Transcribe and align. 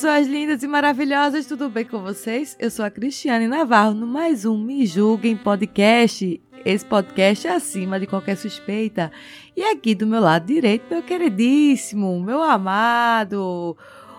Pessoas 0.00 0.26
lindas 0.26 0.62
e 0.62 0.66
maravilhosas, 0.66 1.44
tudo 1.44 1.68
bem 1.68 1.84
com 1.84 1.98
vocês? 1.98 2.56
Eu 2.58 2.70
sou 2.70 2.86
a 2.86 2.90
Cristiane 2.90 3.46
Navarro, 3.46 3.92
no 3.92 4.06
mais 4.06 4.46
um 4.46 4.56
Me 4.56 4.86
Julguem 4.86 5.36
Podcast. 5.36 6.40
Esse 6.64 6.86
podcast 6.86 7.46
é 7.46 7.52
acima 7.52 8.00
de 8.00 8.06
qualquer 8.06 8.34
suspeita. 8.38 9.12
E 9.54 9.62
aqui 9.62 9.94
do 9.94 10.06
meu 10.06 10.22
lado 10.22 10.46
direito, 10.46 10.86
meu 10.90 11.02
queridíssimo, 11.02 12.18
meu 12.18 12.42
amado, 12.42 13.76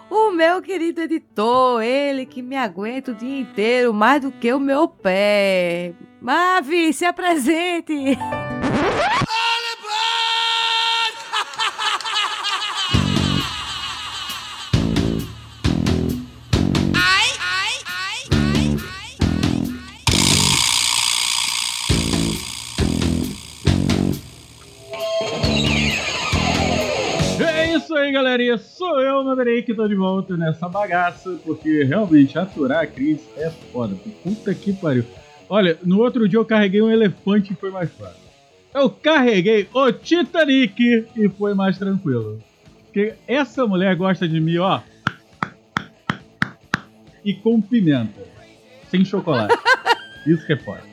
o 0.07 0.29
meu 0.29 0.61
querido 0.61 1.01
editor, 1.01 1.81
ele 1.81 2.27
que 2.27 2.43
me 2.43 2.55
aguenta 2.55 3.11
o 3.11 3.15
dia 3.15 3.39
inteiro 3.39 3.91
mais 3.91 4.21
do 4.21 4.31
que 4.31 4.53
o 4.53 4.59
meu 4.59 4.87
pé. 4.87 5.95
Mavi, 6.21 6.93
se 6.93 7.05
apresente! 7.05 8.19
Aí, 28.01 28.11
galerinha. 28.11 28.57
Sou 28.57 28.99
eu, 29.01 29.23
Maverick, 29.23 29.67
que 29.67 29.73
tô 29.73 29.87
de 29.87 29.95
volta 29.95 30.35
nessa 30.35 30.67
bagaça, 30.67 31.39
porque 31.45 31.83
realmente 31.83 32.37
aturar 32.37 32.83
a 32.83 32.87
Cris 32.87 33.19
é 33.37 33.49
foda. 33.49 33.95
Puta 34.23 34.53
que 34.53 34.73
pariu. 34.73 35.05
Olha, 35.49 35.77
no 35.83 35.99
outro 35.99 36.27
dia 36.27 36.39
eu 36.39 36.45
carreguei 36.45 36.81
um 36.81 36.89
elefante 36.89 37.53
e 37.53 37.55
foi 37.55 37.71
mais 37.71 37.91
fácil. 37.91 38.21
Eu 38.73 38.89
carreguei 38.89 39.67
o 39.73 39.91
Titanic 39.91 41.07
e 41.15 41.29
foi 41.29 41.53
mais 41.53 41.77
tranquilo. 41.77 42.39
Porque 42.85 43.13
essa 43.27 43.67
mulher 43.67 43.95
gosta 43.95 44.27
de 44.27 44.39
mim, 44.39 44.57
ó. 44.57 44.81
E 47.23 47.33
com 47.33 47.61
pimenta. 47.61 48.21
Sem 48.89 49.05
chocolate. 49.05 49.55
Isso 50.25 50.45
que 50.45 50.53
é 50.53 50.57
foda. 50.57 50.90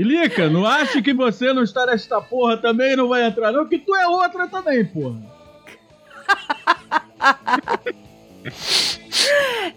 E 0.00 0.02
Lica, 0.02 0.48
não 0.48 0.64
ache 0.64 1.02
que 1.02 1.12
você 1.12 1.52
não 1.52 1.62
está 1.62 1.84
nesta 1.84 2.22
porra 2.22 2.56
também 2.56 2.96
não 2.96 3.06
vai 3.06 3.26
entrar, 3.26 3.52
não, 3.52 3.68
que 3.68 3.78
tu 3.78 3.94
é 3.94 4.08
outra 4.08 4.48
também, 4.48 4.82
porra. 4.82 5.20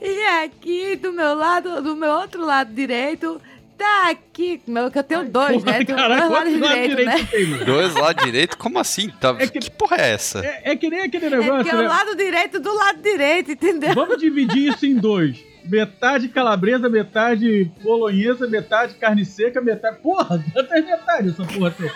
E 0.02 0.26
aqui 0.46 0.96
do 0.96 1.12
meu 1.12 1.36
lado, 1.36 1.82
do 1.82 1.98
meu 1.98 2.12
outro 2.12 2.46
lado 2.46 2.74
direito, 2.74 3.42
tá 3.78 4.12
aqui, 4.12 4.62
meu, 4.66 4.90
que 4.90 5.00
eu 5.00 5.04
tenho 5.04 5.30
dois, 5.30 5.62
Porra, 5.62 5.80
né? 5.80 5.84
Tenho 5.84 5.98
caralho, 5.98 6.30
dois 6.30 6.32
lados 6.32 6.54
lado 6.62 6.70
direitos, 6.70 6.96
né? 6.96 7.04
direito 7.12 7.32
tem, 7.32 7.46
mano? 7.46 7.66
Dois 7.66 7.94
lá 7.96 8.14
direito? 8.14 8.58
Como 8.58 8.80
assim? 8.80 9.10
Tá... 9.20 9.36
É 9.38 9.48
que- 9.48 9.60
que... 9.60 9.72
porra 9.72 9.98
é 9.98 10.14
essa? 10.14 10.40
É, 10.46 10.62
é 10.72 10.76
que 10.78 10.90
nem 10.90 11.02
aquele 11.02 11.26
É 11.26 11.30
negócio, 11.32 11.56
porque 11.56 11.70
é 11.70 11.76
o 11.76 11.82
né? 11.82 11.88
lado 11.90 12.16
direito 12.16 12.62
do 12.62 12.74
lado 12.74 13.02
direito, 13.02 13.52
entendeu? 13.52 13.94
Vamos 13.94 14.18
dividir 14.18 14.72
isso 14.72 14.86
em 14.86 14.96
dois. 14.96 15.44
Metade 15.66 16.28
calabresa, 16.28 16.90
metade 16.90 17.72
bolonhesa, 17.82 18.48
metade 18.48 18.96
carne 18.96 19.26
seca, 19.26 19.62
metade... 19.62 20.00
Porra, 20.00 20.44
quantas 20.52 20.86
metades 20.86 21.34
essa 21.34 21.46
porra 21.46 21.72
tem? 21.72 21.90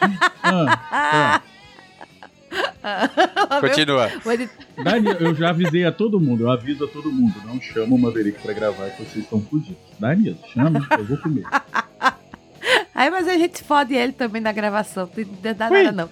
Ah, 0.43 0.79
ah. 0.91 1.41
Continua. 3.59 4.09
Daniel, 4.81 5.15
eu 5.19 5.35
já 5.35 5.49
avisei 5.49 5.85
a 5.85 5.91
todo 5.91 6.19
mundo, 6.19 6.43
eu 6.43 6.51
aviso 6.51 6.85
a 6.85 6.87
todo 6.87 7.11
mundo, 7.11 7.35
não 7.45 7.59
chama 7.59 7.95
o 7.95 7.99
Maverick 7.99 8.41
pra 8.41 8.53
gravar 8.53 8.89
que 8.91 9.03
vocês 9.03 9.25
estão 9.25 9.41
fudidos. 9.41 9.77
Daniel, 9.99 10.35
chama, 10.53 10.87
eu 10.97 11.05
vou 11.05 11.17
comer. 11.17 11.43
Aí, 12.95 13.11
mas 13.11 13.27
a 13.27 13.37
gente 13.37 13.63
fode 13.63 13.93
ele 13.93 14.11
também 14.11 14.41
na 14.41 14.51
gravação, 14.51 15.09
não 15.15 15.53
dá 15.53 15.69
Ui. 15.69 15.83
nada 15.83 15.91
não. 15.91 16.09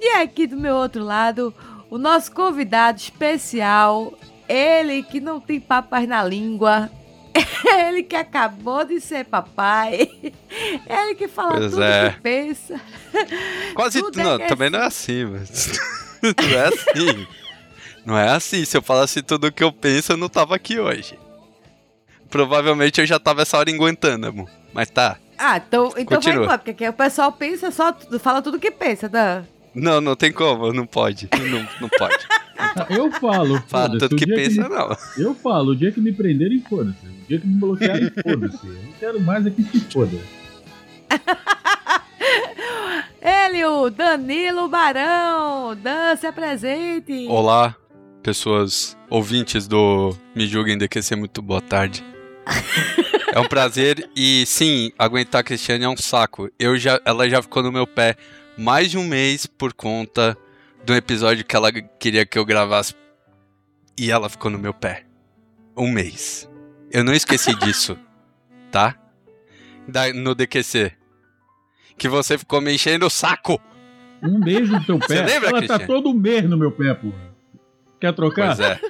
E 0.00 0.08
aqui 0.20 0.46
do 0.46 0.56
meu 0.56 0.74
outro 0.76 1.02
lado, 1.02 1.54
o 1.90 1.98
nosso 1.98 2.32
convidado 2.32 2.98
especial, 2.98 4.12
ele 4.48 5.02
que 5.02 5.20
não 5.20 5.40
tem 5.40 5.60
papas 5.60 6.06
na 6.06 6.22
língua, 6.24 6.90
ele 7.78 8.02
que 8.02 8.16
acabou 8.16 8.84
de 8.84 9.00
ser 9.00 9.24
papai, 9.24 10.08
ele 10.88 11.14
que 11.14 11.28
fala 11.28 11.56
Pois 11.56 11.70
tudo 11.72 11.82
é. 11.82 12.10
que 12.10 12.20
pensa. 12.20 12.80
Quase 13.74 14.00
Tudo 14.00 14.20
é 14.20 14.24
Não, 14.24 14.34
é 14.34 14.46
também 14.46 14.70
não 14.70 14.80
é 14.80 14.86
assim, 14.86 15.24
mas. 15.24 15.78
não 16.22 16.58
é 16.58 16.66
assim. 16.66 17.26
Não 18.04 18.18
é 18.18 18.28
assim. 18.30 18.64
Se 18.64 18.76
eu 18.76 18.82
falasse 18.82 19.22
tudo 19.22 19.48
o 19.48 19.52
que 19.52 19.64
eu 19.64 19.72
penso, 19.72 20.12
eu 20.12 20.16
não 20.16 20.28
tava 20.28 20.54
aqui 20.54 20.78
hoje. 20.78 21.18
Provavelmente 22.30 23.00
eu 23.00 23.06
já 23.06 23.18
tava 23.18 23.42
essa 23.42 23.56
hora 23.58 23.70
em 23.70 23.76
Guantánamo. 23.76 24.48
Mas 24.72 24.90
tá. 24.90 25.16
Ah, 25.38 25.56
então, 25.58 25.88
então 25.88 25.94
vai 25.94 26.04
Continua. 26.16 26.44
embora, 26.44 26.58
porque 26.58 26.70
aqui 26.70 26.88
o 26.88 26.92
pessoal 26.92 27.30
pensa 27.32 27.70
só, 27.70 27.94
fala 28.18 28.40
tudo 28.40 28.58
que 28.58 28.70
pensa, 28.70 29.08
Dan. 29.08 29.44
Não, 29.76 30.00
não 30.00 30.16
tem 30.16 30.32
como. 30.32 30.72
Não 30.72 30.86
pode. 30.86 31.28
Não, 31.50 31.68
não 31.82 31.88
pode. 31.98 32.16
Eu 32.90 33.12
falo, 33.12 33.62
Fala 33.68 33.88
foda-se, 33.90 33.98
tudo 34.08 34.14
o 34.14 34.18
que 34.18 34.26
pensa, 34.26 34.62
me- 34.62 34.74
não. 34.74 34.96
Eu 35.18 35.34
falo, 35.34 35.72
o 35.72 35.76
dia 35.76 35.92
que 35.92 36.00
me 36.00 36.12
prenderem, 36.12 36.60
foda-se. 36.68 37.06
O 37.06 37.28
dia 37.28 37.38
que 37.38 37.46
me 37.46 37.60
bloquearem, 37.60 38.10
foda-se. 38.24 38.66
Eu 38.66 38.72
não 38.72 38.92
quero 38.98 39.20
mais 39.20 39.46
aqui 39.46 39.62
que 39.62 39.78
se 39.78 39.84
foda. 39.92 40.16
Ele, 43.20 43.64
o 43.64 43.90
Danilo 43.90 44.68
Barão. 44.68 45.76
Dan, 45.76 46.16
se 46.16 46.26
apresente. 46.26 47.26
Olá, 47.28 47.74
pessoas 48.22 48.96
ouvintes 49.10 49.66
do 49.68 50.16
Me 50.34 50.46
Julguem 50.46 50.78
DQC, 50.78 51.16
muito 51.16 51.42
boa 51.42 51.60
tarde. 51.60 52.04
É 53.32 53.40
um 53.40 53.46
prazer 53.48 54.08
e 54.16 54.44
sim, 54.46 54.92
aguentar 54.98 55.40
a 55.40 55.44
Cristiane 55.44 55.84
é 55.84 55.88
um 55.88 55.96
saco. 55.96 56.48
Eu 56.58 56.78
já, 56.78 57.00
ela 57.04 57.28
já 57.28 57.42
ficou 57.42 57.62
no 57.62 57.70
meu 57.72 57.86
pé 57.86 58.16
mais 58.56 58.90
de 58.90 58.98
um 58.98 59.06
mês 59.06 59.46
por 59.46 59.72
conta 59.72 60.36
do 60.84 60.94
episódio 60.94 61.44
que 61.44 61.54
ela 61.56 61.70
queria 61.72 62.24
que 62.24 62.38
eu 62.38 62.44
gravasse 62.44 62.94
e 63.98 64.10
ela 64.10 64.28
ficou 64.28 64.50
no 64.50 64.58
meu 64.58 64.72
pé. 64.74 65.04
Um 65.76 65.90
mês. 65.90 66.48
Eu 66.90 67.04
não 67.04 67.12
esqueci 67.12 67.54
disso, 67.60 67.98
tá? 68.70 68.96
Da- 69.88 70.12
no 70.12 70.34
DQC. 70.34 70.92
Que 71.98 72.08
você 72.08 72.36
ficou 72.38 72.60
me 72.60 72.74
enchendo 72.74 73.06
o 73.06 73.10
saco. 73.10 73.60
Um 74.22 74.40
beijo 74.40 74.72
no 74.72 74.84
teu 74.84 74.98
Você 74.98 75.08
pé. 75.16 75.22
lembra, 75.26 75.48
Ela 75.50 75.66
tá 75.66 75.78
todo 75.78 76.12
mês 76.14 76.48
no 76.48 76.56
meu 76.56 76.70
pé, 76.72 76.94
porra. 76.94 77.34
Quer 78.00 78.12
trocar? 78.14 78.48
Pois 78.56 78.60
é. 78.60 78.80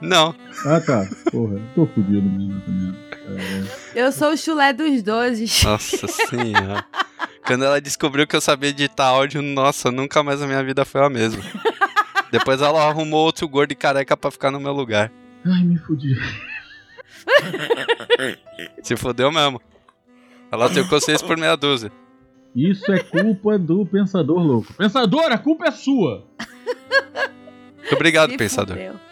Não, 0.00 0.34
Ah, 0.66 0.80
tá. 0.80 1.08
Porra, 1.30 1.58
tô 1.74 1.86
fudido 1.86 2.22
mesmo 2.22 2.60
também. 2.60 3.05
Eu 3.94 4.12
sou 4.12 4.32
o 4.32 4.36
chulé 4.36 4.72
dos 4.72 5.02
dois. 5.02 5.62
Nossa 5.62 6.06
senhora. 6.06 6.84
Quando 7.46 7.64
ela 7.64 7.80
descobriu 7.80 8.26
que 8.26 8.34
eu 8.36 8.40
sabia 8.40 8.70
editar 8.70 9.06
áudio, 9.06 9.40
nossa, 9.40 9.90
nunca 9.90 10.22
mais 10.22 10.42
a 10.42 10.46
minha 10.46 10.62
vida 10.64 10.84
foi 10.84 11.04
a 11.04 11.08
mesma. 11.08 11.42
Depois 12.30 12.60
ela 12.60 12.82
arrumou 12.88 13.24
outro 13.24 13.48
gordo 13.48 13.70
e 13.72 13.76
careca 13.76 14.16
pra 14.16 14.30
ficar 14.30 14.50
no 14.50 14.58
meu 14.60 14.72
lugar. 14.72 15.12
Ai, 15.44 15.62
me 15.62 15.78
fudi. 15.78 16.16
Se 18.82 18.96
fodeu 18.96 19.30
mesmo. 19.30 19.60
Ela 20.50 20.68
trocou 20.70 21.00
seis 21.00 21.22
por 21.22 21.36
meia 21.36 21.56
dúzia. 21.56 21.90
Isso 22.54 22.90
é 22.90 22.98
culpa 23.00 23.58
do 23.58 23.84
pensador 23.86 24.38
louco. 24.38 24.72
Pensador, 24.74 25.30
a 25.30 25.38
culpa 25.38 25.66
é 25.66 25.70
sua. 25.70 26.26
Muito 27.78 27.94
obrigado, 27.94 28.30
Se 28.30 28.36
pensador. 28.38 28.76
fudeu. 28.76 29.05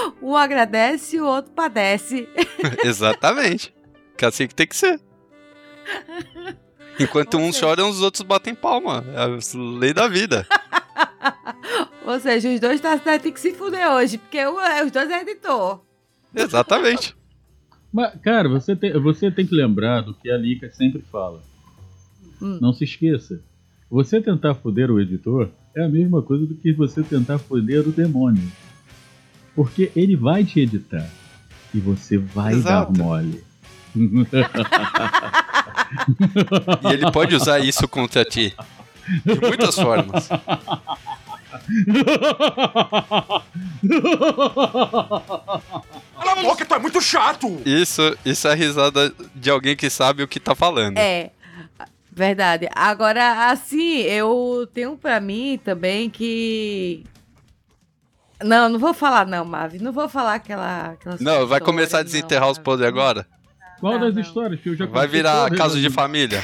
Um 0.22 0.36
agradece 0.36 1.16
e 1.16 1.20
o 1.20 1.26
outro 1.26 1.52
padece. 1.52 2.28
Exatamente. 2.84 3.74
Que 4.16 4.24
é 4.24 4.28
assim 4.28 4.46
que 4.46 4.54
tem 4.54 4.66
que 4.66 4.76
ser. 4.76 5.00
Enquanto 6.98 7.36
uns 7.38 7.54
seja- 7.56 7.66
choram, 7.66 7.88
os 7.88 8.02
outros 8.02 8.22
batem 8.22 8.54
palma. 8.54 9.04
É 9.14 9.20
a 9.22 9.38
lei 9.78 9.92
da 9.94 10.06
vida. 10.08 10.46
Ou 12.04 12.18
seja, 12.20 12.48
os 12.52 12.60
dois 12.60 12.80
tá, 12.80 12.98
tá- 12.98 13.18
tem 13.18 13.32
que 13.32 13.40
se 13.40 13.52
fuder 13.54 13.90
hoje, 13.92 14.18
porque 14.18 14.44
um 14.46 14.60
é- 14.60 14.84
os 14.84 14.90
dois 14.90 15.08
é 15.10 15.20
editor. 15.22 15.80
Exatamente. 16.34 17.16
Mas, 17.92 18.14
cara, 18.22 18.48
você 18.48 18.76
tem, 18.76 18.92
você 19.00 19.30
tem 19.30 19.46
que 19.46 19.54
lembrar 19.54 20.02
do 20.02 20.14
que 20.14 20.30
a 20.30 20.36
Lika 20.36 20.70
sempre 20.70 21.02
fala. 21.10 21.42
Hum. 22.40 22.58
Não 22.60 22.72
se 22.72 22.84
esqueça 22.84 23.42
Você 23.90 24.18
tentar 24.20 24.54
foder 24.54 24.90
o 24.90 24.98
editor 24.98 25.50
é 25.76 25.84
a 25.84 25.88
mesma 25.88 26.22
coisa 26.22 26.46
do 26.46 26.54
que 26.54 26.72
você 26.72 27.02
tentar 27.02 27.38
foder 27.38 27.86
o 27.86 27.92
demônio. 27.92 28.42
Porque 29.60 29.92
ele 29.94 30.16
vai 30.16 30.42
te 30.42 30.58
editar. 30.60 31.06
E 31.74 31.80
você 31.80 32.16
vai 32.16 32.54
Exato. 32.54 32.94
dar 32.94 32.98
mole. 33.04 33.44
E 36.82 36.92
ele 36.94 37.12
pode 37.12 37.34
usar 37.34 37.58
isso 37.58 37.86
contra 37.86 38.24
ti. 38.24 38.56
De 39.22 39.38
muitas 39.38 39.74
formas. 39.74 40.28
Cala 40.28 40.52
a 46.24 46.36
boca, 46.42 46.64
tu 46.64 46.74
é 46.74 46.78
muito 46.78 47.02
chato! 47.02 47.60
Isso, 47.66 48.16
isso 48.24 48.48
é 48.48 48.52
a 48.52 48.54
risada 48.54 49.12
de 49.34 49.50
alguém 49.50 49.76
que 49.76 49.90
sabe 49.90 50.22
o 50.22 50.28
que 50.28 50.40
tá 50.40 50.54
falando. 50.54 50.96
É. 50.96 51.32
Verdade. 52.10 52.66
Agora, 52.74 53.50
assim, 53.50 53.98
eu 53.98 54.66
tenho 54.72 54.96
pra 54.96 55.20
mim 55.20 55.60
também 55.62 56.08
que. 56.08 57.04
Não, 58.42 58.68
não 58.68 58.78
vou 58.78 58.94
falar, 58.94 59.26
não, 59.26 59.44
Mavi. 59.44 59.78
Não 59.78 59.92
vou 59.92 60.08
falar 60.08 60.34
aquela. 60.34 60.96
Não, 61.20 61.46
vai 61.46 61.60
começar 61.60 61.98
a 61.98 62.00
não, 62.00 62.04
desenterrar 62.06 62.48
os 62.50 62.58
Mavi. 62.58 62.64
podres 62.64 62.88
agora? 62.88 63.26
Qual 63.80 63.94
Não, 63.94 64.00
das 64.00 64.14
não. 64.14 64.20
histórias 64.22 64.60
que 64.60 64.68
eu 64.68 64.76
já 64.76 64.86
Vai 64.86 65.06
virar 65.06 65.44
todas 65.44 65.58
caso 65.58 65.80
de 65.80 65.86
aqui? 65.86 65.94
família? 65.94 66.42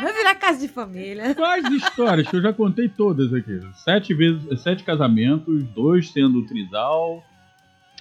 Vai 0.00 0.12
virar 0.12 0.34
casa 0.34 0.58
de 0.58 0.68
família. 0.68 1.32
Quais 1.36 1.64
histórias 1.72 2.28
que 2.28 2.36
eu 2.36 2.42
já 2.42 2.52
contei 2.52 2.88
todas 2.88 3.32
aqui? 3.32 3.60
Sete 3.76 4.12
vezes, 4.12 4.60
sete 4.60 4.82
casamentos, 4.84 5.62
dois 5.74 6.10
sendo 6.12 6.44
trisal. 6.46 7.24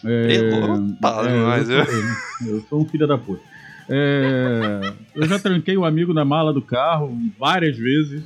É, 0.03 0.27
Pelo 0.27 0.94
pau, 0.98 1.24
mas 1.24 1.69
eu, 1.69 1.86
sou, 1.86 2.48
eu 2.48 2.62
sou 2.69 2.81
um 2.81 2.86
filho 2.86 3.07
da 3.07 3.18
puta. 3.18 3.41
É, 3.88 4.94
eu 5.15 5.25
já 5.25 5.39
tranquei 5.39 5.77
um 5.77 5.86
amigo 5.86 6.13
na 6.13 6.25
mala 6.25 6.51
do 6.51 6.62
carro 6.62 7.18
várias 7.39 7.77
vezes. 7.77 8.24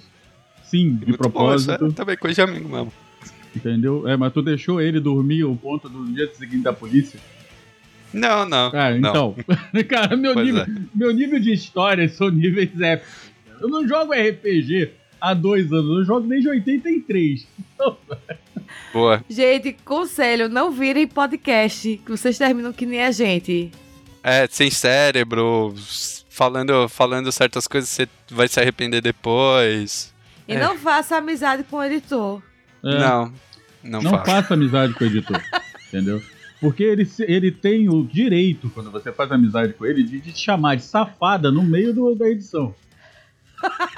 Sim, 0.64 0.96
de 0.96 1.08
Muito 1.08 1.30
bom, 1.30 1.54
isso 1.54 1.68
propósito. 1.68 1.86
é 1.86 1.92
também 1.92 2.18
coisa 2.18 2.36
de 2.46 2.52
amigo 2.52 2.70
mesmo. 2.70 2.92
Entendeu? 3.56 4.08
É, 4.08 4.16
mas 4.16 4.32
tu 4.34 4.42
deixou 4.42 4.80
ele 4.82 5.00
dormir 5.00 5.44
ao 5.44 5.56
ponto 5.56 5.90
do 5.90 6.06
dia 6.14 6.30
seguinte 6.34 6.64
da 6.64 6.74
polícia? 6.74 7.20
Não, 8.14 8.46
não. 8.48 8.72
Ah, 8.74 8.92
não. 8.92 8.98
então. 9.10 9.36
Cara, 9.88 10.16
meu 10.16 10.34
Pois 10.34 10.46
nível, 10.46 10.62
é. 10.64 10.68
meu 10.96 11.12
nível 11.14 11.40
de 11.40 11.52
história 11.54 12.08
são 12.10 12.30
níveis 12.30 12.70
épicos. 12.80 13.14
Eu 13.62 13.68
não 13.70 13.88
jogo 13.88 14.14
RPG 14.14 14.92
há 15.20 15.34
dois 15.34 15.72
anos, 15.74 16.00
eu 16.00 16.06
jogo 16.06 16.28
desde 16.28 16.50
83. 16.50 17.48
Boa. 18.94 19.24
Gente, 19.30 19.74
conselho, 19.86 20.48
não 20.50 20.72
virem 20.72 21.08
podcast, 21.08 22.02
que 22.04 22.12
vocês 22.12 22.38
terminam 22.38 22.72
que 22.74 22.86
nem 22.86 23.04
a 23.04 23.12
gente. 23.12 23.72
É, 24.24 24.48
sem 24.50 24.70
cérebro, 24.70 25.74
falando, 26.30 26.88
falando 26.90 27.32
certas 27.32 27.68
coisas, 27.68 27.90
você 27.90 28.08
vai 28.32 28.48
se 28.48 28.60
arrepender 28.60 29.02
depois. 29.02 30.14
E 30.48 30.54
É. 30.54 30.60
não 30.60 30.78
faça 30.78 31.18
amizade 31.18 31.64
com 31.64 31.78
o 31.78 31.84
editor. 31.84 32.42
É, 32.84 33.00
Não, 33.00 33.34
não, 33.84 34.02
não 34.02 34.12
faço. 34.12 34.26
faça 34.32 34.54
amizade 34.54 34.94
com 34.94 35.04
o 35.04 35.08
editor, 35.08 35.42
entendeu? 35.88 36.22
Porque 36.62 36.84
ele, 36.84 37.10
ele 37.22 37.52
tem 37.52 37.88
o 37.90 38.04
direito, 38.04 38.70
quando 38.72 38.92
você 38.92 39.12
faz 39.14 39.32
amizade 39.32 39.74
com 39.74 39.86
ele, 39.86 40.04
de, 40.04 40.20
de 40.20 40.32
te 40.34 40.40
chamar 40.40 40.76
de 40.76 40.84
safada 40.84 41.50
no 41.52 41.64
meio 41.64 41.94
do- 41.94 42.14
da 42.16 42.28
edição. 42.30 42.76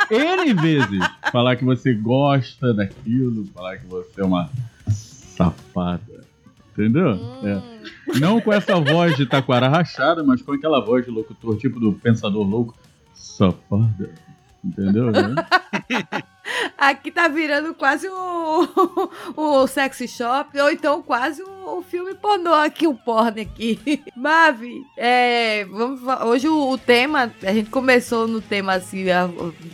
N 0.10 0.54
vezes 0.56 1.00
falar 1.31 1.56
que 1.56 1.63
você 1.66 1.94
gosta 1.94 2.74
daquilo, 2.74 3.45
falar 3.54 3.78
que 3.78 3.86
você 3.88 4.22
é 4.22 4.25
uma 4.25 4.50
safada. 4.89 6.22
Entendeu? 6.72 7.12
É. 7.44 8.19
Não 8.19 8.39
com 8.42 8.51
essa 8.54 8.80
voz 8.80 9.16
de 9.18 9.25
taquara 9.25 9.68
rachada, 9.68 10.24
mas 10.24 10.42
com 10.42 10.54
aquela 10.54 10.80
voz 10.84 11.06
de 11.06 11.12
locutor, 11.12 11.57
tipo 11.57 11.80
do 11.80 11.94
pensador 11.94 12.48
louco. 12.48 12.75
Safada. 13.13 14.10
Entendeu? 14.63 15.12
né? 15.12 15.36
Aqui 16.77 17.12
tá 17.12 17.27
virando 17.27 17.74
quase 17.74 18.07
o, 18.09 18.68
o 19.36 19.68
sexy 19.68 20.07
shop, 20.07 20.57
ou 20.59 20.71
então 20.71 21.01
quase 21.01 21.42
um 21.44 21.81
filme 21.81 22.13
pornô 22.15 22.53
aqui, 22.53 22.88
um 22.88 22.95
porno 22.95 23.42
aqui. 23.42 23.80
Mavi, 24.15 24.83
é, 24.98 25.65
vamos, 25.65 26.01
hoje 26.25 26.48
o, 26.48 26.71
o 26.71 26.77
tema, 26.77 27.31
a 27.44 27.53
gente 27.53 27.69
começou 27.69 28.27
no 28.27 28.42
tema 28.42 28.74
assim, 28.74 29.09
a- 29.09 29.30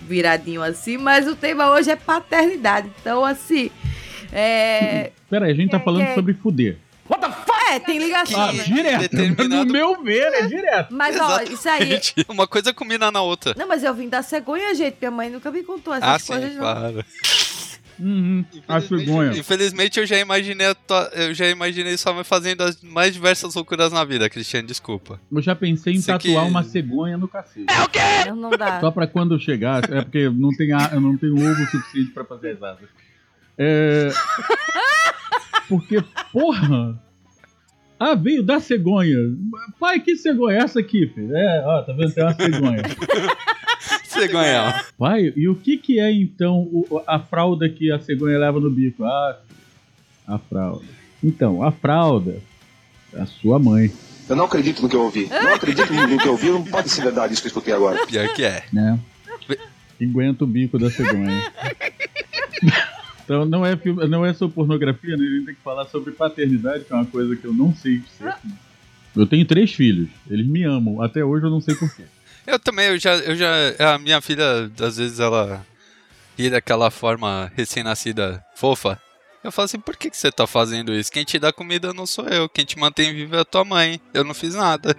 viradinho 0.07 0.62
assim, 0.62 0.97
mas 0.97 1.27
o 1.27 1.35
tema 1.35 1.71
hoje 1.71 1.89
é 1.89 1.95
paternidade. 1.95 2.89
Então, 3.01 3.24
assim, 3.25 3.71
é, 4.31 5.12
Pera 5.29 5.45
aí, 5.45 5.51
a 5.51 5.56
gente 5.56 5.71
tá 5.71 5.79
falando 5.79 6.03
sobre 6.15 6.33
fuder. 6.33 6.77
É 7.69 7.80
tem 7.80 7.98
ligação, 8.00 8.39
Ah, 8.39 8.54
né? 8.54 8.63
direto. 8.63 9.00
determinado- 9.01 9.65
No 9.65 9.71
meu 9.74 10.01
ver, 10.04 10.33
é 10.33 10.48
direto. 10.48 10.94
Mas, 10.94 11.19
ó, 11.19 11.42
isso 11.42 11.68
aí... 11.69 11.81
Exatamente. 11.94 12.25
Uma 12.30 12.48
coisa 12.48 12.74
combina 12.74 13.12
na 13.12 13.21
outra. 13.21 13.54
Não, 13.57 13.68
mas 13.68 13.83
eu 13.83 13.94
vim 13.94 14.07
da 14.09 14.21
cegonha, 14.21 14.74
gente. 14.74 14.98
Minha 15.00 15.12
mãe 15.12 15.30
nunca 15.30 15.51
me 15.51 15.63
contou 15.63 15.94
essas 15.94 16.09
Ah, 16.09 16.19
sim, 16.19 16.27
coisas, 16.33 16.54
não. 16.54 16.62
claro. 16.62 17.06
Uhum. 18.00 18.45
A 18.68 18.80
cegonha. 18.80 19.31
Infelizmente 19.38 20.00
eu 20.00 20.06
já 20.06 20.18
imaginei 20.19 20.68
a 20.68 20.75
tua- 20.75 21.09
eu 21.15 21.33
já 21.33 21.48
imaginei 21.50 21.98
sua 21.98 22.13
mãe 22.13 22.24
fazendo 22.24 22.62
as 22.62 22.80
mais 22.83 23.12
diversas 23.13 23.56
loucuras 23.56 23.92
na 23.92 24.03
vida, 24.06 24.30
Cristiano, 24.30 24.68
desculpa. 24.68 25.19
Eu 25.31 25.42
já 25.42 25.56
pensei 25.56 25.94
em 25.94 25.95
Isso 25.98 26.06
tatuar 26.07 26.45
uma 26.45 26.63
cegonha 26.63 27.18
no 27.18 27.27
cacete. 27.27 27.65
Não, 28.27 28.36
não 28.36 28.50
dá. 28.51 28.80
Só 28.81 28.92
pra 28.92 29.07
quando 29.07 29.33
eu 29.33 29.39
chegar, 29.39 29.83
é 29.92 30.01
porque 30.03 30.30
não 30.30 30.50
tem 30.56 30.69
eu 30.94 31.01
não 31.01 31.18
tenho 31.18 31.33
ovo 31.36 31.65
suficiente 31.71 32.12
pra 32.12 32.24
fazer 32.24 32.51
as 32.51 32.62
asas. 32.63 32.88
É. 33.57 34.09
Porque, 35.68 36.01
porra! 36.31 36.98
Ah, 38.00 38.13
veio 38.15 38.44
da 38.44 38.59
cegonha. 38.59 39.18
Pai, 39.80 40.00
que 40.00 40.15
cegonha 40.15 40.59
é 40.59 40.62
essa 40.63 40.80
aqui, 40.80 41.07
filho? 41.07 41.36
É, 41.36 41.63
ó, 41.65 41.81
tá 41.81 41.94
vendo? 41.94 42.13
Tem 42.13 42.24
uma 42.24 42.33
cegonha. 42.36 42.83
Cegonhão. 44.04 44.74
Pai, 44.98 45.31
e 45.36 45.48
o 45.48 45.56
que 45.56 45.77
que 45.77 46.00
é 46.00 46.12
então 46.12 46.62
o- 46.71 47.01
a 47.06 47.19
fralda 47.19 47.69
que 47.69 47.92
a 47.92 48.00
cegonha 48.00 48.38
leva 48.39 48.59
no 48.59 48.69
bico? 48.69 49.04
Ah, 49.04 49.38
a 50.27 50.38
fralda. 50.39 50.83
Então, 51.24 51.62
a 51.63 51.71
fralda 51.71 52.39
é 53.13 53.21
a 53.21 53.25
sua 53.27 53.60
mãe, 53.60 53.92
Eu 54.30 54.36
não 54.36 54.45
acredito 54.45 54.81
no 54.81 54.89
que 54.89 54.95
eu 54.95 55.03
ouvi. 55.03 55.27
Não 55.30 55.53
acredito 55.53 55.94
no 55.94 56.18
que 56.19 56.27
eu 56.27 56.31
ouvi. 56.31 56.50
Não 56.50 56.63
pode 56.65 56.89
ser 56.89 57.01
verdade 57.03 57.33
isso 57.33 57.42
que 57.42 57.48
eu 57.48 57.50
escutei 57.50 57.74
agora. 57.74 58.06
Pior 58.07 58.27
que 58.33 58.44
é. 58.44 58.63
né? 58.74 59.00
Aguenta 60.01 60.44
o 60.44 60.48
bico 60.48 60.77
da 60.80 60.89
cegonha. 60.92 61.51
Então 63.27 63.45
não 63.45 63.65
é, 63.65 63.75
filme, 63.75 64.07
não 64.07 64.25
é 64.25 64.33
só 64.33 64.47
pornografia, 64.47 65.18
né? 65.18 65.25
A 65.25 65.29
gente 65.29 65.45
tem 65.47 65.56
que 65.56 65.62
falar 65.62 65.85
sobre 65.88 66.13
paternidade, 66.13 66.85
que 66.85 66.94
é 66.94 66.95
uma 66.95 67.06
coisa 67.06 67.35
que 67.35 67.44
eu 67.44 67.53
não 67.53 67.75
sei 67.75 68.01
ser. 68.18 68.33
Eu 69.13 69.27
tenho 69.27 69.45
três 69.45 69.74
filhos, 69.74 70.07
eles 70.29 70.47
me 70.47 70.63
amam. 70.63 71.01
Até 71.01 71.25
hoje 71.25 71.45
eu 71.45 71.50
não 71.50 71.59
sei 71.59 71.75
porquê. 71.75 72.03
Eu 72.45 72.57
também, 72.57 72.88
eu 72.88 72.97
já, 72.97 73.18
eu 73.18 73.35
já. 73.35 73.50
A 73.95 74.00
minha 74.00 74.21
filha, 74.21 74.71
às 74.79 74.95
vezes, 74.95 75.19
ela 75.19 75.65
ri 76.39 76.50
daquela 76.50 76.89
forma 76.89 77.51
recém-nascida 77.53 78.41
fofa. 78.55 78.98
Eu 79.43 79.51
falo 79.51 79.65
assim, 79.65 79.79
por 79.79 79.98
que, 79.98 80.10
que 80.10 80.15
você 80.15 80.31
tá 80.31 80.48
fazendo 80.48 80.93
isso? 80.93 81.12
Quem 81.12 81.25
te 81.25 81.38
dá 81.38 81.51
comida 81.51 81.93
não 81.93 82.05
sou 82.05 82.25
eu, 82.29 82.48
quem 82.48 82.63
te 82.63 82.79
mantém 82.79 83.13
vivo 83.13 83.36
é 83.36 83.41
a 83.41 83.46
tua 83.46 83.65
mãe. 83.65 84.00
Eu 84.13 84.24
não 84.24 84.34
fiz 84.34 84.55
nada. 84.55 84.96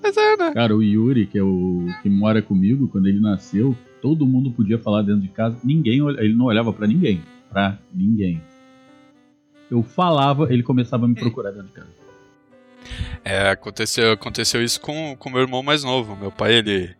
Mas 0.00 0.16
é, 0.16 0.36
né? 0.36 0.52
Cara, 0.54 0.76
o 0.76 0.82
Yuri, 0.82 1.26
que 1.26 1.38
é 1.38 1.42
o 1.42 1.88
que 2.02 2.08
mora 2.08 2.40
comigo, 2.40 2.86
quando 2.86 3.08
ele 3.08 3.18
nasceu, 3.18 3.76
todo 4.06 4.24
mundo 4.24 4.52
podia 4.52 4.78
falar 4.78 5.02
dentro 5.02 5.22
de 5.22 5.28
casa. 5.28 5.58
Ninguém, 5.64 5.98
ele 6.18 6.32
não 6.32 6.44
olhava 6.44 6.72
pra 6.72 6.86
ninguém. 6.86 7.20
Pra 7.50 7.76
ninguém. 7.92 8.40
Eu 9.68 9.82
falava, 9.82 10.46
ele 10.52 10.62
começava 10.62 11.06
a 11.06 11.08
me 11.08 11.16
procurar 11.16 11.50
dentro 11.50 11.66
de 11.66 11.72
casa. 11.72 11.88
É, 13.24 13.50
aconteceu, 13.50 14.12
aconteceu 14.12 14.62
isso 14.62 14.80
com 14.80 15.16
o 15.18 15.30
meu 15.30 15.40
irmão 15.40 15.60
mais 15.60 15.82
novo. 15.82 16.14
Meu 16.14 16.30
pai, 16.30 16.54
ele. 16.54 16.94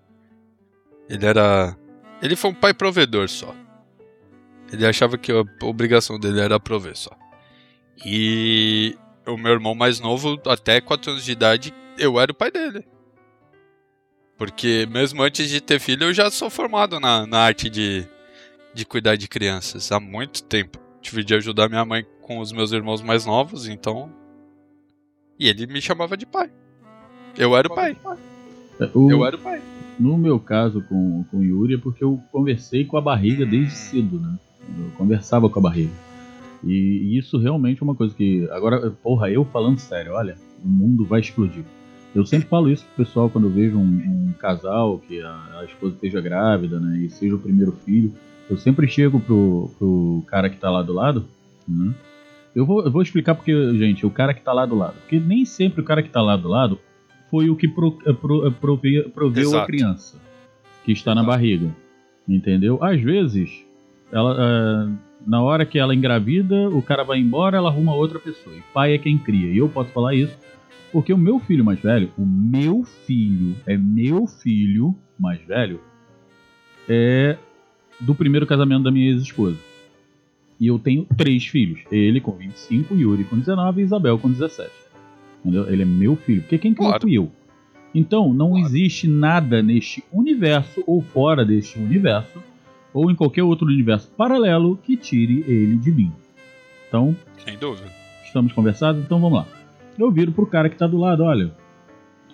Ele 1.09 1.25
era. 1.25 1.77
Ele 2.21 2.35
foi 2.35 2.51
um 2.51 2.55
pai 2.55 2.75
provedor 2.75 3.29
só. 3.29 3.55
Ele 4.73 4.85
achava 4.85 5.17
que 5.17 5.31
a 5.31 5.45
obrigação 5.63 6.19
dele 6.19 6.41
era 6.41 6.59
prover 6.59 6.97
só. 6.97 7.17
E 8.05 8.97
o 9.25 9.37
meu 9.37 9.53
irmão 9.53 9.77
mais 9.77 10.01
novo, 10.01 10.41
até 10.49 10.81
4 10.81 11.13
anos 11.13 11.25
de 11.25 11.31
idade, 11.31 11.73
eu 11.97 12.19
era 12.19 12.33
o 12.33 12.35
pai 12.35 12.51
dele. 12.51 12.85
Porque 14.37 14.87
mesmo 14.91 15.23
antes 15.23 15.49
de 15.49 15.61
ter 15.61 15.81
filho, 15.81 16.05
eu 16.05 16.13
já 16.15 16.31
sou 16.31 16.51
formado 16.51 17.01
na, 17.01 17.27
na 17.27 17.39
arte 17.39 17.71
de, 17.71 18.07
de 18.75 18.85
cuidar 18.85 19.17
de 19.17 19.29
crianças 19.29 19.91
há 19.91 19.99
muito 19.99 20.43
tempo. 20.45 20.79
Tive 21.01 21.25
de 21.25 21.35
ajudar 21.35 21.69
minha 21.69 21.85
mãe 21.85 22.05
com 22.21 22.39
os 22.41 22.53
meus 22.53 22.73
irmãos 22.73 23.01
mais 23.01 23.25
novos, 23.25 23.67
então 23.69 24.11
e 25.39 25.49
ele 25.49 25.67
me 25.67 25.81
chamava 25.81 26.17
de 26.17 26.27
pai. 26.27 26.51
Eu 27.37 27.57
era 27.57 27.69
o 27.69 27.75
pai. 27.75 27.97
O- 28.95 29.11
Eu 29.11 29.25
era 29.27 29.37
o 29.37 29.39
pai. 29.39 29.61
No 29.99 30.19
meu 30.19 30.39
caso 30.39 30.83
com, 30.83 31.25
com 31.31 31.39
o 31.39 31.43
Yuri 31.45 31.75
é 31.75 31.79
porque 31.79 32.05
eu 32.05 32.21
conversei 32.31 32.85
com 32.85 32.99
a 32.99 33.01
barriga 33.01 33.47
desde 33.47 33.75
cedo, 33.75 34.21
né? 34.21 34.39
Eu 34.79 34.91
conversava 34.99 35.49
com 35.49 35.59
a 35.59 35.63
barriga. 35.63 35.93
E, 36.65 36.73
e 36.73 37.19
isso 37.19 37.39
realmente 37.39 37.81
é 37.81 37.85
uma 37.85 37.95
coisa 37.95 38.15
que. 38.15 38.47
Agora, 38.51 38.91
porra, 39.03 39.31
eu 39.31 39.45
falando 39.47 39.79
sério, 39.79 40.13
olha, 40.13 40.37
o 40.63 40.69
mundo 40.69 41.05
vai 41.07 41.21
explodir. 41.21 41.65
Eu 42.17 42.25
sempre 42.27 42.49
falo 42.49 42.71
isso 42.71 42.85
pro 42.95 43.05
pessoal 43.05 43.29
quando 43.29 43.47
eu 43.47 43.51
vejo 43.51 43.77
um, 43.77 43.83
um 43.83 44.33
casal 44.39 44.99
que 45.07 45.21
a, 45.21 45.59
a 45.61 45.65
esposa 45.65 45.95
esteja 45.95 46.21
grávida, 46.21 46.81
né? 46.81 46.99
E 46.99 47.11
seja 47.11 47.35
o 47.35 47.39
primeiro 47.39 47.73
filho. 47.85 48.13
Eu 48.49 48.57
sempre 48.57 48.89
chego 48.89 49.21
pro, 49.21 49.71
pro 49.79 50.23
cara 50.27 50.49
que 50.49 50.57
tá 50.57 50.71
lá 50.71 50.83
do 50.83 50.93
lado, 50.95 51.27
né? 51.69 51.93
Eu 52.55 52.65
vou, 52.65 52.83
eu 52.85 52.91
vou 52.91 53.03
explicar 53.03 53.35
porque, 53.35 53.53
gente, 53.77 54.07
o 54.07 54.11
cara 54.11 54.33
que 54.33 54.41
tá 54.41 54.53
lá 54.53 54.65
do 54.65 54.75
lado. 54.75 54.95
Porque 55.01 55.21
nem 55.21 55.45
sempre 55.45 55.83
o 55.83 55.85
cara 55.85 56.03
que 56.03 56.09
tá 56.09 56.23
lá 56.23 56.37
do 56.37 56.49
lado 56.49 56.79
foi 57.31 57.51
o 57.51 57.57
que 57.57 57.69
pro, 57.69 57.93
pro, 57.93 58.51
prove- 58.53 59.03
proveu 59.15 59.49
a 59.49 59.53
Exato. 59.53 59.67
criança 59.67 60.17
que 60.85 60.93
está 60.93 61.15
na 61.15 61.21
Exato. 61.21 61.37
barriga. 61.37 61.77
Entendeu? 62.27 62.83
Às 62.83 63.01
vezes, 63.03 63.51
ela, 64.11 64.37
ah, 64.39 64.91
na 65.27 65.43
hora 65.43 65.67
que 65.67 65.79
ela 65.79 65.95
engravida, 65.95 66.69
o 66.71 66.81
cara 66.81 67.03
vai 67.05 67.19
embora, 67.19 67.59
ela 67.59 67.69
arruma 67.69 67.95
outra 67.95 68.19
pessoa. 68.19 68.57
E 68.57 68.63
pai 68.73 68.95
é 68.95 68.99
quem 68.99 69.19
cria. 69.19 69.53
E 69.53 69.59
eu 69.59 69.69
posso 69.69 69.91
falar 69.91 70.15
isso 70.15 70.35
porque 70.93 71.13
o 71.13 71.19
meu 71.19 71.39
filho 71.39 71.65
mais 71.65 71.81
velho, 71.81 72.11
o 72.17 72.25
meu 72.25 72.85
filho, 72.85 73.55
é 73.67 73.77
meu 73.77 74.27
filho 74.27 74.95
mais 75.19 75.41
velho, 75.43 75.81
é 76.89 77.37
do 78.01 78.15
primeiro 78.15 78.47
casamento 78.47 78.85
da 78.85 78.91
minha 78.91 79.11
ex-esposa. 79.11 79.59
E 80.59 80.67
eu 80.69 80.79
tenho 80.79 81.05
três 81.17 81.47
filhos. 81.47 81.81
Ele 81.91 82.21
com 82.21 82.33
25, 82.33 82.95
Yuri 82.95 83.25
com 83.25 83.39
19 83.39 83.81
e 83.81 83.85
Isabel 83.85 84.19
com 84.19 84.31
17. 84.31 84.71
Entendeu? 85.41 85.69
Ele 85.71 85.83
é 85.83 85.85
meu 85.85 86.17
filho. 86.17 86.41
Porque 86.43 86.57
quem 86.59 86.73
criou 86.73 86.91
Claro. 86.91 87.03
fui 87.03 87.13
eu. 87.19 87.31
Então, 87.95 88.33
não 88.33 88.59
existe 88.59 89.07
nada 89.09 89.63
neste 89.63 90.03
universo 90.13 90.83
ou 90.87 91.01
fora 91.03 91.45
deste 91.45 91.79
universo, 91.79 92.43
ou 92.93 93.11
em 93.11 93.15
qualquer 93.15 93.43
outro 93.43 93.67
universo 93.67 94.09
paralelo 94.17 94.77
que 94.83 94.97
tire 94.97 95.45
ele 95.47 95.77
de 95.77 95.91
mim. 95.93 96.13
Então, 96.89 97.17
Sem 97.45 97.57
dúvida. 97.59 97.91
estamos 98.25 98.53
conversados, 98.53 99.03
então 99.03 99.19
vamos 99.21 99.39
lá. 99.39 99.47
Eu 99.99 100.11
viro 100.11 100.33
pro 100.33 100.47
cara 100.47 100.69
que 100.69 100.77
tá 100.77 100.87
do 100.87 100.99
lado, 100.99 101.23
olha, 101.25 101.51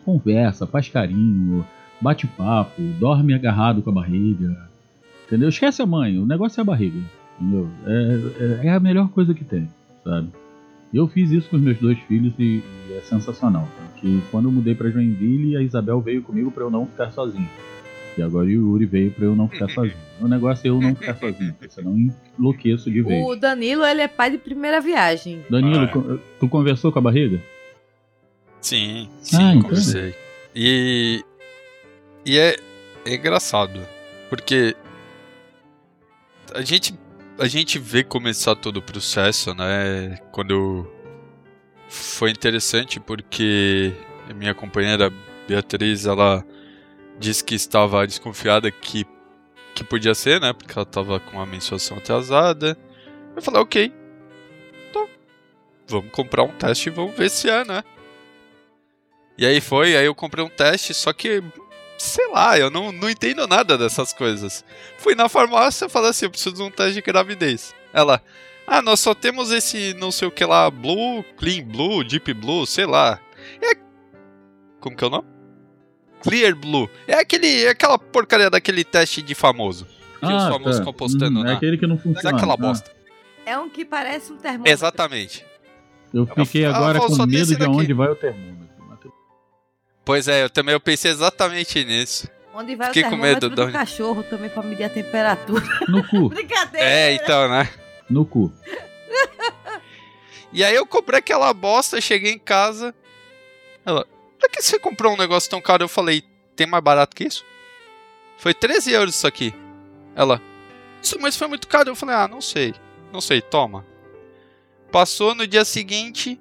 conversa, 0.04 0.66
faz 0.66 0.88
carinho, 0.88 1.64
bate 2.00 2.26
papo, 2.26 2.81
dorme 2.99 3.35
agarrado 3.35 3.83
com 3.83 3.90
a 3.90 3.95
barriga, 3.95 4.69
entendeu? 5.26 5.49
Esquece 5.49 5.81
a 5.83 5.87
mãe, 5.87 6.19
o 6.19 6.26
negócio 6.26 6.61
é 6.61 6.62
a 6.62 6.64
barriga, 6.64 6.99
entendeu? 7.40 7.69
É, 7.87 8.64
é, 8.64 8.66
é 8.66 8.71
a 8.71 8.81
melhor 8.81 9.09
coisa 9.11 9.33
que 9.33 9.45
tem, 9.45 9.69
sabe? 10.04 10.28
Eu 10.92 11.09
fiz 11.09 11.31
isso 11.31 11.49
com 11.49 11.57
os 11.57 11.62
meus 11.62 11.78
dois 11.78 11.99
filhos 12.00 12.35
e, 12.38 12.62
e 12.90 12.92
é 12.92 13.00
sensacional. 13.00 13.66
Porque 13.95 14.19
quando 14.31 14.47
eu 14.47 14.52
mudei 14.52 14.75
pra 14.75 14.90
Joinville, 14.90 15.57
a 15.57 15.62
Isabel 15.62 15.99
veio 16.02 16.21
comigo 16.23 16.50
pra 16.50 16.64
eu 16.64 16.71
não 16.71 16.85
ficar 16.85 17.11
sozinho. 17.12 17.49
E 18.19 18.21
agora 18.23 18.45
o 18.47 18.50
Yuri 18.50 18.85
veio 18.85 19.11
pra 19.11 19.25
eu 19.25 19.35
não 19.35 19.49
ficar 19.49 19.71
sozinho. 19.71 19.97
O 20.21 20.28
negócio 20.28 20.66
é 20.66 20.69
eu 20.69 20.78
não 20.78 20.95
ficar 20.95 21.14
sozinho, 21.16 21.54
porque 21.54 21.73
senão 21.73 21.92
eu 21.99 22.12
enlouqueço 22.38 22.90
de 22.90 23.00
vez. 23.00 23.25
O 23.26 23.35
Danilo, 23.37 23.83
ele 23.87 24.02
é 24.02 24.09
pai 24.09 24.33
de 24.33 24.37
primeira 24.37 24.83
viagem. 24.83 25.40
Danilo, 25.49 25.78
Ah, 25.81 26.14
é. 26.14 26.19
tu 26.38 26.47
conversou 26.47 26.92
com 26.92 26.99
a 26.99 27.02
barriga? 27.02 27.40
Sim, 28.62 29.11
sim, 29.21 29.59
Ah, 29.59 29.62
conversei. 29.62 30.14
E, 30.54 31.25
e 32.25 32.38
é, 32.38 32.57
é 33.04 33.14
engraçado, 33.14 33.87
porque 34.31 34.76
a 36.54 36.62
gente, 36.62 36.95
a 37.38 37.49
gente 37.49 37.78
vê 37.78 38.04
começar 38.04 38.54
todo 38.54 38.76
o 38.76 38.83
processo, 38.83 39.52
né? 39.54 40.19
Quando 40.31 40.88
foi 41.88 42.31
interessante 42.31 43.00
porque 43.00 43.92
minha 44.35 44.54
companheira 44.54 45.12
Beatriz, 45.49 46.07
ela 46.07 46.45
disse 47.19 47.42
que 47.42 47.54
estava 47.54 48.07
desconfiada 48.07 48.71
que, 48.71 49.04
que 49.75 49.83
podia 49.83 50.14
ser, 50.14 50.40
né? 50.40 50.52
Porque 50.52 50.73
ela 50.73 50.85
estava 50.85 51.19
com 51.19 51.40
a 51.40 51.47
menstruação 51.47 51.97
atrasada. 51.99 52.78
Eu 53.35 53.42
falei, 53.42 53.61
ok, 53.61 53.92
então 54.88 55.09
vamos 55.88 56.12
comprar 56.12 56.45
um 56.45 56.52
teste 56.52 56.88
e 56.88 56.92
vamos 56.92 57.16
ver 57.16 57.28
se 57.28 57.50
é, 57.50 57.64
né? 57.64 57.83
E 59.42 59.46
aí 59.46 59.61
foi, 59.61 59.96
aí 59.96 60.06
eu 60.06 60.14
comprei 60.14 60.44
um 60.44 60.49
teste, 60.49 60.94
só 60.94 61.12
que, 61.12 61.42
sei 61.99 62.28
lá, 62.30 62.56
eu 62.56 62.70
não, 62.70 62.92
não 62.92 63.11
entendo 63.11 63.44
nada 63.49 63.76
dessas 63.76 64.12
coisas. 64.12 64.64
Fui 64.99 65.16
na 65.16 65.28
farmácia 65.28 65.87
e 65.87 65.88
falei 65.88 66.11
assim, 66.11 66.26
eu 66.26 66.30
preciso 66.30 66.54
de 66.54 66.62
um 66.62 66.70
teste 66.70 66.94
de 66.94 67.02
gravidez. 67.02 67.75
Ela, 67.92 68.22
ah, 68.68 68.80
nós 68.80 69.00
só 69.00 69.14
temos 69.16 69.50
esse 69.50 69.94
não 69.94 70.12
sei 70.12 70.28
o 70.28 70.30
que 70.30 70.44
lá, 70.44 70.70
Blue, 70.70 71.25
Clean 71.37 71.64
Blue, 71.64 72.04
Deep 72.04 72.32
Blue, 72.34 72.64
sei 72.68 72.87
lá. 72.87 73.18
É... 73.61 73.75
Como 74.78 74.96
que 74.96 75.02
é 75.02 75.08
o 75.08 75.11
nome? 75.11 75.26
Clear 76.22 76.54
Blue. 76.54 76.88
É 77.08 77.14
aquele, 77.14 77.64
é 77.64 77.70
aquela 77.70 77.99
porcaria 77.99 78.49
daquele 78.49 78.84
teste 78.84 79.22
de 79.22 79.34
famoso. 79.34 79.88
Que 80.20 80.26
os 80.26 80.44
famosos 80.44 80.78
ficam 80.78 80.92
postando 80.92 81.40
Hum, 81.40 81.42
na... 81.42 81.50
É 81.50 81.54
aquele 81.54 81.76
que 81.76 81.87
não 81.88 81.99
funciona. 81.99 82.30
Daquela 82.30 82.54
Ah, 82.54 82.56
bosta. 82.56 82.92
É 83.44 83.58
um 83.58 83.68
que 83.68 83.84
parece 83.84 84.32
um 84.32 84.37
termômetro. 84.37 84.72
Exatamente. 84.72 85.44
eu 86.14 86.28
fiquei 86.46 86.64
Ah, 86.64 86.76
agora 86.76 87.00
vou 87.00 87.08
com 87.08 87.26
medo 87.26 87.46
de 87.46 87.56
daqui. 87.56 87.92
vai 87.92 88.08
o 88.08 88.14
termômetro. 88.14 88.62
Pois 90.04 90.28
é, 90.28 90.42
eu 90.42 90.50
também 90.50 90.73
eu 90.73 90.80
pensei 90.80 91.11
exatamente 91.11 91.85
nisso. 91.85 92.28
Onde 92.54 92.76
vai 92.76 92.88
Fiquei 92.88 93.02
o 93.02 93.04
com 93.06 93.11
termômetro 93.12 93.50
medo 93.50 93.66
do 93.66 93.73
cachorro 93.73 94.23
também 94.25 94.50
pra 94.50 94.62
medir 94.62 94.85
a 94.85 94.90
temperatura. 94.90 95.64
No 95.88 96.06
cu, 96.06 96.28
Brincadeira! 96.35 96.87
É, 96.87 97.14
então, 97.14 97.49
né? 97.49 97.68
no 98.11 98.26
cu. 98.26 98.52
E 100.52 100.62
aí 100.62 100.75
eu 100.75 100.87
comprei 100.87 101.18
aquela 101.18 101.52
bosta, 101.54 102.00
cheguei 102.00 102.32
em 102.32 102.38
casa. 102.38 102.94
Ela, 103.87 104.06
pra 104.38 104.49
que 104.50 104.61
você 104.61 104.78
comprou 104.78 105.14
um 105.14 105.16
negócio 105.16 105.49
tão 105.49 105.62
caro? 105.62 105.82
Eu 105.82 105.88
falei, 105.88 106.23
tem 106.54 106.66
mais 106.66 106.85
barato 106.85 107.16
que 107.16 107.25
isso? 107.25 107.44
Foi 108.37 108.52
13 108.52 108.92
euros 108.92 109.14
isso 109.14 109.26
aqui. 109.26 109.54
Ela, 110.14 110.42
isso 111.02 111.18
mas 111.21 111.37
foi 111.37 111.49
muito 111.49 111.66
caro. 111.66 111.88
Eu 111.88 111.97
falei, 111.97 112.14
ah, 112.14 112.28
não 112.28 112.42
sei. 112.42 112.75
Não 113.11 113.21
sei, 113.21 113.40
toma. 113.40 113.87
Passou 114.90 115.35
no 115.35 115.47
dia 115.47 115.64
seguinte. 115.64 116.38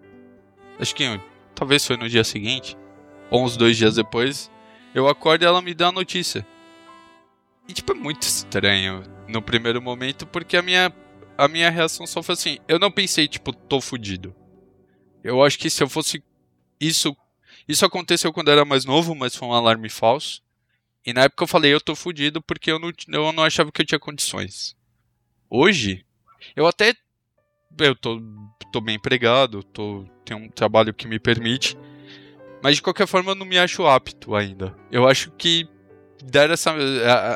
Acho 0.78 0.94
que 0.94 1.20
talvez 1.56 1.86
foi 1.86 1.96
no 1.96 2.10
dia 2.10 2.24
seguinte. 2.24 2.78
Ou 3.32 3.44
uns 3.44 3.58
dois 3.58 3.76
dias 3.78 3.96
depois. 3.96 4.52
Eu 4.94 5.08
acordo 5.08 5.42
e 5.42 5.46
ela 5.46 5.62
me 5.62 5.74
dá 5.74 5.88
a 5.88 5.92
notícia. 5.92 6.46
E 7.68 7.74
tipo, 7.74 7.94
é 7.94 7.96
muito 7.96 8.24
estranho 8.24 9.04
no 9.28 9.42
primeiro 9.42 9.82
momento, 9.82 10.28
porque 10.28 10.58
a 10.58 10.62
minha 10.62 10.94
a 11.42 11.48
minha 11.48 11.72
reação 11.72 12.06
só 12.06 12.22
foi 12.22 12.34
assim, 12.34 12.60
eu 12.68 12.78
não 12.78 12.92
pensei, 12.92 13.28
tipo, 13.28 13.52
tô 13.52 13.82
fudido. 13.82 14.36
Eu 15.24 15.44
acho 15.44 15.58
que 15.58 15.72
se 15.72 15.82
eu 15.82 15.90
fosse. 15.90 16.24
Isso. 16.80 17.18
Isso 17.68 17.86
aconteceu 17.86 18.32
quando 18.32 18.50
eu 18.50 18.54
era 18.54 18.66
mais 18.66 18.86
novo, 18.86 19.16
mas 19.16 19.36
foi 19.36 19.48
um 19.48 19.54
alarme 19.54 19.90
falso. 19.90 20.44
E 21.06 21.14
na 21.14 21.24
época 21.24 21.44
eu 21.44 21.48
falei, 21.48 21.74
eu 21.74 21.82
tô 21.82 21.96
fudido 21.96 22.42
porque 22.42 22.72
eu 22.72 22.78
não, 22.78 22.92
eu 23.08 23.34
não 23.34 23.44
achava 23.44 23.72
que 23.72 23.82
eu 23.82 23.86
tinha 23.86 24.00
condições. 24.00 24.76
Hoje, 25.50 26.06
eu 26.56 26.68
até. 26.68 26.94
Eu 27.80 27.96
tô, 27.96 28.22
tô 28.72 28.82
bem 28.82 28.96
empregado, 28.96 29.64
tô, 29.64 30.06
tenho 30.26 30.42
um 30.42 30.50
trabalho 30.50 30.94
que 30.94 31.08
me 31.08 31.20
permite. 31.20 31.78
Mas 32.64 32.76
de 32.76 32.82
qualquer 32.82 33.08
forma 33.08 33.32
eu 33.32 33.36
não 33.36 33.46
me 33.46 33.58
acho 33.58 33.86
apto 33.88 34.36
ainda. 34.36 34.76
Eu 34.92 35.08
acho 35.08 35.32
que 35.32 35.68
deram 36.24 36.54
essa. 36.54 36.72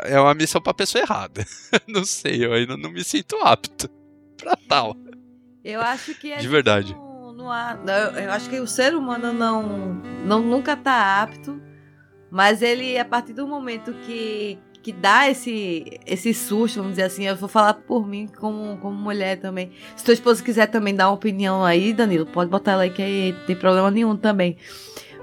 É 0.06 0.14
é 0.14 0.20
uma 0.20 0.34
missão 0.34 0.62
pra 0.62 0.74
pessoa 0.74 1.02
errada. 1.04 1.46
não 1.88 2.06
sei, 2.06 2.46
eu 2.46 2.54
ainda 2.54 2.78
não 2.78 2.92
me 2.92 3.04
sinto 3.04 3.36
apto 3.38 3.90
pra 4.38 4.56
tal. 4.68 4.96
Eu 5.64 5.82
acho 5.82 6.14
que 6.16 6.32
a 6.32 6.38
De 6.38 6.48
verdade. 6.48 6.94
Não, 6.94 7.34
não 7.34 7.52
há- 7.52 7.78
eu, 8.16 8.20
eu 8.24 8.32
acho 8.32 8.50
que 8.50 8.60
o 8.60 8.68
ser 8.68 8.94
humano 8.96 9.34
não, 9.34 9.64
não 10.26 10.40
nunca 10.42 10.76
tá 10.78 11.22
apto, 11.24 11.60
mas 12.30 12.62
ele, 12.62 12.98
a 13.00 13.04
partir 13.06 13.34
do 13.34 13.48
momento 13.48 13.92
que, 14.06 14.60
que 14.84 14.92
dá 14.94 15.28
esse, 15.28 16.00
esse 16.06 16.34
susto, 16.36 16.76
vamos 16.78 16.92
dizer 16.92 17.04
assim, 17.04 17.26
eu 17.26 17.36
vou 17.36 17.50
falar 17.50 17.74
por 17.74 18.08
mim 18.08 18.28
como, 18.28 18.78
como 18.78 18.96
mulher 18.96 19.40
também. 19.40 19.72
Se 19.96 20.06
tua 20.06 20.14
esposa 20.14 20.44
quiser 20.44 20.68
também 20.68 20.94
dar 20.96 21.08
uma 21.10 21.16
opinião 21.16 21.66
aí, 21.66 21.92
Danilo, 21.94 22.28
pode 22.28 22.50
botar 22.52 22.74
ela 22.74 22.84
aí 22.84 22.92
que 22.92 23.02
aí 23.02 23.34
tem 23.48 23.56
problema 23.56 23.90
nenhum 23.90 24.16
também. 24.16 24.58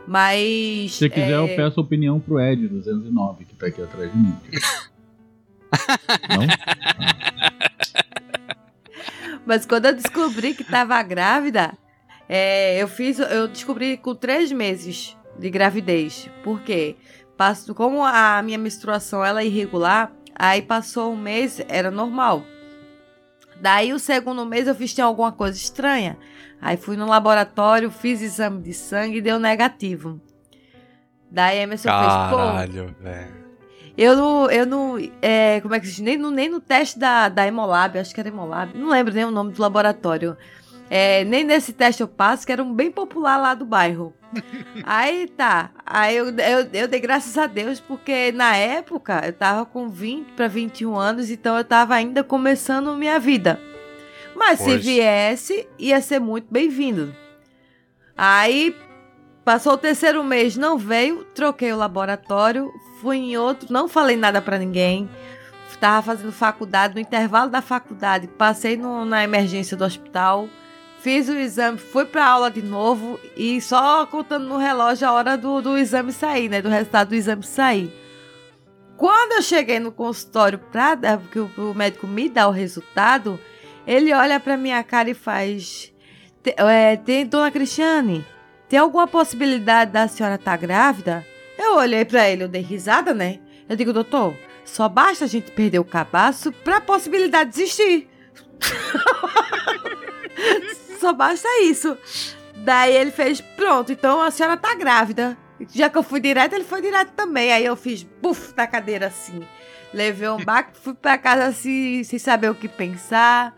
Mas. 0.06 0.92
Se 0.92 0.99
você 0.99 1.09
quiser, 1.09 1.32
é, 1.32 1.37
eu 1.37 1.49
peço 1.49 1.80
opinião 1.80 2.18
pro 2.21 2.40
Ed 2.40 2.68
209, 2.68 3.44
que 3.44 3.54
tá 3.54 3.66
aqui 3.66 3.82
atrás 3.82 4.11
de 4.11 4.18
mim. 4.18 4.37
Não? 6.28 6.47
Mas 9.47 9.66
quando 9.66 9.87
eu 9.87 9.94
descobri 9.94 10.54
que 10.54 10.64
tava 10.64 11.02
grávida, 11.02 11.73
é, 12.28 12.80
eu 12.82 12.87
fiz, 12.88 13.18
eu 13.18 13.49
descobri 13.49 13.97
com 13.97 14.14
três 14.14 14.52
meses 14.52 15.16
de 15.38 15.50
gravidez. 15.50 16.28
Por 16.44 16.61
quê? 16.61 16.97
Passo, 17.37 17.75
como 17.75 18.04
a 18.04 18.40
minha 18.42 18.59
menstruação 18.59 19.25
ela 19.25 19.42
é 19.42 19.47
irregular, 19.47 20.12
aí 20.35 20.62
passou 20.62 21.12
um 21.12 21.16
mês, 21.16 21.61
era 21.68 21.90
normal. 21.90 22.44
Daí 23.62 23.92
o 23.92 23.99
segundo 24.00 24.45
mês 24.45 24.66
eu 24.66 24.75
fiz 24.75 24.92
tinha 24.92 25.04
alguma 25.04 25.31
coisa 25.31 25.57
estranha. 25.57 26.19
Aí 26.61 26.76
fui 26.76 26.97
no 26.97 27.07
laboratório, 27.07 27.92
fiz 27.92 28.21
exame 28.21 28.61
de 28.61 28.75
sangue 28.75 29.19
e 29.19 29.21
deu 29.21 29.38
negativo. 29.38 30.21
Daí 31.31 31.61
a 31.61 31.62
Emerson 31.62 31.88
fez, 31.88 32.12
pô, 32.31 32.37
Caralho, 32.38 32.97
velho. 33.00 33.35
eu 33.97 34.16
não, 34.16 34.50
eu 34.50 34.66
não, 34.66 34.99
é, 35.23 35.61
como 35.61 35.76
é 35.76 35.78
que 35.78 35.87
se 35.87 35.92
diz? 35.92 36.00
Nem 36.00 36.19
no, 36.19 36.33
nem 36.33 36.49
no 36.49 36.61
teste 36.61 36.99
da, 36.99 37.28
da 37.28 37.47
Hemolab, 37.47 37.97
acho 37.97 38.12
que 38.12 38.19
era 38.19 38.31
Hemolab, 38.31 38.76
não 38.76 38.88
lembro 38.90 39.14
nem 39.14 39.25
o 39.25 39.31
nome 39.31 39.52
do 39.52 39.62
laboratório. 39.62 40.37
É, 40.90 41.23
nem 41.25 41.45
nesse 41.45 41.73
teste 41.73 42.02
eu 42.02 42.09
passo, 42.09 42.45
que 42.45 42.50
era 42.50 42.64
um 42.64 42.75
bem 42.75 42.90
popular 42.90 43.37
lá 43.37 43.54
do 43.54 43.64
bairro. 43.64 44.12
Aí 44.85 45.27
tá, 45.29 45.71
aí 45.85 46.17
eu, 46.17 46.27
eu, 46.31 46.69
eu 46.73 46.89
dei 46.89 47.01
graças 47.01 47.37
a 47.39 47.47
Deus, 47.47 47.81
porque 47.81 48.33
na 48.33 48.57
época 48.57 49.23
eu 49.25 49.33
tava 49.33 49.65
com 49.67 49.89
20 49.89 50.33
para 50.33 50.49
21 50.49 50.97
anos, 50.97 51.31
então 51.31 51.57
eu 51.57 51.65
tava 51.65 51.95
ainda 51.95 52.23
começando 52.25 52.95
minha 52.97 53.19
vida. 53.19 53.61
Mas 54.35 54.59
se 54.61 54.65
Pois. 54.65 54.85
viesse, 54.85 55.69
ia 55.79 56.01
ser 56.01 56.19
muito 56.21 56.47
bem-vindo. 56.51 57.15
Aí 58.17 58.75
Passou 59.45 59.73
o 59.73 59.77
terceiro 59.77 60.23
mês, 60.23 60.57
não 60.57 60.79
veio, 60.79 61.25
troquei 61.35 61.73
o 61.73 61.77
laboratório, 61.77 62.71
fui 63.01 63.17
em 63.17 63.37
outro, 63.37 63.73
não 63.73 63.89
falei 63.89 64.17
nada 64.17 64.41
pra 64.41 64.57
ninguém. 64.57 65.11
Tava 65.81 66.01
fazendo 66.01 66.31
faculdade, 66.31 66.95
no 66.95 67.01
intervalo 67.01 67.51
da 67.51 67.61
faculdade, 67.61 68.29
passei 68.29 68.77
no- 68.77 69.05
na 69.05 69.25
emergência 69.25 69.77
do 69.77 69.85
hospital, 69.85 70.49
fiz 71.02 71.28
o 71.28 71.37
exame, 71.37 71.78
fui 71.78 72.04
pra 72.04 72.26
aula 72.26 72.50
de 72.50 72.62
novo 72.62 73.18
e 73.37 73.61
só 73.61 74.06
contando 74.06 74.47
no 74.47 74.56
relógio 74.56 75.06
a 75.09 75.12
hora 75.12 75.37
do, 75.37 75.61
do 75.61 75.76
exame 75.76 76.12
sair, 76.12 76.49
né? 76.49 76.62
Do 76.62 76.68
resultado 76.68 77.09
do 77.09 77.14
exame 77.14 77.42
sair. 77.42 77.92
Quando 78.97 79.32
eu 79.32 79.42
cheguei 79.42 79.80
no 79.80 79.90
consultório 79.90 80.59
pra 80.59 80.94
dar, 80.94 81.18
porque 81.18 81.38
o, 81.38 81.50
o 81.56 81.75
médico 81.75 82.06
me 82.06 82.28
dá 82.28 82.47
o 82.47 82.52
resultado, 82.52 83.38
ele 83.87 84.12
olha 84.12 84.38
pra 84.38 84.56
minha 84.56 84.82
cara 84.85 85.11
e 85.11 85.14
faz. 85.14 85.92
"Te- 86.42 86.54
É, 86.56 86.97
tem, 86.97 87.26
dona 87.26 87.50
Cristiane, 87.50 88.25
tem 88.68 88.78
alguma 88.78 89.09
possibilidade 89.09 89.90
da 89.90 90.06
senhora 90.06 90.37
estar 90.37 90.56
grávida? 90.56 91.26
Eu 91.59 91.76
olhei 91.76 92.04
pra 92.04 92.28
ele, 92.30 92.44
eu 92.44 92.49
dei 92.49 92.62
risada, 92.62 93.12
né? 93.12 93.40
Eu 93.68 93.75
digo, 93.76 93.92
doutor, 93.92 94.37
só 94.64 94.88
basta 94.88 95.25
a 95.25 95.28
gente 95.28 95.50
perder 95.50 95.80
o 95.80 95.85
cabaço 95.85 96.52
pra 96.52 96.80
possibilidade 96.80 97.50
de 97.52 97.62
existir. 97.62 98.09
só 101.02 101.12
basta 101.12 101.49
isso. 101.62 101.99
Daí 102.56 102.94
ele 102.94 103.11
fez, 103.11 103.40
pronto, 103.40 103.92
então 103.92 104.23
a 104.23 104.30
senhora 104.30 104.56
tá 104.56 104.75
grávida. 104.75 105.37
Já 105.75 105.90
que 105.90 105.99
eu 105.99 106.02
fui 106.02 106.21
direto, 106.21 106.54
ele 106.54 106.64
foi 106.64 106.80
direto 106.80 107.11
também. 107.11 107.52
Aí 107.52 107.64
eu 107.64 107.76
fiz, 107.76 108.02
buf, 108.02 108.54
na 108.56 108.66
cadeira 108.66 109.09
assim. 109.09 109.42
Levei 109.92 110.28
um 110.28 110.42
baque, 110.42 110.78
fui 110.78 110.94
pra 110.94 111.18
casa 111.18 111.47
assim, 111.47 112.02
sem 112.04 112.18
saber 112.18 112.50
o 112.50 112.54
que 112.54 112.68
pensar. 112.68 113.54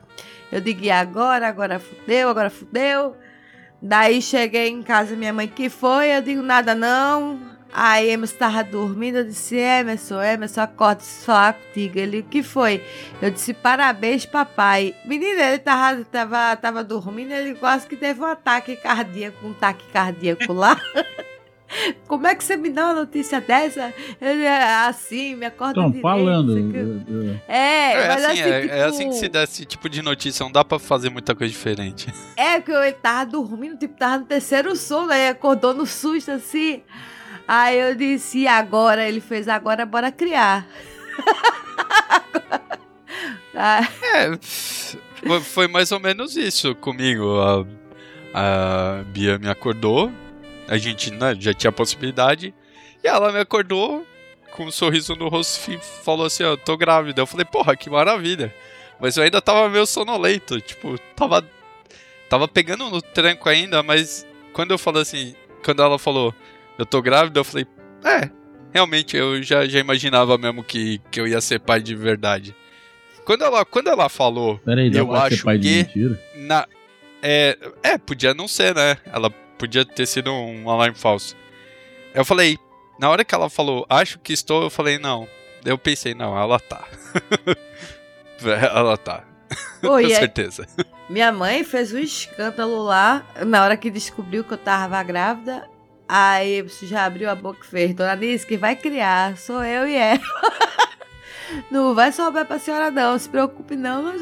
Eu 0.50 0.60
digo, 0.60 0.90
agora? 0.90 1.46
Agora 1.46 1.78
fudeu, 1.78 2.28
agora 2.28 2.50
fudeu. 2.50 3.14
Daí 3.80 4.22
cheguei 4.22 4.68
em 4.68 4.82
casa, 4.82 5.14
minha 5.14 5.32
mãe, 5.32 5.46
que 5.46 5.68
foi? 5.68 6.16
Eu 6.16 6.22
digo, 6.22 6.42
nada 6.42 6.74
não. 6.74 7.38
Aí 7.76 8.08
Emerson 8.10 8.36
tava 8.36 8.62
dormindo, 8.62 9.18
eu 9.18 9.24
disse, 9.24 9.56
Emerson, 9.56 10.22
Emerson, 10.22 10.60
acorda, 10.60 10.96
preciso 10.96 11.24
falar 11.26 11.54
contigo. 11.54 11.98
Ele, 11.98 12.20
o 12.20 12.22
que 12.22 12.40
foi? 12.40 12.80
Eu 13.20 13.32
disse, 13.32 13.52
parabéns, 13.52 14.24
papai. 14.24 14.94
Menina, 15.04 15.42
ele 15.42 15.58
tava, 15.58 16.04
tava, 16.04 16.56
tava 16.56 16.84
dormindo, 16.84 17.32
ele 17.32 17.56
quase 17.56 17.86
que 17.88 17.96
teve 17.96 18.20
um 18.20 18.26
ataque 18.26 18.76
cardíaco, 18.76 19.44
um 19.44 19.50
ataque 19.50 19.84
cardíaco 19.92 20.52
lá. 20.52 20.80
Como 22.06 22.24
é 22.28 22.34
que 22.36 22.44
você 22.44 22.56
me 22.56 22.70
dá 22.70 22.84
uma 22.84 22.94
notícia 23.00 23.40
dessa? 23.40 23.92
Ele 24.20 24.42
é 24.44 24.86
assim, 24.86 25.34
me 25.34 25.46
acorda 25.46 25.72
Estão 25.72 25.86
direito, 25.88 26.02
falando. 26.02 26.56
eu- 26.56 27.02
eu- 27.08 27.40
É, 27.48 27.92
É, 27.94 28.08
mas 28.08 28.24
assim, 28.26 28.40
assim, 28.42 28.50
é, 28.50 28.60
tipo, 28.60 28.74
é 28.74 28.84
assim 28.84 29.08
que 29.08 29.14
se 29.16 29.28
dá 29.28 29.42
esse 29.42 29.64
tipo 29.64 29.88
de 29.88 30.00
notícia, 30.00 30.44
não 30.44 30.52
dá 30.52 30.64
pra 30.64 30.78
fazer 30.78 31.10
muita 31.10 31.34
coisa 31.34 31.52
diferente. 31.52 32.14
É, 32.36 32.60
que 32.60 32.70
ele 32.70 32.92
tava 32.92 33.26
dormindo, 33.28 33.76
tipo, 33.76 33.96
tava 33.98 34.18
no 34.18 34.24
terceiro 34.26 34.76
sono, 34.76 35.10
aí 35.10 35.26
acordou 35.28 35.74
no 35.74 35.84
susto, 35.84 36.30
assim. 36.30 36.82
Aí 37.46 37.78
eu 37.78 37.94
disse, 37.94 38.40
e 38.40 38.46
agora? 38.46 39.06
Ele 39.06 39.20
fez, 39.20 39.48
agora 39.48 39.84
bora 39.86 40.10
criar. 40.10 40.66
Ah, 43.56 43.88
É, 44.12 44.36
foi, 45.40 45.68
mais 45.68 45.92
ou 45.92 46.00
menos 46.00 46.36
isso 46.36 46.74
comigo. 46.74 47.38
A, 47.40 47.64
a 48.34 49.04
Bia 49.04 49.38
me 49.38 49.48
acordou, 49.48 50.10
a 50.66 50.76
gente 50.76 51.12
né, 51.12 51.36
já 51.38 51.54
tinha 51.54 51.68
a 51.68 51.72
possibilidade, 51.72 52.52
e 53.02 53.06
ela 53.06 53.30
me 53.30 53.38
acordou 53.38 54.04
com 54.50 54.66
um 54.66 54.72
sorriso 54.72 55.14
no 55.14 55.28
rosto 55.28 55.70
e 55.70 55.78
falou 56.04 56.26
assim: 56.26 56.42
Ó, 56.42 56.56
tô 56.56 56.76
grávida. 56.76 57.20
Eu 57.22 57.26
falei, 57.26 57.44
porra, 57.44 57.76
que 57.76 57.88
maravilha. 57.88 58.52
Mas 59.00 59.16
eu 59.16 59.22
ainda 59.22 59.40
tava 59.40 59.68
meio 59.68 59.86
sonolento, 59.86 60.60
tipo, 60.60 60.98
tava, 61.14 61.44
tava 62.28 62.48
pegando 62.48 62.90
no 62.90 63.02
tranco 63.02 63.48
ainda, 63.48 63.82
mas 63.82 64.26
quando 64.52 64.70
eu 64.70 64.78
falei 64.78 65.02
assim, 65.02 65.34
quando 65.64 65.82
ela 65.82 65.98
falou, 65.98 66.34
eu 66.78 66.86
tô 66.86 67.00
grávida, 67.02 67.40
eu 67.40 67.44
falei, 67.44 67.66
é, 68.04 68.30
realmente 68.72 69.16
eu 69.16 69.42
já, 69.42 69.66
já 69.66 69.78
imaginava 69.80 70.36
mesmo 70.38 70.62
que, 70.64 70.98
que 71.10 71.20
eu 71.20 71.26
ia 71.26 71.40
ser 71.40 71.60
pai 71.60 71.80
de 71.80 71.94
verdade. 71.94 72.54
Quando 73.24 73.42
ela, 73.44 73.64
quando 73.64 73.88
ela 73.88 74.08
falou, 74.08 74.58
Peraí, 74.58 74.90
dá 74.90 74.98
Eu 75.00 75.08
pra 75.08 75.20
ser 75.28 75.34
acho 75.34 75.58
de 75.58 75.58
que- 75.58 75.76
mentira? 75.98 76.20
na, 76.36 76.66
é, 77.22 77.56
é, 77.82 77.96
podia 77.98 78.34
não 78.34 78.46
ser, 78.46 78.74
né? 78.74 78.98
Ela 79.06 79.30
podia 79.58 79.84
ter 79.84 80.04
sido 80.06 80.30
um 80.30 80.68
alarme 80.68 80.96
falso. 80.96 81.34
Eu 82.14 82.24
falei, 82.24 82.58
na 83.00 83.08
hora 83.08 83.24
que 83.24 83.34
ela 83.34 83.48
falou, 83.48 83.86
acho 83.88 84.18
que 84.18 84.32
estou, 84.34 84.64
eu 84.64 84.70
falei, 84.70 84.98
não. 84.98 85.26
Eu 85.64 85.78
pensei, 85.78 86.12
não, 86.14 86.36
ela 86.38 86.60
tá. 86.60 86.84
ela 88.44 88.96
tá, 88.98 89.24
Pô, 89.80 89.96
com 90.00 90.08
certeza. 90.08 90.66
minha 91.08 91.32
mãe 91.32 91.64
fez 91.64 91.92
um 91.94 91.98
escândalo 91.98 92.82
lá, 92.82 93.24
na 93.46 93.62
hora 93.64 93.76
que 93.76 93.90
descobriu 93.90 94.44
que 94.44 94.52
eu 94.52 94.58
tava 94.58 95.02
grávida. 95.02 95.66
Aí 96.08 96.62
você 96.62 96.86
já 96.86 97.04
abriu 97.06 97.30
a 97.30 97.34
boca 97.34 97.60
e 97.62 97.66
fez, 97.66 97.94
dona 97.94 98.12
Alice, 98.12 98.46
quem 98.46 98.58
vai 98.58 98.76
criar 98.76 99.36
sou 99.38 99.64
eu 99.64 99.88
e 99.88 99.94
ela. 99.94 100.20
não 101.70 101.94
vai 101.94 102.12
sobrar 102.12 102.44
pra 102.46 102.58
senhora 102.58 102.90
não, 102.90 103.18
se 103.18 103.28
preocupe 103.28 103.74
não. 103.76 104.14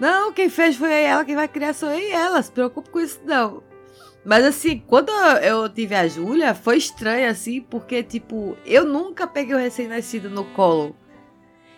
Não, 0.00 0.32
quem 0.32 0.48
fez 0.48 0.76
foi 0.76 0.92
ela, 0.92 1.24
quem 1.24 1.36
vai 1.36 1.46
criar 1.46 1.74
sou 1.74 1.90
eu 1.90 1.98
e 2.00 2.10
ela, 2.10 2.42
se 2.42 2.50
preocupe 2.50 2.90
com 2.90 3.00
isso 3.00 3.20
não. 3.24 3.62
Mas 4.24 4.44
assim, 4.44 4.82
quando 4.86 5.10
eu 5.42 5.68
tive 5.68 5.94
a 5.94 6.06
Júlia, 6.06 6.54
foi 6.54 6.76
estranho 6.76 7.28
assim, 7.30 7.60
porque 7.60 8.02
tipo, 8.02 8.56
eu 8.64 8.84
nunca 8.84 9.26
peguei 9.26 9.54
o 9.54 9.58
recém-nascido 9.58 10.28
no 10.30 10.44
colo. 10.44 10.96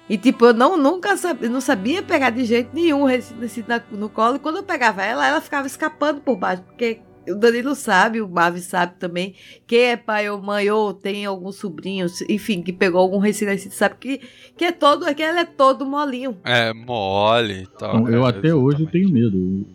E 0.08 0.18
tipo, 0.18 0.46
eu 0.46 0.52
não, 0.54 0.76
nunca 0.76 1.16
sabia, 1.16 1.48
não 1.48 1.60
sabia 1.62 2.02
pegar 2.02 2.28
de 2.30 2.44
jeito 2.44 2.70
nenhum 2.74 3.02
o 3.02 3.06
recém-nascido 3.06 3.68
na- 3.68 3.82
no 3.90 4.08
colo. 4.10 4.36
E 4.36 4.38
quando 4.38 4.56
eu 4.56 4.62
pegava 4.62 5.02
ela, 5.02 5.26
ela 5.26 5.40
ficava 5.40 5.66
escapando 5.66 6.20
por 6.20 6.36
baixo. 6.36 6.62
Porque 6.62 7.00
o 7.28 7.34
Danilo 7.36 7.74
sabe, 7.74 8.20
o 8.20 8.28
Mavi 8.28 8.60
sabe 8.60 8.94
também. 8.98 9.34
Quem 9.66 9.80
é 9.80 9.96
pai 9.96 10.28
ou 10.28 10.40
mãe 10.42 10.70
ou 10.70 10.92
tem 10.92 11.24
algum 11.24 11.50
sobrinho, 11.52 12.06
enfim, 12.28 12.62
que 12.62 12.72
pegou 12.72 13.00
algum 13.00 13.18
recém-nascido, 13.18 13.72
sabe 13.74 13.96
que, 13.98 14.20
que 14.56 14.64
é 14.64 14.72
todo, 14.72 15.12
que 15.14 15.22
ela 15.22 15.40
é 15.40 15.44
todo 15.44 15.86
molinho. 15.86 16.36
É, 16.44 16.72
mole 16.72 17.62
e 17.62 17.66
tal. 17.78 18.00
Então, 18.00 18.08
eu 18.10 18.26
é, 18.26 18.30
até 18.30 18.54
hoje 18.54 18.86
tenho 18.86 19.08
medo. 19.10 19.66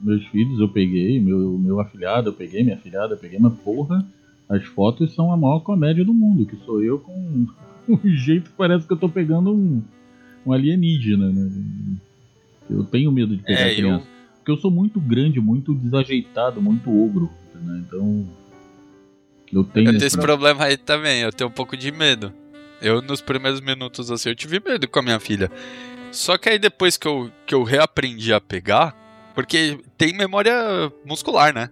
Meus 0.00 0.24
filhos 0.26 0.60
eu 0.60 0.68
peguei, 0.68 1.20
meu, 1.20 1.58
meu 1.58 1.80
afilhado 1.80 2.28
eu 2.28 2.32
peguei, 2.34 2.62
minha 2.62 2.76
afilhada 2.76 3.14
eu 3.14 3.18
peguei, 3.18 3.38
mas 3.38 3.54
porra, 3.54 4.06
as 4.48 4.62
fotos 4.66 5.14
são 5.14 5.32
a 5.32 5.36
maior 5.36 5.60
comédia 5.60 6.04
do 6.04 6.12
mundo, 6.12 6.44
que 6.44 6.56
sou 6.64 6.82
eu 6.82 6.98
com 6.98 7.46
um 7.88 7.98
jeito 8.10 8.50
que 8.50 8.56
parece 8.56 8.86
que 8.86 8.92
eu 8.92 8.98
tô 8.98 9.08
pegando 9.08 9.50
um, 9.54 9.82
um 10.44 10.52
alienígena, 10.52 11.30
né? 11.30 11.50
Eu 12.68 12.84
tenho 12.84 13.10
medo 13.12 13.36
de 13.36 13.42
pegar 13.42 13.60
É, 13.60 13.72
eu- 13.72 13.76
criança. 13.76 14.13
Porque 14.44 14.52
eu 14.52 14.58
sou 14.58 14.70
muito 14.70 15.00
grande, 15.00 15.40
muito 15.40 15.74
desajeitado, 15.74 16.60
muito 16.60 16.90
ogro, 16.90 17.30
né? 17.54 17.82
Então. 17.86 18.28
Eu 19.50 19.64
tenho. 19.64 19.86
Eu 19.86 19.92
tenho 19.92 19.96
esse 19.96 20.06
esse- 20.08 20.18
problema 20.18 20.64
aí 20.64 20.76
também, 20.76 21.22
eu 21.22 21.32
tenho 21.32 21.48
um 21.48 21.52
pouco 21.52 21.74
de 21.78 21.90
medo. 21.90 22.30
Eu, 22.82 23.00
nos 23.00 23.22
primeiros 23.22 23.62
minutos, 23.62 24.10
assim, 24.10 24.28
eu 24.28 24.34
tive 24.34 24.60
medo 24.60 24.86
com 24.86 24.98
a 24.98 25.02
minha 25.02 25.18
filha. 25.18 25.50
Só 26.12 26.36
que 26.36 26.50
aí 26.50 26.58
depois 26.58 26.98
que 26.98 27.08
eu, 27.08 27.30
que 27.46 27.54
eu 27.54 27.62
reaprendi 27.62 28.34
a 28.34 28.40
pegar, 28.40 28.94
porque 29.34 29.78
tem 29.96 30.12
memória 30.12 30.92
muscular, 31.06 31.54
né? 31.54 31.70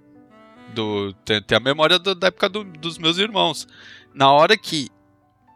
Do, 0.74 1.12
tem, 1.26 1.42
tem 1.42 1.56
a 1.56 1.60
memória 1.60 1.98
do- 1.98 2.14
da 2.14 2.28
época 2.28 2.48
do- 2.48 2.64
dos 2.64 2.96
meus 2.96 3.18
irmãos. 3.18 3.68
Na 4.14 4.32
hora 4.32 4.56
que 4.56 4.88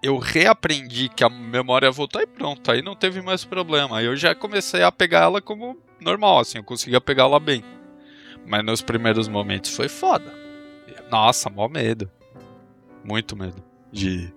eu 0.07 0.19
reaprendi 0.19 1.09
que 1.09 1.25
a 1.25 1.29
memória 1.29 1.91
voltou, 1.91 2.21
aí 2.21 2.27
pronto, 2.27 2.71
aí 2.71 2.81
não 2.83 2.95
teve 2.95 3.21
mais 3.21 3.45
problema. 3.45 3.99
Aí 3.99 4.07
eu 4.07 4.17
já 4.17 4.35
comecei 4.35 4.83
a 4.83 4.93
pegar 4.93 5.21
ela 5.23 5.41
como 5.43 5.77
normal, 6.01 6.39
assim, 6.41 6.59
eu 6.59 6.65
conseguia 6.65 7.01
pegar 7.01 7.25
ela 7.25 7.41
bem. 7.41 7.63
Mas 8.47 8.65
nos 8.65 8.81
primeiros 8.83 9.27
momentos 9.27 9.75
foi 9.75 9.89
foda. 9.89 10.33
Nossa, 11.11 11.51
mó 11.51 11.69
medo. 11.69 12.09
Muito 13.05 13.37
medo. 13.37 13.63
De, 13.93 14.33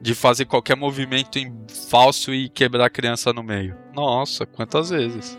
de 0.00 0.14
fazer 0.14 0.44
qualquer 0.46 0.76
movimento 0.76 1.38
em 1.38 1.54
falso 1.88 2.32
e 2.32 2.48
quebrar 2.48 2.86
a 2.86 2.90
criança 2.90 3.32
no 3.32 3.42
meio. 3.42 3.76
Nossa, 3.94 4.46
quantas 4.46 4.90
vezes? 4.90 5.38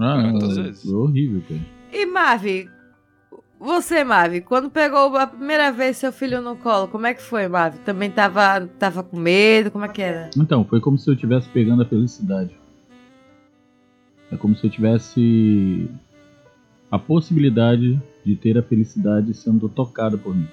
Ah, 0.00 0.22
Quantas 0.22 0.58
é, 0.58 0.62
vezes? 0.62 0.90
é 0.90 0.94
horrível, 0.94 1.42
cara. 1.48 1.60
E 1.92 2.06
Mavi, 2.06 2.68
você, 3.62 4.02
Mavi, 4.02 4.40
quando 4.40 4.68
pegou 4.68 5.16
a 5.16 5.26
primeira 5.26 5.70
vez 5.70 5.96
seu 5.96 6.12
filho 6.12 6.42
no 6.42 6.56
colo, 6.56 6.88
como 6.88 7.06
é 7.06 7.14
que 7.14 7.22
foi, 7.22 7.46
Mavi? 7.46 7.78
Também 7.78 8.10
tava, 8.10 8.66
tava 8.78 9.04
com 9.04 9.16
medo? 9.16 9.70
Como 9.70 9.84
é 9.84 9.88
que 9.88 10.02
era? 10.02 10.30
Então, 10.36 10.64
foi 10.64 10.80
como 10.80 10.98
se 10.98 11.08
eu 11.08 11.14
estivesse 11.14 11.48
pegando 11.48 11.82
a 11.82 11.86
felicidade. 11.86 12.50
É 14.32 14.36
como 14.36 14.56
se 14.56 14.66
eu 14.66 14.70
tivesse 14.70 15.88
a 16.90 16.98
possibilidade 16.98 18.02
de 18.26 18.34
ter 18.34 18.58
a 18.58 18.62
felicidade 18.62 19.32
sendo 19.32 19.68
tocada 19.68 20.18
por 20.18 20.34
mim. 20.34 20.48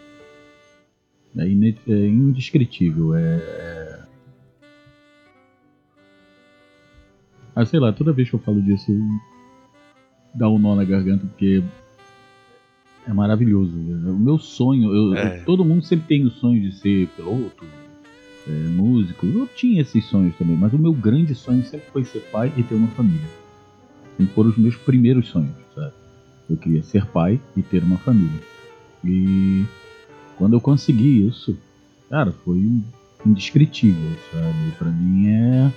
É, 1.35 1.43
é 1.45 2.07
indescritível. 2.07 3.15
É, 3.15 3.21
é... 3.21 3.99
Ah, 7.55 7.65
sei 7.65 7.79
lá, 7.79 7.91
toda 7.91 8.13
vez 8.13 8.29
que 8.29 8.35
eu 8.35 8.39
falo 8.39 8.61
disso, 8.61 8.91
dá 10.33 10.47
um 10.47 10.59
nó 10.59 10.75
na 10.75 10.83
garganta, 10.83 11.25
porque 11.25 11.63
é 13.09 13.13
maravilhoso. 13.13 13.71
O 13.75 14.19
meu 14.19 14.37
sonho, 14.37 14.93
eu- 14.93 15.15
É. 15.15 15.39
todo 15.39 15.65
mundo 15.65 15.83
sempre 15.83 16.05
tem 16.07 16.25
o 16.25 16.31
sonho 16.31 16.61
de 16.61 16.75
ser 16.77 17.07
piloto, 17.15 17.65
é, 18.47 18.51
músico. 18.51 19.25
Eu 19.25 19.47
tinha 19.47 19.81
esses 19.81 20.05
sonhos 20.05 20.35
também, 20.37 20.55
mas 20.55 20.71
o 20.73 20.77
meu 20.77 20.93
grande 20.93 21.33
sonho 21.33 21.63
sempre 21.65 21.87
foi 21.91 22.03
ser 22.05 22.19
pai 22.31 22.51
e 22.55 22.63
ter 22.63 22.75
uma 22.75 22.87
família. 22.89 23.27
Sempre 24.17 24.33
foram 24.33 24.49
os 24.51 24.57
meus 24.57 24.75
primeiros 24.75 25.27
sonhos, 25.27 25.51
sabe? 25.73 25.93
Eu 26.49 26.57
queria 26.57 26.83
ser 26.83 27.05
pai 27.07 27.39
e 27.55 27.61
ter 27.61 27.83
uma 27.83 27.97
família. 27.97 28.41
E 29.03 29.63
quando 30.37 30.53
eu 30.53 30.61
consegui 30.61 31.25
isso, 31.27 31.57
cara, 32.09 32.31
foi 32.31 32.61
indescritível, 33.25 34.11
sabe? 34.31 34.71
Pra 34.77 34.89
mim 34.91 35.27
é. 35.29 35.71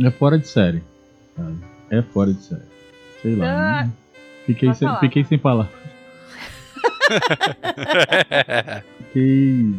É 0.00 0.10
fora 0.10 0.38
de 0.38 0.48
série, 0.48 0.82
sabe? 1.36 1.56
É 1.90 2.00
fora 2.02 2.32
de 2.32 2.42
série. 2.42 2.62
Sei 3.20 3.36
lá. 3.36 3.46
Ah, 3.80 3.84
não- 3.84 4.01
Fiquei, 4.46 4.74
sem, 4.74 4.88
falar. 4.88 5.00
fiquei 5.00 5.24
sem 5.24 5.38
palavras. 5.38 5.82
Fiquei. 8.98 9.74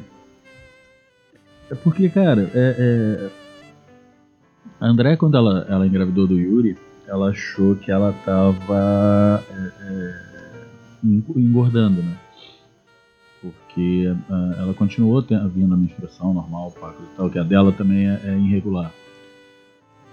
É 1.71 1.75
porque, 1.75 2.09
cara, 2.09 2.49
é, 2.53 2.75
é... 2.77 3.29
a 4.79 4.87
André, 4.87 5.17
quando 5.17 5.35
ela, 5.35 5.65
ela 5.69 5.87
engravidou 5.87 6.27
do 6.27 6.39
Yuri, 6.39 6.77
ela 7.07 7.29
achou 7.29 7.75
que 7.75 7.91
ela 7.91 8.13
tava 8.25 9.43
é, 9.49 9.71
é, 9.81 10.33
engordando, 11.35 12.01
né? 12.01 12.17
Porque 13.41 14.07
uh, 14.29 14.53
ela 14.57 14.73
continuou 14.73 15.21
vindo 15.21 15.73
a 15.73 15.77
menstruação 15.77 16.33
normal, 16.33 16.71
parto 16.71 17.01
e 17.01 17.17
tal, 17.17 17.29
que 17.29 17.37
a 17.37 17.43
dela 17.43 17.73
também 17.73 18.07
é, 18.09 18.21
é, 18.23 18.37
irregular. 18.37 18.91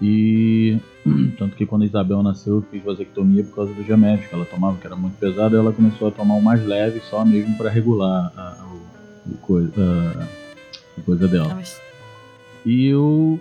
E 0.01 0.79
tanto 1.37 1.55
que 1.55 1.65
quando 1.65 1.83
a 1.83 1.85
Isabel 1.85 2.23
nasceu, 2.23 2.55
eu 2.55 2.61
fiz 2.63 2.83
vasectomia 2.83 3.43
por 3.43 3.55
causa 3.55 3.73
do 3.73 3.83
remédio 3.83 4.27
que 4.27 4.33
ela 4.33 4.45
tomava, 4.45 4.77
que 4.77 4.87
era 4.87 4.95
muito 4.95 5.17
pesado, 5.17 5.55
e 5.55 5.59
ela 5.59 5.71
começou 5.71 6.07
a 6.07 6.11
tomar 6.11 6.35
o 6.35 6.41
mais 6.41 6.65
leve 6.65 6.99
só 7.01 7.23
mesmo 7.23 7.55
para 7.57 7.69
regular 7.69 8.31
a, 8.35 8.41
a, 8.41 9.31
a, 9.31 9.37
coisa, 9.41 10.29
a, 10.97 11.01
coisa 11.01 11.27
dela. 11.27 11.61
E 12.65 12.87
eu, 12.87 13.39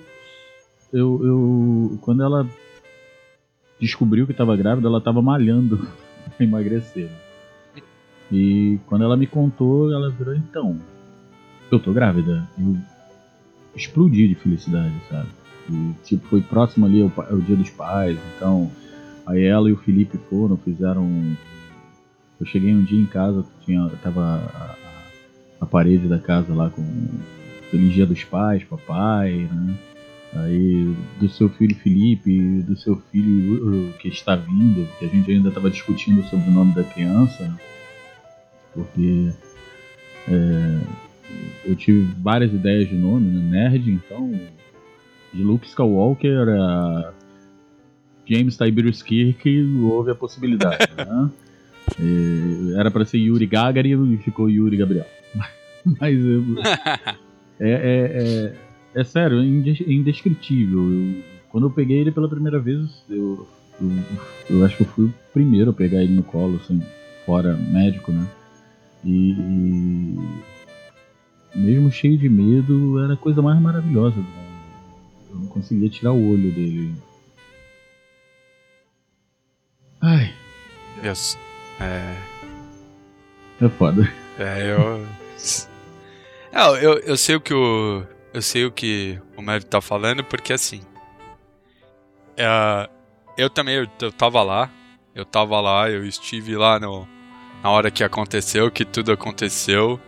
eu, 0.92 1.20
eu, 1.24 1.98
quando 2.02 2.22
ela 2.22 2.46
descobriu 3.80 4.26
que 4.26 4.32
estava 4.32 4.54
grávida, 4.54 4.86
ela 4.86 4.98
estava 4.98 5.22
malhando 5.22 5.78
para 6.36 6.44
emagrecer. 6.44 7.08
E 8.30 8.78
quando 8.86 9.02
ela 9.02 9.16
me 9.16 9.26
contou, 9.26 9.92
ela 9.92 10.10
virou 10.10 10.34
então, 10.34 10.78
eu 11.70 11.80
tô 11.80 11.92
grávida. 11.92 12.46
Eu 12.58 12.76
explodi 13.74 14.28
de 14.28 14.34
felicidade, 14.34 14.94
sabe? 15.08 15.39
E 15.70 15.92
tipo, 16.04 16.26
foi 16.28 16.40
próximo 16.40 16.86
ali 16.86 17.00
ao, 17.02 17.12
ao 17.16 17.38
dia 17.38 17.56
dos 17.56 17.70
pais, 17.70 18.18
então 18.36 18.70
aí 19.26 19.44
ela 19.44 19.68
e 19.68 19.72
o 19.72 19.76
Felipe 19.76 20.18
foram, 20.28 20.56
fizeram. 20.56 21.36
Eu 22.40 22.46
cheguei 22.46 22.74
um 22.74 22.82
dia 22.82 23.00
em 23.00 23.06
casa, 23.06 23.44
tinha, 23.64 23.88
tava 24.02 24.22
a, 24.54 24.74
a, 25.60 25.66
parede 25.66 26.08
da 26.08 26.18
casa 26.18 26.54
lá 26.54 26.70
com 26.70 26.82
Feliz 27.70 27.92
Dia 27.92 28.06
dos 28.06 28.24
Pais, 28.24 28.64
papai, 28.64 29.48
né? 29.52 29.74
aí 30.34 30.94
do 31.18 31.28
seu 31.28 31.48
filho 31.48 31.74
Felipe, 31.76 32.62
do 32.62 32.76
seu 32.76 32.96
filho 33.10 33.92
que 33.98 34.08
está 34.08 34.36
vindo, 34.36 34.88
que 34.98 35.04
a 35.04 35.08
gente 35.08 35.30
ainda 35.30 35.48
estava 35.48 35.70
discutindo 35.70 36.22
sobre 36.24 36.48
o 36.48 36.52
nome 36.52 36.74
da 36.74 36.84
criança, 36.84 37.54
porque 38.72 39.32
é, 40.28 40.80
eu 41.64 41.76
tive 41.76 42.02
várias 42.22 42.52
ideias 42.52 42.88
de 42.88 42.94
nome, 42.94 43.26
né? 43.26 43.68
Nerd, 43.68 43.90
então, 43.90 44.32
de 45.32 45.42
Luke 45.42 45.66
Skywalker 45.66 46.48
a 46.48 47.12
James 48.26 48.56
Tiberius 48.56 49.02
Kirk, 49.02 49.48
houve 49.82 50.10
a 50.10 50.14
possibilidade, 50.14 50.88
né? 50.96 51.30
E 51.98 52.74
era 52.76 52.90
para 52.90 53.04
ser 53.04 53.18
Yuri 53.18 53.46
Gagarin 53.46 54.12
e 54.12 54.16
ficou 54.18 54.48
Yuri 54.48 54.76
Gabriel. 54.76 55.06
Mas 56.00 56.18
eu, 56.24 56.42
é, 57.58 57.70
é, 57.70 58.52
é 58.52 58.54
é 58.94 59.04
sério, 59.04 59.38
é, 59.38 59.42
é 59.42 59.92
indescritível. 59.92 60.92
Eu, 60.92 61.22
quando 61.48 61.66
eu 61.66 61.70
peguei 61.70 61.98
ele 61.98 62.10
pela 62.10 62.28
primeira 62.28 62.58
vez, 62.58 63.04
eu, 63.08 63.46
eu, 63.80 63.90
eu, 64.48 64.64
acho 64.64 64.76
que 64.76 64.82
eu 64.82 64.88
fui 64.88 65.04
o 65.06 65.14
primeiro 65.32 65.70
a 65.70 65.74
pegar 65.74 66.02
ele 66.02 66.12
no 66.12 66.22
colo, 66.22 66.56
assim, 66.62 66.82
fora 67.24 67.56
médico, 67.56 68.12
né? 68.12 68.26
E, 69.04 69.30
e 71.54 71.58
mesmo 71.58 71.90
cheio 71.90 72.18
de 72.18 72.28
medo, 72.28 72.98
era 73.02 73.14
a 73.14 73.16
coisa 73.16 73.40
mais 73.40 73.60
maravilhosa 73.60 74.16
do 74.16 74.22
mundo. 74.22 74.49
Eu 75.30 75.36
não 75.36 75.46
conseguia 75.46 75.88
tirar 75.88 76.12
o 76.12 76.32
olho 76.32 76.52
dele. 76.52 76.94
Ai. 80.00 80.34
Yes. 81.04 81.38
É. 81.80 82.14
É 83.64 83.68
foda. 83.68 84.12
É, 84.38 84.72
eu. 84.72 85.06
É, 86.52 86.84
eu, 86.84 86.98
eu 86.98 87.16
sei 87.16 87.36
o 87.36 87.40
que 87.40 87.54
o 87.54 88.04
eu 88.32 88.42
sei 88.42 88.64
o 88.64 88.72
que 88.72 89.20
o 89.36 89.42
Médio 89.42 89.68
tá 89.68 89.80
falando, 89.80 90.24
porque 90.24 90.52
assim. 90.52 90.80
É, 92.36 92.88
eu 93.36 93.48
também, 93.48 93.76
eu, 93.76 93.86
eu 94.00 94.12
tava 94.12 94.42
lá. 94.42 94.70
Eu 95.14 95.24
tava 95.24 95.60
lá, 95.60 95.90
eu 95.90 96.04
estive 96.04 96.56
lá 96.56 96.78
no, 96.78 97.06
na 97.62 97.70
hora 97.70 97.90
que 97.90 98.04
aconteceu, 98.04 98.70
que 98.70 98.84
tudo 98.84 99.12
aconteceu. 99.12 100.00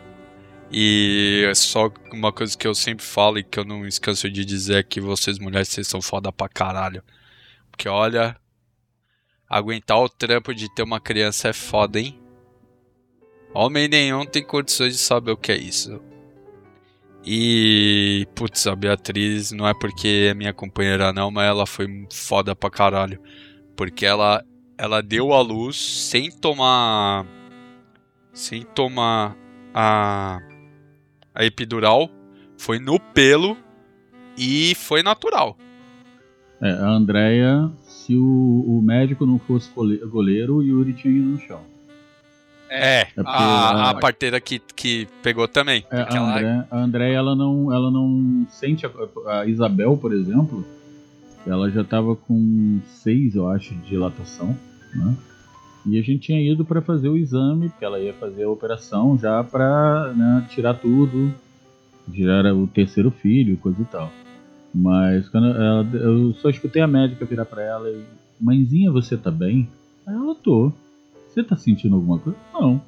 E 0.72 1.44
é 1.46 1.54
só 1.54 1.90
uma 2.12 2.32
coisa 2.32 2.56
que 2.56 2.66
eu 2.66 2.74
sempre 2.74 3.04
falo 3.04 3.38
e 3.38 3.44
que 3.44 3.58
eu 3.58 3.64
não 3.64 3.86
esqueço 3.86 4.30
de 4.30 4.44
dizer 4.44 4.76
é 4.76 4.82
que 4.82 5.00
vocês 5.00 5.38
mulheres, 5.38 5.68
vocês 5.68 5.86
são 5.86 6.00
foda 6.00 6.32
pra 6.32 6.48
caralho. 6.48 7.02
Porque 7.70 7.88
olha, 7.88 8.36
aguentar 9.48 9.98
o 9.98 10.08
trampo 10.08 10.54
de 10.54 10.74
ter 10.74 10.82
uma 10.82 10.98
criança 10.98 11.48
é 11.48 11.52
foda, 11.52 12.00
hein? 12.00 12.18
Homem 13.54 13.86
nenhum 13.86 14.24
tem 14.24 14.42
condições 14.42 14.94
de 14.94 14.98
saber 14.98 15.32
o 15.32 15.36
que 15.36 15.52
é 15.52 15.56
isso. 15.56 16.00
E, 17.24 18.26
putz, 18.34 18.66
a 18.66 18.74
Beatriz 18.74 19.52
não 19.52 19.68
é 19.68 19.74
porque 19.74 20.28
é 20.30 20.34
minha 20.34 20.54
companheira 20.54 21.12
não, 21.12 21.30
mas 21.30 21.48
ela 21.48 21.66
foi 21.66 21.86
foda 22.10 22.56
pra 22.56 22.70
caralho. 22.70 23.20
Porque 23.76 24.06
ela, 24.06 24.42
ela 24.78 25.02
deu 25.02 25.32
a 25.34 25.40
luz 25.40 25.76
sem 25.76 26.30
tomar. 26.30 27.26
Sem 28.32 28.62
tomar 28.62 29.36
a. 29.74 30.40
A 31.34 31.44
epidural. 31.44 32.10
Foi 32.56 32.78
no 32.78 33.00
pelo 33.00 33.56
e 34.36 34.74
foi 34.76 35.02
natural. 35.02 35.56
É, 36.60 36.70
a 36.70 36.88
Andrea, 36.90 37.70
se 37.82 38.16
o, 38.16 38.64
o 38.66 38.80
médico 38.80 39.26
não 39.26 39.38
fosse 39.38 39.68
goleiro, 39.74 40.56
o 40.56 40.62
Yuri 40.62 40.92
tinha 40.92 41.12
ido 41.12 41.30
no 41.30 41.40
chão. 41.40 41.60
É, 42.70 43.00
é 43.00 43.08
a, 43.26 43.90
a, 43.90 43.94
parteira 43.94 44.40
que, 44.40 44.58
que 44.74 45.06
pegou 45.22 45.46
também. 45.46 45.84
É, 45.90 46.00
a, 46.00 46.20
André, 46.20 46.64
a 46.70 46.78
André, 46.78 47.12
ela 47.12 47.36
não, 47.36 47.72
ela 47.72 47.90
não 47.90 48.46
sente. 48.48 48.86
A, 48.86 48.90
a 49.40 49.46
Isabel, 49.46 49.96
por 49.96 50.12
exemplo, 50.12 50.64
ela 51.46 51.70
já 51.70 51.82
estava 51.82 52.16
com 52.16 52.80
seis, 52.86 53.34
eu 53.34 53.48
acho, 53.50 53.74
de 53.74 53.88
dilatação, 53.88 54.56
né? 54.94 55.16
E 55.84 55.98
a 55.98 56.02
gente 56.02 56.26
tinha 56.26 56.40
ido 56.40 56.64
para 56.64 56.80
fazer 56.80 57.08
o 57.08 57.16
exame, 57.16 57.68
porque 57.68 57.84
ela 57.84 57.98
ia 57.98 58.14
fazer 58.14 58.44
a 58.44 58.50
operação 58.50 59.18
já 59.18 59.42
para 59.42 60.12
né, 60.14 60.46
tirar 60.48 60.74
tudo, 60.74 61.34
tirar 62.10 62.54
o 62.54 62.66
terceiro 62.66 63.10
filho, 63.10 63.56
coisa 63.56 63.80
e 63.82 63.84
tal. 63.84 64.10
Mas 64.74 65.28
quando 65.28 65.48
ela, 65.48 65.86
eu 65.94 66.32
só 66.34 66.48
escutei 66.48 66.80
a 66.80 66.86
médica 66.86 67.24
virar 67.24 67.44
para 67.44 67.62
ela 67.62 67.90
e, 67.90 68.04
mãezinha, 68.40 68.90
você 68.90 69.16
tá 69.16 69.30
bem? 69.30 69.68
Aí 70.06 70.14
ela 70.14 70.34
tô. 70.34 70.72
Você 71.28 71.42
tá 71.42 71.56
sentindo 71.56 71.96
alguma 71.96 72.18
coisa? 72.18 72.38
Não. 72.52 72.80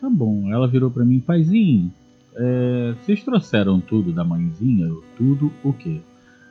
Tá 0.00 0.10
bom. 0.10 0.52
Ela 0.52 0.66
virou 0.66 0.90
para 0.90 1.04
mim, 1.04 1.20
paizinho, 1.20 1.92
é, 2.34 2.94
vocês 3.00 3.22
trouxeram 3.22 3.80
tudo 3.80 4.12
da 4.12 4.24
mãezinha? 4.24 4.88
Tudo 5.16 5.52
o 5.62 5.72
quê? 5.72 6.00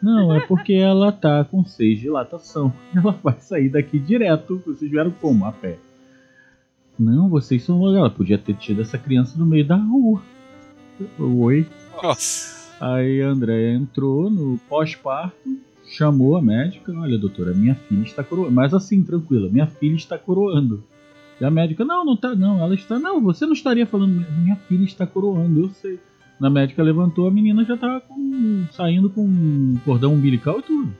Não, 0.01 0.33
é 0.33 0.39
porque 0.39 0.73
ela 0.73 1.12
tá 1.12 1.43
com 1.43 1.65
seis 1.65 1.97
de 1.97 2.03
dilatação. 2.03 2.73
Ela 2.95 3.12
vai 3.12 3.38
sair 3.39 3.69
daqui 3.69 3.99
direto. 3.99 4.62
Vocês 4.65 4.89
vieram 4.89 5.12
como? 5.12 5.45
A 5.45 5.51
pé. 5.51 5.77
Não, 6.97 7.29
vocês 7.29 7.63
são. 7.63 7.95
Ela 7.95 8.09
podia 8.09 8.38
ter 8.38 8.55
tido 8.55 8.81
essa 8.81 8.97
criança 8.97 9.38
no 9.38 9.45
meio 9.45 9.65
da 9.65 9.75
rua. 9.75 10.21
Oi. 11.17 11.65
Nossa. 12.01 12.59
Aí 12.79 13.21
a 13.21 13.27
Andréia 13.27 13.75
entrou 13.75 14.29
no 14.29 14.57
pós-parto, 14.69 15.57
chamou 15.85 16.38
a 16.38 16.41
médica. 16.41 16.93
Olha, 16.93 17.17
doutora, 17.17 17.53
minha 17.53 17.75
filha 17.75 18.03
está 18.03 18.23
coroando. 18.23 18.53
Mas 18.53 18.73
assim, 18.73 19.03
tranquila, 19.03 19.49
minha 19.49 19.67
filha 19.67 19.95
está 19.95 20.17
coroando. 20.17 20.83
E 21.39 21.45
a 21.45 21.49
médica, 21.49 21.85
não, 21.85 22.03
não 22.03 22.17
tá, 22.17 22.35
não, 22.35 22.62
ela 22.62 22.75
está, 22.75 22.99
não, 22.99 23.21
você 23.21 23.45
não 23.45 23.53
estaria 23.53 23.85
falando, 23.85 24.25
minha 24.41 24.57
filha 24.57 24.83
está 24.83 25.07
coroando, 25.07 25.62
eu 25.62 25.69
sei. 25.69 25.99
Na 26.39 26.49
médica 26.49 26.82
levantou, 26.82 27.28
a 27.28 27.32
menina 27.32 27.65
já 27.65 27.75
estava 27.75 27.99
com, 27.99 28.65
saindo 28.71 29.10
com 29.10 29.78
cordão 29.84 30.13
umbilical 30.13 30.60
e 30.60 30.63
tudo. 30.63 30.93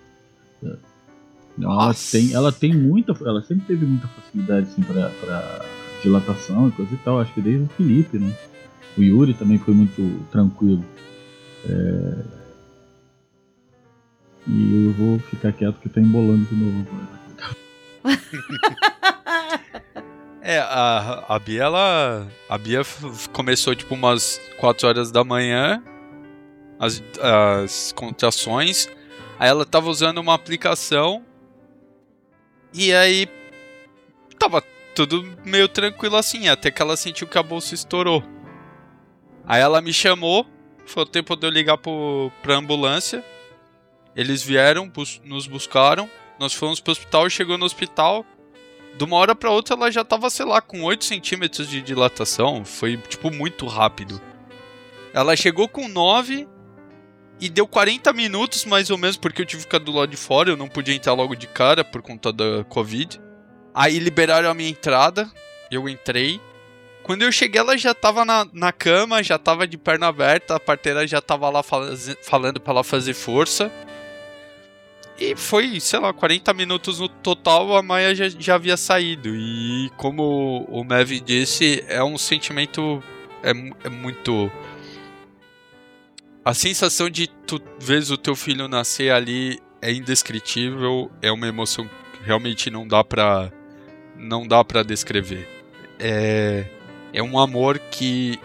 ela 1.62 1.94
tem, 2.12 2.34
ela 2.34 2.52
tem 2.52 2.76
muita, 2.76 3.14
ela 3.26 3.42
sempre 3.42 3.66
teve 3.66 3.86
muita 3.86 4.08
facilidade 4.08 4.68
assim 4.68 4.82
para 4.82 5.66
dilatação 6.04 6.68
e 6.68 6.72
coisa 6.72 6.94
e 6.94 6.98
tal. 6.98 7.22
Acho 7.22 7.34
que 7.34 7.42
desde 7.42 7.64
o 7.64 7.70
Felipe, 7.70 8.20
né? 8.20 8.36
O 8.98 9.02
Yuri 9.02 9.34
também 9.34 9.58
foi 9.58 9.74
muito 9.74 10.26
tranquilo. 10.30 10.84
É... 11.66 12.40
E 14.46 14.86
eu 14.86 14.92
vou 14.94 15.20
ficar 15.20 15.54
quieto 15.54 15.80
que 15.80 15.88
tá 15.88 16.02
embolando 16.02 16.44
de 16.46 16.56
novo. 16.56 16.88
É, 20.50 20.58
a, 20.58 21.26
a 21.28 21.38
Bia, 21.38 21.66
ela. 21.66 22.28
A 22.50 22.58
Bia 22.58 22.82
começou 23.32 23.76
tipo 23.76 23.94
umas 23.94 24.42
4 24.58 24.88
horas 24.88 25.12
da 25.12 25.24
manhã, 25.24 25.80
as, 26.80 27.04
as 27.22 27.92
contrações. 27.92 28.90
Aí 29.38 29.48
ela 29.48 29.64
tava 29.64 29.92
usando 29.92 30.18
uma 30.18 30.34
aplicação. 30.34 31.24
E 32.74 32.92
aí. 32.92 33.28
Tava 34.40 34.64
tudo 34.96 35.38
meio 35.46 35.68
tranquilo 35.68 36.16
assim, 36.16 36.50
até 36.50 36.72
que 36.72 36.82
ela 36.82 36.98
sentiu 36.98 37.28
que 37.28 37.38
a 37.38 37.44
bolsa 37.44 37.76
estourou. 37.76 38.24
Aí 39.46 39.62
ela 39.62 39.82
me 39.82 39.94
chamou, 39.94 40.48
foi 40.84 41.04
o 41.04 41.06
tempo 41.06 41.36
de 41.36 41.46
eu 41.46 41.52
ligar 41.52 41.78
pro, 41.78 42.32
pra 42.42 42.56
ambulância. 42.56 43.24
Eles 44.16 44.42
vieram, 44.42 44.90
bus 44.90 45.22
nos 45.24 45.46
buscaram. 45.46 46.10
Nós 46.40 46.56
fomos 46.56 46.80
pro 46.80 46.92
hospital 46.92 47.30
chegou 47.30 47.56
no 47.56 47.66
hospital 47.66 48.26
de 48.98 49.04
uma 49.04 49.18
hora 49.18 49.36
para 49.36 49.50
outra 49.50 49.76
ela 49.76 49.92
já 49.92 50.04
tava, 50.04 50.30
sei 50.30 50.46
lá, 50.46 50.62
com 50.62 50.84
8 50.84 51.06
centímetros 51.06 51.70
de 51.70 51.82
dilatação. 51.82 52.66
Foi, 52.66 52.98
tipo, 52.98 53.32
muito 53.32 53.66
rápido. 53.66 54.22
Ela 55.14 55.36
chegou 55.36 55.68
com 55.68 55.88
9, 55.88 56.48
E 57.42 57.48
deu 57.50 57.66
40 57.66 58.12
minutos 58.12 58.66
mais 58.66 58.90
ou 58.90 58.98
menos, 58.98 59.16
porque 59.16 59.42
eu 59.42 59.46
tive 59.46 59.64
que 59.64 59.68
ficar 59.68 59.80
do 59.80 59.94
lado 59.94 60.10
de 60.10 60.18
fora, 60.18 60.50
eu 60.50 60.58
não 60.58 60.68
podia 60.68 60.94
entrar 60.94 61.14
logo 61.14 61.36
de 61.36 61.48
cara 61.48 61.86
por 61.86 62.02
conta 62.02 62.34
da 62.34 62.66
Covid. 62.66 63.20
Aí 63.74 63.98
liberaram 63.98 64.50
a 64.50 64.54
minha 64.54 64.70
entrada, 64.70 65.32
eu 65.72 65.88
entrei. 65.88 66.42
Quando 67.02 67.22
eu 67.22 67.32
cheguei, 67.32 67.62
ela 67.62 67.78
já 67.78 67.94
tava 67.94 68.26
na, 68.26 68.46
na 68.52 68.74
cama, 68.74 69.24
já 69.24 69.38
tava 69.38 69.66
de 69.66 69.78
perna 69.78 70.08
aberta, 70.08 70.56
a 70.56 70.60
parteira 70.60 71.08
já 71.08 71.22
tava 71.22 71.50
lá 71.50 71.64
faz, 71.64 72.18
falando 72.22 72.60
pra 72.60 72.74
ela 72.74 72.84
fazer 72.84 73.14
força. 73.14 73.72
E 75.20 75.36
foi, 75.36 75.82
sei 75.82 76.00
lá, 76.00 76.14
40 76.14 76.54
minutos 76.54 77.00
no 77.00 77.10
total, 77.10 77.76
a 77.76 77.84
Maia 77.84 78.16
já, 78.16 78.30
já 78.30 78.56
havia 78.56 78.78
saído. 78.78 79.36
E 79.36 79.92
como 79.98 80.66
o 80.70 80.82
Mev 80.82 81.20
disse, 81.20 81.84
é 81.90 82.02
um 82.02 82.18
sentimento. 82.18 83.04
É, 83.44 83.50
é 83.86 83.90
muito. 83.90 84.50
A 86.46 86.54
sensação 86.54 87.10
de 87.10 87.28
tu 87.28 87.62
vês 87.78 88.10
o 88.10 88.18
teu 88.18 88.34
filho 88.34 88.70
nascer 88.70 89.12
ali 89.12 89.60
é 89.82 89.92
indescritível, 89.92 91.12
é 91.22 91.30
uma 91.30 91.48
emoção 91.48 91.86
que 92.14 92.24
realmente 92.24 92.70
não 92.70 92.88
dá 92.88 93.04
pra. 93.04 93.52
não 94.16 94.48
dá 94.48 94.64
pra 94.64 94.84
descrever. 94.84 95.46
É. 96.00 96.66
É 97.12 97.22
um 97.22 97.38
amor 97.38 97.78
que. 97.78 98.40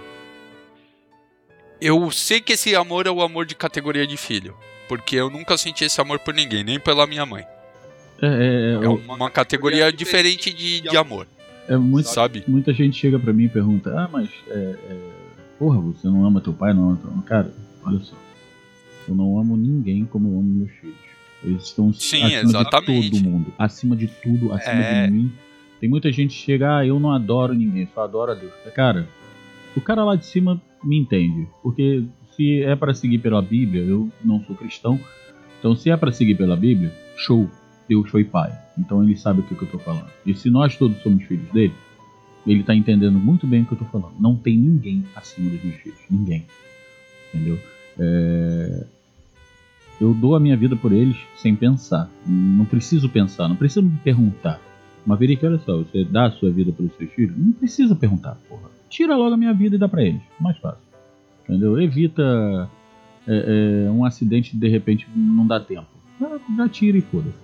Eu 1.80 2.10
sei 2.10 2.40
que 2.40 2.54
esse 2.54 2.74
amor 2.74 3.06
é 3.06 3.10
o 3.10 3.22
amor 3.22 3.46
de 3.46 3.54
categoria 3.54 4.06
de 4.06 4.16
filho. 4.16 4.56
Porque 4.88 5.16
eu 5.16 5.30
nunca 5.30 5.56
senti 5.56 5.84
esse 5.84 6.00
amor 6.00 6.18
por 6.18 6.34
ninguém, 6.34 6.62
nem 6.64 6.78
pela 6.78 7.06
minha 7.06 7.24
mãe. 7.24 7.44
É, 8.22 8.78
é, 8.80 8.84
É 8.84 8.88
uma 8.88 9.30
categoria 9.30 9.92
diferente 9.92 10.52
de, 10.52 10.80
de 10.82 10.96
amor, 10.96 11.26
é 11.68 11.76
muito, 11.76 12.08
sabe? 12.08 12.44
muita 12.46 12.72
gente 12.72 12.96
chega 12.98 13.18
pra 13.18 13.32
mim 13.32 13.44
e 13.44 13.48
pergunta: 13.48 13.90
Ah, 13.98 14.08
mas, 14.10 14.28
é, 14.48 14.54
é, 14.88 14.96
porra, 15.58 15.80
você 15.80 16.06
não 16.06 16.24
ama 16.24 16.40
teu 16.40 16.52
pai, 16.52 16.72
não 16.72 16.90
ama 16.90 16.98
teu? 17.02 17.10
Cara, 17.22 17.52
olha 17.84 17.98
só. 18.00 18.14
Eu 19.08 19.14
não 19.14 19.38
amo 19.38 19.56
ninguém 19.56 20.04
como 20.04 20.28
eu 20.28 20.32
amo 20.38 20.42
meus 20.42 20.70
filhos. 20.80 20.96
Eles 21.42 21.64
estão 21.64 21.92
Sim, 21.92 22.22
acima 22.22 22.40
exatamente. 22.40 23.10
de 23.10 23.20
todo 23.22 23.30
mundo. 23.30 23.52
Acima 23.58 23.94
de 23.96 24.06
tudo, 24.06 24.52
acima 24.52 24.72
É. 24.82 25.06
de 25.06 25.12
mim. 25.12 25.32
Tem 25.80 25.90
muita 25.90 26.10
gente 26.10 26.34
que 26.34 26.42
chega, 26.42 26.78
ah, 26.78 26.86
eu 26.86 26.98
não 26.98 27.12
adoro 27.12 27.52
ninguém, 27.52 27.86
só 27.94 28.04
adoro 28.04 28.32
a 28.32 28.34
Deus. 28.34 28.52
Cara, 28.74 29.06
o 29.76 29.80
cara 29.82 30.02
lá 30.04 30.16
de 30.16 30.24
cima 30.24 30.58
me 30.82 30.96
entende. 30.98 31.46
Porque 31.62 32.04
se 32.34 32.62
é 32.62 32.74
pra 32.76 32.94
seguir 32.94 33.18
pela 33.18 33.40
Bíblia, 33.42 33.82
eu 33.82 34.10
não 34.24 34.42
sou 34.44 34.54
cristão. 34.56 34.98
Então, 35.58 35.74
se 35.74 35.90
é 35.90 35.96
pra 35.96 36.12
seguir 36.12 36.34
pela 36.36 36.56
Bíblia, 36.56 36.92
show. 37.16 37.48
Deus 37.88 38.10
foi 38.10 38.24
pai. 38.24 38.50
Então 38.78 39.02
ele 39.04 39.16
sabe 39.16 39.40
o 39.40 39.42
que, 39.42 39.54
que 39.54 39.62
eu 39.62 39.68
tô 39.68 39.78
falando. 39.78 40.06
E 40.24 40.34
se 40.34 40.48
nós 40.50 40.76
todos 40.76 41.02
somos 41.02 41.22
filhos 41.24 41.48
dele, 41.50 41.74
ele 42.46 42.62
tá 42.62 42.74
entendendo 42.74 43.18
muito 43.18 43.46
bem 43.46 43.62
o 43.62 43.66
que 43.66 43.72
eu 43.72 43.78
tô 43.78 43.84
falando. 43.84 44.14
Não 44.18 44.36
tem 44.36 44.56
ninguém 44.56 45.04
acima 45.14 45.50
dos 45.50 45.62
meus 45.62 45.76
filhos. 45.76 45.98
Ninguém. 46.10 46.44
Entendeu? 47.32 47.58
É, 47.98 48.86
Eu 50.00 50.12
dou 50.14 50.34
a 50.34 50.40
minha 50.40 50.56
vida 50.56 50.74
por 50.76 50.92
eles 50.92 51.16
sem 51.36 51.54
pensar. 51.54 52.10
Não 52.26 52.64
preciso 52.64 53.08
pensar, 53.08 53.48
não 53.48 53.56
precisa 53.56 53.82
me 53.82 53.96
perguntar. 54.02 54.60
Mas 55.06 55.18
Verique, 55.18 55.44
olha 55.44 55.58
só, 55.58 55.76
você 55.76 56.04
dá 56.04 56.26
a 56.26 56.30
sua 56.30 56.50
vida 56.50 56.72
pelos 56.72 56.96
seus 56.96 57.12
filhos? 57.12 57.36
Não 57.36 57.52
precisa 57.52 57.94
perguntar, 57.94 58.36
porra. 58.48 58.70
Tira 58.88 59.14
logo 59.14 59.34
a 59.34 59.36
minha 59.36 59.52
vida 59.52 59.76
e 59.76 59.78
dá 59.78 59.88
pra 59.88 60.02
eles. 60.02 60.22
Mais 60.40 60.56
fácil. 60.58 60.80
Entendeu? 61.44 61.80
Evita 61.80 62.68
é, 63.26 63.86
é, 63.86 63.90
um 63.90 64.04
acidente 64.04 64.56
de 64.56 64.68
repente 64.68 65.06
não 65.14 65.46
dá 65.46 65.60
tempo. 65.60 65.86
Já, 66.20 66.38
já 66.56 66.68
tira 66.68 66.98
e 66.98 67.02
foda-se. 67.02 67.36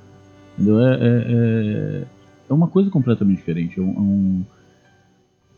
Entendeu? 0.55 0.81
É, 0.81 0.95
é, 0.95 0.99
é, 1.03 2.07
é 2.49 2.53
uma 2.53 2.69
coisa 2.69 2.91
completamente 2.91 3.39
diferente. 3.39 3.79
É 3.79 3.83
um, 3.83 3.93
é 3.93 4.01
um, 4.01 4.45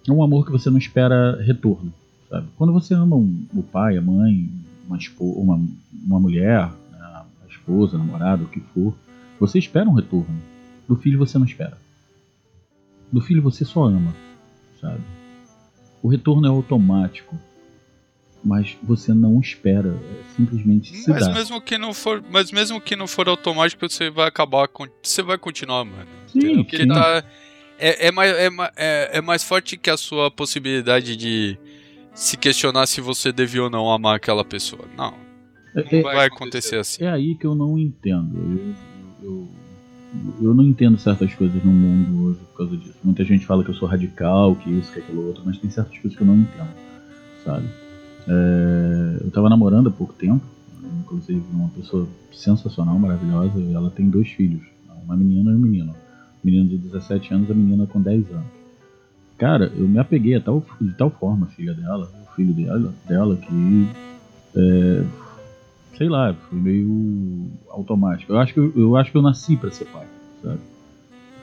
é 0.09 0.13
um 0.13 0.23
amor 0.23 0.45
que 0.45 0.53
você 0.53 0.71
não 0.71 0.79
espera 0.79 1.41
retorno. 1.43 1.93
Sabe? 2.29 2.49
Quando 2.57 2.73
você 2.73 2.95
ama 2.95 3.17
um, 3.17 3.47
o 3.55 3.63
pai, 3.63 3.97
a 3.97 4.03
mãe, 4.03 4.49
uma, 4.87 4.99
uma, 5.21 5.61
uma 6.07 6.21
mulher, 6.21 6.71
né, 6.91 6.99
a 7.01 7.25
esposa, 7.49 7.97
a 7.97 7.99
namorada, 7.99 8.43
o 8.43 8.49
que 8.49 8.61
for, 8.61 8.95
você 9.39 9.59
espera 9.59 9.89
um 9.89 9.95
retorno. 9.95 10.35
Do 10.89 10.97
filho 10.97 11.19
você 11.19 11.39
não 11.39 11.47
espera. 11.47 11.79
Do 13.11 13.21
filho 13.21 13.43
você 13.43 13.65
só 13.65 13.85
ama, 13.85 14.15
sabe? 14.81 15.01
O 16.03 16.09
retorno 16.09 16.47
é 16.47 16.51
automático, 16.51 17.37
mas 18.45 18.77
você 18.83 19.13
não 19.15 19.41
espera, 19.41 19.89
é 19.89 20.35
simplesmente 20.37 20.97
se 20.97 21.09
Mas 21.11 21.27
dá. 21.27 21.33
mesmo 21.33 21.61
que 21.61 21.79
não 21.79 21.95
for, 21.95 22.23
mas 22.31 22.51
mesmo 22.51 22.81
que 22.81 22.97
não 22.97 23.07
for 23.07 23.29
automático, 23.29 23.89
você 23.89 24.11
vai 24.11 24.29
acabar, 24.29 24.69
você 25.03 25.23
vai 25.23 25.39
continuar, 25.39 25.85
mano. 25.85 26.09
Sim? 26.27 26.57
Porque 26.57 26.79
sim. 26.79 26.89
tá 26.89 27.23
é, 27.79 28.09
é 28.09 28.13
mais, 28.13 28.33
é, 28.33 28.49
é, 28.77 29.11
é 29.19 29.21
mais 29.21 29.43
forte 29.43 29.77
que 29.77 29.91
a 29.91 29.97
sua 29.97 30.31
possibilidade 30.31 31.17
de 31.17 31.59
se 32.15 32.37
questionar 32.37 32.87
se 32.87 33.01
você 33.01 33.33
devia 33.33 33.65
ou 33.65 33.71
não 33.71 33.91
amar 33.91 34.17
aquela 34.17 34.45
pessoa. 34.45 34.85
Não, 34.97 35.15
É- 35.75 36.03
não 36.03 36.11
é- 36.11 36.15
vai 36.15 36.27
acontecer 36.27 36.77
assim. 36.77 37.05
É 37.05 37.11
aí 37.11 37.35
que 37.35 37.47
eu 37.47 37.55
não 37.55 37.79
entendo. 37.79 38.37
Eu, 38.37 38.75
eu, 39.23 39.49
eu 40.43 40.55
não 40.55 40.65
entendo 40.65 40.99
certas 40.99 41.33
coisas 41.35 41.63
no 41.65 41.73
mundo 41.73 42.27
hoje 42.31 42.41
por 42.51 42.57
causa 42.59 42.77
disso. 42.77 42.95
Muita 43.03 43.25
gente 43.25 43.47
fala 43.47 43.65
que 43.65 43.71
eu 43.71 43.75
sou 43.75 43.89
radical, 43.89 44.55
que 44.57 44.71
isso, 44.71 44.93
que 44.93 44.99
aquilo 44.99 45.27
outro, 45.27 45.43
mas 45.45 45.59
tem 45.59 45.71
certas 45.71 45.97
coisas 45.99 46.17
que 46.17 46.23
eu 46.23 46.27
não 46.27 46.37
entendo, 46.37 46.71
sabe? 47.45 47.67
É, 48.29 49.25
eu 49.25 49.31
tava 49.31 49.49
namorando 49.49 49.89
há 49.89 49.93
pouco 49.93 50.13
tempo, 50.15 50.45
inclusive 51.01 51.43
uma 51.53 51.69
pessoa 51.69 52.07
sensacional, 52.33 52.99
maravilhosa, 52.99 53.59
e 53.61 53.73
ela 53.73 53.91
tem 53.91 54.09
dois 54.09 54.29
filhos, 54.29 54.63
uma 55.05 55.17
menina 55.17 55.51
e 55.51 55.55
um 55.55 55.59
menino. 55.59 55.93
O 56.43 56.47
menino 56.47 56.69
de 56.69 56.79
17 56.79 57.35
anos, 57.35 57.51
a 57.51 57.55
menina 57.55 57.87
com 57.87 58.01
10 58.01 58.31
anos. 58.31 58.47
Cara, 59.39 59.73
eu 59.77 59.89
me 59.89 59.99
apeguei 59.99 60.37
a 60.37 60.41
tal, 60.41 60.65
de 60.81 60.93
tal 60.95 61.11
forma, 61.11 61.47
filha 61.47 61.75
dela, 61.75 62.11
o 62.25 62.35
filho 62.35 62.55
dela, 62.55 62.95
dela 63.09 63.37
que 63.37 63.89
é, 64.55 65.05
sei 65.97 66.09
lá, 66.09 66.35
foi 66.35 66.59
meio 66.59 67.51
automático. 67.69 68.33
Eu 68.33 68.39
acho 68.39 68.53
que 68.53 68.61
eu, 68.61 68.73
eu 68.77 68.97
acho 68.97 69.11
que 69.11 69.17
eu 69.17 69.23
nasci 69.23 69.57
para 69.57 69.71
ser 69.71 69.87
pai, 69.87 70.07
sabe? 70.43 70.61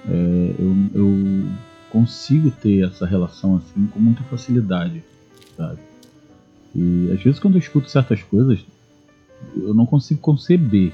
É, 0.07 0.55
eu, 0.59 0.75
eu 0.93 1.45
consigo 1.89 2.51
ter 2.51 2.85
essa 2.85 3.05
relação 3.05 3.57
assim 3.57 3.87
com 3.87 3.99
muita 3.99 4.23
facilidade, 4.23 5.03
sabe? 5.57 5.79
E 6.75 7.11
às 7.11 7.21
vezes 7.21 7.39
quando 7.39 7.55
eu 7.55 7.59
escuto 7.59 7.89
certas 7.89 8.21
coisas, 8.21 8.59
eu 9.55 9.73
não 9.73 9.85
consigo 9.85 10.19
conceber. 10.19 10.93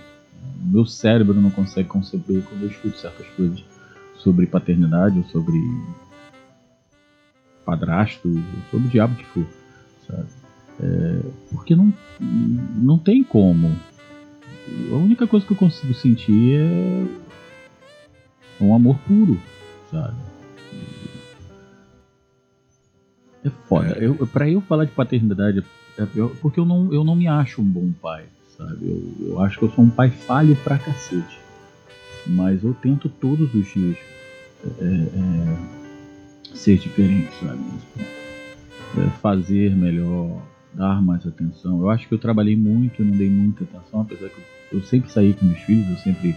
Meu 0.61 0.85
cérebro 0.85 1.41
não 1.41 1.49
consegue 1.49 1.89
conceber 1.89 2.43
quando 2.43 2.63
eu 2.63 2.69
escuto 2.69 2.97
certas 2.97 3.27
coisas 3.35 3.63
sobre 4.17 4.47
paternidade 4.47 5.17
ou 5.17 5.25
sobre 5.25 5.57
padrasto, 7.65 8.27
ou 8.27 8.41
sobre 8.71 8.88
o 8.88 8.89
diabo 8.89 9.15
que 9.15 9.25
for, 9.25 9.45
sabe? 10.07 10.27
É, 10.79 11.21
porque 11.51 11.75
não, 11.75 11.93
não 12.19 12.97
tem 12.97 13.23
como. 13.23 13.75
A 14.91 14.95
única 14.95 15.27
coisa 15.27 15.45
que 15.45 15.53
eu 15.53 15.57
consigo 15.57 15.93
sentir 15.93 16.55
é 16.55 17.05
um 18.59 18.73
amor 18.75 18.97
puro, 19.07 19.39
sabe? 19.91 20.15
É 23.45 23.49
foda. 23.67 23.97
Eu, 23.99 24.15
pra 24.27 24.49
eu 24.49 24.60
falar 24.60 24.86
de 24.86 24.91
paternidade, 24.91 25.63
é 25.97 26.05
porque 26.41 26.60
eu 26.60 26.65
não, 26.65 26.91
eu 26.91 27.03
não 27.03 27.15
me 27.15 27.27
acho 27.27 27.62
um 27.62 27.65
bom 27.65 27.91
pai, 28.01 28.25
sabe? 28.58 28.89
Eu, 28.89 29.27
eu 29.27 29.39
acho 29.39 29.60
que 29.60 29.65
eu 29.65 29.71
sou 29.71 29.86
um 29.86 29.89
pai 29.89 30.10
falho 30.10 30.55
pra 30.58 30.79
cacete. 30.79 31.39
Mas 32.25 32.63
eu 32.63 32.73
tento 32.73 33.08
todos 33.08 33.53
os 33.53 33.67
dias 33.67 33.97
é, 34.79 34.84
é, 34.84 36.55
ser 36.55 36.77
diferente, 36.77 37.31
sabe? 37.39 37.62
É, 38.97 39.10
fazer 39.21 39.75
melhor, 39.75 40.41
dar 40.73 41.01
mais 41.03 41.25
atenção. 41.27 41.81
Eu 41.81 41.89
acho 41.91 42.08
que 42.08 42.13
eu 42.15 42.19
trabalhei 42.19 42.55
muito 42.55 43.03
não 43.03 43.15
dei 43.15 43.29
muita 43.29 43.63
atenção, 43.63 44.01
apesar 44.01 44.29
que 44.29 44.38
eu, 44.71 44.79
eu 44.79 44.84
sempre 44.84 45.12
saí 45.12 45.34
com 45.34 45.45
meus 45.45 45.60
filhos, 45.60 45.88
eu 45.88 45.97
sempre 45.97 46.36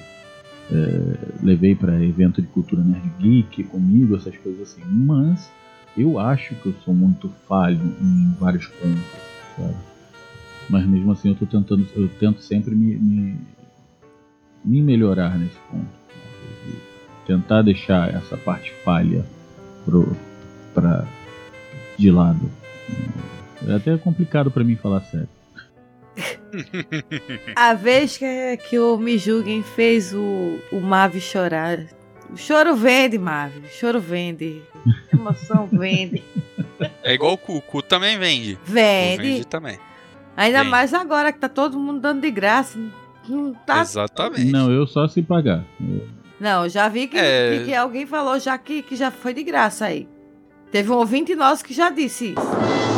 é, 0.70 1.42
levei 1.42 1.74
para 1.74 2.04
evento 2.04 2.42
de 2.42 2.48
cultura 2.48 2.82
nerd 2.82 3.08
geek 3.18 3.64
comigo, 3.64 4.14
essas 4.14 4.36
coisas 4.36 4.60
assim. 4.60 4.82
Mas 4.84 5.50
eu 5.98 6.18
acho 6.18 6.54
que 6.54 6.66
eu 6.66 6.74
sou 6.84 6.94
muito 6.94 7.28
falho 7.48 7.80
em 8.00 8.34
vários 8.38 8.66
pontos, 8.66 9.02
sabe? 9.56 9.74
Mas 10.70 10.86
mesmo 10.86 11.12
assim 11.12 11.30
eu 11.30 11.34
tô 11.34 11.46
tentando, 11.46 11.86
eu 11.96 12.08
tento 12.08 12.40
sempre 12.42 12.74
me, 12.74 12.94
me, 12.96 13.38
me 14.64 14.82
melhorar 14.82 15.38
nesse 15.38 15.56
ponto. 15.70 15.98
Tentar 17.26 17.62
deixar 17.62 18.14
essa 18.14 18.36
parte 18.36 18.72
falha 18.84 19.24
pro, 19.84 20.16
pra, 20.74 21.06
de 21.98 22.10
lado. 22.10 22.50
É 23.66 23.74
até 23.74 23.96
complicado 23.96 24.50
pra 24.50 24.62
mim 24.62 24.76
falar 24.76 25.00
sério. 25.02 25.28
A 27.56 27.74
vez 27.74 28.16
que, 28.16 28.56
que 28.68 28.78
o 28.78 28.96
Me 28.96 29.18
Julguem 29.18 29.62
fez 29.62 30.12
o, 30.14 30.58
o 30.72 30.80
Mave 30.80 31.20
chorar. 31.20 31.78
O 32.30 32.36
choro 32.36 32.74
vende, 32.76 33.18
Mave. 33.18 33.60
O 33.60 33.68
choro 33.70 34.00
vende. 34.00 34.62
A 35.12 35.16
emoção 35.16 35.66
vende. 35.70 36.22
É 37.02 37.14
igual 37.14 37.32
o 37.32 37.38
cu, 37.38 37.56
o 37.56 37.62
cu 37.62 37.82
também 37.82 38.18
vende. 38.18 38.54
O 38.54 38.58
Vende. 38.70 39.22
vende 39.22 39.46
também. 39.46 39.78
Ainda 40.36 40.58
Vende. 40.58 40.70
mais 40.70 40.94
agora 40.94 41.32
que 41.32 41.38
tá 41.38 41.48
todo 41.48 41.78
mundo 41.78 42.00
dando 42.00 42.20
de 42.20 42.30
graça. 42.30 42.78
Não 43.28 43.52
tá. 43.54 43.80
Exatamente. 43.80 44.52
Não, 44.52 44.70
eu 44.70 44.86
só 44.86 45.08
se 45.08 45.20
pagar. 45.22 45.64
Não, 46.38 46.64
eu 46.64 46.68
já 46.70 46.88
vi 46.88 47.06
que, 47.08 47.18
É. 47.18 47.58
que, 47.58 47.64
que 47.66 47.74
alguém 47.74 48.06
falou 48.06 48.38
já 48.38 48.56
que, 48.56 48.82
que 48.82 48.94
já 48.94 49.10
foi 49.10 49.34
de 49.34 49.42
graça 49.42 49.86
aí. 49.86 50.06
Teve 50.70 50.90
um 50.92 50.96
ouvinte 50.96 51.34
nosso 51.34 51.64
que 51.64 51.74
já 51.74 51.90
disse 51.90 52.26
isso. 52.34 52.97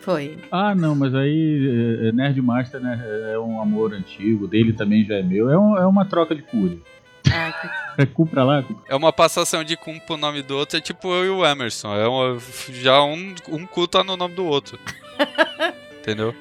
Foi. 0.00 0.36
Ah, 0.50 0.74
não, 0.74 0.94
mas 0.94 1.14
aí 1.14 2.00
é, 2.04 2.08
é, 2.08 2.12
Nerdmaster 2.12 2.80
né, 2.80 3.02
é 3.32 3.38
um 3.38 3.60
amor 3.60 3.92
antigo, 3.94 4.46
dele 4.46 4.72
também 4.72 5.04
já 5.04 5.14
é 5.16 5.22
meu. 5.22 5.50
É, 5.50 5.58
um- 5.58 5.76
é 5.76 5.86
uma 5.86 6.04
troca 6.04 6.34
de 6.34 6.42
cura. 6.42 6.76
Ah, 7.32 7.52
que- 7.52 7.84
É 8.02 8.04
cu 8.06 8.26
pra 8.26 8.42
lá, 8.42 8.60
cu 8.60 8.76
É 8.88 8.96
uma 8.96 9.12
passação 9.12 9.62
de 9.62 9.76
cum 9.76 9.98
pro 10.00 10.16
nome 10.16 10.42
do 10.42 10.56
outro, 10.56 10.76
é 10.76 10.80
tipo 10.80 11.08
eu 11.14 11.24
e 11.24 11.28
o 11.28 11.46
Emerson. 11.46 11.94
É 11.94 12.08
uma, 12.08 12.38
já 12.72 13.02
um, 13.04 13.32
um 13.52 13.64
cu 13.66 13.86
tá 13.86 14.02
no 14.02 14.16
nome 14.16 14.34
do 14.34 14.44
outro. 14.44 14.76
Entendeu? 16.00 16.34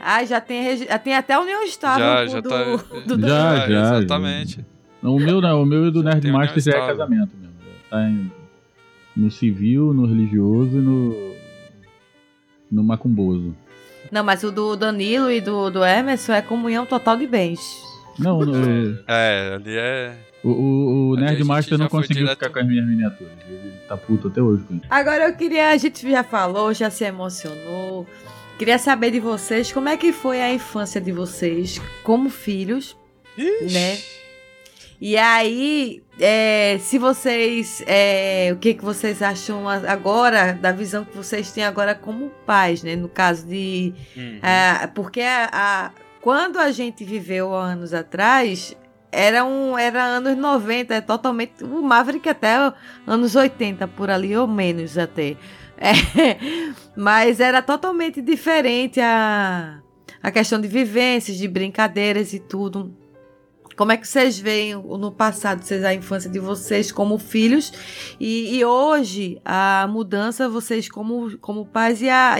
Ah, 0.00 0.24
já 0.24 0.40
tem, 0.40 0.76
já 0.76 0.98
tem 0.98 1.14
até 1.16 1.38
união 1.38 1.62
estável 1.62 2.04
Já, 2.06 2.24
com 2.24 2.32
já 2.32 2.40
do, 2.40 2.48
tá- 2.48 3.00
do 3.06 3.16
Dan- 3.16 3.28
Já, 3.28 3.54
É, 3.64 3.70
já, 3.70 3.96
Exatamente. 3.98 4.64
O 5.02 5.18
meu, 5.20 5.40
não, 5.40 5.62
o 5.62 5.66
meu 5.66 5.86
e 5.86 5.90
do 5.92 6.02
Já 6.02 6.10
tem 6.18 6.32
Nerdmaster 6.32 6.62
já 6.72 6.78
é 6.78 6.86
casamento 6.86 7.30
mesmo. 7.36 7.54
Tá 7.88 8.02
em- 8.08 8.30
no 9.16 9.30
civil, 9.30 9.94
no 9.94 10.06
religioso 10.06 10.76
e 10.76 10.80
no. 10.80 11.36
No 12.70 12.82
macumboso. 12.82 13.54
Não, 14.10 14.22
mas 14.24 14.42
o 14.44 14.50
do 14.52 14.76
Danilo 14.76 15.30
e 15.30 15.40
do, 15.40 15.70
do 15.70 15.84
Emerson 15.84 16.32
é 16.32 16.42
comunhão 16.42 16.86
total 16.86 17.16
de 17.16 17.26
bens. 17.26 17.82
Não, 18.18 18.38
no- 18.44 18.98
É, 19.08 19.54
ali 19.54 19.76
é. 19.76 20.16
o, 20.44 20.48
o, 20.50 21.10
o 21.10 21.16
Nerdmaster 21.16 21.76
já 21.76 21.78
não 21.78 21.88
conseguiu 21.88 22.22
direto- 22.22 22.38
ficar 22.38 22.50
com 22.50 22.58
as 22.60 22.66
minhas 22.66 22.86
miniaturas. 22.86 23.32
Ele 23.48 23.72
tá 23.88 23.96
puto 23.96 24.28
até 24.28 24.40
hoje 24.40 24.62
com 24.64 24.74
isso. 24.74 24.84
Agora 24.88 25.28
eu 25.28 25.36
queria, 25.36 25.70
a 25.70 25.76
gente 25.76 26.08
já 26.10 26.22
falou, 26.22 26.72
já 26.72 26.88
se 26.90 27.04
emocionou. 27.04 28.06
Queria 28.58 28.78
saber 28.78 29.10
de 29.10 29.20
vocês 29.20 29.70
como 29.70 29.88
é 29.88 29.96
que 29.96 30.12
foi 30.12 30.40
a 30.40 30.52
infância 30.54 30.98
de 31.00 31.12
vocês 31.12 31.78
como 32.02 32.30
filhos, 32.30 32.96
né? 33.36 33.98
E 34.98 35.14
aí, 35.18 36.02
é, 36.18 36.78
se 36.80 36.98
vocês, 36.98 37.82
é, 37.86 38.50
o 38.52 38.56
que 38.56 38.74
que 38.74 38.84
vocês 38.84 39.20
acham 39.22 39.68
agora 39.68 40.52
da 40.54 40.72
visão 40.72 41.04
que 41.04 41.16
vocês 41.16 41.50
têm 41.52 41.64
agora 41.64 41.94
como 41.94 42.30
pais, 42.46 42.82
né? 42.82 42.96
No 42.96 43.08
caso 43.08 43.46
de 43.46 43.92
Uhum. 44.16 44.38
É, 44.42 44.86
porque 44.88 45.20
a, 45.20 45.48
a- 45.52 45.90
quando 46.20 46.58
a 46.58 46.70
gente 46.72 47.04
viveu 47.04 47.54
há 47.54 47.64
anos 47.64 47.92
atrás, 47.94 48.76
era, 49.12 49.44
um, 49.44 49.78
era 49.78 50.02
anos 50.02 50.36
90, 50.36 50.94
é 50.94 51.00
totalmente. 51.00 51.62
O 51.62 51.82
Maverick 51.82 52.28
até 52.28 52.72
anos 53.06 53.36
80, 53.36 53.86
por 53.88 54.10
ali, 54.10 54.36
ou 54.36 54.46
menos 54.48 54.98
até. 54.98 55.36
É, 55.78 55.92
mas 56.96 57.38
era 57.40 57.60
totalmente 57.62 58.20
diferente 58.22 58.98
a, 59.00 59.78
a 60.22 60.30
questão 60.30 60.60
de 60.60 60.66
vivências, 60.66 61.36
de 61.36 61.46
brincadeiras 61.46 62.32
e 62.32 62.38
tudo. 62.40 62.92
Como 63.76 63.92
é 63.92 63.96
que 63.96 64.08
vocês 64.08 64.38
veem 64.38 64.74
no 64.74 65.12
passado, 65.12 65.62
vocês, 65.62 65.84
a 65.84 65.94
infância 65.94 66.30
de 66.30 66.38
vocês 66.38 66.90
como 66.90 67.18
filhos 67.18 67.72
e, 68.18 68.56
e 68.56 68.64
hoje 68.64 69.38
a 69.44 69.86
mudança, 69.90 70.48
vocês 70.48 70.88
como, 70.88 71.36
como 71.38 71.66
pais 71.66 72.00
e 72.00 72.08
a, 72.08 72.36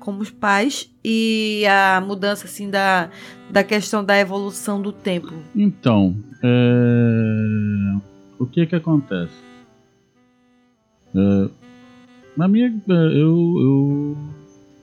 como 0.00 0.20
os 0.20 0.30
pais 0.30 0.90
e 1.04 1.64
a 1.66 2.00
mudança 2.00 2.46
assim 2.46 2.68
da, 2.68 3.08
da 3.48 3.62
questão 3.62 4.04
da 4.04 4.18
evolução 4.18 4.82
do 4.82 4.90
tempo. 4.90 5.32
Então, 5.54 6.16
é, 6.42 7.96
o 8.36 8.46
que 8.46 8.66
que 8.66 8.74
acontece? 8.74 9.32
É, 11.14 11.48
Na 12.36 12.48
minha, 12.48 12.66
é, 12.66 12.92
eu, 12.92 13.54
eu 13.60 14.16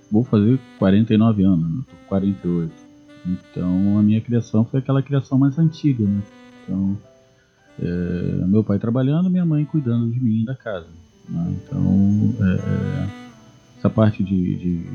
vou 0.10 0.24
fazer 0.24 0.58
49 0.80 1.44
anos, 1.44 1.70
né? 1.70 1.84
tô 1.86 1.96
com 1.98 2.06
48. 2.08 2.87
Então 3.28 3.98
a 3.98 4.04
minha 4.04 4.22
criação 4.22 4.64
foi 4.66 4.80
aquela 4.80 5.02
criação 5.02 5.38
mais 5.38 5.58
antiga, 5.60 6.04
né? 6.06 6.22
Então, 6.64 6.98
é, 7.80 8.46
meu 8.48 8.64
pai 8.64 8.80
trabalhando, 8.80 9.30
minha 9.30 9.46
mãe 9.46 9.66
cuidando 9.66 10.10
de 10.12 10.20
mim 10.20 10.42
e 10.42 10.46
da 10.46 10.56
casa. 10.56 10.88
né? 11.30 11.56
Então, 11.66 12.36
é, 12.40 12.54
é, 12.56 13.08
essa 13.78 13.90
parte 13.90 14.24
de, 14.24 14.56
de 14.56 14.86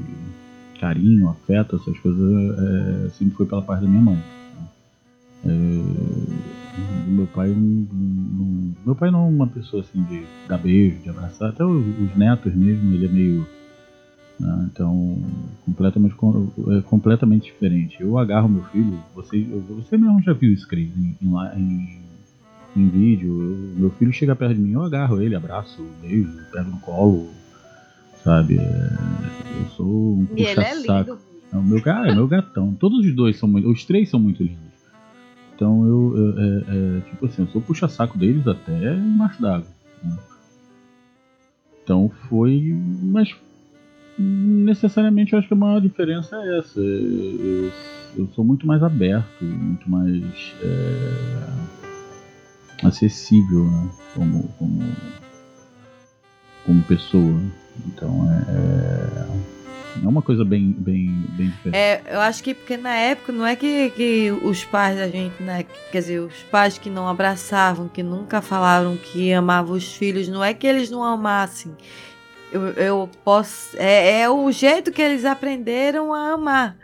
carinho, 0.80 1.28
afeto, 1.28 1.76
essas 1.76 1.98
coisas, 2.00 2.58
é, 2.58 3.08
sempre 3.10 3.36
foi 3.36 3.46
pela 3.46 3.62
parte 3.62 3.82
da 3.82 3.88
minha 3.88 4.02
mãe. 4.02 4.16
né? 4.16 4.66
É, 5.44 7.10
meu 7.10 7.26
pai 7.26 7.50
não- 7.50 7.86
não- 7.92 8.72
meu 8.84 8.94
pai 8.94 9.10
não 9.10 9.26
é 9.26 9.28
uma 9.30 9.46
pessoa 9.46 9.82
assim 9.82 10.02
de 10.04 10.24
dar 10.48 10.58
beijo, 10.58 10.98
de 11.02 11.08
abraçar, 11.10 11.50
até 11.50 11.64
os, 11.64 11.84
os 11.98 12.16
netos 12.16 12.54
mesmo, 12.54 12.92
ele 12.94 13.06
é 13.06 13.08
meio 13.08 13.46
né, 14.42 14.68
então 14.72 15.16
completamente 15.64 16.14
com- 16.14 16.48
é 16.76 16.81
completamente 16.83 17.44
diferente. 17.44 17.96
Eu 18.00 18.18
agarro 18.18 18.48
meu 18.48 18.64
filho, 18.64 18.98
você 19.14 19.40
você 19.68 19.96
mesmo 19.96 20.20
já 20.22 20.33
viu 20.33 20.52
isso, 20.52 20.66
Cris, 20.68 20.90
em, 20.96 21.16
em, 21.22 21.98
em, 22.76 22.88
vídeo. 22.88 23.28
eu- 23.40 23.81
meu 23.81 23.90
filho 23.90 24.12
chega 24.12 24.35
perto 24.35 24.55
de 24.55 24.61
mim, 24.61 24.72
eu 24.72 24.83
agarro 24.83 25.20
ele, 25.20 25.35
abraço, 25.35 25.83
beijo, 26.00 26.28
pego 26.52 26.70
no 26.70 26.78
colo, 26.81 27.31
sabe? 28.24 28.59
É, 28.59 28.90
eu 29.61 29.66
sou 29.76 29.87
um 30.16 30.26
ele 30.35 30.42
é 30.42 30.55
puxa-saco. 30.55 31.11
lindo. 31.11 31.18
É 31.52 31.57
o 31.57 31.62
meu, 31.62 31.83
ga- 31.83 32.09
é 32.09 32.14
meu 32.14 32.26
gatão. 32.26 32.74
Todos 32.74 33.05
os 33.05 33.14
dois 33.14 33.38
são 33.38 33.46
muito. 33.48 33.70
Os 33.70 33.85
três 33.85 34.09
são 34.09 34.18
muito 34.18 34.42
lindos. 34.42 34.59
Então 35.55 35.87
eu. 35.87 36.16
eu- 36.16 36.38
é, 36.38 36.64
é, 36.96 37.00
tipo 37.11 37.26
assim, 37.26 37.42
eu 37.42 37.48
sou 37.48 37.61
puxa-saco 37.61 38.16
deles 38.18 38.46
até 38.48 38.94
embaixo 38.96 39.40
d'água. 39.40 39.66
né? 40.02 40.16
Então 41.85 42.11
foi. 42.28 42.74
Mas 43.02 43.35
necessariamente 44.22 45.32
eu 45.32 45.38
acho 45.38 45.48
que 45.48 45.54
a 45.54 45.56
maior 45.56 45.80
diferença 45.80 46.37
é 46.37 46.58
essa. 46.58 46.80
Eu, 46.80 47.72
eu 48.16 48.28
sou 48.35 48.44
muito 48.44 48.66
mais 48.66 48.82
aberto, 48.82 49.44
muito 49.44 49.90
mais 49.90 50.54
é, 50.62 51.46
acessível, 52.87 53.64
né? 53.64 53.90
Como, 54.14 54.48
como, 54.58 54.82
como 56.64 56.82
pessoa. 56.85 57.40
Então 57.87 58.28
é. 58.30 59.52
É 60.02 60.08
uma 60.08 60.22
coisa 60.22 60.44
bem, 60.44 60.72
bem, 60.72 61.06
bem 61.37 61.48
diferente. 61.48 61.76
É, 61.76 62.02
eu 62.11 62.20
acho 62.20 62.42
que 62.42 62.54
porque 62.54 62.76
na 62.76 62.94
época 62.94 63.30
não 63.30 63.46
é 63.46 63.54
que, 63.54 63.90
que 63.90 64.32
os 64.42 64.64
pais 64.64 64.96
da 64.96 65.06
gente, 65.08 65.42
né? 65.42 65.66
Quer 65.90 65.98
dizer, 65.98 66.20
os 66.20 66.42
pais 66.44 66.78
que 66.78 66.88
não 66.88 67.06
abraçavam, 67.06 67.88
que 67.88 68.02
nunca 68.02 68.40
falaram 68.40 68.96
que 68.96 69.32
amavam 69.32 69.76
os 69.76 69.92
filhos, 69.92 70.28
não 70.28 70.42
é 70.42 70.54
que 70.54 70.66
eles 70.66 70.90
não 70.90 71.04
amassem. 71.04 71.72
Eu, 72.52 72.68
eu 72.72 73.10
posso. 73.24 73.76
É, 73.78 74.20
é 74.20 74.30
o 74.30 74.50
jeito 74.52 74.92
que 74.92 75.00
eles 75.00 75.24
aprenderam 75.24 76.12
a 76.12 76.32
amar. 76.32 76.76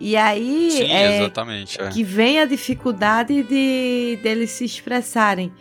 E 0.00 0.16
aí 0.16 0.70
Sim, 0.70 0.92
é 0.92 1.16
exatamente. 1.18 1.80
é. 1.80 1.88
que 1.88 2.04
vem 2.04 2.38
a 2.40 2.44
dificuldade 2.44 3.42
de 3.42 4.18
deles 4.22 4.52
se 4.52 4.64
expressarem. 4.64 5.52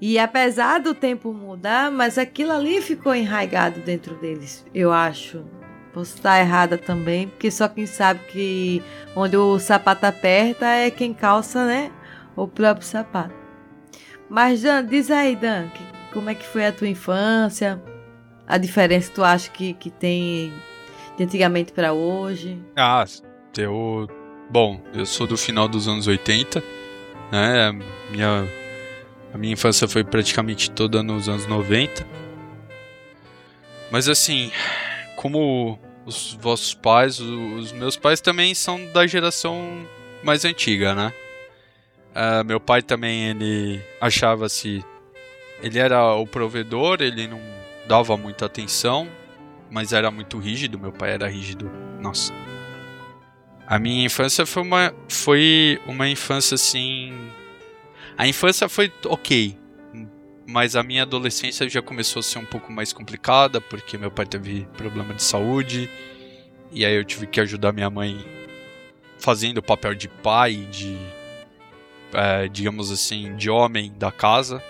E 0.00 0.18
apesar 0.18 0.80
do 0.80 0.92
tempo 0.92 1.32
mudar, 1.32 1.90
mas 1.90 2.18
aquilo 2.18 2.52
ali 2.52 2.82
ficou 2.82 3.14
enraigado 3.14 3.80
dentro 3.80 4.16
deles, 4.16 4.66
eu 4.74 4.92
acho. 4.92 5.44
Posso 5.92 6.16
estar 6.16 6.40
errada 6.40 6.76
também, 6.76 7.28
porque 7.28 7.48
só 7.52 7.68
quem 7.68 7.86
sabe 7.86 8.18
que 8.28 8.82
onde 9.14 9.36
o 9.36 9.60
sapato 9.60 10.04
aperta 10.04 10.66
é 10.66 10.90
quem 10.90 11.14
calça, 11.14 11.64
né? 11.64 11.92
O 12.34 12.48
próprio 12.48 12.84
sapato. 12.84 13.32
Mas 14.28 14.60
Dan, 14.62 14.84
diz 14.84 15.08
aí, 15.12 15.36
Dan, 15.36 15.68
que- 15.68 16.12
como 16.12 16.28
é 16.28 16.34
que 16.34 16.44
foi 16.44 16.66
a 16.66 16.72
tua 16.72 16.88
infância? 16.88 17.80
A 18.46 18.58
diferença 18.58 19.08
que 19.08 19.14
tu 19.14 19.24
acha 19.24 19.50
que, 19.50 19.72
que 19.74 19.90
tem 19.90 20.52
de 21.16 21.24
antigamente 21.24 21.72
para 21.72 21.92
hoje? 21.92 22.58
Ah, 22.76 23.04
eu. 23.56 24.08
Bom, 24.50 24.80
eu 24.92 25.06
sou 25.06 25.26
do 25.26 25.36
final 25.36 25.66
dos 25.66 25.88
anos 25.88 26.06
80, 26.06 26.62
né? 27.32 27.68
A 27.68 27.72
minha, 28.12 28.48
a 29.32 29.38
minha 29.38 29.52
infância 29.54 29.88
foi 29.88 30.04
praticamente 30.04 30.70
toda 30.70 31.02
nos 31.02 31.28
anos 31.28 31.46
90. 31.46 32.06
Mas 33.90 34.08
assim, 34.08 34.52
como 35.16 35.78
os 36.04 36.34
vossos 36.40 36.74
pais, 36.74 37.18
os 37.20 37.72
meus 37.72 37.96
pais 37.96 38.20
também 38.20 38.54
são 38.54 38.84
da 38.92 39.06
geração 39.06 39.86
mais 40.22 40.44
antiga, 40.44 40.94
né? 40.94 41.12
Ah, 42.14 42.44
meu 42.44 42.60
pai 42.60 42.82
também, 42.82 43.30
ele 43.30 43.80
achava-se. 44.00 44.84
Ele 45.62 45.78
era 45.78 46.14
o 46.14 46.26
provedor, 46.26 47.00
ele 47.00 47.26
não 47.26 47.40
dava 47.86 48.16
muita 48.16 48.46
atenção, 48.46 49.08
mas 49.70 49.92
era 49.92 50.10
muito 50.10 50.38
rígido. 50.38 50.78
Meu 50.78 50.92
pai 50.92 51.12
era 51.12 51.28
rígido. 51.28 51.70
Nossa. 52.00 52.32
A 53.66 53.78
minha 53.78 54.04
infância 54.04 54.44
foi 54.44 54.62
uma, 54.62 54.94
foi 55.08 55.80
uma 55.86 56.08
infância 56.08 56.54
assim. 56.54 57.12
A 58.16 58.26
infância 58.26 58.68
foi 58.68 58.92
ok, 59.06 59.58
mas 60.46 60.76
a 60.76 60.82
minha 60.82 61.02
adolescência 61.02 61.68
já 61.68 61.80
começou 61.80 62.20
a 62.20 62.22
ser 62.22 62.38
um 62.38 62.44
pouco 62.44 62.70
mais 62.70 62.92
complicada 62.92 63.60
porque 63.60 63.96
meu 63.96 64.10
pai 64.10 64.26
teve 64.26 64.68
problema 64.76 65.14
de 65.14 65.22
saúde 65.22 65.90
e 66.70 66.84
aí 66.84 66.94
eu 66.94 67.04
tive 67.04 67.26
que 67.26 67.40
ajudar 67.40 67.72
minha 67.72 67.90
mãe 67.90 68.24
fazendo 69.18 69.58
o 69.58 69.62
papel 69.62 69.94
de 69.94 70.08
pai, 70.08 70.68
de 70.70 70.96
é, 72.12 72.46
digamos 72.48 72.90
assim, 72.90 73.34
de 73.36 73.48
homem 73.48 73.92
da 73.96 74.12
casa. 74.12 74.62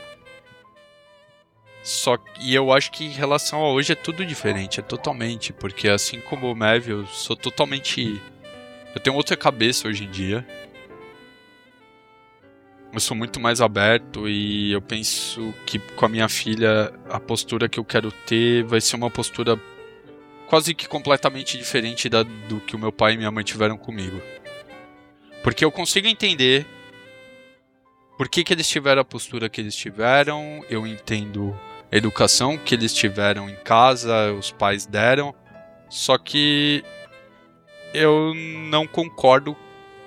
Só 1.84 2.16
e 2.40 2.54
eu 2.54 2.72
acho 2.72 2.90
que 2.90 3.04
em 3.04 3.10
relação 3.10 3.60
a 3.60 3.70
hoje 3.70 3.92
é 3.92 3.94
tudo 3.94 4.24
diferente, 4.24 4.80
é 4.80 4.82
totalmente, 4.82 5.52
porque 5.52 5.86
assim 5.86 6.18
como 6.18 6.50
o 6.50 6.56
Mev, 6.56 6.88
eu 6.88 7.06
sou 7.06 7.36
totalmente 7.36 8.18
eu 8.94 9.00
tenho 9.00 9.14
outra 9.16 9.36
cabeça 9.36 9.86
hoje 9.86 10.04
em 10.04 10.10
dia. 10.10 10.46
Eu 12.90 13.00
sou 13.00 13.14
muito 13.14 13.38
mais 13.38 13.60
aberto 13.60 14.26
e 14.26 14.72
eu 14.72 14.80
penso 14.80 15.52
que 15.66 15.78
com 15.78 16.06
a 16.06 16.08
minha 16.08 16.28
filha 16.28 16.94
a 17.10 17.20
postura 17.20 17.68
que 17.68 17.78
eu 17.78 17.84
quero 17.84 18.10
ter 18.10 18.62
vai 18.62 18.80
ser 18.80 18.96
uma 18.96 19.10
postura 19.10 19.60
quase 20.46 20.74
que 20.74 20.88
completamente 20.88 21.58
diferente 21.58 22.08
da, 22.08 22.22
do 22.22 22.60
que 22.60 22.76
o 22.76 22.78
meu 22.78 22.92
pai 22.92 23.12
e 23.12 23.16
minha 23.18 23.30
mãe 23.30 23.44
tiveram 23.44 23.76
comigo. 23.76 24.22
Porque 25.42 25.64
eu 25.64 25.72
consigo 25.72 26.06
entender 26.06 26.64
por 28.16 28.28
que, 28.28 28.44
que 28.44 28.54
eles 28.54 28.68
tiveram 28.68 29.02
a 29.02 29.04
postura 29.04 29.48
que 29.48 29.60
eles 29.60 29.74
tiveram, 29.74 30.64
eu 30.70 30.86
entendo 30.86 31.58
educação 31.96 32.58
que 32.58 32.74
eles 32.74 32.92
tiveram 32.92 33.48
em 33.48 33.54
casa, 33.54 34.32
os 34.32 34.50
pais 34.50 34.84
deram, 34.84 35.32
só 35.88 36.18
que 36.18 36.84
eu 37.94 38.34
não 38.34 38.84
concordo, 38.84 39.56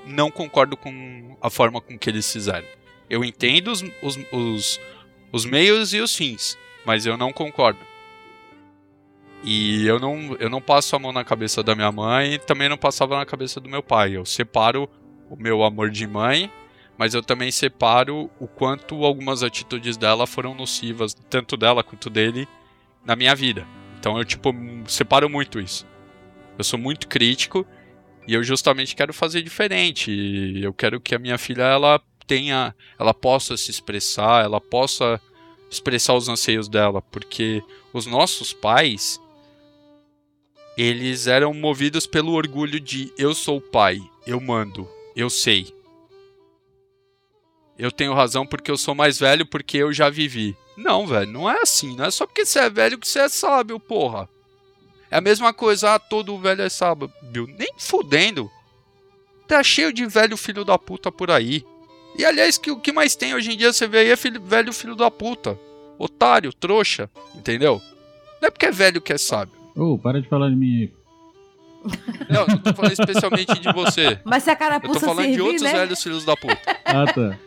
não 0.06 0.30
concordo 0.30 0.76
com 0.76 1.38
a 1.42 1.50
forma 1.50 1.80
com 1.80 1.98
que 1.98 2.10
eles 2.10 2.32
fizeram. 2.32 2.68
Eu 3.10 3.24
entendo 3.24 3.72
os, 3.72 3.82
os, 4.02 4.20
os, 4.34 4.82
os 5.32 5.46
meios 5.46 5.94
e 5.94 6.02
os 6.02 6.14
fins, 6.14 6.58
mas 6.86 7.06
eu 7.06 7.16
não 7.16 7.32
concordo. 7.32 7.80
E 9.42 9.88
eu 9.88 9.98
não, 9.98 10.36
eu 10.40 10.50
não 10.50 10.60
passo 10.60 10.94
a 10.94 11.00
mão 11.00 11.14
na 11.14 11.24
cabeça 11.24 11.64
da 11.64 11.74
minha 11.74 11.92
mãe 11.92 12.34
e 12.34 12.40
também 12.40 12.68
não 12.68 12.78
passava 12.78 13.16
na 13.16 13.26
cabeça 13.26 13.62
do 13.62 13.70
meu 13.70 13.82
pai. 13.82 14.18
Eu 14.18 14.26
separo 14.26 14.90
o 15.30 15.38
meu 15.38 15.64
amor 15.64 15.90
de 15.90 16.06
mãe 16.06 16.52
mas 16.98 17.14
eu 17.14 17.22
também 17.22 17.52
separo 17.52 18.30
o 18.40 18.48
quanto 18.48 19.06
algumas 19.06 19.44
atitudes 19.44 19.96
dela 19.96 20.26
foram 20.26 20.56
nocivas, 20.56 21.14
tanto 21.30 21.56
dela 21.56 21.84
quanto 21.84 22.10
dele, 22.10 22.48
na 23.06 23.16
minha 23.16 23.36
vida. 23.36 23.68
Então 24.00 24.18
eu, 24.18 24.26
tipo, 24.26 24.54
separo 24.88 25.30
muito 25.30 25.60
isso. 25.60 25.86
Eu 26.58 26.64
sou 26.64 26.80
muito 26.80 27.08
crítico 27.08 27.66
e 28.28 28.34
eu 28.34 28.44
justamente 28.44 28.96
quero 28.96 29.14
fazer 29.14 29.44
diferente. 29.44 30.12
Eu 30.60 30.74
quero 30.74 31.00
que 31.00 31.14
a 31.14 31.20
minha 31.20 31.38
filha, 31.38 31.64
ela 31.64 32.02
tenha, 32.26 32.76
ela 33.00 33.14
possa 33.14 33.56
se 33.56 33.70
expressar, 33.70 34.44
ela 34.44 34.60
possa 34.60 35.22
expressar 35.70 36.16
os 36.16 36.28
anseios 36.28 36.68
dela, 36.68 37.02
porque 37.02 37.62
os 37.94 38.06
nossos 38.06 38.54
pais, 38.54 39.22
eles 40.78 41.28
eram 41.28 41.54
movidos 41.54 42.08
pelo 42.08 42.34
orgulho 42.34 42.80
de 42.80 43.12
eu 43.18 43.36
sou 43.36 43.58
o 43.58 43.62
pai, 43.62 44.00
eu 44.26 44.40
mando, 44.42 44.88
eu 45.16 45.30
sei 45.30 45.77
eu 47.78 47.92
tenho 47.92 48.14
razão 48.14 48.46
porque 48.46 48.72
eu 48.72 48.78
sou 48.78 48.96
mais 48.96 49.20
velho, 49.20 49.46
porque 49.46 49.78
eu 49.78 49.94
já 49.94 50.10
vivi. 50.10 50.56
Não, 50.76 51.06
velho, 51.06 51.32
não 51.32 51.50
é 51.50 51.62
assim. 51.62 51.96
Não 51.96 52.06
é 52.06 52.12
só 52.12 52.26
porque 52.26 52.46
você 52.46 52.60
é 52.60 52.70
velho 52.70 52.98
que 52.98 53.08
você 53.08 53.20
é 53.20 53.30
sábio, 53.30 53.80
porra. 53.80 54.28
É 55.10 55.18
a 55.18 55.22
mesma 55.22 55.54
coisa, 55.54 55.96
ah, 55.96 56.00
todo 56.00 56.38
velho 56.38 56.62
é 56.62 56.70
sábio. 56.70 57.12
Nem 57.58 57.72
fudendo. 57.78 58.50
Tá 59.48 59.64
cheio 59.64 59.94
de 59.94 60.06
velho 60.06 60.36
filho 60.36 60.66
da 60.66 60.78
puta 60.78 61.12
por 61.12 61.32
aí. 61.32 61.64
E 62.18 62.26
aliás, 62.26 62.58
que, 62.58 62.72
o 62.72 62.80
que 62.80 62.92
mais 62.92 63.16
tem 63.16 63.34
hoje 63.34 63.54
em 63.54 63.58
dia 63.58 63.72
você 63.72 63.88
vê 63.88 64.00
aí 64.00 64.10
é 64.10 64.16
filho, 64.16 64.42
velho 64.42 64.74
filho 64.74 64.96
da 64.96 65.10
puta. 65.10 65.58
Otário, 65.98 66.52
trouxa, 66.52 67.10
entendeu? 67.36 67.82
Não 68.42 68.48
é 68.48 68.52
porque 68.52 68.66
é 68.66 68.72
velho 68.72 69.02
que 69.02 69.14
é 69.14 69.18
sábio. 69.18 69.54
Ô, 69.76 69.94
oh, 69.94 69.98
para 69.98 70.22
de 70.22 70.28
falar 70.28 70.50
de 70.50 70.56
mim 70.56 70.82
aí. 70.82 70.98
Não, 72.28 72.46
não 72.48 72.58
tô 72.58 72.74
falando 72.74 72.92
especialmente 72.92 73.60
de 73.60 73.72
você. 73.72 74.20
Mas 74.26 74.44
se 74.44 74.50
a 74.50 74.56
carapuça 74.58 74.98
Eu 74.98 75.00
tô 75.00 75.06
falando 75.06 75.20
servir, 75.20 75.36
de 75.36 75.42
outros 75.42 75.62
né? 75.62 75.72
velhos 75.72 76.04
filhos 76.04 76.26
da 76.26 76.36
puta. 76.36 76.60
Ah, 76.84 77.06
tá. 77.14 77.40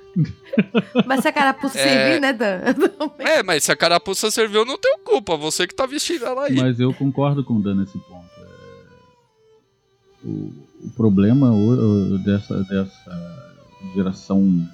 Mas 1.07 1.21
se 1.23 1.29
a 1.29 1.33
carapuça 1.33 1.79
É. 1.81 1.83
servir, 1.83 2.21
né, 2.21 2.33
Dan? 2.33 2.61
É, 3.21 3.43
mas 3.43 3.65
se 3.65 3.73
a 3.73 3.77
carapuça 3.77 4.31
serviu, 4.31 4.65
não 4.65 4.79
tem 4.79 4.99
culpa. 5.05 5.37
Você 5.37 5.67
que 5.67 5.75
tá 5.75 5.87
vestindo 5.87 6.25
ela 6.27 6.45
aí. 6.47 6.55
Mas 6.57 6.79
eu 6.81 6.93
concordo 6.95 7.45
com 7.45 7.55
o 7.55 7.63
Dan 7.63 7.77
nesse 7.77 7.99
ponto. 7.99 8.25
É, 8.39 10.27
O, 10.27 10.53
o 10.85 10.91
problema 10.97 11.51
o- 11.51 12.15
o 12.15 12.19
dessa, 12.19 12.63
dessa 12.65 13.51
geração 13.95 14.67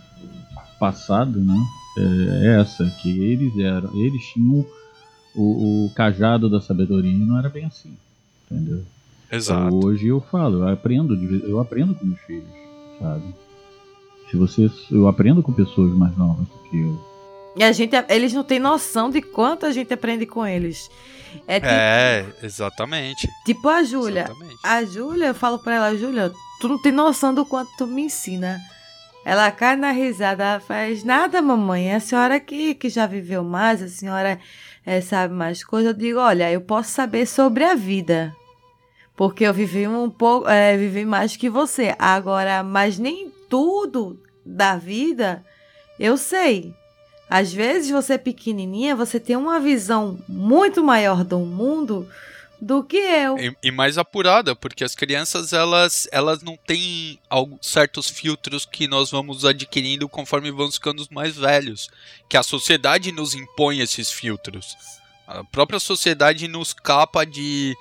passada, 0.81 1.39
né? 1.39 1.57
É 1.99 2.47
é 2.47 2.61
essa, 2.61 2.85
que 3.03 3.09
eles 3.25 3.57
eram. 3.59 3.95
Eles 3.99 4.23
tinham 4.27 4.67
o, 5.35 5.87
o 5.87 5.91
cajado 5.95 6.49
da 6.51 6.61
sabedoria 6.61 7.11
e 7.11 7.15
não 7.17 7.39
era 7.39 7.49
bem 7.49 7.65
assim. 7.65 7.97
Entendeu? 8.51 8.83
Exato. 9.33 9.75
Hoje 9.85 10.07
eu 10.09 10.21
falo, 10.21 10.61
eu 10.63 10.69
aprendo, 10.69 11.17
de 11.17 11.27
vez- 11.27 11.43
eu 11.45 11.59
aprendo 11.59 11.95
com 11.95 12.05
meus 12.07 12.21
filhos, 12.21 12.45
sabe? 13.01 13.35
Se 14.31 14.37
você, 14.37 14.71
eu 14.91 15.07
aprendo 15.09 15.43
com 15.43 15.53
pessoas 15.53 15.93
mais 15.97 16.17
novas 16.17 16.47
do 16.47 16.59
que 16.71 16.81
eu. 16.81 16.99
E 17.57 17.65
a 17.65 17.73
gente, 17.73 17.95
eles 18.09 18.33
não 18.33 18.45
têm 18.45 18.59
noção 18.59 19.09
de 19.09 19.23
quanto 19.23 19.65
a 19.65 19.73
gente 19.73 19.93
aprende 19.95 20.27
com 20.27 20.47
eles. 20.47 20.91
É 21.47 21.59
tipo, 21.61 21.73
É, 21.73 22.27
exatamente. 22.43 23.29
tipo 23.45 23.69
a 23.69 23.83
Júlia. 23.83 24.25
Exatamente. 24.25 24.59
A 24.63 24.85
Júlia, 24.85 25.27
eu 25.29 25.35
falo 25.35 25.59
pra 25.59 25.75
ela, 25.77 25.97
Júlia, 25.97 26.33
tu 26.61 26.69
não 26.69 26.81
tem 26.81 26.93
noção 26.93 27.33
do 27.35 27.47
quanto 27.47 27.71
tu 27.79 27.87
me 27.87 28.03
ensina. 28.03 28.59
Ela 29.25 29.51
cai 29.51 29.75
na 29.75 29.91
risada, 29.91 30.45
ela 30.45 30.61
faz 30.61 31.03
nada, 31.03 31.41
mamãe. 31.41 31.91
É 31.91 31.97
a 31.97 32.01
senhora 32.01 32.39
que, 32.39 32.75
que 32.75 32.89
já 32.89 33.07
viveu 33.07 33.43
mais, 33.43 33.83
a 33.83 33.89
senhora 33.89 34.39
eh, 34.85 35.01
sabe 35.01 35.33
mais 35.35 35.65
coisas. 35.65 35.93
Eu 35.93 35.99
digo, 35.99 36.19
olha, 36.21 36.51
eu 36.53 36.61
posso 36.61 36.91
saber 36.91 37.27
sobre 37.27 37.65
a 37.65 37.75
vida. 37.75 38.35
Porque 39.17 39.45
eu 39.45 39.55
vivi 39.55 39.89
um 39.89 40.11
pouco, 40.11 40.47
eh, 40.49 40.77
vivi 40.77 41.05
mais 41.05 41.37
que 41.37 41.49
você. 41.51 41.95
Agora, 41.99 42.63
mas 42.63 42.99
nem 42.99 43.33
tudo 43.49 44.21
da 44.45 44.77
vida 44.77 45.45
eu 45.99 46.17
sei. 46.17 46.75
Às 47.29 47.53
vezes 47.53 47.91
você 47.91 48.15
é 48.15 48.19
pequenininha, 48.19 48.95
você 48.95 49.19
tem 49.19 49.35
uma 49.35 49.59
visão 49.59 50.19
muito 50.29 50.85
maior 50.85 51.25
do 51.25 51.39
mundo 51.41 52.09
do 52.61 52.85
que 52.85 52.97
eu. 52.97 53.37
E, 53.39 53.57
e 53.65 53.71
mais 53.71 53.99
apurada, 53.99 54.55
porque 54.55 54.85
as 54.85 54.95
crianças 54.95 55.53
elas, 55.53 56.07
elas 56.13 56.43
não 56.43 56.57
têm 56.57 57.19
algo- 57.29 57.59
certos 57.61 58.09
filtros 58.09 58.65
que 58.65 58.87
nós 58.87 59.11
vamos 59.11 59.45
adquirindo 59.45 60.09
conforme 60.09 60.51
vamos 60.51 60.77
ficando 60.77 61.05
mais 61.11 61.37
velhos. 61.37 61.91
Que 62.29 62.37
a 62.37 62.43
sociedade 62.43 63.11
nos 63.11 63.35
impõe 63.35 63.81
esses 63.81 64.11
filtros. 64.11 64.77
A 65.27 65.43
própria 65.43 65.81
sociedade 65.81 66.47
nos 66.47 66.73
capa 66.73 67.27
de, 67.27 67.75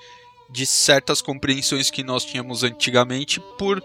de 0.50 0.66
certas 0.66 1.22
compreensões 1.22 1.88
que 1.90 2.02
nós 2.02 2.24
tínhamos 2.24 2.64
antigamente 2.64 3.40
por 3.56 3.80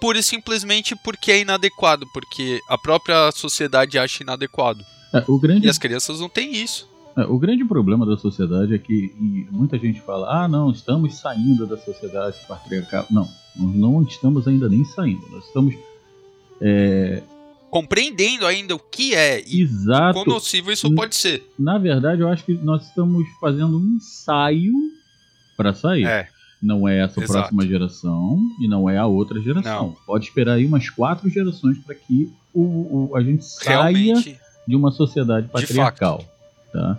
pura 0.00 0.18
e 0.18 0.22
simplesmente 0.22 0.94
porque 0.96 1.30
é 1.32 1.40
inadequado, 1.40 2.06
porque 2.12 2.60
a 2.68 2.78
própria 2.78 3.30
sociedade 3.32 3.98
acha 3.98 4.22
inadequado. 4.22 4.84
É, 5.12 5.24
o 5.26 5.38
grande 5.38 5.66
E 5.66 5.70
as 5.70 5.78
crianças 5.78 6.20
não 6.20 6.28
têm 6.28 6.52
isso. 6.52 6.88
É, 7.16 7.22
o 7.22 7.38
grande 7.38 7.64
problema 7.64 8.06
da 8.06 8.16
sociedade 8.16 8.74
é 8.74 8.78
que 8.78 9.12
muita 9.50 9.78
gente 9.78 10.00
fala: 10.00 10.44
ah, 10.44 10.48
não, 10.48 10.70
estamos 10.70 11.16
saindo 11.16 11.66
da 11.66 11.76
sociedade 11.76 12.36
patriarcal. 12.46 13.06
Não, 13.10 13.28
nós 13.56 13.74
não 13.74 14.02
estamos 14.02 14.46
ainda 14.46 14.68
nem 14.68 14.84
saindo. 14.84 15.26
Nós 15.30 15.44
estamos. 15.46 15.74
É, 16.60 17.22
Compreendendo 17.70 18.46
ainda 18.46 18.74
o 18.74 18.78
que 18.78 19.14
é 19.14 19.42
e 19.46 19.60
exato. 19.60 20.14
quão 20.14 20.24
nocivo 20.24 20.72
isso 20.72 20.92
pode 20.94 21.14
ser. 21.14 21.44
Na 21.58 21.76
verdade, 21.76 22.22
eu 22.22 22.28
acho 22.28 22.44
que 22.44 22.54
nós 22.54 22.86
estamos 22.86 23.28
fazendo 23.40 23.76
um 23.76 23.96
ensaio 23.96 24.72
para 25.56 25.74
sair. 25.74 26.06
É. 26.06 26.28
Não 26.62 26.88
é 26.88 26.98
essa 27.04 27.20
Exato. 27.20 27.32
próxima 27.40 27.66
geração 27.66 28.40
e 28.60 28.66
não 28.66 28.90
é 28.90 28.98
a 28.98 29.06
outra 29.06 29.40
geração. 29.40 29.94
Pode 30.06 30.24
esperar 30.24 30.54
aí 30.54 30.66
umas 30.66 30.90
quatro 30.90 31.28
gerações 31.30 31.78
para 31.78 31.94
que 31.94 32.32
o, 32.52 33.10
o- 33.10 33.16
a 33.16 33.22
gente 33.22 33.44
saia 33.44 33.90
Realmente. 33.96 34.38
de 34.66 34.74
uma 34.76 34.90
sociedade 34.90 35.46
De 35.46 35.52
patriarcal. 35.52 36.24
Tá? 36.72 36.98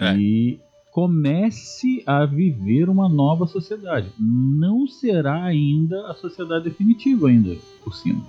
É. 0.00 0.16
E 0.16 0.58
comece 0.90 2.02
a 2.06 2.24
viver 2.24 2.88
uma 2.88 3.08
nova 3.08 3.46
sociedade. 3.46 4.08
Não 4.18 4.86
será 4.88 5.44
ainda 5.44 6.08
a 6.10 6.14
sociedade 6.14 6.64
definitiva 6.64 7.28
ainda 7.28 7.54
por 7.84 7.94
cima. 7.94 8.22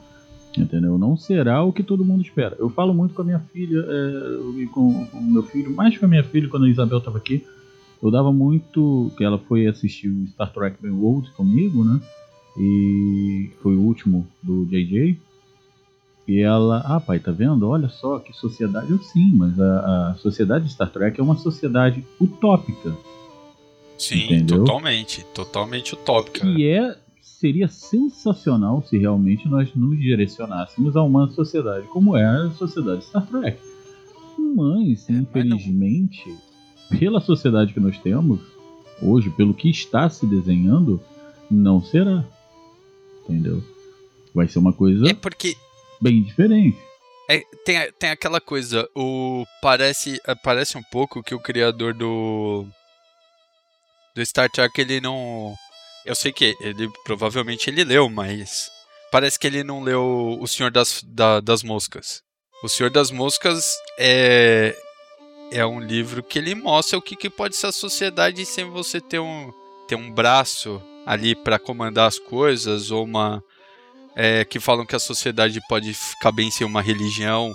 Entendeu? 0.55 0.97
Não 0.97 1.15
será 1.15 1.63
o 1.63 1.71
que 1.73 1.81
todo 1.83 2.03
mundo 2.05 2.21
espera. 2.23 2.55
Eu 2.59 2.69
falo 2.69 2.93
muito 2.93 3.13
com 3.13 3.21
a 3.21 3.25
minha 3.25 3.39
filha 3.53 3.79
é, 3.87 4.59
e 4.61 4.65
com, 4.67 5.05
com 5.05 5.17
o 5.17 5.23
meu 5.31 5.43
filho, 5.43 5.75
mais 5.75 5.97
com 5.97 6.05
a 6.05 6.07
minha 6.09 6.23
filha 6.23 6.49
quando 6.49 6.65
a 6.65 6.69
Isabel 6.69 6.97
estava 6.99 7.17
aqui. 7.17 7.45
Eu 8.01 8.11
dava 8.11 8.31
muito. 8.31 9.11
que 9.17 9.23
ela 9.23 9.37
foi 9.37 9.67
assistir 9.67 10.09
o 10.09 10.27
Star 10.27 10.51
Trek 10.51 10.85
World 10.87 11.31
comigo, 11.31 11.83
né? 11.83 11.99
E 12.57 13.51
foi 13.61 13.75
o 13.75 13.81
último 13.81 14.27
do 14.41 14.65
JJ. 14.65 15.19
E 16.27 16.41
ela, 16.41 16.83
ah 16.85 16.99
pai, 16.99 17.19
tá 17.19 17.31
vendo? 17.31 17.67
Olha 17.67 17.87
só 17.87 18.19
que 18.19 18.33
sociedade. 18.33 18.91
Eu 18.91 18.99
sim, 18.99 19.31
mas 19.33 19.57
a, 19.59 20.09
a 20.09 20.15
sociedade 20.15 20.65
de 20.65 20.73
Star 20.73 20.91
Trek 20.91 21.19
é 21.19 21.23
uma 21.23 21.37
sociedade 21.37 22.03
utópica. 22.19 22.93
Sim, 23.97 24.25
Entendeu? 24.25 24.59
totalmente. 24.59 25.25
Totalmente 25.33 25.93
utópica. 25.93 26.41
Que 26.41 26.67
é, 26.67 26.97
seria 27.21 27.67
sensacional 27.67 28.83
se 28.83 28.97
realmente 28.97 29.47
nós 29.47 29.73
nos 29.73 29.97
direcionássemos 29.97 30.97
a 30.97 31.03
uma 31.03 31.29
sociedade 31.29 31.87
como 31.87 32.17
é 32.17 32.25
a 32.25 32.51
sociedade 32.51 33.05
Star 33.05 33.25
Trek. 33.25 33.57
Mas, 34.37 34.43
É, 34.43 34.53
mas 34.55 35.09
infelizmente, 35.09 36.35
pela 36.89 37.19
sociedade 37.21 37.73
que 37.73 37.79
nós 37.79 37.97
temos, 37.99 38.39
hoje, 39.01 39.29
pelo 39.29 39.53
que 39.53 39.69
está 39.69 40.09
se 40.09 40.25
desenhando, 40.25 41.01
não 41.49 41.81
será. 41.83 42.23
Entendeu? 43.23 43.63
Vai 44.33 44.47
ser 44.47 44.59
uma 44.59 44.71
coisa 44.73 45.07
É 45.09 45.13
porque 45.13 45.55
bem 45.99 46.21
diferente. 46.21 46.77
é, 47.29 47.41
tem, 47.65 47.91
tem 47.93 48.09
aquela 48.11 48.39
coisa, 48.39 48.87
o 48.95 49.45
parece, 49.61 50.19
é, 50.25 50.33
parece 50.35 50.77
um 50.77 50.83
pouco 50.83 51.21
que 51.23 51.35
o 51.35 51.39
criador 51.39 51.93
do 51.93 52.65
do 54.15 54.25
Star 54.25 54.49
Trek 54.49 54.79
ele 54.81 54.99
não 55.01 55.53
eu 56.05 56.15
sei 56.15 56.31
que 56.31 56.55
ele 56.61 56.89
provavelmente 57.03 57.69
ele 57.69 57.83
leu, 57.83 58.09
mas 58.09 58.69
parece 59.11 59.37
que 59.37 59.45
ele 59.45 59.63
não 59.63 59.83
leu 59.83 60.37
O 60.39 60.47
Senhor 60.47 60.71
das, 60.71 61.03
da- 61.05 61.39
das 61.41 61.63
Moscas. 61.63 62.21
O 62.63 62.69
Senhor 62.69 62.89
das 62.89 63.11
Moscas 63.11 63.75
é 63.99 64.75
é 65.51 65.65
um 65.65 65.79
livro 65.79 66.21
que 66.23 66.37
ele 66.39 66.55
mostra 66.55 66.97
o 66.97 67.01
que, 67.01 67.15
que 67.15 67.29
pode 67.29 67.55
ser 67.55 67.67
a 67.67 67.71
sociedade 67.71 68.45
sem 68.45 68.65
você 68.69 68.99
ter 68.99 69.19
um 69.19 69.53
ter 69.87 69.95
um 69.95 70.11
braço 70.11 70.81
ali 71.05 71.33
pra 71.33 71.57
comandar 71.57 72.07
as 72.07 72.19
coisas, 72.19 72.91
ou 72.91 73.05
uma. 73.05 73.41
é, 74.15 74.43
que 74.43 74.59
falam 74.59 74.85
que 74.85 74.95
a 74.95 74.99
sociedade 74.99 75.59
pode 75.69 75.93
ficar 75.93 76.31
bem 76.31 76.51
sem 76.51 76.67
uma 76.67 76.81
religião. 76.81 77.53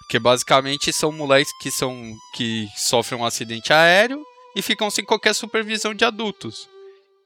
Porque 0.00 0.18
basicamente 0.18 0.92
são 0.92 1.10
moleques 1.10 1.52
que 1.60 1.70
são. 1.70 2.14
que 2.34 2.68
sofrem 2.76 3.20
um 3.20 3.24
acidente 3.24 3.72
aéreo 3.72 4.24
e 4.54 4.62
ficam 4.62 4.90
sem 4.90 5.04
qualquer 5.04 5.34
supervisão 5.34 5.92
de 5.92 6.04
adultos. 6.04 6.68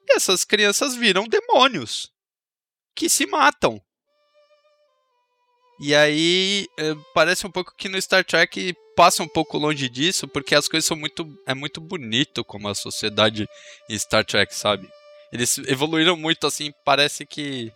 E 0.08 0.16
essas 0.16 0.44
crianças 0.44 0.96
viram 0.96 1.28
demônios 1.28 2.10
que 2.96 3.08
se 3.08 3.26
matam. 3.26 3.80
E 5.80 5.94
aí 5.94 6.66
eh, 6.78 6.94
parece 7.14 7.46
um 7.46 7.50
pouco 7.50 7.74
que 7.76 7.88
no 7.88 8.00
Star 8.00 8.24
Trek 8.24 8.74
passa 8.96 9.22
um 9.22 9.28
pouco 9.28 9.58
longe 9.58 9.88
disso, 9.88 10.26
porque 10.28 10.54
as 10.54 10.68
coisas 10.68 10.86
são 10.86 10.96
muito. 10.96 11.26
É 11.46 11.54
muito 11.54 11.80
bonito 11.80 12.44
como 12.44 12.68
a 12.68 12.74
sociedade 12.74 13.48
em 13.88 13.98
Star 13.98 14.24
Trek, 14.24 14.54
sabe? 14.54 14.88
Eles 15.32 15.58
evoluíram 15.66 16.16
muito 16.16 16.46
assim, 16.46 16.72
parece 16.84 17.24
que 17.24 17.72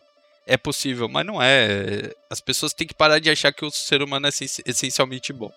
é 0.46 0.56
possível, 0.56 1.08
mas 1.08 1.24
não 1.26 1.42
é. 1.42 2.12
As 2.30 2.40
pessoas 2.40 2.72
têm 2.72 2.86
que 2.86 2.94
parar 2.94 3.18
de 3.18 3.30
achar 3.30 3.52
que 3.52 3.64
o 3.64 3.70
ser 3.70 4.02
humano 4.02 4.26
é 4.26 4.28
essen- 4.28 4.62
essencialmente 4.66 5.32
bom. 5.32 5.50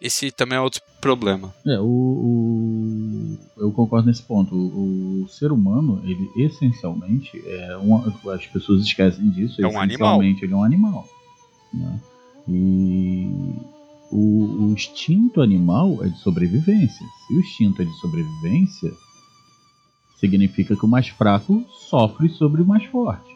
Esse 0.00 0.32
também 0.32 0.58
é 0.58 0.60
outro 0.60 0.82
problema. 1.00 1.54
É, 1.64 1.78
o, 1.78 1.84
o- 1.86 3.38
eu 3.58 3.70
concordo 3.70 4.08
nesse 4.08 4.22
ponto. 4.24 4.52
O, 4.52 5.22
o 5.22 5.28
ser 5.28 5.52
humano, 5.52 6.02
ele 6.04 6.28
essencialmente 6.44 7.30
é 7.46 7.76
uma, 7.76 8.12
as 8.34 8.44
pessoas 8.46 8.82
esquecem 8.84 9.30
disso. 9.30 9.62
É 9.62 9.66
um 9.66 9.80
essencialmente 10.18 10.44
ele 10.44 10.52
é 10.52 10.56
um 10.56 10.64
animal. 10.64 11.08
né? 11.72 12.00
E 12.48 13.30
o, 14.12 14.66
o 14.66 14.72
instinto 14.72 15.40
animal 15.40 16.04
é 16.04 16.08
de 16.08 16.18
sobrevivência. 16.18 17.06
Se 17.26 17.34
o 17.34 17.40
instinto 17.40 17.80
é 17.80 17.84
de 17.84 17.92
sobrevivência, 17.98 18.92
significa 20.18 20.76
que 20.76 20.84
o 20.84 20.88
mais 20.88 21.08
fraco 21.08 21.64
sofre 21.88 22.28
sobre 22.28 22.60
o 22.62 22.66
mais 22.66 22.84
forte. 22.84 23.32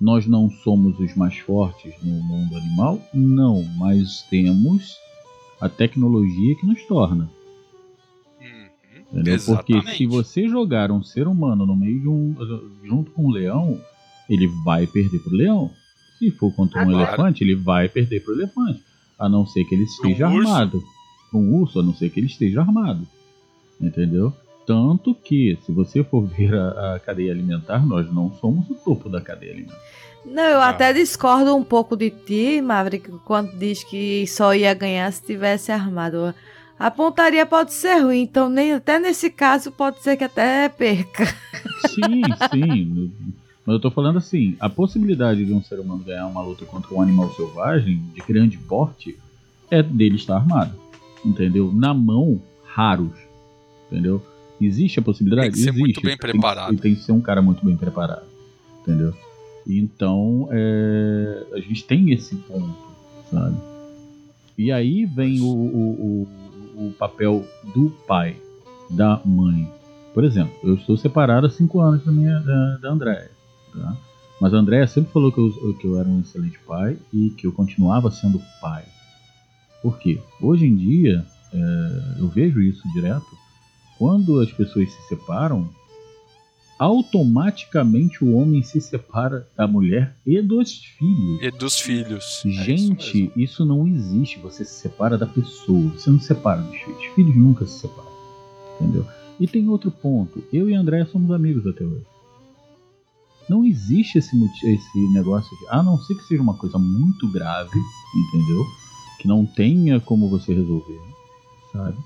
Nós 0.00 0.26
não 0.26 0.50
somos 0.50 0.98
os 0.98 1.14
mais 1.14 1.38
fortes 1.38 1.94
no 2.02 2.14
mundo 2.22 2.56
animal? 2.56 3.00
Não, 3.12 3.62
mas 3.76 4.22
temos 4.22 4.96
a 5.60 5.68
tecnologia 5.68 6.54
que 6.56 6.66
nos 6.66 6.82
torna. 6.86 7.30
Entendeu? 9.12 9.38
Porque 9.46 9.80
se 9.96 10.06
você 10.06 10.48
jogar 10.48 10.90
um 10.90 11.02
ser 11.02 11.28
humano 11.28 11.64
no 11.64 11.76
meio 11.76 12.00
de 12.00 12.08
um. 12.08 12.34
junto 12.82 13.12
com 13.12 13.26
um 13.26 13.30
leão, 13.30 13.80
ele 14.28 14.48
vai 14.64 14.86
perder 14.86 15.20
pro 15.20 15.36
leão. 15.36 15.70
Se 16.18 16.30
for 16.32 16.52
contra 16.52 16.82
um 16.82 16.90
Claro. 16.90 17.06
elefante, 17.06 17.44
ele 17.44 17.54
vai 17.54 17.88
perder 17.88 18.24
pro 18.24 18.34
elefante. 18.34 18.82
A 19.18 19.28
não 19.28 19.46
ser 19.46 19.64
que 19.64 19.74
ele 19.74 19.84
esteja 19.84 20.28
urso. 20.28 20.48
armado. 20.48 20.82
Um 21.32 21.54
urso, 21.60 21.80
a 21.80 21.82
não 21.82 21.94
ser 21.94 22.10
que 22.10 22.20
ele 22.20 22.26
esteja 22.26 22.60
armado. 22.60 23.06
Entendeu? 23.80 24.32
Tanto 24.66 25.14
que, 25.14 25.58
se 25.64 25.72
você 25.72 26.02
for 26.04 26.22
ver 26.26 26.54
a, 26.54 26.94
a 26.94 27.00
cadeia 27.00 27.32
alimentar, 27.32 27.84
nós 27.84 28.12
não 28.12 28.32
somos 28.40 28.68
o 28.70 28.74
topo 28.74 29.08
da 29.08 29.20
cadeia 29.20 29.52
alimentar. 29.52 29.78
Não, 30.24 30.42
eu 30.42 30.60
Ah. 30.60 30.70
até 30.70 30.92
discordo 30.92 31.54
um 31.54 31.62
pouco 31.62 31.96
de 31.96 32.10
ti, 32.10 32.60
Maverick, 32.62 33.10
quando 33.26 33.56
diz 33.58 33.84
que 33.84 34.26
só 34.26 34.54
ia 34.54 34.72
ganhar 34.72 35.12
se 35.12 35.22
tivesse 35.22 35.70
armado. 35.70 36.34
A 36.78 36.90
pontaria 36.90 37.44
pode 37.46 37.72
ser 37.74 37.98
ruim, 37.98 38.22
então 38.22 38.48
nem 38.48 38.72
até 38.72 38.98
nesse 38.98 39.30
caso 39.30 39.70
pode 39.70 40.02
ser 40.02 40.16
que 40.16 40.24
até 40.24 40.68
perca. 40.68 41.24
Sim, 41.88 42.22
sim. 42.50 43.12
Mas 43.66 43.74
eu 43.74 43.80
tô 43.80 43.90
falando 43.90 44.18
assim, 44.18 44.56
a 44.60 44.68
possibilidade 44.68 45.44
de 45.44 45.52
um 45.52 45.62
ser 45.62 45.80
humano 45.80 46.04
ganhar 46.04 46.26
uma 46.26 46.42
luta 46.42 46.64
contra 46.66 46.94
um 46.94 47.00
animal 47.00 47.32
selvagem 47.34 48.02
de 48.14 48.20
grande 48.20 48.58
porte 48.58 49.18
é 49.70 49.82
dele 49.82 50.16
estar 50.16 50.36
armado. 50.36 50.74
Entendeu? 51.24 51.72
Na 51.72 51.94
mão, 51.94 52.40
raros. 52.64 53.16
Entendeu? 53.90 54.22
Existe 54.60 54.98
a 54.98 55.02
possibilidade? 55.02 55.48
Tem 55.48 55.52
que 55.52 55.58
ser 55.58 55.70
Existe. 55.70 55.80
muito 55.80 56.00
bem 56.02 56.16
Tem 56.16 56.30
preparado. 56.30 56.74
E 56.74 56.76
tem 56.76 56.94
que 56.94 57.00
ser 57.00 57.12
um 57.12 57.20
cara 57.20 57.40
muito 57.40 57.64
bem 57.64 57.76
preparado. 57.76 58.26
Entendeu? 58.82 59.14
Então, 59.66 60.48
é, 60.50 61.46
a 61.54 61.60
gente 61.60 61.84
tem 61.84 62.12
esse 62.12 62.36
ponto, 62.36 62.76
sabe? 63.30 63.56
E 64.58 64.70
aí 64.70 65.06
vem 65.06 65.40
o, 65.40 65.46
o, 65.46 66.28
o, 66.76 66.88
o 66.88 66.92
papel 66.92 67.44
do 67.74 67.90
pai, 68.06 68.36
da 68.90 69.20
mãe. 69.24 69.66
Por 70.12 70.22
exemplo, 70.22 70.54
eu 70.62 70.74
estou 70.74 70.96
separado 70.96 71.46
há 71.46 71.50
5 71.50 71.80
anos 71.80 72.04
da, 72.04 72.12
minha, 72.12 72.38
da, 72.40 72.76
da 72.76 72.90
Andréia. 72.90 73.33
Tá? 73.74 73.96
Mas 74.40 74.52
a 74.52 74.58
Andréia 74.58 74.86
sempre 74.86 75.12
falou 75.12 75.32
que 75.32 75.38
eu, 75.38 75.74
que 75.74 75.86
eu 75.86 75.98
era 75.98 76.08
um 76.08 76.20
excelente 76.20 76.58
pai 76.66 76.98
e 77.12 77.30
que 77.30 77.46
eu 77.46 77.52
continuava 77.52 78.10
sendo 78.10 78.40
pai. 78.60 78.84
Por 79.82 79.98
quê? 79.98 80.20
Hoje 80.40 80.66
em 80.66 80.74
dia, 80.74 81.24
é, 81.52 82.20
eu 82.20 82.28
vejo 82.28 82.60
isso 82.60 82.82
direto. 82.92 83.26
Quando 83.98 84.40
as 84.40 84.50
pessoas 84.50 84.90
se 84.92 85.08
separam, 85.08 85.68
automaticamente 86.78 88.24
o 88.24 88.34
homem 88.34 88.62
se 88.62 88.80
separa 88.80 89.46
da 89.56 89.66
mulher 89.66 90.16
e 90.26 90.40
dos 90.42 90.78
filhos. 90.78 91.42
E 91.42 91.50
dos 91.50 91.78
filhos. 91.78 92.42
É 92.44 92.48
isso 92.48 92.64
Gente, 92.64 93.32
isso, 93.36 93.64
não 93.64 93.86
existe. 93.86 94.38
Você 94.40 94.64
se 94.64 94.74
separa 94.80 95.16
da 95.16 95.26
pessoa. 95.26 95.90
Você 95.90 96.10
não 96.10 96.18
se 96.18 96.26
separa 96.26 96.60
dos 96.62 96.76
filhos. 96.76 96.98
Os 96.98 97.14
filhos 97.14 97.36
nunca 97.36 97.66
se 97.66 97.80
separam. 97.80 98.12
Entendeu? 98.80 99.06
E 99.38 99.46
tem 99.46 99.68
outro 99.68 99.90
ponto. 99.90 100.42
Eu 100.52 100.68
e 100.68 100.74
a 100.74 100.80
Andréia 100.80 101.06
somos 101.06 101.30
amigos 101.30 101.66
até 101.66 101.84
hoje. 101.84 102.04
Não 103.48 103.64
existe 103.64 104.18
esse, 104.18 104.36
esse 104.64 104.98
negócio 105.12 105.56
de. 105.58 105.66
A 105.68 105.82
não 105.82 105.98
ser 105.98 106.14
que 106.14 106.24
seja 106.24 106.42
uma 106.42 106.54
coisa 106.54 106.78
muito 106.78 107.28
grave, 107.30 107.78
entendeu? 108.14 108.64
Que 109.18 109.28
não 109.28 109.44
tenha 109.44 110.00
como 110.00 110.28
você 110.28 110.54
resolver, 110.54 111.00
sabe? 111.72 111.96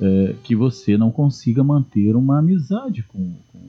É, 0.00 0.36
que 0.42 0.54
você 0.54 0.96
não 0.96 1.10
consiga 1.10 1.62
manter 1.62 2.14
uma 2.16 2.38
amizade 2.38 3.02
com, 3.04 3.34
com. 3.52 3.60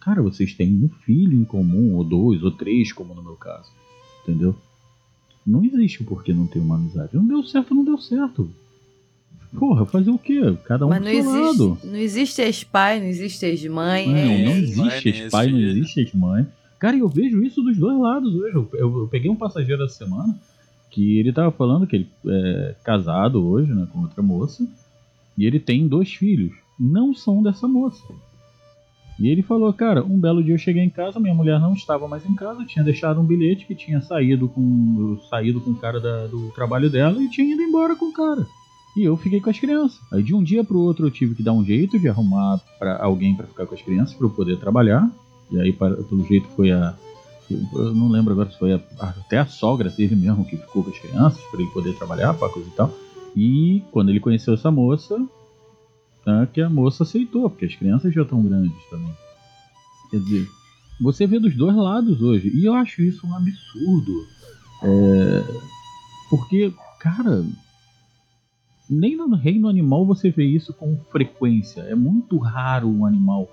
Cara, 0.00 0.22
vocês 0.22 0.54
têm 0.54 0.84
um 0.84 0.88
filho 0.88 1.38
em 1.38 1.44
comum, 1.44 1.96
ou 1.96 2.04
dois, 2.04 2.42
ou 2.42 2.50
três, 2.50 2.92
como 2.92 3.14
no 3.14 3.22
meu 3.22 3.36
caso. 3.36 3.70
Entendeu? 4.22 4.54
Não 5.46 5.64
existe 5.64 6.02
o 6.02 6.04
porquê 6.04 6.32
não 6.32 6.46
ter 6.46 6.58
uma 6.58 6.76
amizade. 6.76 7.14
Não 7.14 7.26
deu 7.26 7.42
certo, 7.42 7.74
não 7.74 7.84
deu 7.84 7.98
certo. 7.98 8.50
Porra, 9.56 9.86
fazer 9.86 10.10
o 10.10 10.18
quê? 10.18 10.40
Cada 10.64 10.86
um 10.86 10.90
Mas 10.90 10.98
do 11.00 11.04
não 11.04 11.10
seu 11.12 11.20
existe, 11.20 11.40
lado. 11.62 11.78
não 11.84 11.96
existe 11.96 12.42
ex-pai, 12.42 13.00
não 13.00 13.06
existe 13.06 13.46
ex-mãe. 13.46 14.06
Não, 14.08 14.16
é- 14.16 14.44
não 14.44 14.52
existe 14.56 15.08
ex-pai, 15.08 15.50
não 15.50 15.58
existe 15.60 16.00
ex-mãe. 16.00 16.46
Cara, 16.78 16.96
eu 16.96 17.08
vejo 17.08 17.42
isso 17.42 17.62
dos 17.62 17.76
dois 17.76 17.98
lados 17.98 18.34
hoje. 18.34 18.54
Eu, 18.54 18.68
eu- 18.74 18.98
eu 19.00 19.08
peguei 19.08 19.30
um 19.30 19.36
passageiro 19.36 19.84
essa 19.84 19.94
semana 19.96 20.38
que 20.90 21.18
ele 21.18 21.32
tava 21.32 21.50
falando 21.50 21.86
que 21.86 21.96
ele 21.96 22.08
é 22.26 22.74
casado 22.84 23.44
hoje, 23.46 23.72
né, 23.72 23.86
com 23.92 24.00
outra 24.02 24.22
moça, 24.22 24.66
e 25.36 25.44
ele 25.46 25.58
tem 25.58 25.86
dois 25.88 26.12
filhos. 26.12 26.52
Não 26.78 27.12
são 27.14 27.42
dessa 27.42 27.66
moça. 27.66 28.02
E 29.18 29.28
ele 29.28 29.42
falou, 29.42 29.72
cara, 29.72 30.04
um 30.04 30.18
belo 30.20 30.42
dia 30.44 30.54
eu 30.54 30.58
cheguei 30.58 30.82
em 30.82 30.88
casa, 30.90 31.18
minha 31.18 31.34
mulher 31.34 31.58
não 31.58 31.72
estava 31.72 32.06
mais 32.06 32.24
em 32.24 32.34
casa, 32.36 32.64
tinha 32.64 32.84
deixado 32.84 33.20
um 33.20 33.24
bilhete 33.24 33.66
que 33.66 33.74
tinha 33.74 34.00
saído 34.00 34.48
com 34.48 35.18
saído 35.28 35.60
com 35.60 35.70
o 35.72 35.74
cara 35.76 35.98
da- 35.98 36.26
do 36.28 36.50
trabalho 36.52 36.88
dela 36.88 37.20
e 37.20 37.28
tinha 37.28 37.52
ido 37.52 37.60
embora 37.62 37.96
com 37.96 38.06
o 38.06 38.12
cara. 38.12 38.46
E 38.98 39.04
eu 39.04 39.16
fiquei 39.16 39.40
com 39.40 39.48
as 39.48 39.58
crianças. 39.60 40.00
Aí 40.12 40.24
de 40.24 40.34
um 40.34 40.42
dia 40.42 40.64
pro 40.64 40.80
outro 40.80 41.06
eu 41.06 41.10
tive 41.10 41.36
que 41.36 41.42
dar 41.42 41.52
um 41.52 41.64
jeito 41.64 42.00
de 42.00 42.08
arrumar 42.08 42.60
para 42.80 43.00
alguém 43.00 43.32
para 43.32 43.46
ficar 43.46 43.64
com 43.64 43.74
as 43.76 43.80
crianças 43.80 44.12
para 44.12 44.26
eu 44.26 44.30
poder 44.30 44.58
trabalhar. 44.58 45.08
E 45.52 45.60
aí 45.60 45.72
para- 45.72 45.94
pelo 46.02 46.24
jeito 46.26 46.48
foi 46.56 46.72
a 46.72 46.96
eu 47.48 47.94
não 47.94 48.08
lembro 48.08 48.32
agora 48.32 48.50
se 48.50 48.58
foi 48.58 48.74
a- 48.74 48.80
até 48.98 49.38
a 49.38 49.46
sogra 49.46 49.88
dele 49.88 50.14
mesmo 50.16 50.44
que 50.44 50.56
ficou 50.56 50.82
com 50.82 50.90
as 50.90 50.98
crianças 50.98 51.40
para 51.50 51.60
ele 51.62 51.70
poder 51.70 51.94
trabalhar, 51.96 52.34
para 52.34 52.48
coisa 52.48 52.68
e 52.68 52.72
tal. 52.72 52.92
E 53.36 53.82
quando 53.92 54.08
ele 54.10 54.20
conheceu 54.20 54.52
essa 54.52 54.70
moça, 54.70 55.16
tá, 56.24 56.44
que 56.46 56.60
a 56.60 56.68
moça 56.68 57.04
aceitou, 57.04 57.48
porque 57.48 57.66
as 57.66 57.74
crianças 57.76 58.12
já 58.12 58.22
estão 58.22 58.42
grandes 58.42 58.76
também. 58.90 59.12
Quer 60.10 60.18
dizer, 60.20 60.48
você 61.00 61.24
vê 61.26 61.38
dos 61.38 61.54
dois 61.56 61.74
lados 61.76 62.20
hoje. 62.20 62.50
E 62.52 62.64
eu 62.66 62.74
acho 62.74 63.00
isso 63.00 63.26
um 63.26 63.34
absurdo. 63.34 64.26
É, 64.82 65.44
porque, 66.28 66.72
cara, 67.00 67.46
nem 68.88 69.16
no 69.16 69.34
reino 69.34 69.68
animal 69.68 70.06
você 70.06 70.30
vê 70.30 70.44
isso 70.44 70.72
com 70.72 70.96
frequência. 71.10 71.82
É 71.82 71.94
muito 71.94 72.38
raro 72.38 72.88
um 72.88 73.04
animal 73.04 73.48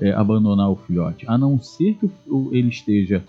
é, 0.00 0.12
abandonar 0.12 0.70
o 0.70 0.76
filhote, 0.76 1.24
a 1.28 1.36
não 1.36 1.60
ser 1.60 1.94
que 1.94 2.10
ele 2.52 2.68
esteja 2.68 3.24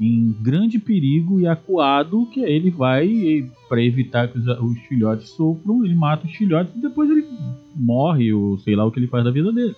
em 0.00 0.32
grande 0.40 0.78
perigo 0.78 1.40
e 1.40 1.46
acuado, 1.46 2.26
que 2.26 2.40
ele 2.40 2.70
vai 2.70 3.48
para 3.68 3.82
evitar 3.82 4.28
que 4.28 4.38
os, 4.38 4.46
os 4.46 4.78
filhotes 4.86 5.30
sofram, 5.30 5.84
ele 5.84 5.94
mata 5.94 6.26
os 6.26 6.32
filhotes 6.32 6.74
e 6.76 6.80
depois 6.80 7.10
ele 7.10 7.26
morre 7.74 8.32
ou 8.32 8.58
sei 8.58 8.76
lá 8.76 8.84
o 8.84 8.92
que 8.92 9.00
ele 9.00 9.08
faz 9.08 9.24
da 9.24 9.30
vida 9.30 9.52
dele. 9.52 9.74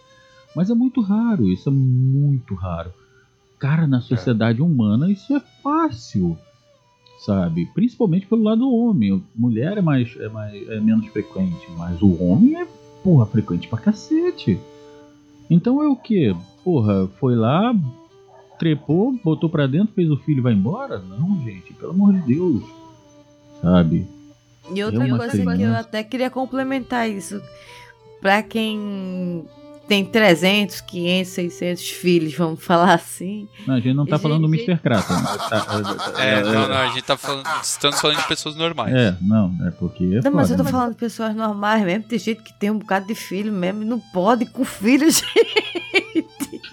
Mas 0.54 0.68
é 0.68 0.74
muito 0.74 1.00
raro, 1.00 1.48
isso 1.48 1.68
é 1.68 1.72
muito 1.72 2.54
raro. 2.54 2.92
Cara, 3.58 3.86
na 3.86 4.00
sociedade 4.00 4.60
humana 4.60 5.10
isso 5.10 5.34
é 5.34 5.40
fácil, 5.62 6.36
sabe? 7.24 7.66
Principalmente 7.74 8.26
pelo 8.26 8.42
lado 8.42 8.60
do 8.60 8.74
homem. 8.74 9.22
Mulher 9.34 9.78
é 9.78 9.82
mais 9.82 10.16
é, 10.18 10.28
mais, 10.28 10.68
é 10.68 10.80
menos 10.80 11.06
frequente, 11.08 11.66
mas 11.76 12.00
o 12.02 12.22
homem 12.22 12.60
é 12.60 12.66
porra 13.04 13.26
frequente 13.26 13.68
pra 13.68 13.78
cacete. 13.78 14.58
Então 15.48 15.82
é 15.82 15.88
o 15.88 15.96
que? 15.96 16.34
Porra, 16.64 17.08
foi 17.18 17.34
lá, 17.34 17.74
trepou, 18.58 19.12
botou 19.24 19.48
pra 19.48 19.66
dentro, 19.66 19.94
fez 19.94 20.10
o 20.10 20.16
filho 20.16 20.38
e 20.38 20.42
vai 20.42 20.52
embora? 20.52 20.98
Não, 20.98 21.42
gente, 21.44 21.72
pelo 21.74 21.92
amor 21.92 22.12
de 22.12 22.34
Deus. 22.34 22.62
Sabe? 23.60 24.06
E 24.74 24.82
outra 24.84 25.04
É 25.06 25.08
coisa 25.08 25.30
que 25.32 25.42
eu 25.42 25.46
criança. 25.52 25.80
até 25.80 26.04
queria 26.04 26.30
complementar 26.30 27.10
isso. 27.10 27.40
Pra 28.20 28.42
quem 28.42 29.44
tem 29.90 30.04
300, 30.04 30.80
500, 30.82 31.32
600 31.32 31.88
filhos, 31.90 32.32
vamos 32.34 32.62
falar 32.64 32.94
assim. 32.94 33.48
Não, 33.66 33.74
a 33.74 33.80
gente 33.80 33.92
não 33.92 34.06
tá 34.06 34.14
Gente, 34.14 34.22
falando 34.22 34.46
do 34.46 34.54
gente. 34.56 34.70
Mr. 34.70 34.80
Kratos. 34.80 35.10
né? 35.10 35.22
Tá- 35.50 36.14
É, 36.22 36.42
não, 36.44 36.68
não, 36.68 36.76
a 36.76 36.86
gente 36.90 37.02
tá 37.02 37.16
falando. 37.16 37.44
Estamos 37.60 38.00
falando 38.00 38.18
de 38.18 38.28
pessoas 38.28 38.54
normais. 38.54 38.94
É, 38.94 39.16
não, 39.20 39.52
é 39.66 39.72
porque 39.72 40.04
é 40.04 40.20
Não, 40.22 40.30
mas 40.30 40.48
eu 40.48 40.56
tô 40.56 40.62
né? 40.62 40.70
falando 40.70 40.90
de 40.92 40.96
pessoas 40.96 41.34
normais 41.34 41.84
mesmo. 41.84 42.04
Tem 42.04 42.20
gente 42.20 42.40
que 42.40 42.52
tem 42.52 42.70
um 42.70 42.78
bocado 42.78 43.08
de 43.08 43.16
filho 43.16 43.52
mesmo 43.52 43.82
e 43.82 43.84
não 43.84 43.98
pode 43.98 44.46
com 44.46 44.64
filho, 44.64 45.06
gente. 45.10 45.99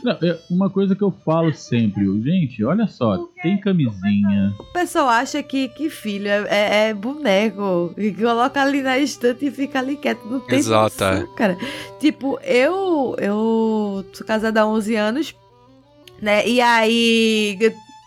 Não, 0.04 0.12
é 0.14 0.40
uma 0.50 0.70
coisa 0.70 0.96
que 0.96 1.02
eu 1.04 1.12
falo 1.26 1.54
sempre, 1.54 2.04
gente, 2.22 2.64
olha 2.64 2.88
só, 2.88 3.18
tem 3.42 3.60
camisinha. 3.60 4.54
O 4.60 4.64
pessoal 4.74 5.10
acha 5.10 5.42
que, 5.42 5.68
que 5.70 5.90
filho 5.90 6.28
é, 6.28 6.46
é- 6.50 6.90
é 6.90 6.94
boneco. 6.94 7.94
E 7.98 8.12
coloca 8.12 8.62
ali 8.62 8.82
na 8.82 8.98
estante 8.98 9.46
e 9.48 9.52
fica 9.52 9.80
ali 9.80 9.96
quieto. 9.98 10.26
Não 10.28 10.40
tem 10.40 10.60
Exato, 10.60 10.84
noção, 10.84 11.14
é. 11.14 11.28
cara. 11.36 11.58
Tipo, 12.00 12.40
eu, 12.44 13.16
eu 13.20 14.06
sou 14.14 14.26
casada 14.26 14.62
há 14.62 14.68
11 14.68 14.96
anos, 14.96 15.36
né? 16.22 16.48
E 16.48 16.62
aí, 16.62 17.58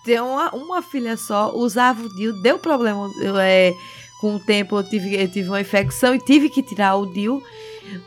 tenho 0.05 0.27
uma, 0.27 0.51
uma 0.55 0.83
filha 0.83 1.17
só, 1.17 1.53
usava 1.55 2.03
o 2.03 2.09
DIU, 2.17 2.41
deu 2.43 2.59
problema. 2.59 3.11
Eu, 3.21 3.37
é, 3.39 3.73
com 4.21 4.37
o 4.37 4.41
tempo 4.41 4.77
eu 4.77 4.85
tive, 4.85 5.15
eu 5.21 5.29
tive 5.29 5.49
uma 5.49 5.61
infecção 5.61 6.15
e 6.15 6.19
tive 6.19 6.49
que 6.49 6.63
tirar 6.63 6.97
o 6.97 7.07
DIU. 7.07 7.43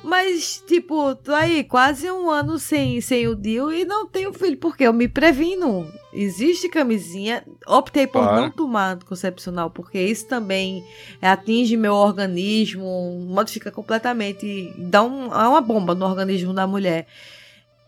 Mas, 0.04 0.64
tipo, 0.68 1.16
tô 1.16 1.34
aí 1.34 1.64
quase 1.64 2.10
um 2.12 2.30
ano 2.30 2.58
sem, 2.60 3.00
sem 3.02 3.28
o 3.28 3.36
DIU 3.36 3.72
e 3.72 3.86
não 3.86 4.08
tenho 4.08 4.32
filho, 4.34 4.58
porque 4.58 4.84
eu 4.84 4.94
me 4.94 5.08
previno. 5.08 5.88
Existe 6.14 6.70
camisinha. 6.70 7.44
Optei 7.68 8.06
por 8.06 8.22
Claro. 8.22 8.42
não 8.42 8.52
tomar 8.52 8.94
anticoncepcional, 8.94 9.70
porque 9.72 10.00
isso 10.00 10.28
também 10.28 10.84
atinge 11.22 11.76
meu 11.76 11.94
organismo, 11.94 13.20
modifica 13.28 13.72
completamente, 13.72 14.74
dá 14.78 15.02
um, 15.04 15.26
é 15.34 15.48
uma 15.48 15.62
bomba 15.62 15.96
no 15.96 16.06
organismo 16.06 16.54
da 16.54 16.68
mulher. 16.68 17.08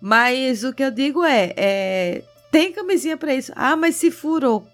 Mas 0.01 0.63
o 0.63 0.73
que 0.73 0.83
eu 0.83 0.91
digo 0.91 1.23
é, 1.23 1.53
é, 1.55 2.23
tem 2.51 2.71
camisinha 2.71 3.17
pra 3.17 3.33
isso. 3.33 3.51
Ah, 3.55 3.75
mas 3.75 3.95
se 3.95 4.11
furou. 4.11 4.67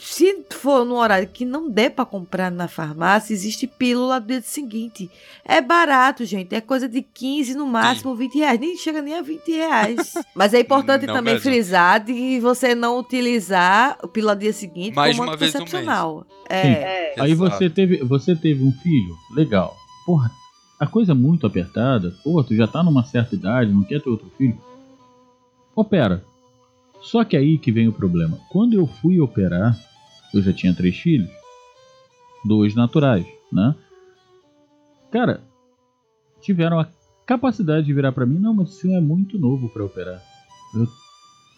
Se 0.00 0.44
for 0.50 0.84
no 0.84 0.94
horário 0.96 1.28
que 1.28 1.44
não 1.44 1.68
der 1.68 1.90
pra 1.90 2.04
comprar 2.04 2.50
na 2.50 2.68
farmácia, 2.68 3.32
existe 3.34 3.66
pílula 3.66 4.20
do 4.20 4.26
dia 4.28 4.40
seguinte. 4.40 5.10
É 5.44 5.60
barato, 5.60 6.24
gente. 6.24 6.54
É 6.54 6.60
coisa 6.60 6.88
de 6.88 7.02
15, 7.02 7.54
no 7.54 7.66
máximo 7.66 8.14
20 8.14 8.38
reais. 8.38 8.60
Nem 8.60 8.76
chega 8.76 9.02
nem 9.02 9.14
a 9.14 9.22
20 9.22 9.50
reais. 9.50 10.14
Mas 10.34 10.54
é 10.54 10.60
importante 10.60 11.06
Não 11.06 11.14
também 11.14 11.34
mesmo. 11.34 11.50
frisar 11.50 11.98
de 12.04 12.38
você 12.40 12.74
não 12.74 12.98
utilizar 13.00 13.98
o 14.02 14.06
pílula 14.08 14.36
do 14.36 14.40
dia 14.40 14.52
seguinte 14.52 14.94
Mais 14.94 15.16
como 15.16 15.28
uma 15.28 15.36
vez 15.36 15.52
mês. 15.52 15.62
anticoncepcional. 15.62 16.26
É. 16.48 17.12
Sim. 17.14 17.20
Aí 17.20 17.34
você 17.34 17.68
teve, 17.68 17.96
você 18.04 18.36
teve 18.36 18.62
um 18.62 18.72
filho, 18.72 19.16
legal. 19.34 19.76
Porra, 20.06 20.30
a 20.78 20.86
coisa 20.86 21.10
é 21.12 21.14
muito 21.14 21.46
apertada, 21.46 22.14
pô, 22.22 22.42
tu 22.44 22.54
já 22.54 22.68
tá 22.68 22.82
numa 22.82 23.02
certa 23.04 23.34
idade, 23.34 23.72
não 23.72 23.82
quer 23.82 24.00
ter 24.00 24.08
outro 24.08 24.30
filho. 24.38 24.56
Opera. 25.74 26.24
Só 27.00 27.24
que 27.24 27.36
aí 27.36 27.58
que 27.58 27.72
vem 27.72 27.88
o 27.88 27.92
problema. 27.92 28.38
Quando 28.50 28.74
eu 28.74 28.86
fui 28.86 29.20
operar, 29.20 29.78
eu 30.34 30.42
já 30.42 30.52
tinha 30.52 30.74
três 30.74 30.96
filhos. 30.96 31.30
Dois 32.44 32.74
naturais, 32.74 33.26
né? 33.52 33.74
Cara, 35.10 35.42
tiveram 36.40 36.78
a 36.80 36.88
capacidade 37.26 37.86
de 37.86 37.92
virar 37.94 38.12
pra 38.12 38.26
mim, 38.26 38.38
não, 38.38 38.54
mas 38.54 38.70
o 38.70 38.72
senhor 38.72 38.96
é 38.96 39.00
muito 39.00 39.38
novo 39.38 39.68
pra 39.68 39.84
operar. 39.84 40.22
Eu, 40.74 40.86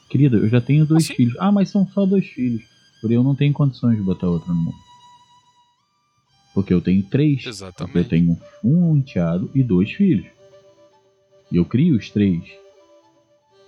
querida, 0.09 0.37
eu 0.37 0.49
já 0.49 0.61
tenho 0.61 0.87
dois 0.87 1.05
Assim? 1.05 1.15
filhos. 1.15 1.37
Ah, 1.39 1.51
mas 1.53 1.69
são 1.71 1.87
só 1.89 2.07
dois 2.07 2.27
filhos. 2.27 2.63
Por 3.01 3.11
eu 3.11 3.23
não 3.25 3.35
tenho 3.35 3.53
condições 3.53 3.97
de 3.97 4.03
botar 4.03 4.29
outro 4.29 4.49
no 4.53 4.61
mundo. 4.61 4.77
Porque 6.55 6.73
eu 6.73 6.81
tenho 6.81 7.03
três. 7.05 7.37
Porque 7.37 7.49
eu 7.49 7.51
Exatamente. 7.51 8.09
tenho 8.09 8.39
um 8.63 8.97
enteado 8.97 9.51
e 9.55 9.63
dois 9.63 9.91
filhos. 9.93 10.27
E 11.51 11.57
eu 11.57 11.65
crio 11.65 11.97
os 11.97 12.11
três. 12.11 12.43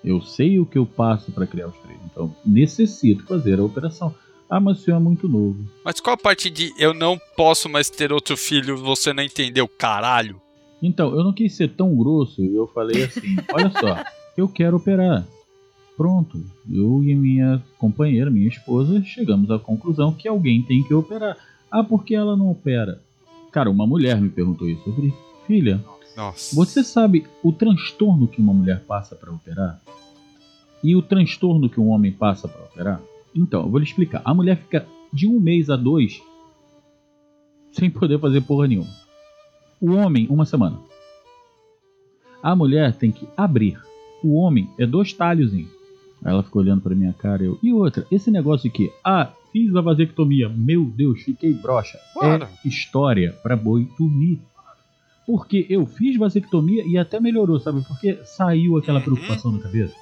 Eu 0.04 0.20
sei 0.20 0.58
o 0.58 0.66
que 0.66 0.78
eu 0.78 0.84
passo 0.84 1.30
para 1.30 1.46
criar 1.46 1.68
os 1.68 1.76
três. 1.78 1.98
Então, 2.10 2.34
necessito 2.44 3.24
fazer 3.24 3.58
a 3.58 3.64
operação. 3.64 4.14
Ah, 4.50 4.60
mas 4.60 4.80
o 4.80 4.82
senhor 4.82 4.96
é 4.98 5.00
muito 5.00 5.28
novo. 5.28 5.64
Mas 5.84 6.00
qual 6.00 6.14
a 6.14 6.18
parte 6.18 6.50
de 6.50 6.72
eu 6.76 6.92
não 6.92 7.18
posso 7.36 7.68
mais 7.68 7.88
ter 7.88 8.12
outro 8.12 8.36
filho, 8.36 8.76
você 8.76 9.12
não 9.12 9.22
entendeu, 9.22 9.66
caralho? 9.66 10.40
Então, 10.82 11.14
eu 11.16 11.22
não 11.22 11.32
quis 11.32 11.54
ser 11.54 11.68
tão 11.68 11.96
grosso 11.96 12.42
e 12.42 12.54
eu 12.54 12.66
falei 12.66 13.04
assim: 13.04 13.36
olha 13.54 13.70
só, 13.70 14.04
eu 14.36 14.48
quero 14.48 14.76
operar. 14.76 15.26
Pronto, 15.96 16.44
eu 16.70 17.02
e 17.04 17.14
minha 17.14 17.62
companheira, 17.78 18.30
minha 18.30 18.48
esposa, 18.48 19.02
chegamos 19.04 19.50
à 19.50 19.58
conclusão 19.58 20.12
que 20.12 20.26
alguém 20.26 20.62
tem 20.62 20.82
que 20.82 20.92
operar. 20.92 21.36
Ah, 21.70 21.84
por 21.84 22.04
que 22.04 22.14
ela 22.14 22.36
não 22.36 22.50
opera? 22.50 23.00
Cara, 23.52 23.70
uma 23.70 23.86
mulher 23.86 24.20
me 24.20 24.28
perguntou 24.28 24.68
isso. 24.68 24.82
Eu 24.86 24.94
falei, 24.94 25.14
filha, 25.46 25.84
Nossa. 26.16 26.54
Você 26.54 26.84
sabe 26.84 27.26
o 27.42 27.52
transtorno 27.52 28.28
que 28.28 28.40
uma 28.40 28.52
mulher 28.52 28.80
passa 28.84 29.14
para 29.14 29.32
operar? 29.32 29.80
E 30.82 30.96
o 30.96 31.02
transtorno 31.02 31.70
que 31.70 31.80
um 31.80 31.88
homem 31.90 32.12
passa 32.12 32.48
para 32.48 32.62
operar? 32.62 33.00
Então, 33.34 33.62
eu 33.62 33.70
vou 33.70 33.78
lhe 33.78 33.86
explicar. 33.86 34.20
A 34.24 34.34
mulher 34.34 34.58
fica 34.58 34.86
de 35.12 35.26
um 35.28 35.38
mês 35.38 35.70
a 35.70 35.76
dois 35.76 36.22
sem 37.72 37.90
poder 37.90 38.18
fazer 38.18 38.42
porra 38.42 38.68
nenhuma. 38.68 38.90
O 39.80 39.92
homem, 39.92 40.26
uma 40.28 40.44
semana. 40.44 40.78
A 42.42 42.54
mulher 42.54 42.94
tem 42.94 43.10
que 43.10 43.26
abrir. 43.36 43.80
O 44.22 44.34
homem 44.34 44.68
é 44.78 44.86
dois 44.86 45.12
talhozinhos. 45.12 45.70
Ela 46.24 46.42
ficou 46.42 46.62
olhando 46.62 46.82
pra 46.82 46.94
minha 46.94 47.12
cara. 47.12 47.42
Eu, 47.42 47.58
e 47.62 47.72
outra, 47.72 48.06
esse 48.10 48.30
negócio 48.30 48.68
aqui. 48.68 48.92
Ah, 49.04 49.32
fiz 49.52 49.74
a 49.74 49.80
vasectomia. 49.80 50.48
Meu 50.48 50.84
Deus, 50.84 51.22
fiquei 51.22 51.52
broxa. 51.52 51.98
Claro. 52.12 52.44
É 52.44 52.68
história 52.68 53.32
pra 53.42 53.56
boi 53.56 53.88
dormir. 53.98 54.40
Porque 55.26 55.66
eu 55.70 55.86
fiz 55.86 56.16
vasectomia 56.16 56.84
e 56.86 56.98
até 56.98 57.20
melhorou, 57.20 57.58
sabe? 57.60 57.82
Porque 57.86 58.18
saiu 58.24 58.76
aquela 58.76 58.98
Uhum. 58.98 59.04
preocupação 59.04 59.56
da 59.56 59.62
cabeça. 59.62 59.94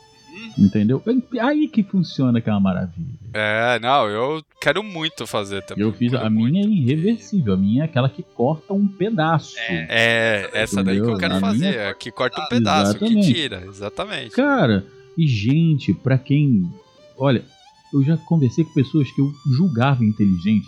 Entendeu? 0.59 1.03
Aí 1.41 1.69
que 1.69 1.83
funciona 1.83 2.39
aquela 2.39 2.59
maravilha. 2.59 3.07
É, 3.33 3.79
não, 3.81 4.09
eu 4.09 4.43
quero 4.61 4.83
muito 4.83 5.27
fazer 5.27 5.63
também. 5.63 5.85
Eu 5.85 5.93
fiz 5.93 6.13
a 6.15 6.29
minha 6.31 6.63
é 6.63 6.67
irreversível. 6.67 7.55
A 7.55 7.57
minha 7.57 7.83
é 7.83 7.85
aquela 7.85 8.09
que 8.09 8.23
corta 8.23 8.73
um 8.73 8.87
pedaço. 8.89 9.55
É, 9.59 10.49
essa 10.53 10.83
daí 10.83 11.01
que 11.01 11.07
eu 11.07 11.17
quero 11.19 11.35
A 11.37 11.41
fazer, 11.41 11.59
minha- 11.59 11.81
é 11.83 11.95
que 11.95 12.11
corta 12.11 12.41
um 12.43 12.47
pedaço, 12.49 12.99
que 12.99 13.05
Exatamente. 13.05 13.33
tira, 13.35 13.65
exatamente. 13.67 14.31
Cara, 14.35 14.85
e 15.17 15.27
gente, 15.27 15.93
pra 15.93 16.17
quem. 16.19 16.69
Olha, 17.17 17.45
eu 17.93 18.03
já 18.03 18.17
conversei 18.17 18.65
com 18.65 18.73
pessoas 18.73 19.11
que 19.13 19.21
eu 19.21 19.33
julgava 19.57 20.05
inteligente. 20.05 20.67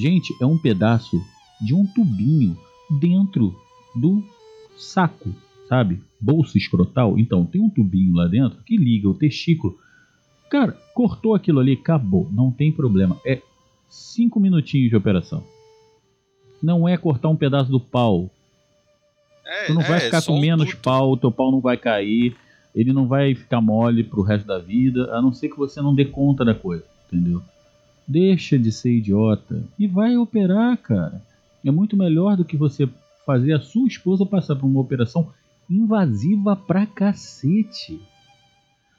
Gente, 0.00 0.34
é 0.40 0.46
um 0.46 0.58
pedaço 0.58 1.20
de 1.60 1.74
um 1.74 1.86
tubinho 1.86 2.56
dentro 3.00 3.54
do 3.94 4.22
saco, 4.76 5.34
sabe? 5.68 6.00
Bolsa 6.20 6.58
escrotal. 6.58 7.18
Então, 7.18 7.44
tem 7.44 7.60
um 7.60 7.70
tubinho 7.70 8.14
lá 8.14 8.26
dentro 8.26 8.62
que 8.64 8.76
liga 8.76 9.08
o 9.08 9.14
testículo. 9.14 9.78
Cara, 10.50 10.72
cortou 10.94 11.34
aquilo 11.34 11.60
ali, 11.60 11.72
acabou. 11.72 12.28
Não 12.32 12.50
tem 12.50 12.70
problema. 12.70 13.18
É 13.24 13.40
cinco 13.88 14.38
minutinhos 14.40 14.90
de 14.90 14.96
operação. 14.96 15.44
Não 16.62 16.88
é 16.88 16.96
cortar 16.96 17.28
um 17.28 17.36
pedaço 17.36 17.70
do 17.70 17.80
pau. 17.80 18.30
É, 19.44 19.66
Tu 19.66 19.74
não 19.74 19.82
vai 19.82 19.98
é, 19.98 20.00
ficar 20.00 20.20
só 20.20 20.32
com 20.32 20.40
menos 20.40 20.66
duto. 20.66 20.78
pau, 20.78 21.16
teu 21.16 21.30
pau 21.30 21.50
não 21.50 21.60
vai 21.60 21.76
cair, 21.76 22.36
ele 22.74 22.92
não 22.92 23.06
vai 23.06 23.34
ficar 23.34 23.60
mole 23.60 24.04
pro 24.04 24.22
resto 24.22 24.46
da 24.46 24.58
vida, 24.58 25.14
a 25.14 25.20
não 25.20 25.32
ser 25.32 25.48
que 25.48 25.58
você 25.58 25.80
não 25.82 25.94
dê 25.94 26.04
conta 26.04 26.44
da 26.44 26.54
coisa, 26.54 26.84
entendeu? 27.06 27.42
Deixa 28.06 28.58
de 28.58 28.70
ser 28.72 28.92
idiota 28.96 29.62
e 29.78 29.86
vai 29.86 30.16
operar, 30.16 30.76
cara. 30.78 31.22
É 31.64 31.70
muito 31.70 31.96
melhor 31.96 32.36
do 32.36 32.44
que 32.44 32.56
você 32.56 32.88
fazer 33.26 33.52
a 33.54 33.60
sua 33.60 33.86
esposa 33.86 34.24
passar 34.26 34.56
por 34.56 34.66
uma 34.66 34.80
operação 34.80 35.32
invasiva 35.70 36.56
pra 36.56 36.86
cacete. 36.86 38.00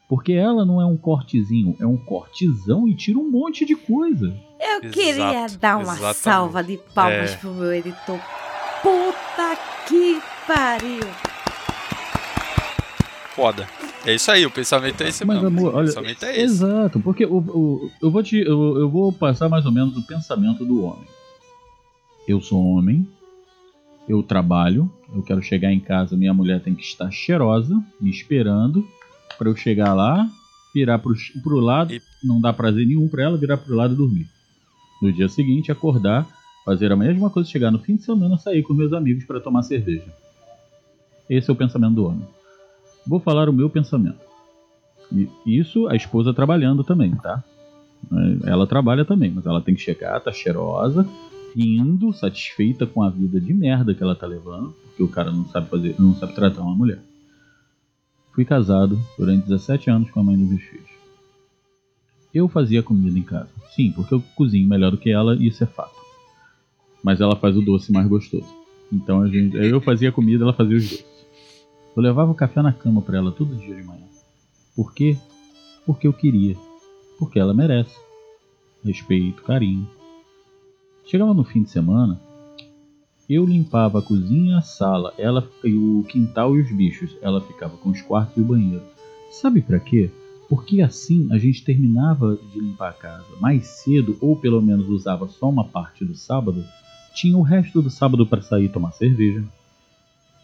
Porque 0.10 0.34
ela 0.34 0.66
não 0.66 0.80
é 0.82 0.86
um 0.86 0.98
cortezinho, 0.98 1.76
é 1.80 1.86
um 1.88 1.98
cortezão 1.98 2.88
e 2.88 2.96
tira 2.96 3.18
um 3.18 3.30
monte 3.32 3.66
de 3.66 3.76
coisa. 3.76 4.28
Eu 4.60 4.80
Exato, 4.80 4.90
queria 4.94 5.48
dar 5.60 5.78
uma 5.78 5.84
exatamente. 5.94 6.18
salva 6.18 6.64
de 6.64 6.78
palmas 6.94 7.32
É. 7.32 7.36
pro 7.38 7.54
meu 7.54 7.74
editor. 7.74 8.20
Puta 8.82 9.58
que 9.88 10.22
pariu. 10.46 11.00
Foda. 13.36 13.68
É 14.06 14.14
isso 14.14 14.30
aí, 14.30 14.46
o 14.46 14.52
pensamento 14.52 15.02
é 15.02 15.08
esse 15.08 15.24
Mas, 15.26 15.42
mesmo. 15.42 15.48
amor, 15.60 15.74
o 15.74 15.78
olha, 15.78 15.86
pensamento 15.88 16.24
é 16.26 16.32
esse. 16.34 16.44
Exato, 16.44 17.00
porque 17.00 17.26
o, 17.26 17.38
o- 17.38 17.92
eu, 18.02 18.12
vou 18.12 18.22
te, 18.22 18.38
eu, 18.38 18.78
eu 18.78 18.90
vou 18.90 19.12
passar 19.12 19.48
mais 19.50 19.66
ou 19.66 19.72
menos 19.72 19.96
o 19.98 20.06
pensamento 20.06 20.64
do 20.66 20.84
homem. 20.84 21.08
Eu 22.28 22.40
sou 22.42 22.62
homem, 22.64 23.08
eu 24.08 24.22
trabalho, 24.22 24.92
eu 25.14 25.22
quero 25.22 25.42
chegar 25.42 25.72
em 25.72 25.80
casa, 25.80 26.18
minha 26.18 26.34
mulher 26.34 26.62
tem 26.62 26.76
que 26.76 26.84
estar 26.84 27.10
cheirosa, 27.12 27.82
me 28.00 28.10
esperando, 28.10 28.86
pra 29.38 29.50
eu 29.50 29.56
chegar 29.56 29.94
lá, 29.94 30.30
virar 30.74 31.00
pro, 31.00 31.14
pro 31.42 31.60
lado, 31.60 31.94
não 32.24 32.42
dá 32.42 32.52
prazer 32.52 32.86
nenhum 32.86 33.08
pra 33.08 33.24
ela, 33.24 33.38
virar 33.38 33.58
pro 33.58 33.76
lado 33.76 33.94
e 33.94 33.98
dormir. 33.98 34.28
No 35.02 35.12
dia 35.12 35.30
seguinte, 35.30 35.72
acordar, 35.72 36.28
fazer 36.66 36.92
a 36.92 36.96
mesma 36.96 37.30
coisa, 37.30 37.50
chegar 37.50 37.72
no 37.72 37.80
fim 37.80 37.96
de 37.96 38.04
semana, 38.04 38.38
sair 38.38 38.64
com 38.64 38.74
meus 38.74 38.94
amigos 38.94 39.26
para 39.26 39.40
tomar 39.40 39.64
cerveja. 39.64 40.14
Esse 41.30 41.50
é 41.50 41.54
o 41.54 41.56
pensamento 41.56 41.96
do 41.96 42.06
homem. 42.06 42.28
Vou 43.06 43.20
falar 43.20 43.50
o 43.50 43.54
meu 43.54 43.70
pensamento. 43.70 44.20
E 45.12 45.30
isso 45.46 45.88
a 45.88 45.96
esposa 45.96 46.34
trabalhando 46.34 46.84
também, 46.84 47.12
tá? 47.16 47.44
Ela 48.46 48.66
trabalha 48.68 49.06
também, 49.06 49.32
mas 49.32 49.46
ela 49.46 49.62
tem 49.62 49.76
que 49.76 49.82
chegar, 49.82 50.20
tá 50.20 50.32
cheirosa, 50.32 51.08
rindo, 51.56 52.14
satisfeita 52.14 52.86
com 52.86 53.04
a 53.04 53.10
vida 53.10 53.40
de 53.40 53.54
merda 53.54 53.94
que 53.94 54.02
ela 54.04 54.16
tá 54.16 54.26
levando, 54.26 54.74
porque 54.88 55.04
o 55.04 55.08
cara 55.08 55.32
não 55.32 55.46
sabe 55.50 55.70
fazer, 55.70 55.96
não 56.00 56.16
sabe 56.16 56.34
tratar 56.34 56.62
uma 56.62 56.76
mulher. 56.76 57.00
Fui 58.32 58.44
casado 58.44 59.00
durante 59.18 59.48
17 59.48 59.90
anos 59.90 60.10
com 60.10 60.20
a 60.20 60.24
mãe 60.24 60.38
dos 60.38 60.50
meus 60.50 60.64
filhos. 60.64 60.90
Eu 62.34 62.48
fazia 62.48 62.82
comida 62.82 63.18
em 63.18 63.24
casa. 63.24 63.50
Sim, 63.76 63.92
porque 63.92 64.14
eu 64.14 64.24
cozinho 64.36 64.68
melhor 64.68 64.92
do 64.92 64.98
que 64.98 65.12
ela, 65.12 65.36
e 65.36 65.48
isso 65.48 65.64
é 65.64 65.68
fato. 65.68 66.02
Mas 67.04 67.22
ela 67.22 67.36
faz 67.36 67.56
o 67.56 67.62
doce 67.62 67.92
mais 67.92 68.08
gostoso. 68.08 68.48
Então 68.92 69.28
gente, 69.28 69.56
eu 69.56 69.80
fazia 69.82 70.12
comida, 70.12 70.44
ela 70.44 70.54
fazia 70.54 70.78
os 70.78 70.90
doces. 70.90 71.06
Eu 71.96 72.02
levava 72.02 72.32
o 72.32 72.36
café 72.36 72.62
na 72.62 72.74
cama 72.74 73.02
para 73.02 73.18
ela 73.18 73.32
todo 73.32 73.56
dia 73.56 73.76
de 73.76 73.84
manhã. 73.84 74.08
Por 74.76 74.94
quê? 74.94 75.16
Porque 75.86 76.08
eu 76.08 76.14
queria. 76.14 76.58
Porque 77.20 77.38
ela 77.38 77.54
merece. 77.54 77.96
Respeito, 78.84 79.44
carinho. 79.44 79.88
Chegava 81.06 81.34
no 81.34 81.44
fim 81.44 81.64
de 81.64 81.70
semana, 81.70 82.20
eu 83.30 83.46
limpava 83.46 84.00
a 84.00 84.02
cozinha, 84.02 84.58
a 84.58 84.62
sala, 84.62 85.14
ela 85.18 85.48
o 85.64 86.04
quintal 86.04 86.56
e 86.56 86.62
os 86.62 86.72
bichos. 86.72 87.16
Ela 87.22 87.42
ficava 87.42 87.78
com 87.78 87.90
os 87.90 88.02
quartos 88.02 88.38
e 88.38 88.42
o 88.42 88.46
banheiro. 88.46 88.84
Sabe 89.32 89.62
para 89.62 89.80
quê? 89.80 90.10
Porque 90.50 90.82
assim 90.82 91.28
a 91.32 91.38
gente 91.38 91.64
terminava 91.64 92.38
de 92.52 92.60
limpar 92.60 92.90
a 92.90 92.94
casa 92.94 93.26
mais 93.40 93.66
cedo, 93.66 94.18
ou 94.22 94.36
pelo 94.36 94.62
menos 94.62 94.88
usava 94.90 95.28
só 95.28 95.50
uma 95.50 95.66
parte 95.66 96.06
do 96.06 96.16
sábado, 96.16 96.64
tinha 97.16 97.38
o 97.38 97.42
resto 97.42 97.82
do 97.82 97.90
sábado 97.90 98.26
para 98.28 98.42
sair 98.42 98.70
tomar 98.70 98.92
cerveja. 98.92 99.44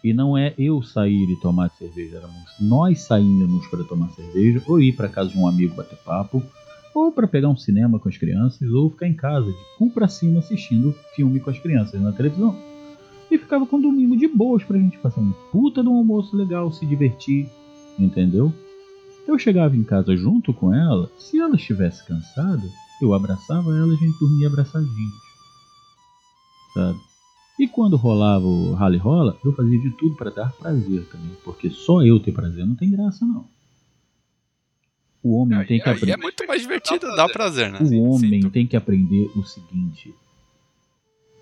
E 0.02 0.14
não 0.14 0.36
é 0.36 0.54
eu 0.56 0.82
sair 0.82 1.30
e 1.30 1.36
tomar 1.36 1.68
cerveja, 1.70 2.16
éramos 2.16 2.50
nós 2.58 3.02
saímos 3.02 3.66
para 3.66 3.84
tomar 3.84 4.08
cerveja, 4.10 4.62
ou 4.66 4.80
ir 4.80 4.96
para 4.96 5.08
casa 5.08 5.30
de 5.30 5.38
um 5.38 5.46
amigo 5.46 5.74
bater 5.74 5.98
papo, 5.98 6.42
ou 6.94 7.12
para 7.12 7.28
pegar 7.28 7.48
um 7.48 7.56
cinema 7.56 7.98
com 7.98 8.08
as 8.08 8.16
crianças, 8.16 8.68
ou 8.70 8.90
ficar 8.90 9.06
em 9.06 9.14
casa 9.14 9.46
de 9.46 9.58
cu 9.78 9.90
para 9.90 10.08
cima 10.08 10.40
assistindo 10.40 10.94
filme 11.14 11.40
com 11.40 11.50
as 11.50 11.58
crianças 11.58 12.00
na 12.00 12.12
televisão. 12.12 12.56
E 13.30 13.38
ficava 13.38 13.64
com 13.66 13.80
domingo 13.80 14.16
de 14.16 14.26
boas 14.26 14.64
pra 14.64 14.78
gente 14.78 14.98
fazer 14.98 15.20
um 15.20 15.32
puta 15.52 15.82
de 15.82 15.88
um 15.88 15.96
almoço 15.96 16.36
legal, 16.36 16.72
se 16.72 16.84
divertir, 16.84 17.48
entendeu? 17.98 18.52
Eu 19.26 19.38
chegava 19.38 19.76
em 19.76 19.84
casa 19.84 20.16
junto 20.16 20.52
com 20.52 20.74
ela, 20.74 21.10
se 21.16 21.38
ela 21.38 21.54
estivesse 21.54 22.04
cansada, 22.04 22.68
eu 23.00 23.14
abraçava 23.14 23.76
ela 23.76 23.92
e 23.92 23.96
a 23.96 23.98
gente 23.98 24.18
dormia 24.18 24.48
abraçadinhos. 24.48 25.30
Sabe? 26.74 26.98
E 27.58 27.68
quando 27.68 27.96
rolava 27.96 28.46
o 28.46 28.72
rally 28.72 28.96
rola, 28.96 29.36
eu 29.44 29.52
fazia 29.52 29.78
de 29.78 29.90
tudo 29.90 30.16
para 30.16 30.30
dar 30.30 30.50
prazer 30.52 31.04
também, 31.10 31.36
porque 31.44 31.70
só 31.70 32.02
eu 32.02 32.18
ter 32.18 32.32
prazer 32.32 32.66
não 32.66 32.74
tem 32.74 32.90
graça 32.90 33.24
não. 33.24 33.44
O 35.22 35.36
homem 35.36 35.58
Aí- 35.58 35.66
tem 35.66 35.78
que 35.78 35.88
aí 35.88 35.94
aprender. 35.94 36.12
é 36.12 36.16
muito 36.16 36.46
mais 36.46 36.62
divertido, 36.62 37.14
dá 37.14 37.28
prazer, 37.28 37.70
né? 37.70 37.78
O 37.82 38.10
homem 38.14 38.42
Sim, 38.42 38.50
tem 38.50 38.66
que 38.66 38.76
aprender 38.76 39.30
o 39.36 39.44
seguinte: 39.44 40.14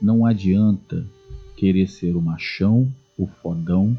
não 0.03 0.27
adianta 0.27 1.07
querer 1.57 1.87
ser 1.89 2.17
o 2.17 2.21
machão, 2.23 2.93
o 3.17 3.27
fodão, 3.27 3.97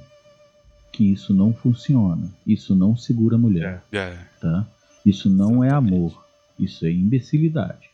que 0.92 1.06
isso 1.12 1.34
não 1.34 1.54
funciona. 1.54 2.30
Isso 2.46 2.76
não 2.76 2.96
segura 2.98 3.36
a 3.36 3.40
mulher, 3.40 3.84
É. 3.92 4.18
tá? 4.42 4.68
Isso 5.06 5.30
não 5.30 5.64
é 5.64 5.68
Exatamente. 5.68 5.94
amor. 5.96 6.26
Isso 6.60 6.86
é 6.86 6.92
imbecilidade. 6.92 7.90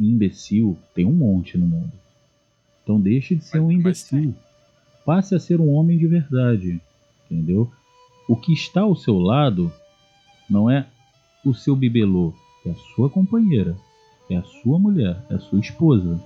E 0.00 0.04
imbecil 0.10 0.76
tem 0.94 1.04
um 1.04 1.12
monte 1.12 1.56
no 1.56 1.66
mundo. 1.66 1.92
Então 2.82 3.00
deixe 3.00 3.36
de 3.36 3.44
ser 3.44 3.58
Mas- 3.60 3.66
um 3.68 3.72
imbecil. 3.72 4.34
Passe 5.04 5.34
a 5.34 5.38
ser 5.38 5.60
um 5.60 5.70
homem 5.72 5.96
de 5.96 6.06
verdade. 6.08 6.80
Entendeu? 7.30 7.70
O 8.28 8.34
que 8.36 8.52
está 8.52 8.80
ao 8.82 8.96
seu 8.96 9.16
lado 9.18 9.72
não 10.48 10.70
é 10.70 10.86
o 11.44 11.54
seu 11.54 11.74
bibelô, 11.76 12.32
é 12.66 12.70
a 12.70 12.74
sua 12.94 13.08
companheira, 13.08 13.76
é 14.30 14.36
a 14.36 14.44
sua 14.44 14.78
mulher, 14.78 15.24
é 15.30 15.34
a 15.34 15.40
sua 15.40 15.60
esposa. 15.60 16.20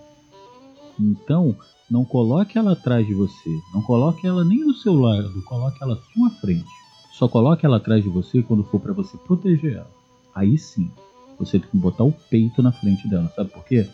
Então, 0.98 1.56
não 1.90 2.04
coloque 2.04 2.58
ela 2.58 2.72
atrás 2.72 3.06
de 3.06 3.14
você, 3.14 3.50
não 3.74 3.82
coloque 3.82 4.26
ela 4.26 4.44
nem 4.44 4.64
do 4.64 4.74
seu 4.74 4.94
lado, 4.94 5.42
coloque 5.42 5.82
ela 5.82 5.94
à 5.94 6.12
sua 6.12 6.30
frente. 6.40 6.66
Só 7.12 7.28
coloque 7.28 7.66
ela 7.66 7.76
atrás 7.76 8.02
de 8.02 8.08
você 8.08 8.42
quando 8.42 8.64
for 8.64 8.80
para 8.80 8.92
você 8.92 9.16
proteger 9.18 9.74
ela. 9.74 9.90
Aí 10.34 10.56
sim, 10.56 10.90
você 11.38 11.58
tem 11.58 11.68
que 11.68 11.76
botar 11.76 12.04
o 12.04 12.12
peito 12.12 12.62
na 12.62 12.72
frente 12.72 13.08
dela, 13.08 13.30
sabe 13.36 13.50
por 13.50 13.64
quê? 13.64 13.86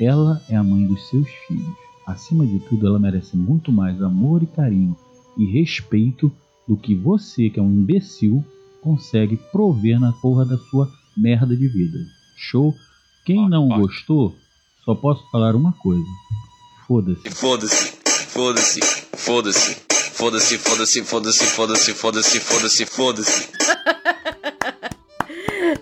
Ela 0.00 0.42
é 0.48 0.56
a 0.56 0.62
mãe 0.62 0.86
dos 0.86 1.08
seus 1.08 1.28
filhos. 1.46 1.74
Acima 2.06 2.46
de 2.46 2.58
tudo, 2.60 2.86
ela 2.86 2.98
merece 2.98 3.36
muito 3.36 3.72
mais 3.72 4.00
amor 4.00 4.42
e 4.42 4.46
carinho 4.46 4.96
e 5.36 5.44
respeito 5.44 6.32
do 6.66 6.76
que 6.76 6.94
você, 6.94 7.50
que 7.50 7.58
é 7.58 7.62
um 7.62 7.70
imbecil, 7.70 8.44
consegue 8.80 9.36
prover 9.50 9.98
na 9.98 10.12
porra 10.12 10.44
da 10.44 10.58
sua 10.58 10.90
merda 11.16 11.56
de 11.56 11.68
vida. 11.68 11.98
Show? 12.36 12.74
Quem 13.24 13.48
não 13.48 13.68
gostou, 13.68 14.36
só 14.84 14.94
posso 14.94 15.28
falar 15.30 15.56
uma 15.56 15.72
coisa. 15.72 16.04
Foda-se. 16.86 17.30
Foda-se. 17.30 17.92
Foda-se. 18.28 18.80
Foda-se. 19.16 19.86
Foda-se, 20.16 20.56
foda-se, 20.56 21.02
foda-se, 21.02 21.44
foda-se, 21.44 21.92
foda-se, 21.92 22.40
foda-se, 22.40 22.86
foda-se. 22.86 23.48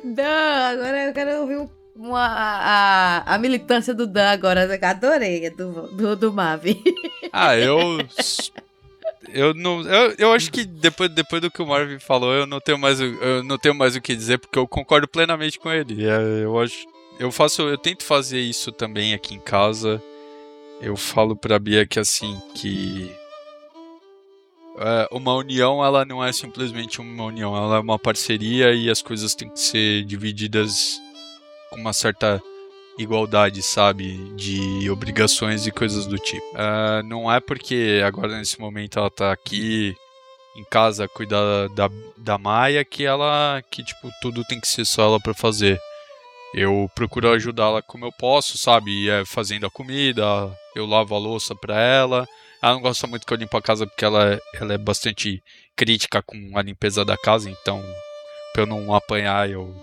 Dan, 0.03 0.72
agora 0.72 1.07
eu 1.07 1.12
quero 1.12 1.42
ouvir 1.42 1.68
uma, 1.95 2.26
a, 2.26 3.34
a 3.34 3.38
militância 3.38 3.95
do 3.95 4.09
Dan 4.09 4.30
agora. 4.30 4.68
Adorei, 4.82 5.47
é 5.47 5.51
do, 5.51 5.86
do, 5.95 6.16
do 6.16 6.32
Mavi. 6.32 6.82
Ah, 7.32 7.57
eu 7.57 7.99
Eu 9.33 9.55
não. 9.55 9.83
Eu, 9.83 10.14
eu 10.18 10.33
acho 10.33 10.51
que 10.51 10.64
depois, 10.64 11.11
depois 11.11 11.41
do 11.43 11.51
que 11.51 11.62
o 11.62 11.66
Marvin 11.66 11.99
falou, 11.99 12.33
eu 12.33 12.47
não 12.47 12.61
tenho 12.61 12.79
mais 12.79 13.01
o, 13.01 13.05
eu 13.05 13.43
não 13.43 13.59
tenho 13.59 13.75
mais 13.75 13.97
o 13.97 14.01
que 14.01 14.14
dizer, 14.14 14.39
porque 14.39 14.59
eu 14.59 14.66
concordo 14.66 15.09
plenamente 15.09 15.59
com 15.59 15.70
ele. 15.70 16.05
É, 16.07 16.45
eu 16.45 16.59
acho. 16.59 16.87
Eu 17.18 17.31
faço. 17.31 17.62
Eu 17.62 17.79
tento 17.79 18.05
fazer 18.05 18.41
isso 18.41 18.72
também 18.72 19.14
aqui 19.14 19.35
em 19.35 19.41
casa. 19.41 20.03
Eu 20.81 20.97
falo 20.97 21.37
pra 21.37 21.59
Bia 21.59 21.87
que 21.87 21.99
assim, 21.99 22.41
que. 22.55 23.11
é, 24.79 25.09
uma 25.11 25.35
união, 25.35 25.85
ela 25.85 26.05
não 26.05 26.22
é 26.25 26.33
simplesmente 26.33 27.01
uma 27.01 27.25
união, 27.25 27.57
ela 27.57 27.77
é 27.77 27.81
uma 27.81 27.99
parceria 27.99 28.72
e 28.75 28.91
as 28.91 29.01
coisas 29.01 29.35
têm 29.35 29.49
que 29.49 29.61
ser 29.61 30.05
divididas 30.05 31.01
com 31.70 31.81
uma 31.81 31.93
certa 31.93 32.43
igualdade, 32.99 33.62
sabe? 33.62 34.14
De 34.36 34.88
obrigações 34.90 35.66
e 35.66 35.70
coisas 35.70 36.07
do 36.07 36.16
tipo. 36.18 36.45
Ah, 36.57 37.03
não 37.05 37.30
é 37.32 37.40
porque 37.40 38.01
agora 38.05 38.36
nesse 38.38 38.61
momento 38.61 38.99
ela 38.99 39.11
tá 39.11 39.32
aqui 39.32 39.95
em 40.57 40.64
casa 40.70 41.09
cuidar 41.09 41.68
da, 41.70 41.90
da 42.16 42.38
Maia 42.38 42.84
que 42.84 43.05
ela. 43.05 43.62
que 43.70 43.82
tipo, 43.82 44.09
tudo 44.22 44.45
tem 44.45 44.61
que 44.61 44.68
ser 44.68 44.84
só 44.84 45.03
ela 45.03 45.20
pra 45.20 45.34
fazer. 45.34 45.78
Eu 46.55 46.88
procuro 46.95 47.30
ajudá-la 47.32 47.82
como 47.82 48.05
eu 48.05 48.12
posso, 48.12 48.57
sabe? 48.57 49.09
É 49.11 49.24
fazendo 49.24 49.66
a 49.66 49.70
comida, 49.70 50.22
eu 50.76 50.86
lavo 50.86 51.14
a 51.14 51.18
louça 51.18 51.55
pra 51.55 51.80
ela. 51.80 52.26
Ela 52.62 52.74
não 52.74 52.80
gosta 52.80 53.07
muito 53.09 53.26
que 53.26 53.32
eu 53.32 53.36
limpo 53.36 53.57
a 53.57 53.62
casa 53.62 53.86
porque 53.86 54.05
ela, 54.05 54.34
é- 54.34 54.40
ela 54.55 54.72
é 54.74 54.78
bastante 54.78 55.42
crítica 55.76 56.22
com 56.22 56.53
a 56.57 56.62
limpeza 56.62 57.05
da 57.05 57.16
casa, 57.16 57.51
então 57.51 57.82
pra 58.53 58.62
eu 58.62 58.66
não 58.66 58.95
apanhar, 58.95 59.51
eu. 59.51 59.74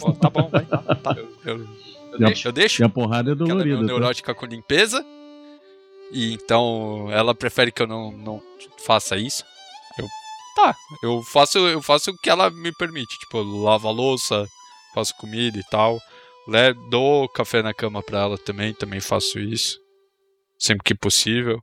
falo, 0.00 0.14
Tá 0.16 0.28
bom, 0.28 0.48
vai. 0.48 0.66
Tá, 0.66 1.14
eu, 1.16 1.28
eu, 1.44 1.68
eu 2.16 2.20
Já- 2.20 2.26
deixo, 2.26 2.48
eu 2.48 2.52
deixo 2.52 2.82
E 2.82 2.84
a 2.84 2.88
porrada 2.88 3.32
é 3.32 3.34
porque 3.34 3.50
ela 3.50 3.60
é 3.60 3.64
meio 3.64 3.76
dolorida. 3.76 3.94
tá? 3.94 4.00
neurótica 4.00 4.34
com 4.34 4.46
limpeza. 4.46 5.04
E 6.12 6.32
então 6.34 7.08
ela 7.10 7.34
prefere 7.34 7.72
que 7.72 7.82
eu 7.82 7.86
não, 7.86 8.12
não 8.12 8.42
faça 8.78 9.16
isso. 9.16 9.44
Eu 9.98 10.06
tá, 10.54 10.74
eu 11.02 11.22
faço 11.22 11.58
eu 11.58 11.82
faço 11.82 12.10
o 12.10 12.16
que 12.18 12.30
ela 12.30 12.50
me 12.50 12.72
permite, 12.72 13.18
tipo, 13.18 13.38
eu 13.38 13.44
lavo 13.62 13.88
a 13.88 13.90
louça, 13.90 14.46
faço 14.94 15.14
comida 15.16 15.58
e 15.58 15.64
tal. 15.70 15.98
Le, 16.48 16.72
dou 16.90 17.28
café 17.28 17.60
na 17.60 17.74
cama 17.74 18.02
pra 18.02 18.20
ela 18.20 18.38
também, 18.38 18.72
também 18.72 19.00
faço 19.00 19.38
isso. 19.40 19.78
Sempre 20.58 20.84
que 20.84 20.94
possível. 20.94 21.60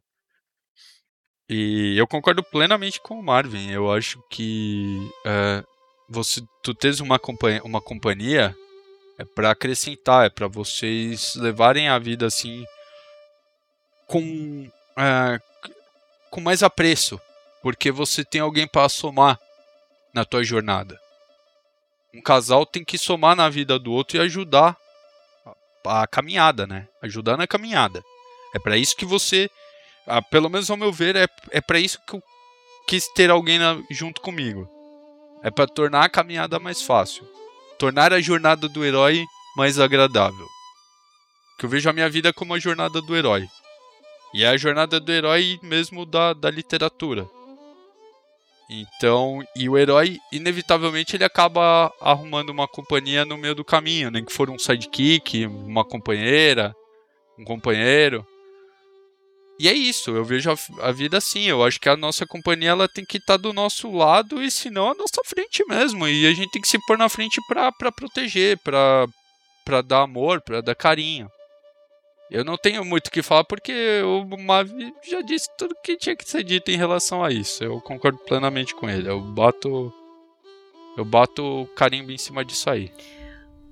E 1.49 1.95
eu 1.97 2.07
concordo 2.07 2.43
plenamente 2.43 2.99
com 3.01 3.19
o 3.19 3.23
Marvin. 3.23 3.69
Eu 3.71 3.91
acho 3.91 4.21
que 4.29 4.97
é, 5.25 5.63
você 6.09 6.41
tu 6.63 6.73
tens 6.73 6.99
uma 6.99 7.17
companhia, 7.19 7.61
uma 7.63 7.81
companhia 7.81 8.55
é 9.17 9.25
para 9.25 9.51
acrescentar, 9.51 10.25
é 10.25 10.29
para 10.29 10.47
vocês 10.47 11.35
levarem 11.35 11.87
a 11.87 11.99
vida 11.99 12.25
assim 12.25 12.65
com 14.07 14.69
é, 14.97 15.39
com 16.29 16.41
mais 16.41 16.63
apreço, 16.63 17.19
porque 17.61 17.91
você 17.91 18.23
tem 18.25 18.41
alguém 18.41 18.67
para 18.67 18.89
somar 18.89 19.39
na 20.13 20.25
tua 20.25 20.43
jornada. 20.43 20.99
Um 22.13 22.21
casal 22.21 22.65
tem 22.65 22.83
que 22.83 22.97
somar 22.97 23.35
na 23.35 23.49
vida 23.49 23.79
do 23.79 23.91
outro 23.91 24.17
e 24.17 24.19
ajudar 24.19 24.77
a, 25.85 26.03
a 26.03 26.07
caminhada, 26.07 26.67
né? 26.67 26.87
Ajudar 27.01 27.37
na 27.37 27.47
caminhada. 27.47 28.03
É 28.53 28.59
para 28.59 28.77
isso 28.77 28.95
que 28.95 29.05
você, 29.05 29.49
pelo 30.29 30.49
menos 30.49 30.69
ao 30.69 30.77
meu 30.77 30.91
ver, 30.91 31.15
é, 31.15 31.27
é 31.49 31.59
para 31.61 31.79
isso 31.79 31.99
que 32.05 32.15
eu 32.15 32.23
quis 32.87 33.07
ter 33.13 33.31
alguém 33.31 33.57
na- 33.57 33.81
junto 33.89 34.21
comigo. 34.21 34.69
É 35.43 35.49
para 35.49 35.67
tornar 35.67 36.03
a 36.03 36.09
caminhada 36.09 36.59
mais 36.59 36.81
fácil 36.81 37.27
tornar 37.83 38.13
a 38.13 38.21
jornada 38.21 38.69
do 38.69 38.85
herói 38.85 39.25
mais 39.57 39.77
agradável. 39.77 40.47
Que 41.59 41.65
eu 41.65 41.69
vejo 41.69 41.89
a 41.89 41.91
minha 41.91 42.09
vida 42.09 42.31
como 42.31 42.53
a 42.53 42.59
jornada 42.59 43.01
do 43.01 43.13
herói. 43.13 43.45
E 44.33 44.45
é 44.45 44.47
a 44.47 44.55
jornada 44.55 45.01
do 45.01 45.11
herói 45.11 45.59
mesmo 45.61 46.05
da, 46.05 46.31
da 46.31 46.49
literatura. 46.49 47.29
Então, 48.69 49.45
e 49.53 49.67
o 49.67 49.77
herói, 49.77 50.17
inevitavelmente, 50.31 51.17
ele 51.17 51.25
acaba 51.25 51.91
arrumando 51.99 52.51
uma 52.51 52.69
companhia 52.69 53.25
no 53.25 53.37
meio 53.37 53.53
do 53.53 53.65
caminho, 53.65 54.09
nem 54.09 54.23
que 54.23 54.31
for 54.31 54.49
um 54.49 54.57
sidekick, 54.57 55.45
uma 55.45 55.83
companheira, 55.83 56.73
um 57.37 57.43
companheiro. 57.43 58.25
E 59.59 59.69
é 59.69 59.73
isso, 59.73 60.11
eu 60.11 60.25
vejo 60.25 60.51
a, 60.51 60.87
a, 60.87 60.91
vida 60.91 61.17
assim. 61.17 61.43
Eu 61.43 61.63
acho 61.63 61.79
que 61.79 61.87
a 61.87 61.95
nossa 61.95 62.25
companhia 62.25 62.69
ela 62.69 62.87
tem 62.87 63.05
que 63.05 63.17
estar 63.17 63.37
tá 63.37 63.41
do 63.41 63.53
nosso 63.53 63.91
lado 63.91 64.41
e 64.41 64.49
se 64.49 64.69
não 64.69 64.91
a 64.91 64.95
nossa 64.95 65.21
frente 65.25 65.63
mesmo. 65.67 66.07
E 66.07 66.25
a 66.25 66.33
gente 66.33 66.51
tem 66.51 66.61
que 66.61 66.67
se 66.67 66.79
pôr 66.85 66.97
na 66.97 67.07
frente 67.07 67.39
pra 67.47 67.71
proteger, 67.71 68.57
pra 68.59 69.81
dar 69.81 70.01
amor, 70.01 70.41
pra 70.41 70.61
dar 70.61 70.75
carinho. 70.75 71.29
Eu 72.31 72.43
não 72.43 72.57
tenho 72.57 72.83
muito 72.83 73.07
o 73.07 73.11
que 73.11 73.21
falar 73.21 73.43
porque 73.43 74.01
o 74.01 74.25
Mavi 74.37 74.91
já 75.07 75.21
disse 75.21 75.47
tudo 75.55 75.75
que 75.83 75.95
tinha 75.95 76.15
que 76.15 76.27
ser 76.27 76.43
dito 76.43 76.71
em 76.71 76.77
relação 76.77 77.23
a 77.23 77.31
isso. 77.31 77.63
Eu 77.63 77.79
concordo 77.79 78.17
plenamente 78.19 78.73
com 78.73 78.89
ele. 78.89 79.07
Eu 79.07 79.21
boto. 79.21 79.93
Eu 80.97 81.05
boto 81.05 81.69
carimbo 81.75 82.11
em 82.11 82.17
cima 82.17 82.43
disso 82.43 82.71
aí. 82.71 82.91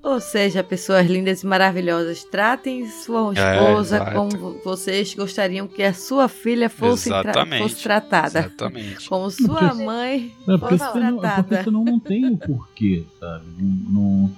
Ou 0.04 0.20
seja, 0.20 0.64
pessoas 0.64 1.06
lindas 1.06 1.44
e 1.44 1.46
maravilhosas, 1.46 2.24
tratem 2.24 2.88
sua 2.88 3.34
é, 3.36 3.56
esposa 3.56 3.98
é, 3.98 4.12
como 4.12 4.60
vocês 4.64 5.14
gostariam 5.14 5.68
que 5.68 5.84
a 5.84 5.94
sua 5.94 6.28
filha 6.28 6.70
fosse, 6.70 7.10
tra 7.10 7.46
fosse 7.60 7.84
tratada. 7.84 8.40
Exatamente. 8.40 9.08
Como 9.08 9.30
sua 9.30 9.70
porque, 9.70 9.84
mãe 9.84 10.32
é 10.48 10.58
fosse 10.58 10.78
tratada. 10.78 11.12
Não, 11.12 11.24
é 11.24 11.44
porque 11.44 11.64
senão 11.64 11.86
não 11.86 12.00
tem 12.00 12.26
o 12.26 12.38
porquê, 12.38 13.04
sabe? 13.20 13.46
Não, 13.60 13.92
não... 13.92 14.32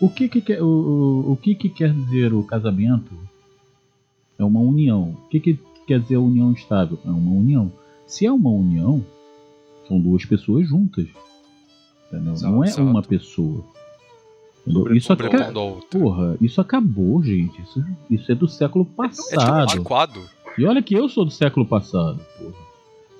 O, 0.00 0.08
que 0.08 0.26
que 0.26 0.40
quer, 0.40 0.62
o, 0.62 0.66
o, 0.66 1.32
o 1.32 1.36
que 1.36 1.54
que 1.54 1.68
quer 1.68 1.92
dizer 1.92 2.32
o 2.32 2.42
casamento? 2.42 3.14
É 4.38 4.44
uma 4.44 4.60
união. 4.60 5.18
O 5.22 5.28
que 5.28 5.38
que 5.38 5.58
quer 5.86 6.00
dizer 6.00 6.14
a 6.14 6.20
união 6.20 6.50
estável? 6.52 6.98
É 7.04 7.10
uma 7.10 7.32
união. 7.32 7.70
Se 8.06 8.24
é 8.24 8.32
uma 8.32 8.48
união, 8.48 9.04
são 9.86 10.00
duas 10.00 10.24
pessoas 10.24 10.66
juntas. 10.66 11.06
Entendeu? 12.06 12.32
Exato, 12.32 12.52
não 12.54 12.64
é 12.64 12.68
exato. 12.68 12.82
uma 12.82 13.02
pessoa. 13.02 13.62
Sobre, 14.68 14.96
isso 14.96 15.12
acabou. 15.12 15.80
Porra, 15.90 16.36
isso 16.40 16.60
acabou, 16.60 17.22
gente. 17.22 17.60
Isso, 17.62 17.84
isso 18.10 18.32
é 18.32 18.34
do 18.34 18.46
século 18.46 18.84
passado. 18.84 19.62
É 19.62 19.66
tipo 19.66 19.84
E 20.58 20.64
olha 20.64 20.82
que 20.82 20.94
eu 20.94 21.08
sou 21.08 21.24
do 21.24 21.30
século 21.30 21.66
passado, 21.66 22.20
porra. 22.38 22.70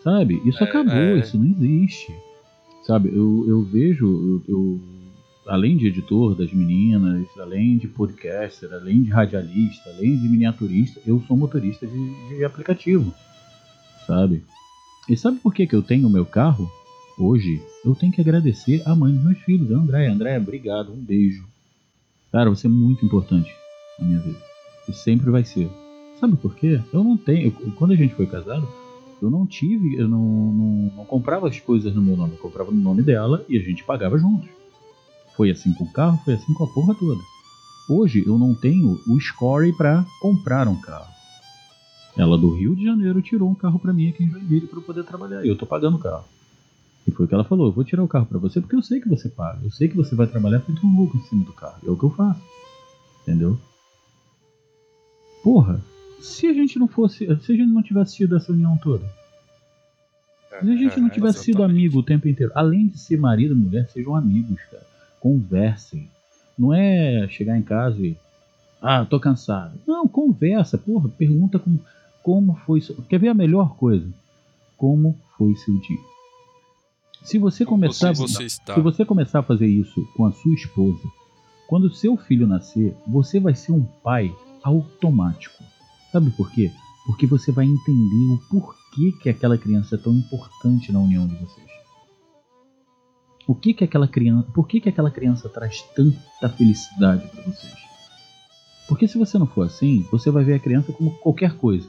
Sabe? 0.03 0.41
Isso 0.45 0.62
é, 0.62 0.66
acabou, 0.66 0.95
é... 0.95 1.18
isso 1.18 1.38
não 1.38 1.47
existe. 1.47 2.14
Sabe, 2.82 3.11
eu, 3.11 3.45
eu 3.47 3.62
vejo, 3.62 4.43
eu, 4.49 4.55
eu, 4.55 4.80
além 5.47 5.76
de 5.76 5.86
editor 5.86 6.34
das 6.34 6.53
meninas, 6.53 7.26
além 7.38 7.76
de 7.76 7.86
podcaster, 7.86 8.72
além 8.72 9.03
de 9.03 9.11
radialista, 9.11 9.91
além 9.91 10.16
de 10.16 10.28
miniaturista, 10.28 11.01
eu 11.07 11.22
sou 11.26 11.36
motorista 11.36 11.86
de, 11.86 12.28
de 12.28 12.45
aplicativo. 12.45 13.12
Sabe? 14.07 14.43
E 15.09 15.16
sabe 15.16 15.38
por 15.38 15.53
que, 15.53 15.66
que 15.66 15.74
eu 15.74 15.82
tenho 15.82 16.09
o 16.09 16.11
meu 16.11 16.24
carro? 16.24 16.70
Hoje, 17.21 17.62
eu 17.85 17.95
tenho 17.95 18.11
que 18.11 18.21
agradecer 18.23 18.83
a 18.87 18.97
mãe 18.97 19.12
dos 19.12 19.23
meus 19.23 19.39
filhos, 19.41 19.71
a 19.71 19.75
Andréia. 19.75 20.11
Andréia, 20.11 20.41
obrigado, 20.41 20.91
um 20.91 20.97
beijo. 20.97 21.45
Cara, 22.33 22.49
você 22.49 22.66
é 22.66 22.71
muito 22.71 23.05
importante 23.05 23.55
na 23.99 24.07
minha 24.07 24.21
vida. 24.21 24.39
E 24.89 24.93
sempre 24.95 25.31
vai 25.31 25.45
ser. 25.45 25.68
Sabe 26.18 26.35
por 26.37 26.55
quê? 26.55 26.81
Eu 26.91 27.05
não 27.05 27.18
tenho. 27.18 27.55
Eu, 27.61 27.73
quando 27.73 27.93
a 27.93 27.97
gente 27.97 28.14
foi 28.14 28.27
casado, 28.27 28.66
eu 29.21 29.29
não 29.29 29.47
tive. 29.47 29.97
Eu 29.97 30.09
não, 30.09 30.18
não, 30.18 30.93
não, 30.97 31.05
comprava 31.05 31.47
as 31.47 31.61
coisas 31.61 31.95
no 31.95 32.01
meu 32.01 32.16
nome. 32.16 32.33
Eu 32.33 32.39
comprava 32.39 32.71
no 32.71 32.81
nome 32.81 33.03
dela 33.03 33.45
e 33.51 33.59
a 33.59 33.61
gente 33.61 33.85
pagava 33.85 34.16
juntos. 34.16 34.49
Foi 35.37 35.51
assim 35.51 35.75
com 35.75 35.85
o 35.85 35.93
carro, 35.93 36.18
foi 36.25 36.35
assim 36.35 36.55
com 36.55 36.64
a 36.64 36.68
porra 36.68 36.95
toda. 36.95 37.21
Hoje 37.87 38.25
eu 38.27 38.39
não 38.39 38.55
tenho 38.55 38.99
o 39.07 39.21
score 39.21 39.77
para 39.77 40.07
comprar 40.23 40.66
um 40.66 40.81
carro. 40.81 41.12
Ela 42.16 42.39
do 42.39 42.55
Rio 42.55 42.75
de 42.75 42.85
Janeiro 42.85 43.21
tirou 43.21 43.51
um 43.51 43.55
carro 43.55 43.79
para 43.79 43.93
mim 43.93 44.09
aqui 44.09 44.25
em 44.25 44.31
Joinville 44.31 44.66
para 44.66 44.79
eu 44.79 44.83
poder 44.83 45.05
trabalhar. 45.05 45.45
E 45.45 45.49
eu 45.49 45.57
tô 45.57 45.66
pagando 45.66 45.99
o 45.99 46.01
carro. 46.01 46.25
E 47.07 47.11
foi 47.11 47.24
o 47.24 47.28
que 47.28 47.34
ela 47.34 47.44
falou: 47.44 47.66
eu 47.66 47.72
vou 47.72 47.84
tirar 47.84 48.03
o 48.03 48.09
carro 48.09 48.26
para 48.26 48.38
você 48.38 48.61
porque 48.61 48.76
eu 48.76 48.82
sei 48.82 49.01
que 49.01 49.09
você 49.09 49.28
paga. 49.28 49.61
Eu 49.62 49.70
sei 49.70 49.88
que 49.88 49.96
você 49.96 50.14
vai 50.14 50.26
trabalhar 50.26 50.61
feito 50.61 50.86
um 50.86 50.96
louco 50.96 51.16
em 51.16 51.22
cima 51.22 51.44
do 51.44 51.53
carro. 51.53 51.80
É 51.86 51.90
o 51.90 51.96
que 51.96 52.05
eu 52.05 52.11
faço. 52.11 52.40
Entendeu? 53.22 53.59
Porra, 55.42 55.80
se 56.20 56.46
a 56.46 56.53
gente 56.53 56.78
não 56.78 56.86
fosse. 56.86 57.24
Se 57.40 57.53
a 57.53 57.57
gente 57.57 57.72
não 57.72 57.82
tivesse 57.82 58.16
tido 58.16 58.36
essa 58.36 58.53
união 58.53 58.76
toda. 58.76 59.05
Se 60.51 60.70
a 60.70 60.76
gente 60.76 61.01
não 61.01 61.07
é, 61.07 61.11
tivesse 61.11 61.44
sido 61.44 61.62
amigo 61.62 62.01
o 62.01 62.03
tempo 62.03 62.28
inteiro, 62.28 62.53
além 62.55 62.88
de 62.88 62.98
ser 62.98 63.18
marido 63.18 63.55
e 63.55 63.57
mulher, 63.57 63.88
sejam 63.88 64.14
amigos, 64.14 64.61
cara. 64.70 64.86
Conversem. 65.18 66.09
Não 66.59 66.74
é 66.74 67.26
chegar 67.28 67.57
em 67.57 67.62
casa 67.62 67.98
e. 67.98 68.16
Ah, 68.82 69.05
tô 69.05 69.18
cansado. 69.18 69.78
Não, 69.86 70.07
conversa, 70.07 70.76
porra. 70.76 71.09
Pergunta 71.09 71.59
como, 71.59 71.80
como 72.22 72.55
foi. 72.66 72.80
Quer 73.09 73.18
ver 73.18 73.28
a 73.28 73.34
melhor 73.34 73.76
coisa? 73.76 74.07
Como 74.76 75.18
foi 75.36 75.55
seu 75.57 75.76
dia? 75.78 76.10
Se 77.23 77.39
você 77.39 77.64
começar, 77.64 78.12
você 78.12 78.49
se 78.49 78.81
você 78.81 79.05
começar 79.05 79.41
a 79.41 79.43
fazer 79.43 79.66
isso 79.66 80.07
com 80.16 80.25
a 80.25 80.33
sua 80.33 80.55
esposa, 80.55 81.03
quando 81.68 81.95
seu 81.95 82.16
filho 82.16 82.47
nascer, 82.47 82.97
você 83.07 83.39
vai 83.39 83.55
ser 83.55 83.73
um 83.73 83.85
pai 83.85 84.35
automático. 84.62 85.62
Sabe 86.11 86.31
por 86.31 86.51
quê? 86.51 86.73
Porque 87.07 87.27
você 87.27 87.53
vai 87.53 87.66
entender 87.66 88.33
o 88.33 88.39
porquê 88.51 89.12
que 89.23 89.29
aquela 89.29 89.57
criança 89.57 89.95
é 89.95 89.99
tão 89.99 90.14
importante 90.14 90.91
na 90.93 90.99
união 90.99 91.27
de 91.27 91.35
vocês. 91.37 91.71
O 93.47 93.55
que 93.55 93.75
que 93.75 93.85
aquela 93.85 94.09
criança, 94.09 94.49
por 94.53 94.66
que 94.66 94.81
que 94.81 94.89
aquela 94.89 95.11
criança 95.11 95.49
traz 95.49 95.83
tanta 95.95 96.49
felicidade 96.49 97.27
para 97.29 97.43
vocês? 97.43 97.75
Porque 98.89 99.07
se 99.07 99.18
você 99.18 99.39
não 99.39 99.47
for 99.47 99.62
assim, 99.62 100.05
você 100.11 100.31
vai 100.31 100.43
ver 100.43 100.55
a 100.55 100.59
criança 100.59 100.93
como 100.93 101.12
qualquer 101.18 101.57
coisa. 101.57 101.89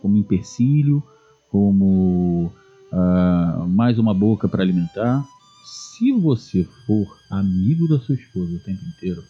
Como 0.00 0.16
empecilho, 0.16 1.02
como 1.50 2.52
uh, 2.92 3.66
mais 3.66 3.98
uma 3.98 4.14
boca 4.14 4.48
para 4.48 4.62
alimentar. 4.62 5.24
Se 5.64 6.12
você 6.12 6.64
for 6.86 7.06
amigo 7.30 7.88
da 7.88 7.98
sua 8.00 8.14
esposa 8.14 8.52
o 8.52 8.60
tempo 8.60 8.80
inteiro, 8.96 9.22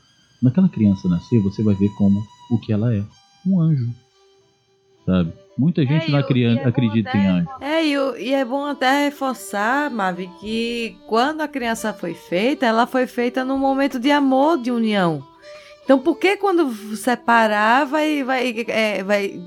naquela 0.42 0.68
criança 0.68 1.08
nascer, 1.08 1.40
você 1.40 1.62
vai 1.62 1.74
ver 1.74 1.88
como 1.96 2.22
o 2.50 2.58
que 2.58 2.72
ela 2.72 2.94
é, 2.94 3.02
um 3.46 3.60
anjo, 3.60 3.88
sabe? 5.04 5.32
Muita 5.56 5.84
gente 5.84 6.06
é, 6.06 6.10
não 6.10 6.18
é 6.18 6.20
acredita 6.68 7.08
até, 7.08 7.18
em 7.18 7.26
anjo. 7.26 7.48
É, 7.60 7.84
e, 7.84 8.28
e, 8.28 8.34
é 8.34 8.44
bom 8.44 8.64
até 8.64 9.06
reforçar, 9.06 9.90
Mavi, 9.90 10.30
que 10.40 10.96
quando 11.08 11.40
a 11.40 11.48
criança 11.48 11.92
foi 11.92 12.14
feita, 12.14 12.64
ela 12.64 12.86
foi 12.86 13.06
feita 13.06 13.44
num 13.44 13.58
momento 13.58 13.98
de 13.98 14.10
amor, 14.10 14.58
de 14.58 14.70
união. 14.70 15.26
Então, 15.82 15.98
por 15.98 16.18
que 16.18 16.36
quando 16.36 16.72
separar, 16.96 17.86
vai, 17.86 18.22
vai, 18.22 18.54
é, 18.68 19.02
vai 19.02 19.40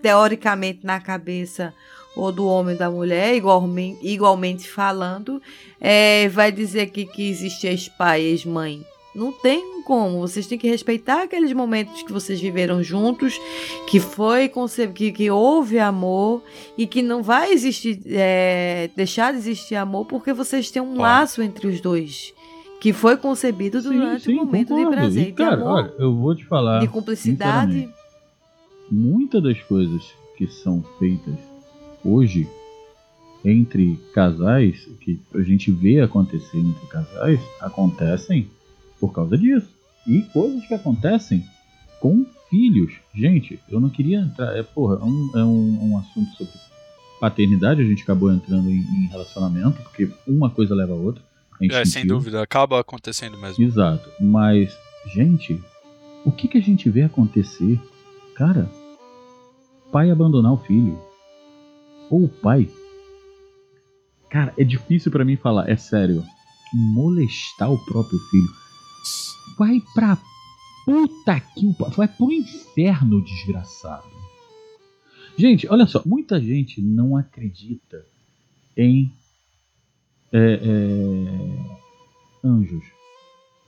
teoricamente 0.00 0.86
na 0.86 1.00
cabeça 1.00 1.74
ou 2.16 2.32
do 2.32 2.46
homem 2.46 2.74
ou 2.74 2.78
da 2.78 2.90
mulher, 2.90 3.34
igualmente, 3.34 3.98
igualmente 4.02 4.68
falando, 4.68 5.40
é, 5.80 6.28
vai 6.28 6.50
dizer 6.50 6.90
que, 6.90 7.04
que 7.06 7.28
existe 7.28 7.66
ex-pai, 7.66 8.22
ex-mãe. 8.22 8.84
Não 9.14 9.32
tem 9.32 9.82
como. 9.82 10.20
Vocês 10.20 10.46
têm 10.46 10.58
que 10.58 10.68
respeitar 10.68 11.22
aqueles 11.22 11.52
momentos 11.52 12.02
que 12.02 12.12
vocês 12.12 12.38
viveram 12.40 12.82
juntos, 12.82 13.40
que 13.88 13.98
foi 13.98 14.50
que, 14.94 15.10
que 15.10 15.30
houve 15.30 15.78
amor 15.78 16.42
e 16.76 16.86
que 16.86 17.02
não 17.02 17.22
vai 17.22 17.50
existir, 17.52 18.00
é, 18.06 18.90
deixar 18.94 19.32
de 19.32 19.38
existir 19.38 19.76
amor 19.76 20.04
porque 20.04 20.32
vocês 20.32 20.70
têm 20.70 20.82
um 20.82 20.98
laço 20.98 21.42
entre 21.42 21.66
os 21.66 21.80
dois. 21.80 22.34
Que 22.80 22.92
foi 22.92 23.16
concebido 23.16 23.82
durante 23.82 24.24
sim, 24.24 24.32
sim, 24.32 24.38
um 24.38 24.44
momento 24.44 24.68
concordo. 24.68 24.90
de 24.90 24.96
prazer, 24.96 25.28
e, 25.28 25.32
cara, 25.32 25.56
de 25.56 25.62
amor, 25.62 25.72
olha, 25.72 25.94
eu 25.98 26.14
vou 26.14 26.34
te 26.36 26.44
falar, 26.44 26.78
de 26.78 26.86
cumplicidade. 26.86 27.88
Muitas 28.88 29.42
das 29.42 29.60
coisas 29.62 30.02
que 30.36 30.46
são 30.46 30.84
feitas 30.96 31.47
hoje 32.04 32.48
entre 33.44 33.98
casais, 34.12 34.88
que 35.00 35.20
a 35.34 35.40
gente 35.42 35.70
vê 35.70 36.00
acontecer 36.00 36.58
entre 36.58 36.86
casais, 36.88 37.40
acontecem 37.60 38.50
por 38.98 39.12
causa 39.12 39.36
disso. 39.36 39.68
E 40.06 40.22
coisas 40.22 40.66
que 40.66 40.74
acontecem 40.74 41.44
com 42.00 42.24
filhos. 42.48 42.92
Gente, 43.14 43.58
eu 43.68 43.80
não 43.80 43.88
queria 43.88 44.20
entrar. 44.20 44.56
É, 44.56 44.62
porra, 44.62 44.96
é 45.00 45.04
um, 45.04 45.30
é 45.34 45.44
um, 45.44 45.90
um 45.90 45.98
assunto 45.98 46.30
sobre 46.36 46.52
paternidade. 47.20 47.82
A 47.82 47.84
gente 47.84 48.02
acabou 48.02 48.32
entrando 48.32 48.68
em, 48.68 48.78
em 48.78 49.06
relacionamento, 49.08 49.82
porque 49.82 50.10
uma 50.26 50.50
coisa 50.50 50.74
leva 50.74 50.92
a 50.92 50.96
outra. 50.96 51.22
A 51.60 51.80
é, 51.80 51.84
sem 51.84 52.06
dúvida, 52.06 52.42
acaba 52.42 52.80
acontecendo 52.80 53.36
mesmo. 53.36 53.64
Exato. 53.64 54.08
Mas, 54.20 54.76
gente, 55.12 55.60
o 56.24 56.32
que, 56.32 56.48
que 56.48 56.58
a 56.58 56.62
gente 56.62 56.88
vê 56.88 57.02
acontecer? 57.02 57.78
Cara, 58.34 58.70
pai 59.90 60.10
abandonar 60.10 60.52
o 60.52 60.58
filho 60.58 60.98
ou 62.10 62.24
o 62.24 62.28
pai. 62.28 62.68
Cara, 64.28 64.52
é 64.58 64.64
difícil 64.64 65.10
para 65.10 65.24
mim 65.24 65.36
falar, 65.36 65.68
é 65.68 65.76
sério. 65.76 66.24
Molestar 66.72 67.72
o 67.72 67.84
próprio 67.84 68.18
filho. 68.30 68.48
Vai 69.58 69.80
pra 69.94 70.18
puta 70.84 71.40
que 71.40 71.74
vai 71.96 72.08
pro 72.08 72.32
inferno, 72.32 73.24
desgraçado. 73.24 74.08
Gente, 75.36 75.66
olha 75.68 75.86
só, 75.86 76.02
muita 76.04 76.40
gente 76.40 76.82
não 76.82 77.16
acredita 77.16 78.04
em 78.76 79.10
é, 80.32 80.54
é, 80.54 82.46
anjos. 82.46 82.84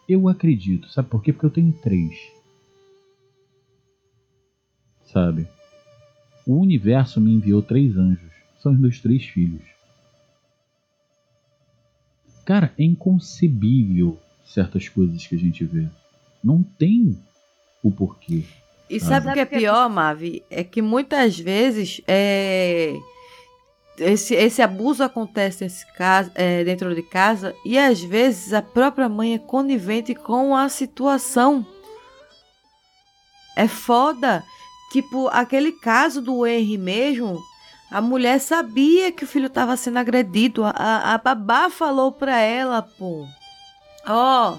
Eu 0.08 0.28
acredito, 0.28 0.90
sabe 0.90 1.08
por 1.08 1.22
quê? 1.22 1.32
Porque 1.32 1.46
eu 1.46 1.50
tenho 1.50 1.72
três. 1.72 2.18
Sabe? 5.04 5.46
O 6.46 6.56
universo 6.56 7.20
me 7.20 7.32
enviou 7.32 7.62
três 7.62 7.96
anjos 7.96 8.29
são 8.62 8.72
os 8.72 8.78
meus 8.78 9.00
três 9.00 9.24
filhos. 9.24 9.62
Cara, 12.44 12.72
é 12.78 12.82
inconcebível 12.82 14.18
certas 14.44 14.88
coisas 14.88 15.26
que 15.26 15.34
a 15.34 15.38
gente 15.38 15.64
vê. 15.64 15.86
Não 16.42 16.62
tem 16.62 17.16
o 17.82 17.90
porquê. 17.90 18.44
E 18.88 18.98
sabe 18.98 19.28
o 19.28 19.32
que 19.32 19.40
é 19.40 19.44
pior, 19.44 19.88
Mavi? 19.88 20.42
É 20.50 20.64
que 20.64 20.82
muitas 20.82 21.38
vezes 21.38 22.00
é, 22.08 22.96
esse, 23.98 24.34
esse 24.34 24.60
abuso 24.62 25.04
acontece 25.04 25.62
nesse 25.62 25.86
caso, 25.94 26.30
é, 26.34 26.64
dentro 26.64 26.92
de 26.94 27.02
casa 27.02 27.54
e 27.64 27.78
às 27.78 28.02
vezes 28.02 28.52
a 28.52 28.62
própria 28.62 29.08
mãe 29.08 29.34
é 29.34 29.38
conivente 29.38 30.14
com 30.14 30.56
a 30.56 30.68
situação. 30.68 31.64
É 33.56 33.68
foda. 33.68 34.42
Tipo, 34.90 35.28
aquele 35.28 35.70
caso 35.70 36.20
do 36.20 36.44
Henry 36.44 36.76
mesmo, 36.76 37.40
a 37.90 38.00
mulher 38.00 38.38
sabia 38.38 39.10
que 39.10 39.24
o 39.24 39.26
filho 39.26 39.46
estava 39.46 39.76
sendo 39.76 39.98
agredido. 39.98 40.64
A, 40.64 41.14
a, 41.14 41.18
babá 41.18 41.68
falou 41.68 42.12
pra 42.12 42.38
ela, 42.38 42.82
pô. 42.82 43.26
Ó, 44.06 44.52
oh, 44.52 44.58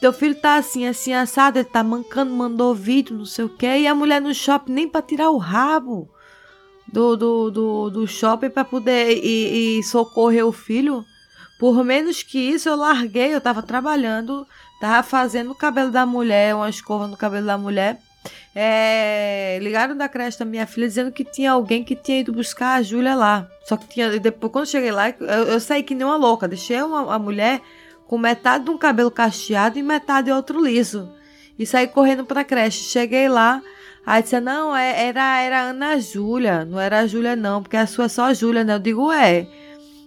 teu 0.00 0.12
filho 0.12 0.34
tá 0.34 0.56
assim, 0.56 0.86
assim, 0.86 1.12
assado, 1.12 1.58
ele 1.58 1.68
tá 1.68 1.82
mancando, 1.82 2.34
mandou 2.34 2.74
vídeo, 2.74 3.16
não 3.16 3.24
sei 3.24 3.44
o 3.44 3.48
que. 3.48 3.66
E 3.66 3.86
a 3.86 3.94
mulher 3.94 4.20
no 4.20 4.34
shopping 4.34 4.72
nem 4.72 4.88
pra 4.88 5.00
tirar 5.00 5.30
o 5.30 5.38
rabo 5.38 6.10
do, 6.92 7.16
do, 7.16 7.50
do, 7.50 7.90
do 7.90 8.06
shopping 8.06 8.50
pra 8.50 8.64
poder 8.64 9.16
ir, 9.16 9.78
ir 9.78 9.82
socorrer 9.84 10.44
o 10.44 10.52
filho. 10.52 11.04
Por 11.58 11.84
menos 11.84 12.22
que 12.22 12.38
isso, 12.38 12.68
eu 12.68 12.76
larguei, 12.76 13.32
eu 13.32 13.40
tava 13.40 13.62
trabalhando, 13.62 14.46
tava 14.80 15.02
fazendo 15.02 15.52
o 15.52 15.54
cabelo 15.54 15.90
da 15.90 16.04
mulher, 16.04 16.54
uma 16.54 16.68
escova 16.68 17.06
no 17.06 17.16
cabelo 17.16 17.46
da 17.46 17.56
mulher. 17.56 18.00
É, 18.54 19.58
ligaram 19.60 19.96
da 19.96 20.08
creche 20.08 20.38
da 20.38 20.44
minha 20.44 20.66
filha 20.66 20.86
dizendo 20.86 21.10
que 21.10 21.24
tinha 21.24 21.52
alguém 21.52 21.82
que 21.82 21.96
tinha 21.96 22.20
ido 22.20 22.32
buscar 22.32 22.74
a 22.74 22.82
Júlia 22.82 23.14
lá. 23.14 23.48
Só 23.64 23.76
que 23.76 23.88
tinha, 23.88 24.18
depois, 24.20 24.52
quando 24.52 24.66
cheguei 24.66 24.92
lá, 24.92 25.10
eu, 25.10 25.44
eu 25.44 25.60
saí 25.60 25.82
que 25.82 25.94
nem 25.94 26.06
uma 26.06 26.16
louca. 26.16 26.46
Deixei 26.46 26.80
uma, 26.82 27.14
a 27.14 27.18
mulher 27.18 27.60
com 28.06 28.18
metade 28.18 28.64
de 28.64 28.70
um 28.70 28.78
cabelo 28.78 29.10
cacheado 29.10 29.78
e 29.78 29.82
metade 29.82 30.30
outro 30.30 30.62
liso. 30.64 31.10
E 31.58 31.66
saí 31.66 31.86
correndo 31.86 32.24
pra 32.24 32.44
creche. 32.44 32.84
Cheguei 32.84 33.28
lá, 33.28 33.62
aí 34.06 34.22
disse: 34.22 34.38
Não, 34.40 34.74
é, 34.74 35.06
era, 35.08 35.40
era 35.40 35.60
Ana 35.62 35.98
Júlia, 35.98 36.64
não 36.64 36.78
era 36.78 37.00
a 37.00 37.06
Júlia, 37.06 37.34
não, 37.34 37.62
porque 37.62 37.76
a 37.76 37.86
sua 37.86 38.04
é 38.04 38.08
só 38.08 38.24
a 38.24 38.34
Júlia, 38.34 38.64
né? 38.64 38.74
Eu 38.74 38.78
digo: 38.78 39.10
É, 39.12 39.46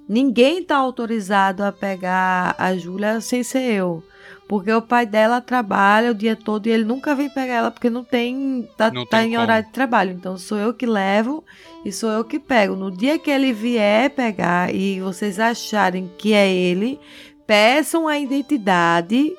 ninguém 0.07 0.63
tá 0.63 0.77
autorizado 0.77 1.63
a 1.63 1.71
pegar 1.71 2.55
a 2.57 2.75
Júlia 2.75 3.21
sem 3.21 3.43
ser 3.43 3.73
eu. 3.73 4.03
Porque 4.47 4.71
o 4.71 4.81
pai 4.81 5.05
dela 5.05 5.41
trabalha 5.41 6.11
o 6.11 6.13
dia 6.13 6.33
todo 6.35 6.67
e 6.67 6.69
ele 6.71 6.85
nunca 6.85 7.13
vem 7.13 7.29
pegar 7.29 7.53
ela 7.55 7.71
porque 7.71 7.89
não 7.89 8.03
tem. 8.03 8.67
tá, 8.77 8.89
Não 8.89 9.05
tá 9.05 9.17
tem 9.17 9.27
em 9.27 9.31
como. 9.31 9.41
horário 9.41 9.65
de 9.65 9.73
trabalho. 9.73 10.11
Então 10.11 10.37
sou 10.37 10.57
eu 10.57 10.73
que 10.73 10.85
levo 10.85 11.43
e 11.83 11.91
sou 11.91 12.09
eu 12.09 12.23
que 12.23 12.39
pego. 12.39 12.73
No 12.75 12.89
dia 12.89 13.19
que 13.19 13.29
ele 13.29 13.51
vier 13.51 14.09
pegar 14.11 14.73
e 14.73 15.01
vocês 15.01 15.37
acharem 15.37 16.09
que 16.17 16.33
é 16.33 16.49
ele, 16.49 16.97
peçam 17.45 18.07
a 18.07 18.17
identidade 18.17 19.35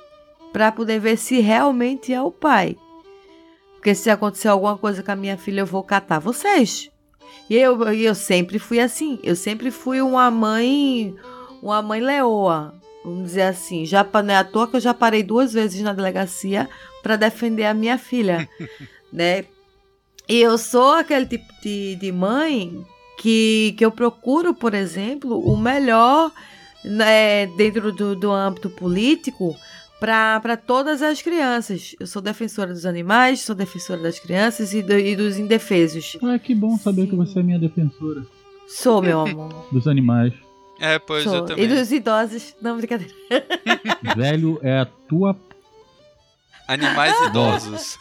para 0.53 0.71
poder 0.71 0.99
ver 1.01 1.17
se 1.17 1.41
realmente 1.41 2.13
é 2.13 2.21
o 2.21 2.31
pai. 2.31 2.77
Porque 3.77 3.95
se 3.95 4.11
acontecer 4.11 4.49
alguma 4.49 4.77
coisa 4.77 5.03
com 5.03 5.13
a 5.13 5.17
minha 5.17 5.39
filha, 5.39 5.61
eu 5.61 5.67
vou 5.67 5.83
catar 5.83 6.19
vocês. 6.19 6.91
E 7.49 7.57
eu, 7.57 7.93
e 7.95 8.05
eu 8.05 8.15
sempre 8.15 8.59
fui 8.59 8.79
assim. 8.79 9.19
Eu 9.23 9.35
sempre 9.37 9.71
fui 9.71 10.03
uma 10.03 10.31
mãe, 10.31 11.15
uma 11.63 11.81
mãe 11.81 12.01
leoa, 12.01 12.75
vamos 13.09 13.25
dizer 13.29 13.43
assim. 13.43 13.85
Já 13.87 14.07
não 14.23 14.35
é 14.35 14.37
à 14.37 14.45
toa 14.45 14.67
que 14.69 14.77
eu 14.77 14.81
já 14.81 14.93
parei 14.95 15.23
duas 15.23 15.53
vezes 15.53 15.81
na 15.83 15.93
delegacia 15.93 16.69
para 17.03 17.17
defender 17.17 17.65
a 17.65 17.75
minha 17.75 17.97
filha, 17.99 18.49
né? 19.13 19.45
E 20.29 20.37
eu 20.41 20.59
sou 20.59 20.93
aquele 20.93 21.27
tipo 21.27 21.47
de, 21.63 21.97
de 21.97 22.13
mãe 22.13 22.85
que, 23.19 23.75
que 23.79 23.85
eu 23.85 23.91
procuro, 23.91 24.53
por 24.55 24.75
exemplo, 24.75 25.39
o 25.41 25.57
melhor 25.57 26.31
né, 26.85 27.47
dentro 27.57 27.91
do, 27.93 28.15
do 28.15 28.31
âmbito 28.31 28.69
político 28.71 29.57
para 29.99 30.57
todas 30.57 31.03
as 31.03 31.21
crianças. 31.23 31.97
Eu 31.99 32.07
sou 32.07 32.23
defensora 32.23 32.73
dos 32.73 32.87
animais, 32.87 33.41
sou 33.41 33.55
defensora 33.55 34.01
das 34.03 34.19
crianças 34.21 34.73
e, 34.73 34.83
do- 34.83 34.97
e 34.99 35.17
dos 35.17 35.39
indefesos. 35.39 36.17
Ah, 36.23 36.39
que 36.39 36.55
bom 36.55 36.77
saber 36.79 37.03
Sim. 37.03 37.09
que 37.09 37.17
você 37.17 37.41
é 37.41 37.43
minha 37.43 37.59
defensora 37.59 38.23
Sou, 38.69 39.01
meu 39.03 39.21
amor. 39.23 39.67
dos 39.73 39.89
animais. 39.89 40.33
É, 40.81 40.99
pois 40.99 41.25
eu 41.27 41.45
também. 41.45 41.65
E 41.65 41.69
dos 41.69 41.91
idosos. 41.93 42.55
Não, 42.63 42.77
brincadeira. 42.77 43.13
Velho 44.17 44.59
é 44.63 44.81
a 44.81 44.85
tua. 44.87 45.37
Animais 46.67 47.15
idosos. 47.29 47.99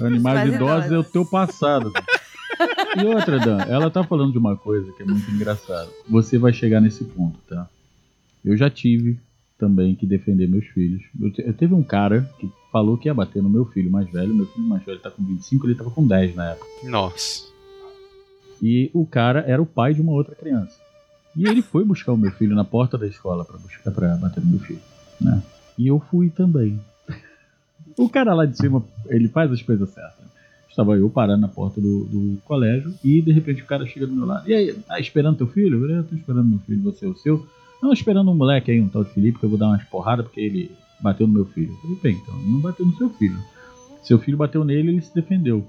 Animais 0.00 0.22
Mais 0.22 0.54
idosos 0.54 0.92
é 0.92 0.98
o 0.98 1.04
teu 1.04 1.24
passado. 1.24 1.92
E 3.00 3.04
outra, 3.06 3.38
Dan, 3.38 3.58
ela 3.68 3.90
tá 3.90 4.02
falando 4.04 4.32
de 4.32 4.38
uma 4.38 4.56
coisa 4.56 4.90
que 4.92 5.02
é 5.02 5.06
muito 5.06 5.30
engraçada. 5.30 5.88
Você 6.08 6.38
vai 6.38 6.52
chegar 6.52 6.80
nesse 6.80 7.04
ponto, 7.04 7.38
tá? 7.48 7.68
Eu 8.44 8.56
já 8.56 8.68
tive 8.68 9.18
também 9.58 9.94
que 9.94 10.04
defender 10.06 10.48
meus 10.48 10.66
filhos. 10.66 11.02
Eu, 11.20 11.32
te- 11.32 11.42
eu 11.46 11.54
teve 11.54 11.74
um 11.74 11.82
cara 11.82 12.28
que 12.38 12.50
falou 12.70 12.96
que 12.98 13.08
ia 13.08 13.14
bater 13.14 13.42
no 13.42 13.48
meu 13.48 13.64
filho 13.66 13.90
mais 13.90 14.08
velho. 14.10 14.34
Meu 14.34 14.46
filho 14.46 14.66
mais 14.66 14.84
velho 14.84 14.98
tá 14.98 15.10
com 15.10 15.24
25, 15.24 15.66
ele 15.66 15.74
tava 15.74 15.90
com 15.90 16.06
10 16.06 16.34
na 16.34 16.50
época. 16.50 16.66
Nossa. 16.84 17.44
E 18.62 18.90
o 18.92 19.06
cara 19.06 19.44
era 19.46 19.60
o 19.62 19.66
pai 19.66 19.94
de 19.94 20.00
uma 20.00 20.12
outra 20.12 20.34
criança. 20.34 20.76
E 21.36 21.46
ele 21.46 21.62
foi 21.62 21.84
buscar 21.84 22.12
o 22.12 22.16
meu 22.16 22.30
filho 22.32 22.54
na 22.54 22.64
porta 22.64 22.96
da 22.96 23.06
escola 23.06 23.44
pra 23.44 23.58
buscar 23.58 23.90
para 23.90 24.16
bater 24.16 24.42
no 24.44 24.50
meu 24.50 24.60
filho, 24.60 24.80
né? 25.20 25.42
E 25.76 25.86
eu 25.88 25.98
fui 25.98 26.30
também. 26.30 26.78
O 27.98 28.08
cara 28.08 28.34
lá 28.34 28.44
de 28.46 28.56
cima, 28.56 28.82
ele 29.06 29.28
faz 29.28 29.50
as 29.52 29.62
coisas 29.62 29.88
certas. 29.90 30.24
Estava 30.68 30.96
eu 30.96 31.08
parando 31.08 31.42
na 31.42 31.48
porta 31.48 31.80
do, 31.80 32.04
do 32.04 32.38
colégio 32.44 32.92
e 33.04 33.20
de 33.22 33.30
repente 33.32 33.62
o 33.62 33.66
cara 33.66 33.86
chega 33.86 34.06
do 34.06 34.12
meu 34.14 34.26
lado. 34.26 34.48
E 34.48 34.54
aí, 34.54 34.72
tá 34.74 34.98
esperando 34.98 35.36
teu 35.38 35.46
filho? 35.46 35.84
Eu 35.84 35.96
eu 35.98 36.04
tô 36.04 36.14
esperando 36.16 36.48
meu 36.48 36.58
filho, 36.60 36.82
você 36.82 37.04
é 37.06 37.08
o 37.08 37.16
seu. 37.16 37.46
Não, 37.80 37.92
esperando 37.92 38.30
um 38.30 38.34
moleque 38.34 38.70
aí, 38.72 38.80
um 38.80 38.88
tal 38.88 39.04
de 39.04 39.10
Felipe, 39.10 39.38
que 39.38 39.44
eu 39.44 39.50
vou 39.50 39.58
dar 39.58 39.68
umas 39.68 39.84
porradas 39.84 40.24
porque 40.26 40.40
ele 40.40 40.70
bateu 41.00 41.26
no 41.26 41.32
meu 41.32 41.44
filho. 41.44 41.70
Eu 41.72 41.76
falei, 41.76 41.98
bem, 42.02 42.16
então, 42.22 42.34
não 42.42 42.58
bateu 42.60 42.84
no 42.86 42.96
seu 42.96 43.08
filho. 43.10 43.38
Seu 44.02 44.18
filho 44.18 44.36
bateu 44.36 44.64
nele 44.64 44.88
ele 44.90 45.00
se 45.02 45.14
defendeu. 45.14 45.64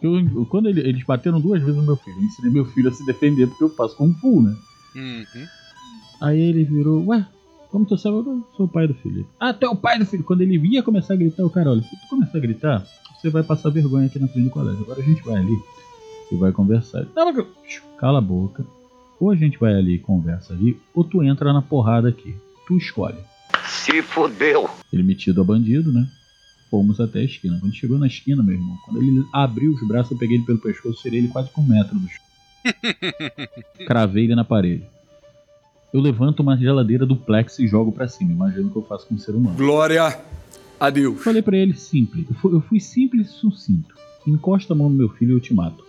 Eu, 0.00 0.46
quando 0.46 0.68
ele- 0.68 0.80
eles 0.80 1.04
bateram 1.04 1.40
duas 1.40 1.60
vezes 1.60 1.76
no 1.76 1.82
meu 1.82 1.96
filho, 1.96 2.16
eu 2.18 2.24
ensinei 2.24 2.50
meu 2.52 2.64
filho 2.64 2.88
a 2.88 2.92
se 2.92 3.04
defender 3.06 3.46
porque 3.48 3.64
eu 3.64 3.70
faço 3.70 3.96
Kung 3.96 4.12
Fu, 4.14 4.42
né? 4.42 4.54
Uhum. 4.94 5.46
Aí 6.20 6.40
ele 6.40 6.64
virou, 6.64 7.04
ué, 7.06 7.26
como 7.70 7.84
tu 7.86 7.96
sabe? 7.96 8.16
Eu 8.16 8.46
sou 8.56 8.66
o 8.66 8.68
pai 8.68 8.86
do 8.86 8.94
filho. 8.94 9.26
Ah, 9.40 9.52
tu 9.52 9.64
é 9.64 9.68
o 9.68 9.76
pai 9.76 9.98
do 9.98 10.06
filho. 10.06 10.22
Quando 10.22 10.42
ele 10.42 10.58
ia 10.68 10.82
começar 10.82 11.14
a 11.14 11.16
gritar, 11.16 11.44
o 11.44 11.50
cara, 11.50 11.70
olha, 11.70 11.82
se 11.82 11.90
tu 11.90 12.08
começar 12.08 12.38
a 12.38 12.40
gritar, 12.40 12.86
você 13.16 13.30
vai 13.30 13.42
passar 13.42 13.70
vergonha 13.70 14.06
aqui 14.06 14.18
na 14.18 14.28
frente 14.28 14.44
do 14.44 14.50
colégio. 14.50 14.82
Agora 14.82 15.00
a 15.00 15.04
gente 15.04 15.22
vai 15.22 15.36
ali 15.36 15.56
e 16.30 16.36
vai 16.36 16.52
conversar. 16.52 17.06
Não, 17.16 17.46
Cala 17.98 18.18
a 18.18 18.22
boca. 18.22 18.64
Ou 19.18 19.30
a 19.30 19.36
gente 19.36 19.58
vai 19.58 19.74
ali 19.74 19.94
e 19.94 19.98
conversa 19.98 20.52
ali, 20.52 20.76
ou 20.92 21.04
tu 21.04 21.22
entra 21.22 21.52
na 21.52 21.62
porrada 21.62 22.08
aqui. 22.08 22.34
Tu 22.66 22.76
escolhe. 22.76 23.18
Se 23.68 24.02
fodeu. 24.02 24.68
Ele 24.92 25.02
metido 25.02 25.40
a 25.40 25.44
bandido, 25.44 25.92
né? 25.92 26.06
Fomos 26.68 27.00
até 27.00 27.20
a 27.20 27.24
esquina. 27.24 27.58
Quando 27.60 27.74
chegou 27.74 27.98
na 27.98 28.06
esquina, 28.06 28.42
meu 28.42 28.54
irmão, 28.54 28.76
quando 28.84 29.00
ele 29.00 29.24
abriu 29.32 29.72
os 29.72 29.86
braços, 29.86 30.12
eu 30.12 30.18
peguei 30.18 30.38
ele 30.38 30.44
pelo 30.44 30.58
pescoço, 30.58 31.02
tirei 31.02 31.20
ele 31.20 31.28
quase 31.28 31.50
com 31.50 31.60
um 31.60 31.66
metro 31.66 31.98
do 31.98 32.08
chão. 32.08 32.31
Cravei 33.86 34.24
ele 34.24 34.34
na 34.34 34.44
parede. 34.44 34.84
Eu 35.92 36.00
levanto 36.00 36.40
uma 36.40 36.56
geladeira 36.56 37.04
duplex 37.04 37.58
e 37.58 37.66
jogo 37.66 37.92
pra 37.92 38.08
cima. 38.08 38.32
Imagina 38.32 38.66
o 38.66 38.70
que 38.70 38.76
eu 38.76 38.82
faço 38.82 39.06
com 39.06 39.14
um 39.14 39.18
ser 39.18 39.32
humano. 39.32 39.56
Glória 39.56 40.20
a 40.80 40.90
Deus. 40.90 41.22
Falei 41.22 41.42
pra 41.42 41.56
ele 41.56 41.74
simples. 41.74 42.26
Eu 42.28 42.34
fui, 42.36 42.54
eu 42.54 42.60
fui 42.60 42.80
simples 42.80 43.28
e 43.28 43.32
sucinto. 43.32 43.94
Encosta 44.26 44.72
a 44.72 44.76
mão 44.76 44.88
no 44.88 44.96
meu 44.96 45.08
filho 45.10 45.32
e 45.32 45.34
eu 45.34 45.40
te 45.40 45.52
mato. 45.52 45.84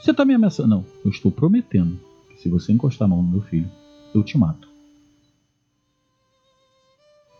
Você 0.00 0.14
tá 0.14 0.24
me 0.24 0.34
ameaçando? 0.34 0.68
Não. 0.68 0.84
Eu 1.04 1.10
estou 1.10 1.30
prometendo 1.30 1.98
que 2.30 2.40
se 2.40 2.48
você 2.48 2.72
encostar 2.72 3.06
a 3.06 3.08
mão 3.08 3.22
no 3.22 3.28
meu 3.28 3.42
filho, 3.42 3.70
eu 4.14 4.22
te 4.22 4.38
mato. 4.38 4.68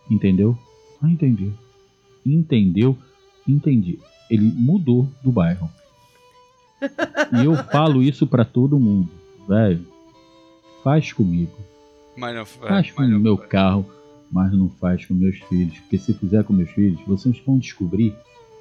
Entendeu? 0.09 0.57
Ah, 1.01 1.09
entendi. 1.09 1.51
Entendeu? 2.25 2.97
Entendi. 3.47 3.99
Ele 4.29 4.51
mudou 4.55 5.07
do 5.23 5.31
bairro. 5.31 5.69
E 6.81 7.45
eu 7.45 7.55
falo 7.55 8.01
isso 8.03 8.27
pra 8.27 8.45
todo 8.45 8.79
mundo. 8.79 9.09
Velho, 9.47 9.85
faz 10.83 11.11
comigo. 11.13 11.53
Mas 12.15 12.35
não, 12.35 12.45
Faz 12.45 12.91
com 12.91 13.03
o 13.03 13.19
meu 13.19 13.37
carro, 13.37 13.85
mas 14.31 14.51
não 14.51 14.69
faz 14.69 15.05
com 15.05 15.13
meus 15.13 15.37
filhos. 15.39 15.77
Porque 15.79 15.97
se 15.97 16.13
fizer 16.13 16.43
com 16.43 16.53
meus 16.53 16.69
filhos, 16.71 16.99
vocês 17.05 17.39
vão 17.45 17.57
descobrir 17.57 18.15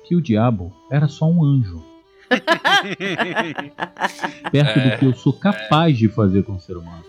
que 0.05 0.15
o 0.15 0.21
diabo 0.21 0.73
era 0.91 1.09
só 1.09 1.27
um 1.27 1.43
anjo. 1.45 1.83
Perto 4.51 4.79
É, 4.79 4.91
do 4.91 4.99
que 4.99 5.05
eu 5.07 5.15
sou 5.15 5.33
capaz 5.33 5.97
de 5.97 6.09
fazer 6.09 6.45
com 6.45 6.55
o 6.57 6.61
ser 6.61 6.77
humano. 6.77 7.05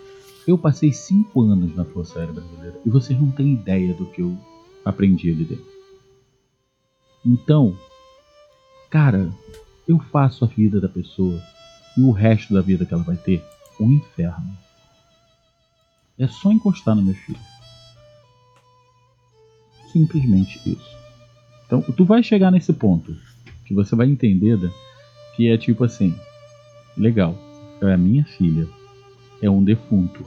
Eu 0.46 0.56
passei 0.56 0.92
cinco 0.92 1.42
anos 1.42 1.74
na 1.76 1.84
Força 1.84 2.18
Aérea 2.18 2.32
Brasileira 2.34 2.80
e 2.84 2.88
vocês 2.88 3.18
não 3.20 3.30
têm 3.30 3.52
ideia 3.52 3.92
do 3.92 4.06
que 4.06 4.22
eu 4.22 4.36
aprendi 4.84 5.30
ali 5.30 5.44
dentro. 5.44 5.66
Então, 7.24 7.76
cara, 8.88 9.28
eu 9.88 9.98
faço 9.98 10.44
a 10.44 10.48
vida 10.48 10.80
da 10.80 10.88
pessoa 10.88 11.42
e 11.96 12.02
o 12.02 12.10
resto 12.10 12.52
da 12.54 12.60
vida 12.60 12.84
que 12.84 12.92
ela 12.94 13.02
vai 13.02 13.16
ter 13.16 13.42
um 13.80 13.90
inferno. 13.92 14.56
É 16.18 16.26
só 16.28 16.52
encostar 16.52 16.94
no 16.94 17.02
meu 17.02 17.14
filho. 17.14 17.38
Simplesmente 19.92 20.58
isso. 20.68 20.96
Então, 21.66 21.80
tu 21.82 22.04
vai 22.04 22.22
chegar 22.22 22.50
nesse 22.50 22.72
ponto 22.72 23.16
que 23.64 23.74
você 23.74 23.94
vai 23.96 24.06
entender 24.08 24.56
da- 24.56 24.70
que 25.36 25.48
é 25.48 25.56
tipo 25.56 25.84
assim: 25.84 26.14
legal, 26.96 27.34
é 27.80 27.92
a 27.92 27.96
minha 27.96 28.24
filha, 28.24 28.66
é 29.40 29.48
um 29.48 29.62
defunto. 29.62 30.24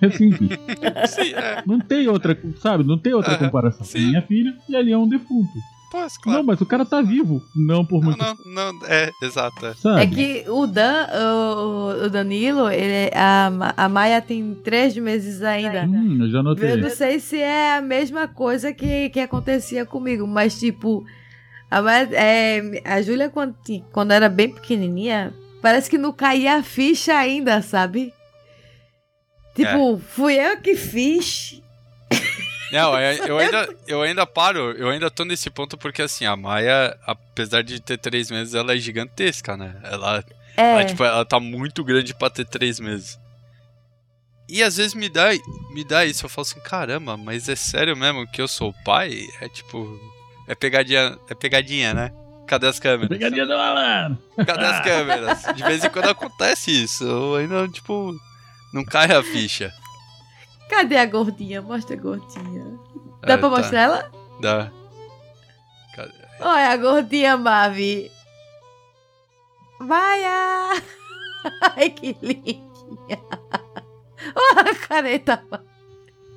É 0.00 0.10
simples. 0.10 0.50
Sim, 1.08 1.32
é. 1.34 1.62
Não 1.64 1.78
tem 1.80 2.08
outra, 2.08 2.36
sabe? 2.60 2.82
Não 2.84 2.98
tem 2.98 3.14
outra 3.14 3.38
comparação. 3.38 3.86
Minha 4.00 4.22
filha 4.22 4.56
e 4.68 4.74
ali 4.76 4.92
é 4.92 4.98
um 4.98 5.08
defunto. 5.08 5.52
Claro. 5.92 6.38
Não, 6.38 6.44
mas 6.46 6.60
o 6.60 6.66
cara 6.66 6.84
tá 6.84 7.00
vivo. 7.02 7.42
Não 7.54 7.84
por 7.84 8.00
Não, 8.00 8.08
muito 8.10 8.18
não, 8.46 8.72
não, 8.72 8.86
é, 8.86 9.10
exato. 9.22 9.66
É. 9.66 9.74
sabe? 9.74 10.00
É 10.02 10.06
que 10.06 10.44
o 10.50 10.66
Dan, 10.66 11.06
o, 11.12 12.04
o 12.06 12.10
Danilo, 12.10 12.70
ele, 12.70 13.10
a, 13.14 13.50
a 13.76 13.88
Maia 13.88 14.20
tem 14.20 14.54
três 14.64 14.96
meses 14.96 15.42
ainda. 15.42 15.84
Hum, 15.84 16.18
eu 16.22 16.30
já 16.30 16.38
Eu 16.38 16.42
notei. 16.42 16.76
não 16.76 16.90
sei 16.90 17.20
se 17.20 17.38
é 17.38 17.76
a 17.76 17.80
mesma 17.82 18.26
coisa 18.26 18.72
que, 18.72 19.10
que 19.10 19.20
acontecia 19.20 19.84
comigo, 19.86 20.26
mas 20.26 20.58
tipo, 20.58 21.04
a, 21.70 21.80
Maia- 21.80 22.08
é, 22.12 22.82
a 22.84 23.00
Júlia, 23.02 23.28
quando, 23.30 23.54
quando 23.92 24.10
era 24.12 24.28
bem 24.28 24.50
pequenininha, 24.52 25.32
parece 25.60 25.88
que 25.88 25.98
não 25.98 26.12
caía 26.12 26.56
a 26.56 26.62
ficha 26.62 27.14
ainda, 27.14 27.62
sabe? 27.62 28.12
Tipo, 29.54 29.98
fui 29.98 30.34
eu 30.34 30.56
que 30.60 30.74
fiz. 30.74 31.61
Não, 32.72 32.96
é- 32.96 33.18
eu 33.28 33.38
ainda, 33.38 33.76
eu 33.86 34.02
ainda 34.02 34.26
paro, 34.26 34.72
eu 34.72 34.88
ainda 34.88 35.10
tô 35.10 35.24
nesse 35.24 35.50
ponto 35.50 35.76
porque 35.76 36.02
assim, 36.02 36.24
a 36.24 36.34
Maia, 36.34 36.96
apesar 37.06 37.62
de 37.62 37.78
ter 37.80 37.98
três 37.98 38.30
meses, 38.30 38.54
ela 38.54 38.72
é 38.74 38.78
gigantesca, 38.78 39.56
né? 39.56 39.78
Ela, 39.84 40.24
É, 40.56 40.72
ela, 40.72 40.84
tipo, 40.84 41.04
ela 41.04 41.24
tá 41.24 41.38
muito 41.38 41.84
grande 41.84 42.14
pra 42.14 42.30
ter 42.30 42.46
três 42.46 42.80
meses. 42.80 43.18
E 44.48 44.62
às 44.62 44.76
vezes 44.76 44.94
me 44.94 45.08
dá, 45.08 45.28
me 45.72 45.84
dá 45.84 46.04
isso, 46.04 46.24
eu 46.26 46.28
falo 46.28 46.42
assim, 46.46 46.60
caramba, 46.60 47.16
mas 47.16 47.48
é 47.48 47.56
sério 47.56 47.96
mesmo 47.96 48.26
que 48.26 48.40
eu 48.42 48.48
sou 48.48 48.70
o 48.70 48.84
pai? 48.84 49.26
É 49.40 49.48
tipo, 49.48 49.98
é 50.48 50.54
pegadinha, 50.54 51.16
é 51.30 51.34
pegadinha, 51.34 51.94
né? 51.94 52.12
Cadê 52.46 52.66
as 52.66 52.78
câmeras? 52.78 53.08
Pegadinha 53.08 53.46
do 53.46 53.52
Alan! 53.54 54.18
Cadê 54.44 54.64
as 54.66 54.80
câmeras? 54.84 55.42
De 55.56 55.62
vez 55.62 55.84
em 55.84 55.88
quando 55.88 56.08
acontece 56.10 56.70
isso, 56.70 57.04
eu 57.04 57.36
ainda, 57.36 57.66
tipo, 57.68 58.14
não 58.74 58.84
cai 58.84 59.10
a 59.12 59.22
ficha. 59.22 59.72
Cadê 60.72 60.96
a 60.96 61.06
gordinha? 61.06 61.62
Mostra 61.62 61.96
a 61.96 62.00
gordinha. 62.00 62.64
Dá 63.22 63.34
É, 63.34 63.36
pra 63.36 63.38
tá. 63.38 63.48
mostrar 63.56 63.80
ela? 63.82 64.10
Dá. 64.40 64.70
Cadê? 65.94 66.12
Olha 66.40 66.70
a 66.70 66.76
gordinha, 66.76 67.36
Mavi. 67.36 68.10
Maia! 69.80 70.82
Ai, 71.76 71.90
que 71.90 72.16
lindinha. 72.22 72.62
Olha 74.56 74.70
a 74.70 74.74
careta. 74.74 75.42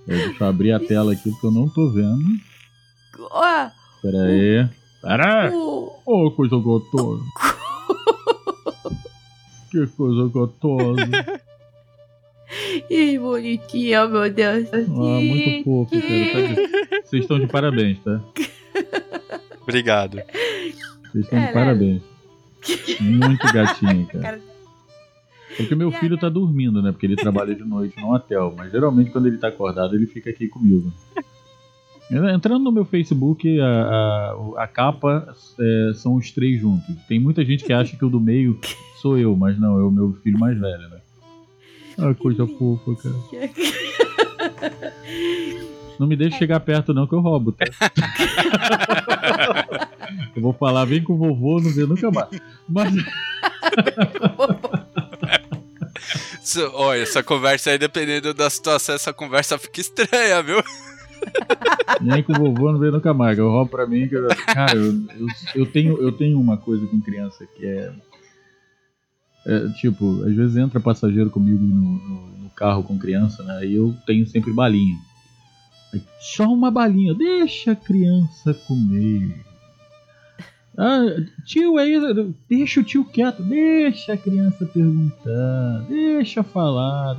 Deixa 0.08 0.44
eu 0.44 0.48
abrir 0.48 0.72
a 0.74 0.80
tela 0.80 1.14
aqui 1.14 1.30
porque 1.32 1.48
eu 1.48 1.52
não 1.52 1.70
tô 1.70 1.90
vendo. 1.92 2.24
Olha 3.32 3.72
Pera 4.02 4.24
aí. 4.24 4.68
Para! 5.02 5.52
o... 5.54 5.92
Ô, 6.06 6.32
coisa 6.32 6.56
gostosa. 6.58 7.24
que 9.72 9.88
coisa 9.88 10.28
gostosa. 10.30 11.02
Ih, 12.90 13.18
bonitinha, 13.20 14.08
meu 14.08 14.30
Deus. 14.32 14.68
Ah, 14.74 14.78
muito 14.88 15.64
fofo, 15.64 15.92
cara. 15.92 16.02
Tá 16.34 16.42
de- 16.54 17.02
Vocês 17.06 17.22
estão 17.24 17.40
de 17.40 17.48
parabéns, 17.48 18.00
tá? 18.00 18.22
Obrigado. 19.62 20.16
Vocês 21.12 21.24
estão 21.26 21.40
de 21.40 21.46
Caralho. 21.48 21.54
parabéns. 21.54 22.02
Muito 23.02 23.54
gatinho, 23.54 24.06
cara. 24.12 24.22
Cara. 24.24 24.42
Porque 25.58 25.74
meu 25.76 25.92
filho 25.92 26.18
tá 26.18 26.28
dormindo, 26.28 26.82
né? 26.82 26.92
Porque 26.92 27.06
ele 27.06 27.16
trabalha 27.16 27.56
de 27.56 27.64
noite 27.64 27.98
no 28.00 28.14
hotel. 28.14 28.54
Mas 28.58 28.72
geralmente 28.72 29.12
quando 29.12 29.28
ele 29.28 29.38
tá 29.38 29.48
acordado, 29.48 29.96
ele 29.96 30.06
fica 30.06 30.30
aqui 30.30 30.48
comigo. 30.48 30.92
Entrando 32.12 32.64
no 32.64 32.72
meu 32.72 32.86
Facebook, 32.86 33.60
a, 33.60 33.66
a, 33.68 34.64
a 34.64 34.68
capa 34.68 35.34
é, 35.60 35.92
são 35.96 36.16
os 36.16 36.30
três 36.32 36.60
juntos. 36.60 36.94
Tem 37.08 37.20
muita 37.20 37.44
gente 37.46 37.64
que 37.64 37.74
acha 37.74 37.96
que 37.98 38.06
o 38.06 38.10
do 38.10 38.20
meio 38.20 38.60
sou 39.02 39.18
eu, 39.18 39.36
mas 39.36 39.58
não, 39.60 39.80
é 39.80 39.84
o 39.84 39.90
meu 39.90 40.14
filho 40.22 40.38
mais 40.38 40.60
velho, 40.60 40.90
né? 40.90 40.95
Ah, 41.98 42.14
coisa 42.14 42.46
fofa, 42.48 42.96
cara. 42.96 43.16
Não 45.98 46.08
me 46.08 46.16
deixe 46.18 46.38
chegar 46.38 46.60
perto, 46.60 46.94
não, 46.94 47.08
que 47.08 47.14
eu 47.16 47.22
roubo, 47.22 47.54
tá? 47.54 47.64
eu 50.36 50.42
vou 50.42 50.52
falar, 50.52 50.84
vem 50.84 51.02
com 51.02 51.14
o 51.14 51.18
vovô, 51.18 51.62
não 51.62 51.72
vê 51.72 51.86
nunca 51.86 52.12
mais. 52.12 52.28
Mas. 52.68 52.94
Isso- 56.44 56.70
Olha, 56.74 57.02
essa 57.02 57.24
conversa 57.24 57.72
aí, 57.72 57.78
dependendo 57.78 58.34
da 58.34 58.50
situação, 58.50 58.96
essa 58.96 59.14
conversa 59.14 59.58
fica 59.58 59.80
estranha, 59.80 60.44
viu? 60.44 60.62
Nem 62.02 62.22
com 62.22 62.34
o 62.34 62.40
vovô 62.40 62.72
não 62.74 62.80
vê 62.80 62.92
nunca 62.92 63.14
mais. 63.14 63.38
Eu 63.38 63.50
roubo 63.50 63.72
pra 63.72 63.88
mim. 63.88 64.06
Que 64.08 64.16
eu, 64.16 64.28
cara, 64.46 64.76
eu, 64.76 64.86
eu, 64.92 65.28
eu 65.56 65.66
tenho, 65.66 66.02
eu 66.02 66.12
tenho 66.12 66.40
uma 66.40 66.58
coisa 66.58 66.86
com 66.88 67.00
criança 67.00 67.48
que 67.56 67.66
é, 67.66 67.92
é, 69.46 69.68
Tipo, 69.80 70.24
às 70.24 70.34
vezes 70.34 70.56
entra 70.58 70.80
passageiro 70.80 71.30
comigo 71.30 71.64
no, 71.64 71.76
no- 71.76 72.28
no 72.44 72.50
carro 72.50 72.84
com 72.84 72.98
criança, 72.98 73.44
né? 73.44 73.66
E 73.66 73.76
eu 73.76 73.96
tenho 74.06 74.26
sempre 74.28 74.52
balinha. 74.54 74.98
Aí, 75.94 76.02
Só 76.20 76.46
uma 76.46 76.72
balinha. 76.72 77.14
Deixa 77.14 77.72
a 77.72 77.76
criança 77.76 78.54
comer. 78.68 79.44
Ah, 80.78 81.06
tio 81.46 81.78
aí, 81.78 81.94
deixa 82.50 82.82
o 82.82 82.84
tio 82.84 83.06
quieto, 83.06 83.42
deixa 83.44 84.12
a 84.14 84.18
criança 84.18 84.66
perguntar, 84.66 85.86
deixa 85.88 86.44
falar. 86.44 87.16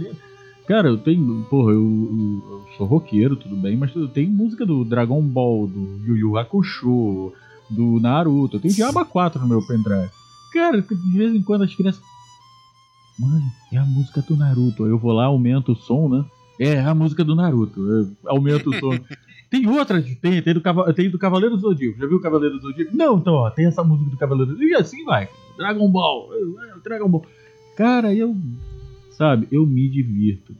Cara, 0.69 0.89
eu 0.89 0.99
tenho. 0.99 1.47
Porra, 1.49 1.73
eu, 1.73 1.81
eu- 1.81 2.43
eu 2.51 2.67
sou 2.77 2.87
roqueiro, 2.87 3.35
tudo 3.37 3.57
bem, 3.57 3.75
mas 3.77 3.95
eu 3.97 4.09
tenho 4.09 4.31
música 4.31 4.67
do 4.67 4.85
Dragon 4.85 5.23
Ball, 5.23 5.67
do 5.69 6.05
Yu 6.07 6.17
Yu 6.19 6.37
Hakusho, 6.39 7.33
do 7.71 7.99
Naruto. 7.99 8.57
Eu 8.57 8.61
tenho 8.61 8.75
Diaba 8.75 9.05
4 9.07 9.41
no 9.41 9.49
meu 9.49 9.67
pendrive. 9.67 10.11
Cara, 10.53 10.83
de 10.83 11.17
vez 11.17 11.35
em 11.35 11.41
quando 11.43 11.63
as 11.65 11.75
crianças. 11.75 12.03
Mãe, 13.19 13.43
é 13.73 13.79
a 13.79 13.85
música 13.85 14.21
do 14.21 14.37
Naruto. 14.37 14.85
Aí 14.85 14.91
eu 14.91 14.99
vou 14.99 15.13
lá, 15.13 15.25
aumento 15.25 15.73
o 15.73 15.77
som, 15.77 16.09
né? 16.09 16.25
É, 16.61 16.75
é 16.75 16.81
a 16.81 16.95
música 16.95 17.25
do 17.25 17.35
Naruto. 17.35 17.81
Eu 17.81 18.17
aumento 18.27 18.71
o 18.71 18.75
som. 18.75 18.99
Tem 19.49 19.65
outra, 19.69 20.03
tem, 20.03 20.43
tem, 20.43 20.55
do, 20.55 20.93
tem 20.93 21.09
do 21.09 21.21
Cavaleiro 21.21 21.57
do 21.57 21.63
Zodíaco. 21.63 22.01
Já 22.01 22.07
viu 22.09 22.17
o 22.17 22.21
Cavaleiro 22.21 22.57
do 22.57 22.63
Zodíaco? 22.63 22.97
Não, 22.97 23.17
então, 23.17 23.33
ó, 23.33 23.49
tem 23.49 23.67
essa 23.67 23.85
música 23.85 24.11
do 24.11 24.17
Cavaleiro 24.17 24.51
do 24.51 24.55
Zodíaco. 24.55 24.73
E 24.73 24.83
assim 24.83 25.05
vai. 25.05 25.29
Dragon 25.57 25.89
Ball. 25.89 26.29
Dragon 26.83 27.09
Ball. 27.09 27.25
Cara, 27.77 28.13
eu. 28.13 28.37
Sabe, 29.13 29.47
eu 29.53 29.65
me 29.65 29.89
divirto. 29.89 30.53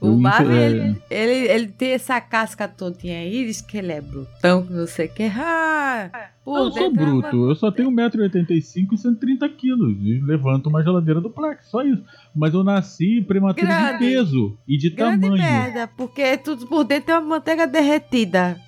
O 0.00 0.08
Eu, 0.08 0.52
é, 0.52 0.66
ele, 0.70 1.02
ele, 1.10 1.32
ele 1.48 1.66
tem 1.68 1.92
essa 1.92 2.20
casca 2.20 2.68
todinha 2.68 3.18
aí, 3.18 3.46
diz 3.46 3.62
que 3.62 3.78
ele 3.78 3.92
é 3.92 4.00
brutão, 4.00 4.66
que 4.66 4.72
não 4.72 4.86
sei 4.86 5.06
o 5.06 5.08
que. 5.08 5.22
Ah, 5.24 6.10
por 6.44 6.58
eu 6.58 6.70
sou 6.70 6.82
é 6.82 6.88
uma- 6.88 7.02
bruto, 7.02 7.48
eu 7.50 7.54
só 7.56 7.70
tenho 7.70 7.90
1,85m 7.90 8.92
e 8.92 8.96
130kg. 8.96 9.96
E 10.02 10.20
levanto 10.22 10.68
uma 10.68 10.82
geladeira 10.82 11.20
do 11.20 11.30
Plex, 11.30 11.66
só 11.70 11.82
isso. 11.82 12.02
Mas 12.34 12.52
eu 12.52 12.62
nasci 12.62 13.22
prematuro 13.22 13.66
de 13.66 13.72
Grande. 13.72 13.98
peso 13.98 14.58
e 14.68 14.76
de 14.76 14.90
Grande 14.90 15.22
tamanho. 15.22 15.42
merda, 15.42 15.88
porque 15.96 16.36
tudo 16.36 16.66
por 16.66 16.84
dentro 16.84 17.12
é 17.12 17.18
uma 17.18 17.28
manteiga 17.36 17.66
derretida. 17.66 18.60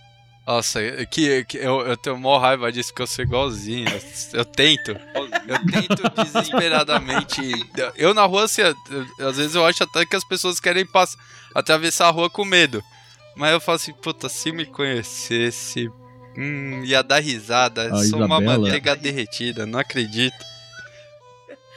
Nossa, 0.49 0.81
que, 1.11 1.45
que 1.45 1.59
eu, 1.59 1.83
eu 1.83 1.95
tenho 1.95 2.17
mó 2.17 2.39
raiva 2.39 2.73
disso, 2.73 2.89
porque 2.89 3.03
eu 3.03 3.07
sou 3.07 3.23
igualzinho. 3.23 3.87
Eu, 4.33 4.39
eu 4.39 4.45
tento. 4.47 4.93
Eu 5.47 5.59
tento 5.71 6.03
desesperadamente. 6.25 7.39
Eu 7.95 8.15
na 8.15 8.25
rua, 8.25 8.45
assim, 8.45 8.63
eu- 8.63 9.29
às 9.29 9.37
vezes 9.37 9.55
eu 9.55 9.67
acho 9.67 9.83
até 9.85 10.07
que 10.07 10.17
as 10.17 10.25
pessoas 10.27 10.59
querem 10.59 10.87
passar, 10.87 11.19
atravessar 11.55 12.07
a 12.09 12.11
rua 12.11 12.31
com 12.31 12.47
medo. 12.47 12.83
Mas 13.37 13.53
eu 13.53 13.61
falo 13.61 13.77
assim, 13.77 13.93
puta, 13.93 14.27
se 14.31 14.51
me 14.51 14.65
conhecesse, 14.65 15.91
hum, 16.35 16.83
ia 16.83 17.03
dar 17.03 17.19
risada. 17.21 17.95
A 17.95 17.99
sou 18.05 18.21
uma 18.25 18.39
Isabela- 18.41 18.59
manteiga 18.65 18.97
derretida, 18.97 19.67
não 19.67 19.79
acredito. 19.79 20.35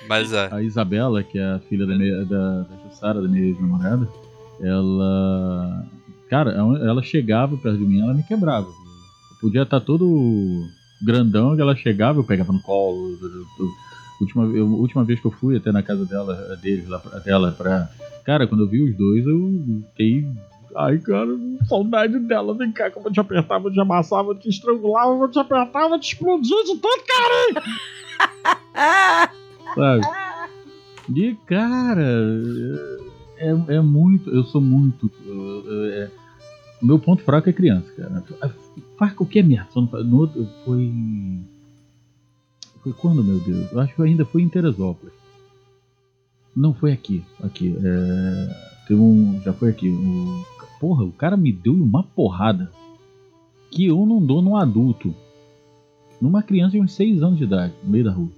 Mas 0.08 0.32
é. 0.32 0.48
A 0.50 0.62
Isabela, 0.62 1.22
que 1.24 1.38
é 1.38 1.44
a 1.44 1.60
filha 1.68 1.86
da, 1.86 1.94
minha- 1.96 2.24
da, 2.24 2.62
da 2.62 2.76
Jussara, 2.88 3.22
da 3.22 3.28
minha 3.28 3.48
ex-namorada, 3.50 4.08
ela. 4.62 5.86
Cara, 6.32 6.52
ela 6.54 7.04
chegava 7.04 7.58
perto 7.58 7.78
de 7.78 7.84
mim 7.84 8.00
ela 8.00 8.14
me 8.14 8.24
quebrava. 8.24 8.68
Eu 8.68 9.38
podia 9.42 9.64
estar 9.64 9.82
todo 9.82 10.66
grandão 11.04 11.54
que 11.58 11.62
ela 11.62 11.76
chegava, 11.76 12.20
eu 12.20 12.24
pegava 12.24 12.54
no 12.54 12.62
colo. 12.62 13.18
eu- 13.22 13.28
eu- 13.28 13.46
eu- 13.60 13.70
última, 14.22 14.44
eu- 14.46 14.74
última 14.80 15.04
vez 15.04 15.20
que 15.20 15.28
eu 15.28 15.32
fui 15.32 15.58
até 15.58 15.74
na 15.74 15.84
casa 15.84 16.06
dela, 16.06 16.58
deles, 16.62 16.88
lá, 16.88 17.00
pra- 17.00 17.20
dela 17.20 17.52
pra. 17.52 17.90
Cara, 18.24 18.48
quando 18.48 18.62
eu 18.64 18.68
vi 18.70 18.82
os 18.82 18.96
dois, 18.96 19.28
eu 19.28 19.84
fiquei. 19.90 20.26
Ai, 20.74 21.00
cara, 21.00 21.38
saudade 21.68 22.18
dela. 22.20 22.56
Vem 22.56 22.72
cá, 22.72 22.90
que 22.90 22.98
eu 22.98 23.04
vou 23.04 23.12
te 23.12 23.20
apertar, 23.20 23.60
vou 23.60 23.70
te 23.70 23.82
amassar, 23.82 24.24
vou 24.24 24.34
te 24.34 24.48
estrangular, 24.48 25.08
vou 25.08 25.28
te 25.28 25.38
apertar, 25.38 25.90
vou 25.90 26.00
te 26.00 26.14
explodir 26.14 26.64
de 26.64 26.78
todo 26.78 27.04
carinho. 27.06 27.82
Sabe? 29.76 30.02
De 31.10 31.36
cara, 31.46 32.08
é, 33.38 33.50
é 33.76 33.82
muito. 33.82 34.30
Eu 34.30 34.46
sou 34.46 34.62
muito. 34.62 35.12
eu- 35.26 35.66
eu- 35.66 35.86
é- 36.04 36.21
meu 36.82 37.00
ponto 37.00 37.24
fraco 37.24 37.50
é 37.50 37.54
criança, 37.54 37.92
cara. 37.94 38.24
Faz 38.98 39.14
qualquer 39.14 39.44
merda. 39.44 39.70
Não 39.76 39.88
faz- 39.88 40.06
no 40.06 40.18
outro, 40.18 40.48
foi. 40.66 40.92
Foi 42.84 42.94
quando, 42.94 43.24
meu 43.24 43.40
Deus? 43.40 43.72
Eu 43.72 43.80
acho 43.80 43.96
que 43.96 44.02
ainda 44.02 44.26
foi 44.26 44.42
em 44.42 44.50
Teresópolis. 44.50 45.14
Não 46.56 46.74
foi 46.74 46.92
aqui. 46.92 47.24
Aqui. 47.44 47.76
É, 47.84 48.94
um. 48.94 49.40
Já 49.42 49.54
foi 49.54 49.70
aqui. 49.70 49.90
O, 49.90 50.46
porra, 50.80 51.04
o 51.04 51.12
cara 51.12 51.38
me 51.38 51.52
deu 51.52 51.74
uma 51.74 52.04
porrada 52.04 52.72
que 53.70 53.86
eu 53.86 54.06
não 54.06 54.24
dou 54.26 54.42
num 54.42 54.58
adulto. 54.58 55.14
Numa 56.20 56.44
criança 56.44 56.72
de 56.74 56.82
uns 56.82 56.94
6 56.94 57.24
anos 57.24 57.38
de 57.38 57.46
idade, 57.46 57.74
no 57.84 57.90
meio 57.90 58.04
da 58.04 58.12
rua 58.12 58.30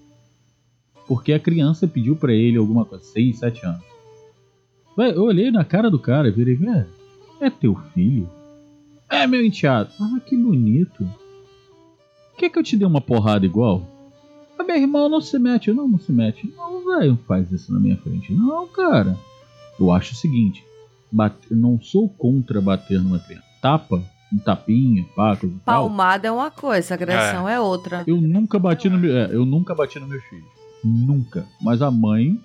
porque 1.05 1.33
a 1.33 1.39
criança 1.39 1.85
pediu 1.85 2.15
pra 2.15 2.31
ele 2.33 2.57
alguma 2.57 2.85
coisa, 2.85 3.03
6, 3.03 3.37
7 3.39 3.65
anos. 3.65 3.83
Eu 4.97 5.23
olhei 5.23 5.51
na 5.51 5.65
cara 5.65 5.91
do 5.91 5.99
cara 5.99 6.29
e 6.29 6.31
virei, 6.31 6.55
velho, 6.55 6.85
é 7.45 7.49
teu 7.49 7.75
filho? 7.93 8.29
É 9.09 9.27
meu 9.27 9.45
enteado. 9.45 9.89
Ah, 9.99 10.19
que 10.25 10.35
bonito. 10.35 11.07
Quer 12.37 12.49
que 12.49 12.57
eu 12.59 12.63
te 12.63 12.75
dê 12.75 12.85
uma 12.85 13.01
porrada 13.01 13.45
igual? 13.45 13.87
Ah, 14.57 14.63
meu 14.63 14.75
irmão 14.75 15.07
não 15.09 15.21
se 15.21 15.37
mete, 15.37 15.71
não, 15.71 15.87
não 15.87 15.99
se 15.99 16.11
mete. 16.11 16.51
Não, 16.55 16.83
velho, 16.85 17.11
não 17.11 17.17
faz 17.17 17.51
isso 17.51 17.71
na 17.71 17.79
minha 17.79 17.97
frente. 17.97 18.33
Não, 18.33 18.67
cara. 18.67 19.17
Eu 19.79 19.91
acho 19.91 20.13
o 20.13 20.15
seguinte, 20.15 20.63
bate- 21.11 21.53
não 21.53 21.79
sou 21.81 22.07
contra 22.09 22.61
bater 22.61 22.99
numa 23.01 23.19
criança. 23.19 23.43
Tapa, 23.61 24.03
um 24.31 24.37
tapinha, 24.37 25.03
pá, 25.15 25.35
coisa 25.35 25.55
e 25.55 25.59
tal. 25.59 25.87
Palmada 25.87 26.27
é 26.27 26.31
uma 26.31 26.51
coisa, 26.51 26.93
agressão 26.93 27.47
é, 27.47 27.59
outra. 27.59 28.03
Eu 28.07 28.17
nunca 28.19 28.57
bati 28.59 28.89
no 28.89 28.97
meu, 28.97 29.15
é, 29.15 29.29
eu 29.33 29.45
nunca 29.45 29.73
bati 29.75 29.99
no 29.99 30.07
meus 30.07 30.23
filhos. 30.25 30.45
Nunca. 30.83 31.45
Mas 31.61 31.81
a 31.81 31.89
mãe 31.89 32.39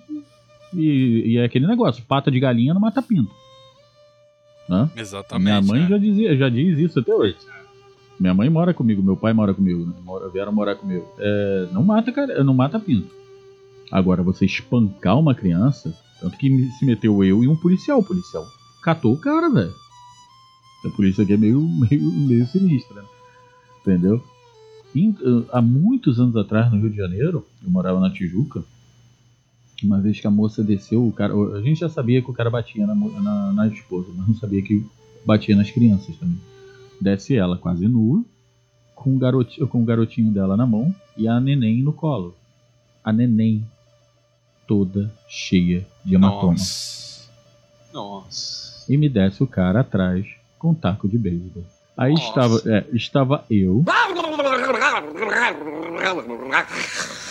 e, 0.73 1.33
e 1.33 1.37
é 1.37 1.45
aquele 1.45 1.67
negócio, 1.67 2.03
pata 2.05 2.31
de 2.31 2.39
galinha 2.39 2.73
não 2.73 2.81
mata 2.81 3.01
pinto. 3.01 3.31
Hã? 4.69 4.89
Exatamente. 4.95 5.43
Minha 5.43 5.61
mãe 5.61 5.81
né? 5.81 5.87
já 5.89 5.97
dizia, 5.97 6.37
já 6.37 6.49
diz 6.49 6.77
isso 6.77 6.99
até 6.99 7.13
hoje. 7.13 7.35
Minha 8.19 8.33
mãe 8.33 8.49
mora 8.49 8.73
comigo, 8.73 9.01
meu 9.01 9.15
pai 9.15 9.33
mora 9.33 9.53
comigo, 9.53 9.85
né? 9.85 9.93
Mora- 10.03 10.29
vieram 10.29 10.51
morar 10.51 10.75
comigo. 10.75 11.05
É, 11.17 11.67
não 11.71 11.83
mata 11.83 12.11
cara, 12.11 12.43
não 12.43 12.53
mata 12.53 12.79
pinto. 12.79 13.07
Agora 13.91 14.21
você 14.21 14.45
espancar 14.45 15.17
uma 15.17 15.33
criança, 15.33 15.97
tanto 16.21 16.37
que 16.37 16.49
se 16.77 16.85
meteu 16.85 17.23
eu 17.23 17.43
e 17.43 17.47
um 17.47 17.55
policial, 17.55 17.99
o 17.99 18.03
policial 18.03 18.45
catou 18.83 19.13
o 19.13 19.17
cara, 19.17 19.49
velho. 19.49 19.73
A 20.85 20.89
polícia 20.89 21.23
aqui 21.23 21.33
é 21.33 21.37
meio, 21.37 21.59
meio, 21.89 22.01
meio 22.11 22.45
sinistra, 22.47 23.01
né? 23.01 23.07
entendeu? 23.81 24.21
Em- 24.95 25.15
há 25.51 25.61
muitos 25.61 26.19
anos 26.19 26.35
atrás, 26.35 26.71
no 26.71 26.79
Rio 26.79 26.89
de 26.89 26.97
Janeiro, 26.97 27.45
eu 27.63 27.69
morava 27.69 27.99
na 27.99 28.09
Tijuca. 28.11 28.63
Uma 29.83 30.01
vez 30.01 30.19
que 30.19 30.27
a 30.27 30.31
moça 30.31 30.63
desceu, 30.63 31.05
o 31.05 31.11
cara, 31.11 31.33
a 31.33 31.61
gente 31.61 31.79
já 31.79 31.89
sabia 31.89 32.21
que 32.21 32.29
o 32.29 32.33
cara 32.33 32.49
batia 32.49 32.85
na, 32.85 32.95
na, 32.95 33.53
na 33.53 33.67
esposa, 33.67 34.09
mas 34.15 34.27
não 34.27 34.35
sabia 34.35 34.61
que 34.61 34.85
batia 35.25 35.55
nas 35.55 35.71
crianças 35.71 36.15
também. 36.17 36.39
Desce 36.99 37.35
ela 37.35 37.57
quase 37.57 37.87
nua, 37.87 38.23
com 38.93 39.15
o, 39.15 39.19
garotinho, 39.19 39.67
com 39.67 39.81
o 39.81 39.85
garotinho 39.85 40.31
dela 40.31 40.57
na 40.57 40.65
mão 40.65 40.93
e 41.15 41.27
a 41.27 41.39
neném 41.39 41.81
no 41.81 41.93
colo. 41.93 42.35
A 43.03 43.13
neném 43.13 43.65
toda 44.67 45.11
cheia 45.27 45.87
de 46.03 46.15
hematoma. 46.15 46.53
Nossa. 46.53 47.29
Nossa. 47.93 48.91
E 48.91 48.97
me 48.97 49.07
desce 49.07 49.41
o 49.41 49.47
cara 49.47 49.79
atrás 49.79 50.27
com 50.57 50.71
um 50.71 50.73
taco 50.73 51.07
de 51.07 51.17
beisebol. 51.17 51.63
Aí 51.97 52.13
Nossa. 52.13 52.27
estava, 52.27 52.61
é, 52.65 52.85
estava 52.93 53.45
eu, 53.49 53.83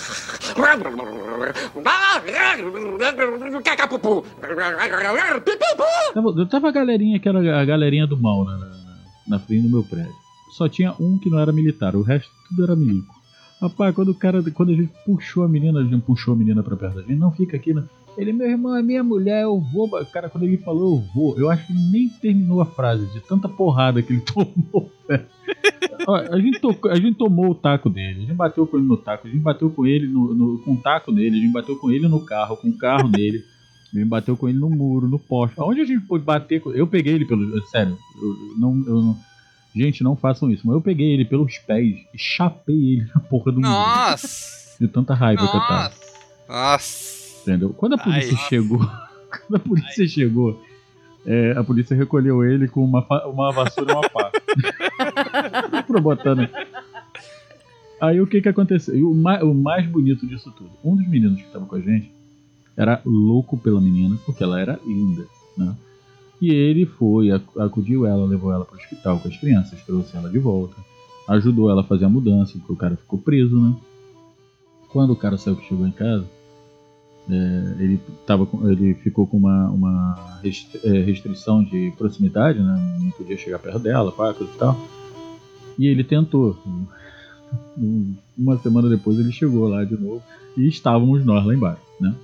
Tava, 6.14 6.46
tava 6.46 6.68
a 6.68 6.72
galerinha 6.72 7.18
que 7.18 7.28
era 7.28 7.60
a 7.60 7.64
galerinha 7.64 8.06
do 8.06 8.16
mal 8.16 8.44
né, 8.44 8.52
na, 8.52 8.66
na, 8.66 8.96
na 9.28 9.38
frente 9.38 9.62
do 9.62 9.70
meu 9.70 9.84
prédio. 9.84 10.12
Só 10.56 10.68
tinha 10.68 10.94
um 10.98 11.18
que 11.18 11.30
não 11.30 11.38
era 11.38 11.52
militar, 11.52 11.94
o 11.94 12.02
resto 12.02 12.30
tudo 12.48 12.64
era 12.64 12.74
milico. 12.74 13.14
Rapaz, 13.60 13.94
quando 13.94 14.10
o 14.10 14.14
cara, 14.14 14.42
quando 14.52 14.70
a 14.70 14.74
gente 14.74 14.92
puxou 15.04 15.44
a 15.44 15.48
menina, 15.48 15.80
a 15.80 15.84
gente 15.84 16.00
puxou 16.02 16.34
a 16.34 16.36
menina 16.36 16.62
pra 16.62 16.76
perto 16.76 16.96
da 16.96 17.02
gente, 17.02 17.16
não 17.16 17.32
fica 17.32 17.56
aqui, 17.56 17.74
não. 17.74 17.88
Ele, 18.18 18.32
meu 18.32 18.48
irmão, 18.50 18.76
é 18.76 18.82
minha 18.82 19.02
mulher, 19.04 19.44
eu 19.44 19.58
vou. 19.60 19.88
ba-" 19.88 20.04
Cara, 20.06 20.28
quando 20.28 20.44
ele 20.44 20.58
falou 20.58 20.96
eu 20.96 21.04
vou, 21.14 21.38
eu 21.38 21.48
acho 21.50 21.66
que 21.66 21.72
nem 21.72 22.08
terminou 22.08 22.60
a 22.60 22.66
frase, 22.66 23.06
de 23.12 23.20
tanta 23.20 23.48
porrada 23.48 24.02
que 24.02 24.12
ele 24.12 24.22
tomou, 24.26 24.90
A 26.30 26.38
gente, 26.38 26.60
tocou- 26.60 26.90
a 26.90 26.96
gente 26.96 27.14
tomou 27.16 27.50
o 27.50 27.54
taco 27.54 27.88
dele, 27.90 28.18
a 28.18 28.20
gente 28.26 28.34
bateu 28.34 28.66
com 28.66 28.76
ele 28.76 28.86
no 28.86 28.96
taco, 28.96 29.26
a 29.26 29.30
gente 29.30 29.40
bateu 29.42 29.70
com 29.70 29.86
ele 29.86 30.06
no, 30.06 30.34
no- 30.34 30.58
com 30.58 30.72
o 30.72 30.76
taco 30.76 31.12
nele, 31.12 31.38
a 31.38 31.40
gente 31.40 31.52
bateu 31.52 31.76
com 31.76 31.90
ele 31.90 32.08
no 32.08 32.20
carro, 32.24 32.56
com 32.56 32.68
o 32.68 32.76
carro 32.76 33.08
nele. 33.08 33.42
A 33.94 33.98
gente 33.98 34.08
bateu 34.08 34.36
com 34.36 34.48
ele 34.48 34.58
no 34.58 34.68
muro, 34.68 35.08
no 35.08 35.18
poste. 35.18 35.58
Aonde 35.58 35.80
a 35.80 35.84
gente 35.84 36.04
pôde 36.06 36.22
bater 36.24 36.60
com... 36.60 36.70
Eu 36.72 36.86
peguei 36.86 37.14
ele 37.14 37.24
pelo. 37.24 37.58
Sério, 37.68 37.96
eu, 38.20 38.58
não, 38.58 38.84
eu 38.86 39.02
não- 39.02 39.18
Gente, 39.74 40.02
não 40.02 40.14
façam 40.16 40.50
isso. 40.50 40.66
Mas 40.66 40.74
eu 40.74 40.80
peguei 40.80 41.12
ele 41.12 41.24
pelos 41.24 41.56
pés 41.58 41.94
e 42.12 42.18
chapei 42.18 42.74
ele 42.96 43.06
na 43.14 43.20
porra 43.20 43.52
do 43.52 43.60
muro. 43.60 43.70
Nossa. 43.72 44.76
De 44.80 44.88
tanta 44.88 45.14
raiva 45.14 45.40
que 45.46 45.56
eu 45.56 45.60
tava. 45.60 45.94
Nossa. 46.48 47.27
Entendeu? 47.42 47.70
Quando 47.70 47.94
a 47.94 47.98
polícia 47.98 48.36
Ai. 48.36 48.48
chegou. 48.48 48.78
Quando 49.46 49.56
a 49.56 49.58
polícia 49.58 50.06
chegou, 50.08 50.62
é, 51.26 51.52
a 51.56 51.62
polícia 51.62 51.94
recolheu 51.96 52.42
ele 52.44 52.66
com 52.68 52.82
uma, 52.84 53.06
uma 53.26 53.52
vassoura 53.52 53.92
e 53.92 53.94
uma 53.94 54.08
pá. 54.08 54.30
pra 55.86 56.00
botar, 56.00 56.34
né? 56.34 56.48
Aí 58.00 58.20
o 58.20 58.26
que 58.26 58.40
que 58.40 58.48
aconteceu? 58.48 58.94
E 58.96 59.02
o, 59.02 59.12
ma- 59.14 59.42
o 59.42 59.52
mais 59.54 59.86
bonito 59.86 60.26
disso 60.26 60.52
tudo, 60.56 60.70
um 60.84 60.96
dos 60.96 61.06
meninos 61.08 61.42
que 61.42 61.50
tava 61.50 61.66
com 61.66 61.74
a 61.76 61.80
gente 61.80 62.10
era 62.76 63.02
louco 63.04 63.58
pela 63.58 63.80
menina, 63.80 64.16
porque 64.24 64.42
ela 64.42 64.60
era 64.60 64.78
linda, 64.86 65.26
né? 65.56 65.74
E 66.40 66.50
ele 66.50 66.86
foi, 66.86 67.32
ac- 67.32 67.58
acudiu 67.58 68.06
ela, 68.06 68.24
levou 68.24 68.52
ela 68.52 68.64
para 68.64 68.76
o 68.76 68.78
hospital 68.78 69.18
com 69.18 69.26
as 69.28 69.36
crianças, 69.36 69.82
trouxe 69.84 70.16
ela 70.16 70.30
de 70.30 70.38
volta, 70.38 70.76
ajudou 71.28 71.68
ela 71.70 71.80
a 71.80 71.84
fazer 71.84 72.04
a 72.04 72.08
mudança, 72.08 72.52
porque 72.58 72.72
o 72.72 72.76
cara 72.76 72.96
ficou 72.96 73.18
preso, 73.18 73.60
né? 73.60 73.74
Quando 74.90 75.12
o 75.12 75.16
cara 75.16 75.36
saiu 75.36 75.56
que 75.56 75.66
chegou 75.66 75.86
em 75.86 75.90
casa, 75.90 76.24
é, 77.30 77.82
ele, 77.82 78.00
tava 78.26 78.48
ele 78.70 78.94
ficou 78.94 79.26
com 79.26 79.36
uma, 79.36 79.68
uma 79.70 80.40
é, 80.42 80.88
restrição 81.02 81.62
de 81.62 81.92
proximidade, 81.98 82.58
né? 82.58 82.98
Não 83.00 83.10
podia 83.10 83.36
chegar 83.36 83.58
perto 83.58 83.78
dela, 83.78 84.10
pá, 84.12 84.32
coisa 84.34 84.52
e 84.52 84.58
tal. 84.58 84.78
E 85.78 85.86
ele 85.86 86.02
tentou. 86.04 86.56
Um- 87.76 88.14
Uma 88.36 88.58
semana 88.58 88.88
depois 88.88 89.18
ele 89.18 89.32
chegou 89.32 89.68
lá 89.68 89.82
de 89.84 89.96
novo 89.96 90.22
e 90.56 90.68
estávamos 90.68 91.24
nós 91.24 91.44
lá 91.46 91.54
embaixo, 91.54 91.80
né? 92.00 92.14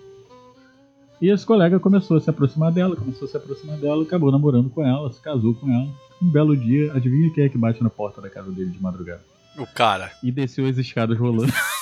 E 1.20 1.28
esse 1.30 1.46
colega 1.46 1.80
começou 1.80 2.16
a 2.16 2.20
se 2.20 2.28
aproximar 2.28 2.70
dela, 2.72 2.94
começou 2.96 3.26
a 3.26 3.30
se 3.30 3.36
aproximar 3.36 3.76
dela, 3.78 4.02
acabou 4.02 4.30
namorando 4.30 4.68
com 4.68 4.84
ela, 4.84 5.10
se 5.12 5.20
casou 5.20 5.54
com 5.54 5.70
ela. 5.72 5.88
Um 6.22 6.28
belo 6.30 6.56
dia, 6.56 6.92
adivinha 6.92 7.30
quem 7.30 7.44
é 7.44 7.48
que 7.48 7.56
bate 7.58 7.82
na 7.82 7.88
porta 7.90 8.20
da 8.20 8.28
casa 8.28 8.50
dele 8.50 8.70
de 8.70 8.82
madrugada? 8.82 9.22
O 9.58 9.66
cara. 9.66 10.10
E 10.22 10.30
desceu 10.30 10.66
as 10.68 10.76
escadas 10.76 11.18
rolando. 11.18 11.52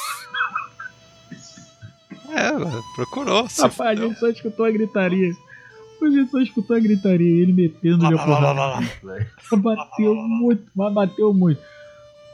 É, 2.42 2.80
procurou. 2.96 3.46
Rapaz, 3.58 3.98
a 3.98 4.02
gente 4.02 4.18
só 4.18 4.28
escutou 4.28 4.66
a 4.66 4.70
gritaria. 4.70 5.32
A 6.02 6.10
gente 6.10 6.30
só 6.30 6.40
escutou 6.40 6.76
a 6.76 6.80
gritaria 6.80 7.30
e 7.30 7.40
ele 7.40 7.52
metendo 7.52 8.04
a 8.04 8.10
lá, 8.10 8.24
porrada. 8.24 8.88
Bateu 9.56 10.14
muito, 10.14 10.64
mas 10.74 10.92
bateu 10.92 11.32
muito. 11.32 11.60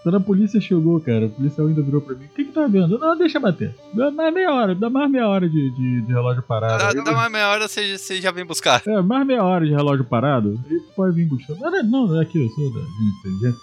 Quando 0.03 0.17
a 0.17 0.21
polícia 0.21 0.59
chegou, 0.61 0.99
cara, 1.01 1.27
o 1.27 1.31
policial 1.31 1.67
ainda 1.67 1.83
virou 1.83 2.01
pra 2.01 2.15
mim: 2.15 2.25
O 2.25 2.29
que 2.29 2.45
que 2.45 2.53
tá 2.53 2.67
vendo? 2.67 2.99
Não, 2.99 3.15
deixa 3.15 3.39
bater. 3.39 3.75
Dá 3.93 4.11
mais 4.11 4.33
meia 4.33 4.53
hora, 4.55 4.75
dá 4.75 4.89
mais 4.89 5.11
meia 5.11 5.29
hora 5.29 5.49
de, 5.49 5.71
de, 5.71 6.01
de 6.03 6.13
relógio 6.13 6.43
parado. 6.43 6.79
Dá, 6.79 7.03
dá 7.03 7.13
mais 7.13 7.31
meia 7.31 7.49
hora, 7.49 7.69
você, 7.69 7.99
você 7.99 8.21
já 8.21 8.31
vem 8.31 8.47
buscar. 8.47 8.81
É, 8.87 9.03
mais 9.03 9.27
meia 9.27 9.45
hora 9.45 9.67
de 9.67 9.73
relógio 9.73 10.05
parado, 10.05 10.59
ele 10.71 10.81
pode 10.97 11.15
vir 11.15 11.27
buscar. 11.27 11.55
Não, 11.57 11.83
não, 11.83 12.17
é 12.17 12.23
aqui, 12.23 12.43
eu 12.43 12.49
sou 12.51 12.73
da 12.73 12.81
gente 12.81 13.19
inteligente. 13.19 13.59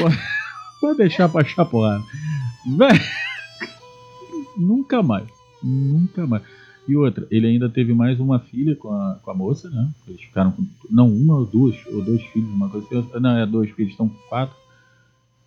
Pode, 0.00 0.18
pode 0.80 0.98
deixar 0.98 1.28
pra 1.28 1.42
achar 1.42 1.64
porrada. 1.64 2.02
Véi, 2.76 3.00
nunca 4.58 5.02
mais. 5.02 5.28
Nunca 5.64 6.26
mais. 6.26 6.42
E 6.86 6.94
outra, 6.94 7.26
ele 7.30 7.46
ainda 7.46 7.68
teve 7.68 7.94
mais 7.94 8.20
uma 8.20 8.38
filha 8.38 8.76
com 8.76 8.92
a, 8.92 9.18
com 9.22 9.30
a 9.30 9.34
moça, 9.34 9.70
né? 9.70 9.90
Eles 10.06 10.20
ficaram 10.20 10.52
com. 10.52 10.66
Não, 10.90 11.08
uma 11.10 11.38
ou 11.38 11.46
duas, 11.46 11.74
ou 11.86 12.02
dois 12.04 12.22
filhos, 12.24 12.50
uma 12.50 12.68
coisa 12.68 12.86
assim. 12.86 13.20
Não, 13.20 13.38
é 13.38 13.46
dois 13.46 13.70
filhos, 13.70 13.92
estão 13.92 14.08
com 14.08 14.18
quatro. 14.28 14.54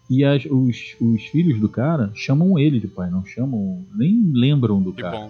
E 0.10 0.24
as- 0.24 0.46
os, 0.46 0.96
os 1.00 1.24
filhos 1.26 1.60
do 1.60 1.70
cara 1.70 2.12
chamam 2.16 2.58
ele 2.58 2.80
de 2.80 2.88
pai, 2.88 3.10
não 3.12 3.26
chamam. 3.26 3.86
Nem 3.94 4.32
lembram 4.34 4.82
do 4.82 4.92
Que 4.94 5.02
cara. 5.02 5.30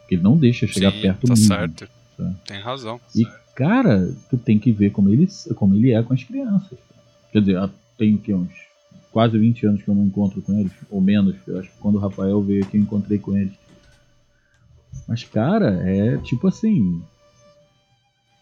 Porque 0.00 0.14
ele 0.14 0.22
não 0.22 0.36
deixa 0.36 0.66
chegar 0.66 0.92
Sim, 0.92 1.00
perto 1.00 1.26
tá 1.26 1.34
certo. 1.36 1.88
Tem 2.46 2.60
razão. 2.60 3.00
E, 3.16 3.26
cara, 3.56 4.14
tu 4.30 4.36
tem 4.36 4.58
que 4.58 4.70
ver 4.70 4.90
como 4.90 5.08
ele, 5.08 5.26
como 5.56 5.74
ele 5.74 5.90
é 5.92 6.02
com 6.02 6.12
as 6.12 6.22
crianças. 6.22 6.78
Quer 7.32 7.40
dizer, 7.40 7.70
tem 7.98 8.14
o 8.14 8.18
quê? 8.18 8.34
Uns 8.34 8.52
quase 9.10 9.38
20 9.38 9.66
anos 9.66 9.82
que 9.82 9.88
eu 9.88 9.94
não 9.94 10.04
encontro 10.06 10.42
com 10.42 10.58
eles, 10.58 10.72
ou 10.90 11.00
menos. 11.00 11.34
Eu 11.46 11.58
acho 11.58 11.70
que 11.70 11.78
quando 11.78 11.96
o 11.96 11.98
Rafael 11.98 12.40
veio 12.42 12.62
aqui 12.62 12.76
eu 12.76 12.82
encontrei 12.82 13.18
com 13.18 13.36
eles. 13.36 13.52
Mas, 15.08 15.24
cara, 15.24 15.82
é 15.88 16.16
tipo 16.18 16.48
assim. 16.48 17.02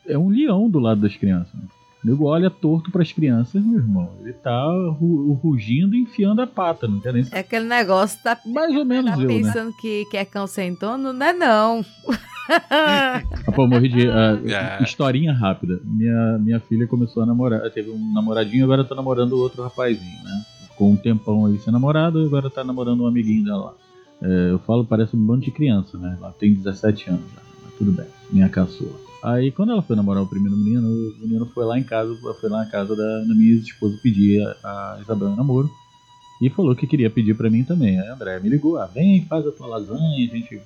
É 0.06 0.18
um 0.18 0.28
leão 0.28 0.68
do 0.68 0.78
lado 0.78 1.00
das 1.00 1.16
crianças. 1.16 1.52
Né? 1.54 1.62
O 2.02 2.06
nego 2.08 2.24
olha 2.26 2.50
torto 2.50 2.90
pras 2.90 3.12
crianças, 3.12 3.62
meu 3.64 3.78
irmão. 3.78 4.10
Ele 4.20 4.32
tá 4.32 4.64
ru- 4.98 5.32
rugindo 5.34 5.94
e 5.94 6.00
enfiando 6.00 6.42
a 6.42 6.46
pata, 6.46 6.88
não 6.88 6.98
quer 6.98 7.12
nem 7.12 7.24
É 7.30 7.38
aquele 7.38 7.66
negócio, 7.66 8.18
tá, 8.22 8.36
Mais 8.44 8.74
ou 8.74 8.84
menos 8.84 9.14
tá 9.14 9.20
eu, 9.20 9.28
né? 9.28 9.34
pensando 9.36 9.72
que, 9.80 10.04
que 10.06 10.16
é 10.16 10.24
cão 10.24 10.46
sem 10.48 10.74
dono? 10.74 11.12
Não 11.12 11.26
é 11.26 11.32
não. 11.32 11.84
Ah, 12.68 13.22
pô, 13.54 13.68
morri 13.68 13.88
de. 13.88 14.08
É. 14.52 14.82
Historinha 14.82 15.32
rápida. 15.32 15.78
Minha, 15.84 16.38
minha 16.38 16.58
filha 16.60 16.88
começou 16.88 17.22
a 17.22 17.26
namorar. 17.26 17.70
Teve 17.70 17.90
um 17.90 18.12
namoradinho, 18.12 18.64
agora 18.64 18.82
tá 18.84 18.96
namorando 18.96 19.34
outro 19.38 19.62
rapazinho, 19.62 20.24
né? 20.24 20.44
Ficou 20.68 20.90
um 20.90 20.96
tempão 20.96 21.46
aí 21.46 21.56
sem 21.60 21.72
namorado, 21.72 22.18
agora 22.26 22.50
tá 22.50 22.64
namorando 22.64 23.04
um 23.04 23.06
amiguinho 23.06 23.44
dela 23.44 23.64
lá. 23.66 23.74
É, 24.22 24.52
eu 24.52 24.58
falo, 24.60 24.84
parece 24.84 25.16
um 25.16 25.26
bando 25.26 25.40
de 25.40 25.50
criança, 25.50 25.98
né? 25.98 26.16
Ela 26.18 26.32
tem 26.32 26.54
17 26.54 27.10
anos 27.10 27.24
já, 27.34 27.42
mas 27.64 27.74
tudo 27.74 27.90
bem. 27.90 28.06
Minha 28.30 28.48
caçula. 28.48 28.94
Aí 29.22 29.50
quando 29.50 29.72
ela 29.72 29.82
foi 29.82 29.96
namorar 29.96 30.22
o 30.22 30.26
primeiro 30.26 30.56
menino, 30.56 30.88
o 30.88 31.20
menino 31.20 31.46
foi 31.46 31.64
lá 31.64 31.78
em 31.78 31.82
casa, 31.82 32.14
foi 32.40 32.48
lá 32.48 32.58
na 32.58 32.66
casa 32.66 32.94
da, 32.96 33.20
da 33.20 33.34
minha 33.34 33.54
esposa 33.54 33.98
pedir 34.02 34.42
a, 34.42 34.96
a 34.96 35.00
Isabel 35.00 35.30
em 35.30 35.36
namoro. 35.36 35.70
E 36.40 36.50
falou 36.50 36.74
que 36.74 36.88
queria 36.88 37.08
pedir 37.08 37.36
pra 37.36 37.50
mim 37.50 37.62
também. 37.62 38.00
Aí 38.00 38.08
André 38.08 38.40
me 38.40 38.48
ligou, 38.48 38.76
ah, 38.76 38.86
vem, 38.86 39.24
faz 39.26 39.46
a 39.46 39.52
tua 39.52 39.68
lasanha, 39.68 40.26
a 40.26 40.36
gente 40.36 40.60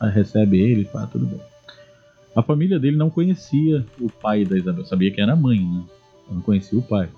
recebe 0.00 0.58
ele, 0.58 0.84
pá, 0.86 1.06
tudo 1.06 1.26
bem. 1.26 1.40
A 2.34 2.42
família 2.42 2.78
dele 2.78 2.96
não 2.96 3.10
conhecia 3.10 3.84
o 4.00 4.08
pai 4.08 4.44
da 4.44 4.56
Isabel, 4.56 4.86
sabia 4.86 5.10
que 5.10 5.20
era 5.20 5.32
a 5.32 5.36
mãe, 5.36 5.60
né? 5.60 5.84
Não 6.30 6.40
conhecia 6.40 6.78
o 6.78 6.82
pai. 6.82 7.08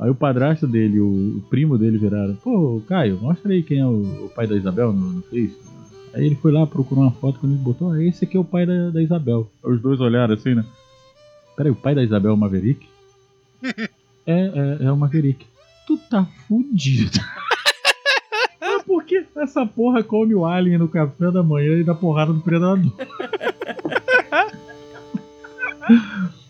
Aí 0.00 0.08
o 0.08 0.14
padrasto 0.14 0.66
dele, 0.66 0.98
o, 0.98 1.36
o 1.36 1.42
primo 1.50 1.76
dele 1.76 1.98
viraram, 1.98 2.34
pô, 2.36 2.82
Caio, 2.88 3.18
mostra 3.20 3.52
aí 3.52 3.62
quem 3.62 3.80
é 3.80 3.86
o, 3.86 4.24
o 4.24 4.30
pai 4.34 4.46
da 4.46 4.56
Isabel 4.56 4.94
no, 4.94 5.12
no 5.12 5.22
Face. 5.22 5.58
Aí 6.14 6.24
ele 6.24 6.36
foi 6.36 6.50
lá, 6.50 6.66
procurou 6.66 7.04
uma 7.04 7.12
foto, 7.12 7.38
quando 7.38 7.52
ele 7.52 7.62
botou, 7.62 7.90
ah, 7.90 8.02
esse 8.02 8.24
aqui 8.24 8.34
é 8.34 8.40
o 8.40 8.44
pai 8.44 8.64
da, 8.64 8.88
da 8.88 9.02
Isabel. 9.02 9.50
Os 9.62 9.78
dois 9.82 10.00
olharam 10.00 10.32
assim, 10.32 10.54
né? 10.54 10.64
Peraí, 11.54 11.70
o 11.70 11.76
pai 11.76 11.94
da 11.94 12.02
Isabel 12.02 12.30
é 12.30 12.34
o 12.34 12.36
Maverick? 12.38 12.88
é, 13.62 13.88
é, 14.26 14.78
é 14.86 14.90
o 14.90 14.96
Maverick. 14.96 15.44
Tu 15.86 15.98
tá 16.08 16.26
fudido. 16.48 17.20
Mas 18.58 18.82
por 18.88 19.04
que 19.04 19.26
essa 19.36 19.66
porra 19.66 20.02
come 20.02 20.34
o 20.34 20.46
alien 20.46 20.78
no 20.78 20.88
café 20.88 21.30
da 21.30 21.42
manhã 21.42 21.74
e 21.74 21.84
dá 21.84 21.94
porrada 21.94 22.32
no 22.32 22.40
predador? 22.40 22.80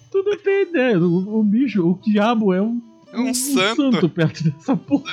tu 0.08 0.22
não 0.24 0.38
tem 0.38 0.62
ideia. 0.68 0.96
O, 1.00 1.40
o 1.40 1.42
bicho, 1.42 1.84
o 1.84 1.98
diabo 2.00 2.54
é 2.54 2.62
um, 2.62 2.80
É 3.12 3.18
um 3.18 3.34
santo. 3.34 4.08
perto 4.08 4.44
dessa 4.44 4.76
porra. 4.76 5.12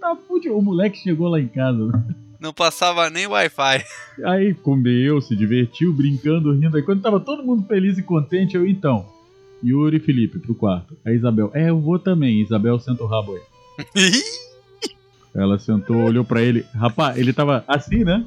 tá 0.00 0.16
fudido. 0.26 0.56
O 0.56 0.62
moleque 0.62 0.98
chegou 0.98 1.28
lá 1.28 1.40
em 1.40 1.48
casa. 1.48 1.86
né? 1.86 2.14
Não 2.40 2.52
passava 2.52 3.08
nem 3.10 3.26
Wi-Fi. 3.26 3.84
Aí 4.24 4.54
comeu, 4.54 5.20
se 5.20 5.34
divertiu, 5.34 5.92
brincando, 5.92 6.52
rindo. 6.52 6.76
Aí 6.76 6.82
quando 6.82 7.02
tava 7.02 7.18
todo 7.20 7.42
mundo 7.42 7.66
feliz 7.66 7.98
e 7.98 8.02
contente, 8.02 8.56
eu 8.56 8.66
então. 8.66 9.06
Yuri 9.64 9.96
e 9.96 10.00
Felipe 10.00 10.38
pro 10.38 10.54
quarto. 10.54 10.96
Aí 11.04 11.14
Isabel, 11.14 11.50
é, 11.54 11.70
eu 11.70 11.80
vou 11.80 11.98
também. 11.98 12.40
Isabel 12.40 12.78
senta 12.78 13.02
o 13.02 13.06
rabo 13.06 13.34
aí. 13.34 13.42
Ela 15.34 15.58
sentou, 15.58 15.96
olhou 15.96 16.24
pra 16.24 16.40
ele. 16.40 16.64
Rapaz, 16.74 17.18
ele 17.18 17.32
tava 17.32 17.62
assim, 17.68 18.04
né? 18.04 18.24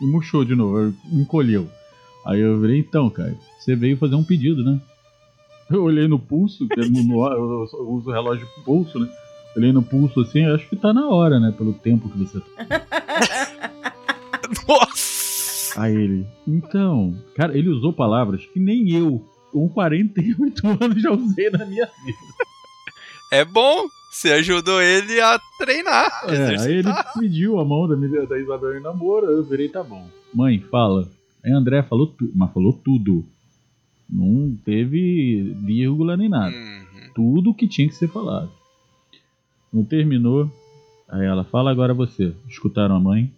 E 0.00 0.04
murchou 0.06 0.44
de 0.44 0.54
novo, 0.54 0.94
encolheu. 1.10 1.68
Aí 2.26 2.40
eu 2.40 2.60
virei, 2.60 2.78
então, 2.78 3.08
cara, 3.08 3.34
você 3.58 3.74
veio 3.74 3.96
fazer 3.96 4.14
um 4.16 4.24
pedido, 4.24 4.62
né? 4.62 4.78
Eu 5.70 5.82
olhei 5.84 6.06
no 6.06 6.18
pulso, 6.18 6.68
que 6.68 6.80
no- 6.88 7.02
no- 7.02 7.26
eu 7.32 7.66
eu 7.72 7.88
uso 7.90 8.10
o 8.10 8.12
relógio 8.12 8.46
pulso, 8.64 8.98
né? 8.98 9.08
Olhei 9.56 9.72
no 9.72 9.82
pulso 9.82 10.20
assim, 10.20 10.44
acho 10.46 10.68
que 10.68 10.76
tá 10.76 10.92
na 10.92 11.08
hora, 11.08 11.38
né? 11.40 11.52
Pelo 11.56 11.72
tempo 11.72 12.08
que 12.08 12.18
você 12.18 12.40
tá. 12.40 12.46
Nossa! 14.68 15.80
Aí 15.80 15.94
ele, 15.94 16.26
então, 16.46 17.14
cara, 17.34 17.56
ele 17.56 17.68
usou 17.68 17.92
palavras 17.92 18.44
que 18.46 18.60
nem 18.60 18.90
eu, 18.92 19.24
com 19.52 19.68
48 19.68 20.66
anos, 20.80 21.02
já 21.02 21.10
usei 21.12 21.50
na 21.50 21.64
minha 21.64 21.86
vida. 22.04 22.18
É 23.32 23.44
bom! 23.44 23.86
Você 24.10 24.30
ajudou 24.32 24.80
ele 24.80 25.20
a 25.20 25.40
treinar. 25.58 26.08
a 26.24 26.32
É, 26.32 26.60
aí 26.60 26.72
ele 26.74 26.88
pediu 27.18 27.58
a 27.58 27.64
mão 27.64 27.88
da, 27.88 27.96
minha- 27.96 28.24
da 28.26 28.38
Isabel 28.38 28.78
em 28.78 28.82
namoro, 28.82 29.26
eu 29.26 29.42
virei, 29.42 29.68
tá 29.68 29.82
bom. 29.82 30.06
Mãe, 30.32 30.60
fala. 30.70 31.08
Aí 31.44 31.50
André 31.50 31.82
falou 31.82 32.06
tudo, 32.06 32.30
mas 32.34 32.52
falou 32.52 32.72
tudo. 32.72 33.24
Não 34.08 34.56
teve 34.64 35.54
vírgula 35.64 36.16
nem 36.16 36.28
nada. 36.28 36.54
Uhum. 36.54 37.12
Tudo 37.14 37.54
que 37.54 37.68
tinha 37.68 37.88
que 37.88 37.94
ser 37.94 38.08
falado. 38.08 38.50
Não 39.72 39.84
terminou. 39.84 40.50
Aí 41.08 41.24
ela, 41.24 41.44
fala 41.44 41.70
agora 41.70 41.94
você. 41.94 42.34
Escutaram 42.48 42.96
a 42.96 43.00
mãe? 43.00 43.32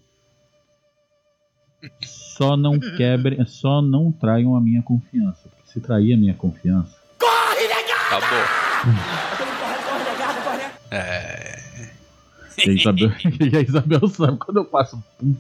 Só 2.03 2.57
não 2.57 2.79
quebrem, 2.79 3.45
só 3.47 3.81
não 3.81 4.11
traiam 4.11 4.57
a 4.57 4.61
minha 4.61 4.83
confiança. 4.83 5.49
Porque 5.49 5.71
se 5.71 5.81
trair 5.81 6.15
a 6.15 6.17
minha 6.17 6.35
confiança, 6.35 6.97
Acabou. 8.07 8.39
É. 10.93 11.61
E 12.59 12.71
a 12.71 12.73
Isabel, 12.73 13.11
e 13.53 13.57
a 13.57 13.61
Isabel 13.61 14.09
sabe 14.09 14.39
quando 14.39 14.59
eu 14.59 14.65
passo. 14.65 15.03
pum. 15.19 15.35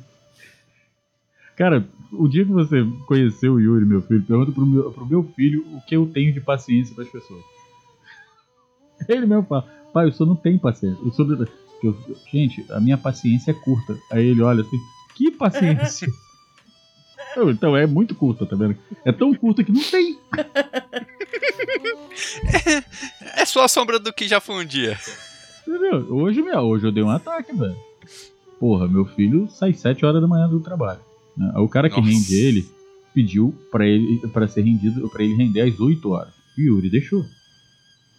Cara, 1.57 1.89
o 2.13 2.29
dia 2.29 2.45
que 2.45 2.53
você 2.53 2.85
conheceu 3.07 3.55
o 3.55 3.61
Yuri, 3.61 3.85
meu 3.87 4.03
filho, 4.03 4.23
pergunta 4.23 4.53
pro 4.53 4.67
meu, 4.67 4.93
pro 4.93 5.07
meu 5.07 5.25
filho 5.35 5.65
o 5.73 5.81
que 5.87 5.97
eu 5.97 6.07
tenho 6.07 6.33
de 6.33 6.41
paciência 6.41 6.95
para 6.95 7.05
as 7.05 7.11
pessoas. 7.11 7.43
Ele 9.09 9.27
mesmo 9.27 9.45
fala, 9.45 9.63
pai, 9.93 10.09
o 10.09 10.13
senhor 10.13 10.29
não 10.29 10.37
tem 10.37 10.59
paciência. 10.59 11.03
O 11.03 11.11
senhor... 11.13 11.49
eu- 11.83 11.97
gente, 12.31 12.65
a 12.71 12.81
minha 12.81 12.97
paciência 12.99 13.51
é 13.51 13.55
curta. 13.55 13.99
Aí 14.11 14.27
ele 14.27 14.43
olha 14.43 14.63
assim, 14.63 14.79
que 15.15 15.31
paciência? 15.31 16.09
Eu, 17.35 17.51
então 17.51 17.77
é 17.77 17.87
muito 17.87 18.15
curta, 18.15 18.47
tá 18.47 18.57
vendo? 18.57 18.79
É 19.05 19.13
tão 19.13 19.35
curta 19.35 19.63
que 19.63 19.71
não 19.71 19.83
tem. 19.83 20.19
É 23.35 23.45
só 23.45 23.63
a 23.65 23.69
sombra 23.69 23.99
do 23.99 24.11
que 24.11 24.27
já 24.27 24.41
foi 24.41 24.55
um 24.57 24.65
dia. 24.65 24.99
Entendeu? 25.69 26.07
Hoje, 26.15 26.41
meu, 26.41 26.61
hoje 26.61 26.87
eu 26.87 26.93
dei 26.93 27.03
um 27.03 27.11
ataque, 27.11 27.55
velho. 27.55 27.77
Porra, 28.59 28.89
meu 28.89 29.05
filho 29.05 29.51
sai 29.51 29.75
7 29.75 30.07
horas 30.07 30.23
da 30.23 30.27
manhã 30.27 30.49
do 30.49 30.61
trabalho. 30.61 31.01
Né? 31.37 31.53
O 31.57 31.69
cara 31.69 31.89
que 31.91 31.97
Nossa. 32.01 32.09
rende 32.11 32.35
ele 32.35 32.69
pediu 33.15 33.55
pra 33.71 33.87
ele 33.87 34.19
para 34.29 34.47
ser 34.49 34.63
rendido, 34.63 35.09
para 35.09 35.23
ele 35.25 35.35
render 35.35 35.61
às 35.63 35.79
8 35.81 36.09
horas. 36.11 36.33
E 36.57 36.63
o 36.71 36.77
Yuri 36.77 36.91
deixou. 36.91 37.25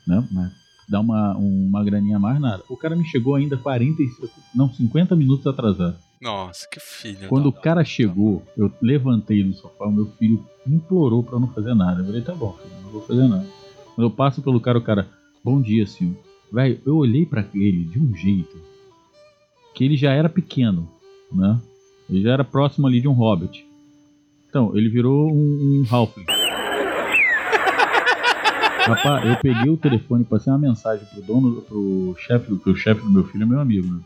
Né? 0.06 0.26
Mas 0.31 0.52
dá 0.88 0.99
uma, 0.99 1.35
uma 1.38 1.84
graninha 1.84 2.18
a 2.18 2.19
mais 2.19 2.39
nada. 2.39 2.64
O 2.69 2.77
cara 2.77 2.95
me 2.95 3.03
chegou 3.06 3.35
ainda 3.35 3.57
45, 3.57 4.30
não, 4.56 4.73
50 4.73 5.15
minutos 5.15 5.45
atrasado. 5.45 5.98
Nossa, 6.22 6.68
que 6.68 6.80
filho. 6.80 7.27
Quando 7.27 7.48
o 7.49 7.52
da- 7.52 7.60
cara 7.61 7.84
chegou, 7.85 8.41
eu 8.57 8.72
levantei 8.81 9.44
no 9.44 9.53
sofá, 9.53 9.85
o 9.85 9.91
meu 9.91 10.07
filho 10.18 10.44
implorou 10.65 11.22
pra 11.23 11.35
eu 11.35 11.39
não 11.39 11.48
fazer 11.49 11.76
nada. 11.76 12.02
Eu 12.02 12.06
falei, 12.06 12.22
tá 12.22 12.34
bom, 12.34 12.53
filho, 12.53 12.76
não 12.84 12.89
vou 12.91 13.02
fazer 13.02 13.27
nada. 13.27 13.45
Quando 13.95 14.07
eu 14.07 14.11
passo 14.11 14.41
pelo 14.41 14.60
cara, 14.60 14.77
o 14.77 14.81
cara, 14.81 15.07
bom 15.44 15.61
dia, 15.61 15.85
senhor. 15.85 16.15
Velho, 16.52 16.80
eu 16.85 16.95
olhei 16.95 17.26
pra 17.26 17.45
ele 17.53 17.84
de 17.85 17.99
um 17.99 18.15
jeito 18.15 18.57
que 19.76 19.84
ele 19.84 19.95
já 19.98 20.11
era 20.11 20.30
pequeno, 20.30 20.89
né? 21.31 21.60
Ele 22.09 22.21
já 22.21 22.31
era 22.34 22.43
próximo 22.43 22.88
ali 22.88 23.01
de 23.01 23.07
um 23.07 23.13
hobbit. 23.13 23.65
Então, 24.49 24.75
ele 24.75 24.89
virou 24.89 25.29
um, 25.31 25.84
um 25.84 25.85
halfling. 25.89 26.25
Rapaz, 28.88 29.29
eu 29.29 29.35
peguei 29.38 29.69
o 29.69 29.77
telefone 29.77 30.23
e 30.23 30.25
passei 30.25 30.51
uma 30.51 30.59
mensagem 30.59 31.05
pro 31.05 31.21
dono, 31.21 31.61
pro 31.61 32.15
chefe, 32.19 32.47
porque 32.47 32.69
o 32.69 32.75
chefe 32.75 33.01
do 33.01 33.09
meu 33.09 33.25
filho 33.25 33.43
é 33.43 33.45
meu 33.45 33.59
amigo, 33.59 33.93
né? 33.93 33.99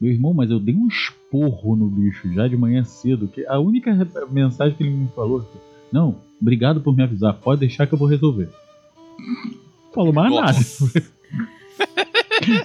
Meu 0.00 0.12
irmão, 0.12 0.32
mas 0.32 0.50
eu 0.50 0.60
dei 0.60 0.74
um 0.74 0.86
esporro 0.86 1.76
no 1.76 1.86
bicho 1.86 2.32
já 2.32 2.46
de 2.46 2.56
manhã 2.56 2.84
cedo. 2.84 3.28
Que 3.28 3.44
a 3.46 3.58
única 3.58 3.92
mensagem 4.30 4.76
que 4.76 4.82
ele 4.82 4.90
me 4.90 5.08
falou 5.08 5.42
foi: 5.42 5.60
Não, 5.92 6.16
obrigado 6.40 6.80
por 6.80 6.96
me 6.96 7.02
avisar, 7.02 7.34
pode 7.34 7.60
deixar 7.60 7.86
que 7.86 7.94
eu 7.94 7.98
vou 7.98 8.08
resolver. 8.08 8.48
Falou 9.92 10.12
mais 10.12 10.32
nada. 10.32 10.58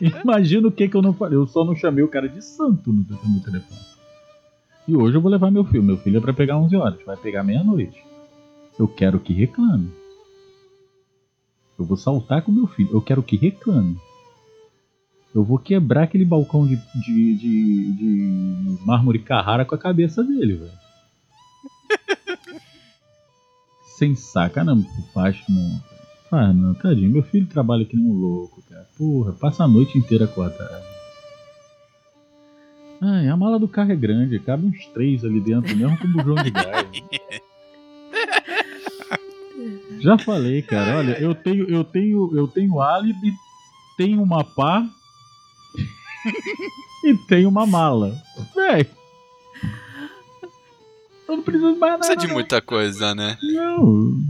Imagina 0.24 0.68
o 0.68 0.72
que, 0.72 0.88
que 0.88 0.96
eu 0.96 1.02
não 1.02 1.14
falei. 1.14 1.38
Eu 1.38 1.48
só 1.48 1.64
não 1.64 1.76
chamei 1.76 2.04
o 2.04 2.08
cara 2.08 2.28
de 2.28 2.44
santo 2.44 2.92
no, 2.92 3.04
no 3.04 3.40
telefone. 3.40 3.97
E 4.88 4.96
hoje 4.96 5.18
eu 5.18 5.22
vou 5.22 5.30
levar 5.30 5.52
meu 5.52 5.66
filho. 5.66 5.84
Meu 5.84 5.98
filho 5.98 6.18
é 6.18 6.22
pra 6.22 6.34
pegar 6.34 6.58
11 6.58 6.76
horas, 6.76 7.06
vai 7.06 7.18
pegar 7.18 7.44
meia-noite. 7.44 8.02
Eu 8.80 8.88
quero 8.88 9.20
que 9.20 9.34
reclame. 9.34 9.92
Eu 11.78 11.86
vou 11.86 11.98
saltar 11.98 12.42
com 12.42 12.52
meu 12.52 12.68
filho. 12.68 12.92
Eu 12.94 13.02
quero 13.02 13.22
que 13.22 13.36
reclame. 13.36 13.98
Eu 15.36 15.44
vou 15.44 15.60
quebrar 15.60 16.04
aquele 16.04 16.26
balcão 16.26 16.66
de, 16.66 16.76
de, 16.76 17.36
de, 17.36 17.94
de 17.94 18.78
mármore 18.86 19.20
Carrara 19.20 19.66
com 19.66 19.76
a 19.76 19.78
cabeça 19.78 20.24
dele, 20.24 20.56
velho. 20.56 20.72
Sem 23.98 24.16
saca, 24.16 24.64
não. 24.64 24.84
Faz 25.14 25.38
não. 25.50 25.82
Faz 26.30 26.56
não, 26.56 26.74
tadinho. 26.74 27.12
Meu 27.12 27.24
filho 27.24 27.46
trabalha 27.46 27.84
aqui 27.84 27.98
nem 27.98 28.06
um 28.06 28.14
louco, 28.14 28.64
cara. 28.70 28.88
Porra, 28.98 29.34
passa 29.34 29.66
a 29.66 29.68
noite 29.68 29.98
inteira 29.98 30.26
acordado. 30.26 30.97
Ai, 33.02 33.28
a 33.28 33.38
mala 33.38 33.60
do 33.60 33.68
carro 33.68 33.92
é 33.92 33.96
grande, 33.96 34.40
cabe 34.40 34.66
uns 34.66 34.86
três 34.88 35.24
ali 35.24 35.40
dentro, 35.40 35.76
mesmo 35.76 35.98
com 35.98 36.08
o 36.08 36.12
bujão 36.12 36.36
de 36.44 36.52
gás. 36.52 36.88
Já 40.00 40.18
falei, 40.18 40.62
cara. 40.62 40.98
Olha, 40.98 41.20
eu 41.20 41.34
tenho, 41.36 41.70
eu 41.70 41.84
tenho, 41.84 42.32
eu 42.36 42.48
tenho 42.48 42.80
álibi, 42.82 43.34
tenho 43.98 44.22
uma 44.22 44.44
pá 44.44 44.88
e 47.04 47.16
tenho 47.28 47.50
uma 47.50 47.66
mala. 47.66 48.16
Véi. 48.56 48.88
Eu 51.28 51.38
não 51.38 51.44
preciso 51.44 51.74
de 51.74 51.80
mais 51.80 51.94
nada. 51.94 52.06
Precisa 52.06 52.20
de 52.20 52.28
não. 52.28 52.34
muita 52.34 52.62
coisa, 52.62 53.14
né? 53.14 53.38
Não. 53.42 54.22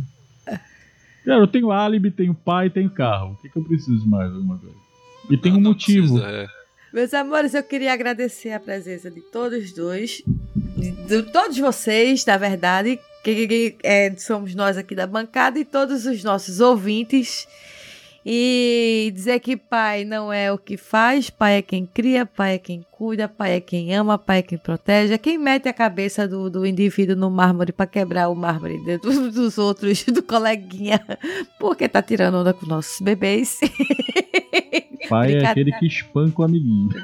Cara, 1.26 1.41
eu 1.41 1.48
tenho 1.48 1.72
álibi, 1.72 2.10
tenho 2.10 2.34
pai, 2.34 2.69
tenho 2.69 2.89
carro. 2.89 3.34
O 3.34 3.35
que, 3.35 3.49
que 3.49 3.57
eu 3.57 3.64
preciso 3.64 3.99
de 4.02 4.07
mais 4.07 4.31
alguma 4.31 4.57
coisa? 4.57 4.76
E 5.30 5.38
tem 5.38 5.53
um 5.53 5.61
motivo. 5.61 6.19
precisa, 6.19 6.31
é. 6.31 6.57
Meus 6.94 7.14
amores, 7.14 7.54
eu 7.54 7.64
queria 7.64 7.94
agradecer 7.94 8.52
a 8.52 8.60
presença 8.60 9.12
de 9.12 9.22
todos 9.22 9.72
dois, 9.74 10.22
de, 10.78 10.92
de 10.92 11.24
todos 11.24 11.58
vocês, 11.58 12.26
na 12.26 12.38
verdade, 12.38 13.00
que, 13.24 13.48
que- 13.48 13.76
é, 13.84 14.14
somos 14.18 14.56
nós 14.56 14.78
aqui 14.78 14.96
da 14.96 15.06
bancada 15.06 15.60
e 15.60 15.66
todos 15.66 16.06
os 16.06 16.24
nossos 16.24 16.60
ouvintes. 16.60 17.48
E 18.30 19.10
dizer 19.16 19.40
que 19.40 19.56
pai 19.56 20.04
não 20.04 20.34
é 20.34 20.52
o 20.52 20.58
que 20.58 20.76
faz, 20.76 21.30
pai 21.30 21.60
é 21.60 21.62
quem 21.62 21.86
cria, 21.86 22.26
pai 22.26 22.56
é 22.56 22.58
quem 22.58 22.86
cuida, 22.92 23.26
pai 23.30 23.54
é 23.54 23.62
quem 23.62 23.94
ama, 23.96 24.18
pai 24.18 24.40
é 24.40 24.42
quem 24.42 24.58
protege, 24.58 25.14
é 25.14 25.18
quem 25.18 25.38
mete 25.38 25.70
a 25.70 25.74
cabeça 25.74 26.28
do, 26.28 26.50
do 26.50 26.66
indivíduo 26.66 27.16
no 27.16 27.30
mármore 27.32 27.72
para 27.72 27.88
quebrar 27.88 28.28
o 28.28 28.36
mármore 28.36 28.78
do- 28.98 29.32
dos 29.32 29.58
outros, 29.58 30.04
do 30.12 30.22
coleguinha, 30.22 31.00
porque 31.58 31.88
tá 31.88 32.02
tirando 32.02 32.36
onda 32.40 32.54
com 32.54 32.66
nossos 32.66 33.00
bebês. 33.00 33.60
Pai 35.10 35.34
é 35.34 35.48
aquele 35.48 35.72
que 35.74 35.86
espanca 35.86 36.42
o 36.42 36.46
amiguinho. 36.46 36.90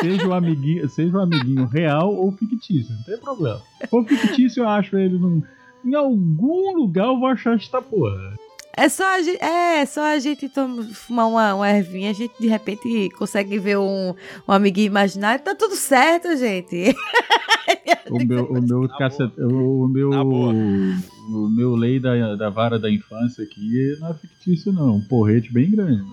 seja 0.00 0.26
um 0.26 0.32
amiguinho, 0.32 0.88
seja 0.88 1.16
um 1.16 1.20
amiguinho 1.20 1.66
real 1.66 2.14
ou 2.14 2.32
fictício, 2.32 2.94
não 2.94 3.02
tem 3.02 3.18
problema. 3.18 3.60
For 3.88 4.04
fictício, 4.04 4.62
eu 4.62 4.68
acho 4.68 4.96
ele 4.96 5.18
num, 5.18 5.42
em 5.84 5.94
algum 5.94 6.76
lugar 6.76 7.06
eu 7.06 7.18
vou 7.18 7.28
achar 7.28 7.54
esta 7.54 7.80
porra. 7.80 8.34
É 8.76 8.90
só 8.90 9.16
a 9.16 9.22
gente, 9.22 9.42
é, 9.42 9.86
só 9.86 10.02
a 10.02 10.18
gente 10.18 10.50
toma, 10.50 10.82
fumar 10.92 11.26
uma, 11.26 11.54
uma 11.54 11.70
ervinha, 11.70 12.10
a 12.10 12.12
gente 12.12 12.34
de 12.38 12.46
repente 12.46 13.08
consegue 13.16 13.58
ver 13.58 13.78
um, 13.78 14.14
um 14.46 14.52
amiguinho 14.52 14.88
imaginário, 14.88 15.42
tá 15.42 15.54
tudo 15.54 15.74
certo, 15.74 16.36
gente. 16.36 16.94
o 18.10 18.22
meu, 18.22 18.44
o 18.44 18.60
meu, 18.60 18.86
cacete, 18.98 19.40
o 19.40 19.88
meu, 19.88 20.10
o 20.10 21.48
meu 21.48 21.74
lei 21.74 21.98
da, 21.98 22.36
da 22.36 22.50
vara 22.50 22.78
da 22.78 22.90
infância 22.90 23.44
aqui 23.44 23.96
não 23.98 24.10
é 24.10 24.14
fictício 24.14 24.70
não, 24.70 24.96
um 24.96 25.08
porrete 25.08 25.50
bem 25.50 25.70
grande. 25.70 26.04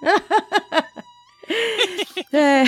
é, 2.32 2.64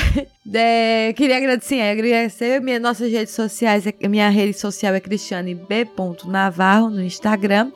é, 0.53 1.13
queria 1.15 1.39
agradecer, 1.39 1.81
agradecer 1.81 2.61
minhas 2.61 2.83
nossas 2.83 3.11
redes 3.11 3.33
sociais, 3.33 3.85
minha 4.07 4.29
rede 4.29 4.53
social 4.53 4.93
é 4.93 5.01
Cristiane 5.01 5.55
B. 5.55 5.89
Navarro 6.27 6.91
no 6.91 7.03
Instagram. 7.03 7.73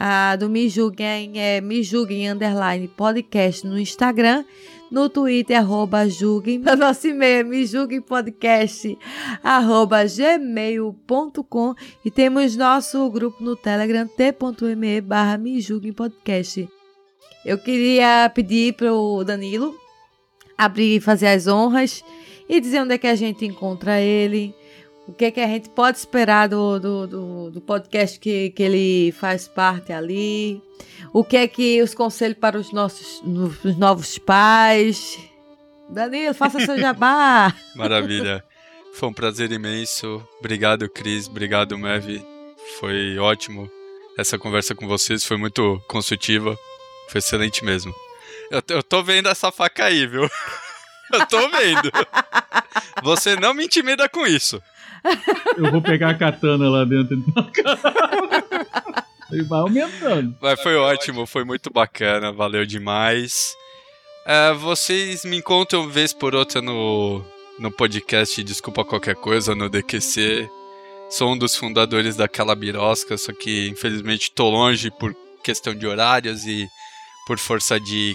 A 0.00 0.36
do 0.36 0.48
Me 0.48 0.68
Julguem 0.68 1.40
é 1.40 1.60
Me 1.60 1.82
Julguem 1.82 2.30
Underline 2.30 2.86
Podcast 2.86 3.66
no 3.66 3.76
Instagram. 3.76 4.44
No 4.92 5.08
Twitter, 5.08 5.58
arroba 5.58 6.08
julguem. 6.08 6.60
No 6.64 6.76
nosso 6.76 7.08
e-mail 7.08 7.44
me 7.44 7.66
julguem 7.66 8.00
podcast, 8.00 8.96
arroba 9.42 10.04
gmail.com. 10.04 11.74
E 12.04 12.12
temos 12.12 12.54
nosso 12.54 13.10
grupo 13.10 13.42
no 13.42 13.56
Telegram, 13.56 14.06
t.me 14.06 15.00
barra 15.00 15.36
me 15.36 15.60
julguem 15.60 15.92
podcast. 15.92 16.68
Eu 17.44 17.58
queria 17.58 18.30
pedir 18.32 18.74
para 18.74 18.94
o 18.94 19.24
Danilo 19.24 19.74
abrir 20.56 20.98
e 20.98 21.00
fazer 21.00 21.26
as 21.26 21.48
honras 21.48 22.04
e 22.48 22.60
dizer 22.60 22.82
onde 22.82 22.94
é 22.94 22.98
que 22.98 23.08
a 23.08 23.16
gente 23.16 23.44
encontra 23.44 24.00
ele, 24.00 24.54
o 25.08 25.12
que, 25.14 25.24
é 25.24 25.30
que 25.30 25.40
a 25.40 25.46
gente 25.46 25.70
pode 25.70 25.96
esperar 25.96 26.48
do, 26.48 26.78
do, 26.78 27.06
do, 27.06 27.50
do, 27.50 27.60
podcast 27.62 28.20
que, 28.20 28.50
que 28.50 28.62
ele 28.62 29.12
faz 29.12 29.48
parte 29.48 29.90
ali, 29.90 30.62
o 31.14 31.24
que 31.24 31.38
é 31.38 31.48
que 31.48 31.82
os 31.82 31.94
conselhos 31.94 32.36
para 32.38 32.58
os 32.58 32.70
nossos 32.72 33.22
os 33.64 33.76
novos 33.78 34.18
pais. 34.18 35.18
Danilo, 35.88 36.34
faça 36.34 36.60
seu 36.60 36.78
jabá. 36.78 37.54
Maravilha. 37.74 38.44
Foi 38.92 39.08
um 39.08 39.12
prazer 39.12 39.50
imenso. 39.50 40.22
Obrigado, 40.38 40.86
Cris. 40.90 41.26
Obrigado, 41.26 41.78
Mev. 41.78 42.22
Foi 42.78 43.18
ótimo. 43.18 43.70
Essa 44.18 44.38
conversa 44.38 44.74
com 44.74 44.86
vocês 44.86 45.24
foi 45.24 45.38
muito 45.38 45.82
construtiva. 45.88 46.58
Foi 47.08 47.20
excelente 47.20 47.64
mesmo. 47.64 47.94
Eu, 48.50 48.62
eu 48.68 48.82
tô 48.82 49.02
vendo 49.02 49.30
essa 49.30 49.50
faca 49.50 49.86
aí, 49.86 50.06
viu? 50.06 50.28
Eu 51.10 51.24
tô 51.26 51.48
vendo. 51.48 51.90
Você 53.02 53.34
não 53.34 53.54
me 53.54 53.64
intimida 53.64 54.06
com 54.10 54.26
isso. 54.26 54.62
Eu 55.56 55.70
vou 55.70 55.82
pegar 55.82 56.10
a 56.10 56.14
katana 56.14 56.68
lá 56.68 56.84
dentro. 56.84 57.16
Então. 57.16 57.50
Vai 59.46 59.60
aumentando. 59.60 60.36
Mas 60.40 60.60
foi 60.62 60.76
ótimo, 60.76 61.26
foi 61.26 61.44
muito 61.44 61.70
bacana, 61.70 62.32
valeu 62.32 62.64
demais. 62.64 63.54
É, 64.26 64.52
vocês 64.54 65.24
me 65.24 65.36
encontram 65.36 65.88
vez 65.88 66.12
por 66.12 66.34
outra 66.34 66.62
no, 66.62 67.22
no 67.58 67.70
podcast 67.70 68.42
Desculpa 68.42 68.84
Qualquer 68.84 69.16
Coisa, 69.16 69.54
no 69.54 69.68
DQC. 69.68 70.48
Sou 71.10 71.32
um 71.32 71.38
dos 71.38 71.56
fundadores 71.56 72.16
daquela 72.16 72.54
birosca, 72.54 73.16
só 73.16 73.32
que 73.32 73.68
infelizmente 73.68 74.30
tô 74.30 74.48
longe 74.48 74.90
por 74.90 75.14
questão 75.42 75.74
de 75.74 75.86
horários 75.86 76.46
e 76.46 76.66
por 77.26 77.38
força 77.38 77.78
de 77.78 78.14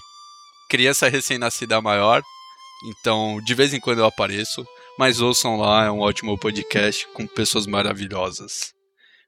criança 0.69 1.09
recém-nascida 1.09 1.81
maior. 1.81 2.21
Então, 2.85 3.39
de 3.43 3.53
vez 3.53 3.73
em 3.73 3.79
quando 3.79 3.99
eu 3.99 4.05
apareço. 4.05 4.65
Mas 4.97 5.21
ouçam 5.21 5.57
lá, 5.57 5.85
é 5.85 5.91
um 5.91 6.01
ótimo 6.01 6.37
podcast 6.37 7.07
com 7.13 7.25
pessoas 7.25 7.65
maravilhosas. 7.65 8.73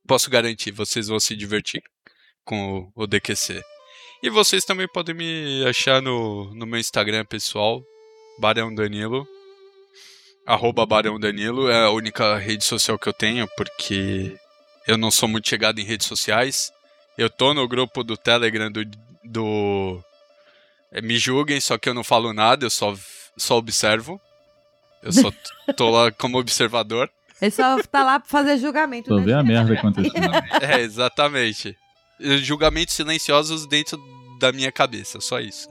Posso 0.08 0.30
garantir, 0.30 0.72
vocês 0.72 1.08
vão 1.08 1.20
se 1.20 1.36
divertir 1.36 1.82
com 2.44 2.92
o 2.96 3.08
DQC. 3.08 3.64
E 4.22 4.30
vocês 4.30 4.64
também 4.64 4.88
podem 4.88 5.16
me 5.16 5.66
achar 5.68 6.02
no, 6.04 6.54
no 6.54 6.68
meu 6.68 6.80
Instagram 6.80 7.26
pessoal, 7.26 7.84
Barão 8.38 8.74
Danilo. 8.74 9.28
Arroba 10.46 10.86
Barão 10.86 11.20
Danilo 11.20 11.68
é 11.68 11.86
a 11.86 11.90
única 11.90 12.38
rede 12.38 12.64
social 12.64 13.00
que 13.00 13.10
eu 13.10 13.14
tenho, 13.14 13.48
porque 13.58 14.38
eu 14.88 14.98
não 14.98 15.10
sou 15.10 15.28
muito 15.28 15.50
chegado 15.50 15.80
em 15.80 15.84
redes 15.84 16.06
sociais. 16.06 16.72
Eu 17.18 17.30
tô 17.30 17.56
no 17.56 17.68
grupo 17.68 18.04
do 18.04 18.16
Telegram 18.16 18.72
do. 18.72 18.86
do 19.24 20.04
é, 20.92 21.02
me 21.02 21.18
julguem, 21.18 21.60
só 21.60 21.78
que 21.78 21.90
eu 21.90 21.94
não 21.94 22.04
falo 22.04 22.34
nada, 22.34 22.68
eu 22.68 22.70
só, 22.70 22.96
só 23.36 23.58
observo. 23.58 24.22
Eu 25.06 25.14
só 25.14 25.32
tô 25.77 25.90
lá 25.90 26.11
como 26.11 26.40
observador. 26.40 27.10
Ele 27.41 27.52
só 27.52 27.82
tá 27.84 28.03
lá 28.03 28.19
pra 28.19 28.27
fazer 28.27 28.57
julgamento. 28.57 29.10
Só 29.10 29.18
né? 29.18 29.23
ver 29.23 29.34
a 29.34 29.44
merda 29.44 29.73
acontecendo. 29.73 30.32
é, 30.61 30.82
exatamente. 30.82 31.77
Julgamentos 32.41 32.95
silenciosos 32.95 33.68
dentro 33.68 33.99
da 34.40 34.52
minha 34.52 34.72
cabeça, 34.72 35.22
só 35.22 35.40
isso. 35.40 35.69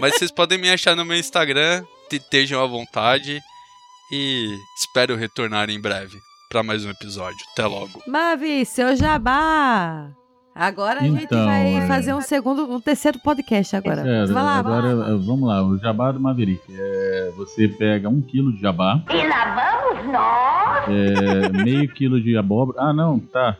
Mas 0.00 0.14
vocês 0.14 0.30
podem 0.30 0.58
me 0.58 0.70
achar 0.70 0.94
no 0.94 1.04
meu 1.04 1.16
Instagram, 1.16 1.84
estejam 2.10 2.62
à 2.62 2.66
vontade 2.66 3.40
e 4.12 4.54
espero 4.78 5.16
retornar 5.16 5.70
em 5.70 5.80
breve 5.80 6.18
para 6.50 6.62
mais 6.62 6.84
um 6.84 6.90
episódio. 6.90 7.38
Até 7.52 7.66
logo. 7.66 8.02
Mavi, 8.06 8.66
seu 8.66 8.94
jabá! 8.94 10.21
Agora 10.54 11.00
a 11.00 11.06
então, 11.06 11.18
gente 11.18 11.30
vai 11.30 11.76
é... 11.76 11.86
fazer 11.86 12.12
um 12.12 12.20
segundo, 12.20 12.70
um 12.70 12.80
terceiro 12.80 13.18
podcast 13.18 13.74
agora. 13.74 14.02
É, 14.06 14.26
vai 14.26 14.42
lá, 14.42 14.56
agora 14.56 14.94
vai 14.94 15.10
lá. 15.10 15.16
vamos 15.16 15.48
lá, 15.48 15.66
o 15.66 15.78
jabá 15.78 16.12
do 16.12 16.20
Maverick. 16.20 16.62
É, 16.70 17.32
você 17.36 17.68
pega 17.68 18.08
um 18.08 18.20
quilo 18.20 18.52
de 18.52 18.60
jabá. 18.60 19.02
E 19.10 19.28
lá 19.28 19.80
vamos 19.80 20.12
nós! 20.12 20.84
É, 20.88 21.48
meio 21.64 21.88
quilo 21.88 22.20
de 22.20 22.36
abóbora. 22.36 22.82
Ah, 22.82 22.92
não, 22.92 23.18
tá. 23.18 23.56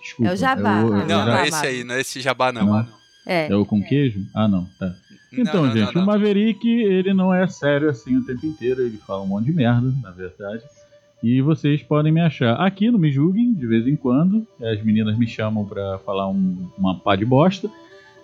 Desculpa. 0.00 0.30
É 0.30 0.34
o 0.34 0.36
jabá. 0.36 0.78
É 0.78 0.84
o, 0.84 0.90
não, 0.90 1.06
não, 1.06 1.26
não 1.26 1.36
é 1.36 1.48
esse 1.48 1.66
aí, 1.66 1.84
não 1.84 1.94
é 1.96 2.00
esse 2.00 2.20
jabá 2.20 2.52
não. 2.52 2.66
não. 2.66 2.86
É. 3.26 3.50
é 3.50 3.56
o 3.56 3.66
com 3.66 3.82
queijo? 3.82 4.20
Ah, 4.32 4.46
não, 4.46 4.66
tá. 4.78 4.94
Então, 5.32 5.70
gente, 5.72 5.98
o 5.98 6.06
Maverick, 6.06 6.66
ele 6.66 7.12
não 7.12 7.34
é 7.34 7.46
sério 7.48 7.90
assim 7.90 8.16
o 8.16 8.24
tempo 8.24 8.46
inteiro, 8.46 8.82
ele 8.82 8.96
fala 8.98 9.22
um 9.22 9.26
monte 9.26 9.46
de 9.46 9.52
merda, 9.52 9.92
na 10.00 10.10
verdade. 10.12 10.62
E 11.28 11.42
vocês 11.42 11.82
podem 11.82 12.12
me 12.12 12.20
achar 12.20 12.54
aqui 12.54 12.88
no 12.88 13.00
Me 13.00 13.10
Julguem, 13.10 13.52
de 13.52 13.66
vez 13.66 13.84
em 13.84 13.96
quando. 13.96 14.46
As 14.62 14.80
meninas 14.80 15.18
me 15.18 15.26
chamam 15.26 15.64
para 15.64 15.98
falar 15.98 16.28
um, 16.28 16.68
uma 16.78 17.00
pá 17.00 17.16
de 17.16 17.24
bosta. 17.24 17.68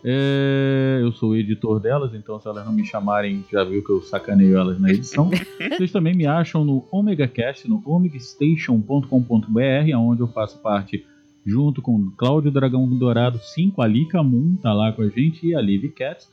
É, 0.04 1.00
eu 1.02 1.10
sou 1.10 1.30
o 1.30 1.36
editor 1.36 1.80
delas, 1.80 2.14
então 2.14 2.40
se 2.40 2.46
elas 2.46 2.64
não 2.64 2.72
me 2.72 2.84
chamarem, 2.84 3.44
já 3.50 3.64
viu 3.64 3.82
que 3.82 3.90
eu 3.90 4.00
sacaneio 4.02 4.56
elas 4.56 4.80
na 4.80 4.88
edição. 4.88 5.28
Vocês 5.76 5.90
também 5.90 6.14
me 6.14 6.26
acham 6.26 6.64
no 6.64 6.86
OmegaCast, 6.92 7.68
no 7.68 7.82
omegastation.com.br, 7.84 9.96
onde 9.96 10.20
eu 10.20 10.28
faço 10.28 10.60
parte 10.60 11.04
junto 11.44 11.82
com 11.82 12.08
Cláudio 12.16 12.52
Dragão 12.52 12.88
Dourado 12.88 13.40
5, 13.42 13.82
a 13.82 13.86
Lika 13.88 14.22
Moon 14.22 14.54
tá 14.62 14.72
lá 14.72 14.92
com 14.92 15.02
a 15.02 15.08
gente, 15.08 15.44
e 15.44 15.56
a 15.56 15.60
Liv 15.60 15.90
Cats. 15.90 16.30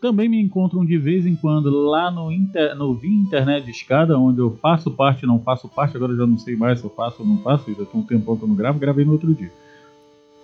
Também 0.00 0.30
me 0.30 0.40
encontram 0.40 0.84
de 0.84 0.96
vez 0.96 1.26
em 1.26 1.36
quando 1.36 1.68
lá 1.68 2.10
no, 2.10 2.32
inter, 2.32 2.74
no 2.74 2.94
Via 2.94 3.12
Internet 3.12 3.66
de 3.66 3.70
Escada, 3.70 4.18
onde 4.18 4.38
eu 4.38 4.56
faço 4.56 4.90
parte, 4.90 5.26
não 5.26 5.38
faço 5.38 5.68
parte, 5.68 5.94
agora 5.94 6.16
já 6.16 6.26
não 6.26 6.38
sei 6.38 6.56
mais 6.56 6.78
se 6.78 6.86
eu 6.86 6.90
faço 6.90 7.20
ou 7.20 7.28
não 7.28 7.36
faço, 7.38 7.70
já 7.70 7.84
tem 7.84 8.00
um 8.00 8.02
tempão 8.02 8.34
que 8.34 8.42
eu 8.42 8.48
não 8.48 8.54
gravo, 8.54 8.78
gravei 8.78 9.04
no 9.04 9.12
outro 9.12 9.34
dia. 9.34 9.52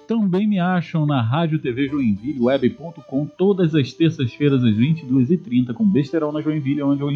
Também 0.07 0.47
me 0.47 0.59
acham 0.59 1.07
na 1.07 1.23
Rádio 1.23 1.59
TV 1.59 1.89
Joinville, 1.89 2.39
web.com, 2.39 3.27
todas 3.27 3.75
as 3.75 3.95
terças-feiras 3.95 4.63
às 4.63 4.75
22h30, 4.75 5.73
com 5.73 5.89
Besterol 5.89 6.33
na 6.33 6.43
Joinville, 6.43 6.83
onde 6.83 7.01
eu 7.01 7.11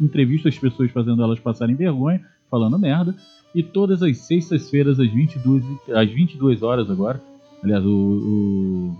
entrevisto 0.00 0.48
as 0.48 0.58
pessoas 0.58 0.90
fazendo 0.90 1.22
elas 1.22 1.38
passarem 1.38 1.76
vergonha, 1.76 2.24
falando 2.50 2.78
merda. 2.78 3.14
E 3.54 3.62
todas 3.62 4.02
as 4.02 4.16
sextas-feiras 4.16 4.98
às 4.98 5.12
22, 5.12 5.62
às 5.94 6.10
22 6.10 6.62
horas 6.62 6.90
agora. 6.90 7.22
Aliás, 7.62 7.84
o, 7.84 7.90
o 7.90 8.96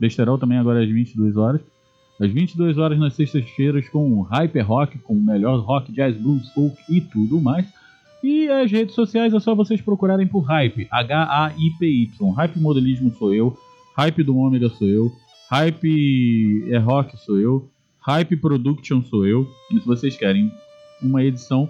Besterol 0.00 0.38
também 0.38 0.56
agora 0.56 0.80
é 0.80 0.84
às 0.84 0.90
22 0.90 1.36
horas 1.36 1.60
às 2.20 2.30
22 2.30 2.78
horas 2.78 2.98
nas 2.98 3.14
sextas-feiras 3.14 3.88
com 3.88 4.22
Hyper 4.22 4.66
Rock, 4.66 4.98
com 4.98 5.14
o 5.14 5.20
melhor 5.20 5.60
rock, 5.60 5.92
jazz, 5.92 6.16
blues, 6.16 6.48
folk 6.50 6.76
e 6.88 7.00
tudo 7.00 7.40
mais. 7.40 7.66
E 8.22 8.48
as 8.48 8.70
redes 8.70 8.94
sociais 8.94 9.34
é 9.34 9.40
só 9.40 9.54
vocês 9.54 9.80
procurarem 9.80 10.26
por 10.26 10.42
Hype, 10.42 10.86
H-A-I-P-Y. 10.90 12.30
Hype 12.30 12.60
Modelismo 12.60 13.12
sou 13.18 13.34
eu, 13.34 13.56
Hype 13.96 14.22
do 14.22 14.36
Ômega 14.36 14.68
sou 14.68 14.86
eu, 14.86 15.12
Hype 15.50 16.64
é 16.70 16.78
Rock 16.78 17.16
sou 17.18 17.38
eu, 17.38 17.68
Hype 17.98 18.36
Production 18.36 19.02
sou 19.02 19.26
eu. 19.26 19.48
E 19.70 19.80
se 19.80 19.86
vocês 19.86 20.16
querem 20.16 20.52
uma 21.02 21.24
edição 21.24 21.68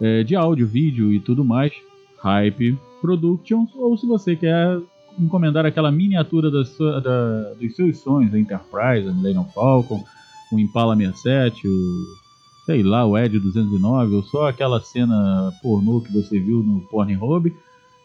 é, 0.00 0.22
de 0.22 0.36
áudio, 0.36 0.66
vídeo 0.66 1.12
e 1.12 1.18
tudo 1.18 1.44
mais, 1.44 1.72
Hype 2.18 2.78
Production. 3.00 3.66
Ou 3.74 3.96
se 3.98 4.06
você 4.06 4.36
quer 4.36 4.78
encomendar 5.18 5.66
aquela 5.66 5.90
miniatura 5.90 6.50
da 6.50 6.64
sua, 6.64 7.00
da, 7.00 7.54
dos 7.54 7.74
seus 7.74 7.98
sonhos, 7.98 8.34
a 8.34 8.38
Enterprise, 8.38 9.08
a 9.08 9.12
Millennium 9.12 9.44
Falcon, 9.44 10.04
o 10.52 10.58
Impala 10.58 10.96
67, 10.96 11.66
o 11.66 12.24
sei 12.64 12.82
lá, 12.82 13.04
o 13.04 13.16
Ed 13.16 13.38
209, 13.38 14.16
ou 14.16 14.22
só 14.22 14.48
aquela 14.48 14.80
cena 14.80 15.52
pornô 15.62 16.00
que 16.00 16.12
você 16.12 16.38
viu 16.38 16.62
no 16.62 16.80
Pornhub, 16.88 17.54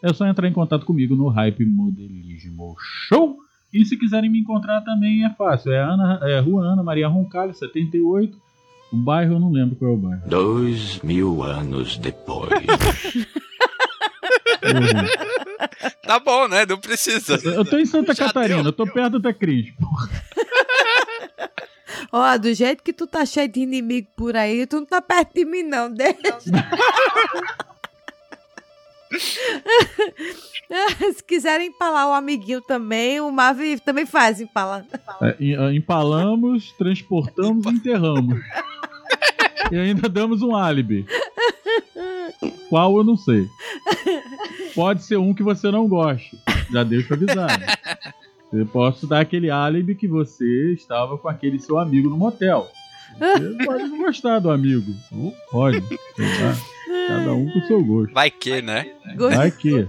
é 0.02 0.12
só 0.12 0.26
entrar 0.26 0.48
em 0.48 0.52
contato 0.52 0.84
comigo 0.84 1.16
no 1.16 1.28
Hype 1.28 1.64
Modelismo 1.64 2.76
Show. 3.08 3.36
E 3.72 3.84
se 3.84 3.96
quiserem 3.96 4.30
me 4.30 4.40
encontrar 4.40 4.80
também 4.82 5.24
é 5.24 5.30
fácil, 5.30 5.72
é, 5.72 5.80
Ana, 5.80 6.18
é 6.22 6.40
Rua 6.40 6.64
Ana 6.64 6.82
Maria 6.82 7.08
Roncalho, 7.08 7.54
78, 7.54 8.36
O 8.92 8.96
bairro 8.96 9.34
eu 9.34 9.40
não 9.40 9.52
lembro 9.52 9.76
qual 9.76 9.92
é 9.92 9.94
o 9.94 9.96
bairro. 9.96 10.28
Dois 10.28 11.00
mil 11.02 11.42
anos 11.42 11.96
depois. 11.96 12.50
Tá 16.02 16.18
bom, 16.18 16.48
né? 16.48 16.66
Não 16.66 16.78
precisa. 16.78 17.34
Eu 17.44 17.64
tô 17.64 17.78
em 17.78 17.86
Santa 17.86 18.12
Já 18.14 18.26
Catarina, 18.26 18.62
deu. 18.62 18.66
eu 18.70 18.72
tô 18.72 18.86
perto 18.86 19.18
da 19.18 19.32
Cris. 19.32 19.72
Ó, 22.12 22.36
do 22.38 22.52
jeito 22.54 22.82
que 22.82 22.92
tu 22.92 23.06
tá 23.06 23.24
cheio 23.24 23.48
de 23.48 23.60
inimigo 23.60 24.08
por 24.16 24.36
aí, 24.36 24.66
tu 24.66 24.76
não 24.76 24.86
tá 24.86 25.00
perto 25.00 25.34
de 25.34 25.44
mim, 25.44 25.62
não. 25.62 25.92
Deixa. 25.92 26.20
Se 31.14 31.22
quiserem 31.24 31.68
empalar 31.68 32.08
o 32.08 32.12
amiguinho 32.12 32.60
também, 32.60 33.20
o 33.20 33.30
Mavi 33.30 33.78
também 33.80 34.06
faz 34.06 34.40
empalar. 34.40 34.84
É, 35.20 35.36
ah, 35.58 35.72
empalamos, 35.72 36.72
transportamos 36.78 37.66
e 37.66 37.70
enterramos. 37.70 38.40
E 39.70 39.76
ainda 39.76 40.08
damos 40.08 40.42
um 40.42 40.54
álibi. 40.54 41.04
Qual 42.70 42.96
eu 42.96 43.04
não 43.04 43.16
sei. 43.16 43.46
Pode 44.74 45.02
ser 45.02 45.18
um 45.18 45.34
que 45.34 45.42
você 45.42 45.70
não 45.70 45.86
goste. 45.88 46.38
Já 46.72 46.84
deixo 46.84 47.12
avisado. 47.12 47.64
Eu 48.52 48.64
posso 48.66 49.06
dar 49.06 49.20
aquele 49.20 49.50
álibi 49.50 49.94
que 49.94 50.08
você 50.08 50.72
estava 50.72 51.18
com 51.18 51.28
aquele 51.28 51.58
seu 51.58 51.78
amigo 51.78 52.08
no 52.08 52.16
motel. 52.16 52.68
Você 53.18 53.64
pode 53.64 53.84
não 53.84 53.98
gostar 53.98 54.38
do 54.38 54.50
amigo. 54.50 54.92
Ou 55.12 55.34
pode. 55.50 55.82
Cada 57.08 57.32
um 57.32 57.50
com 57.50 57.58
o 57.58 57.66
seu 57.66 57.84
gosto. 57.84 58.14
Vai 58.14 58.30
que, 58.30 58.62
né? 58.62 58.92
Vai 59.16 59.50
que. 59.50 59.88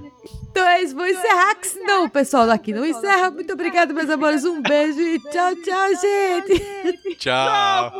Então 0.51 0.67
é 0.67 0.81
isso, 0.81 0.95
vou 0.95 1.07
encerrar, 1.07 1.55
que 1.55 1.67
senão 1.67 2.05
o 2.05 2.09
pessoal 2.09 2.45
daqui 2.45 2.73
não 2.73 2.85
encerra. 2.85 3.31
Muito 3.31 3.53
obrigada, 3.53 3.93
meus 3.93 4.09
amores. 4.09 4.43
Um 4.43 4.61
beijo 4.61 4.99
e 4.99 5.19
tchau, 5.19 5.55
tchau, 5.55 5.87
gente. 6.01 7.15
Tchau. 7.17 7.91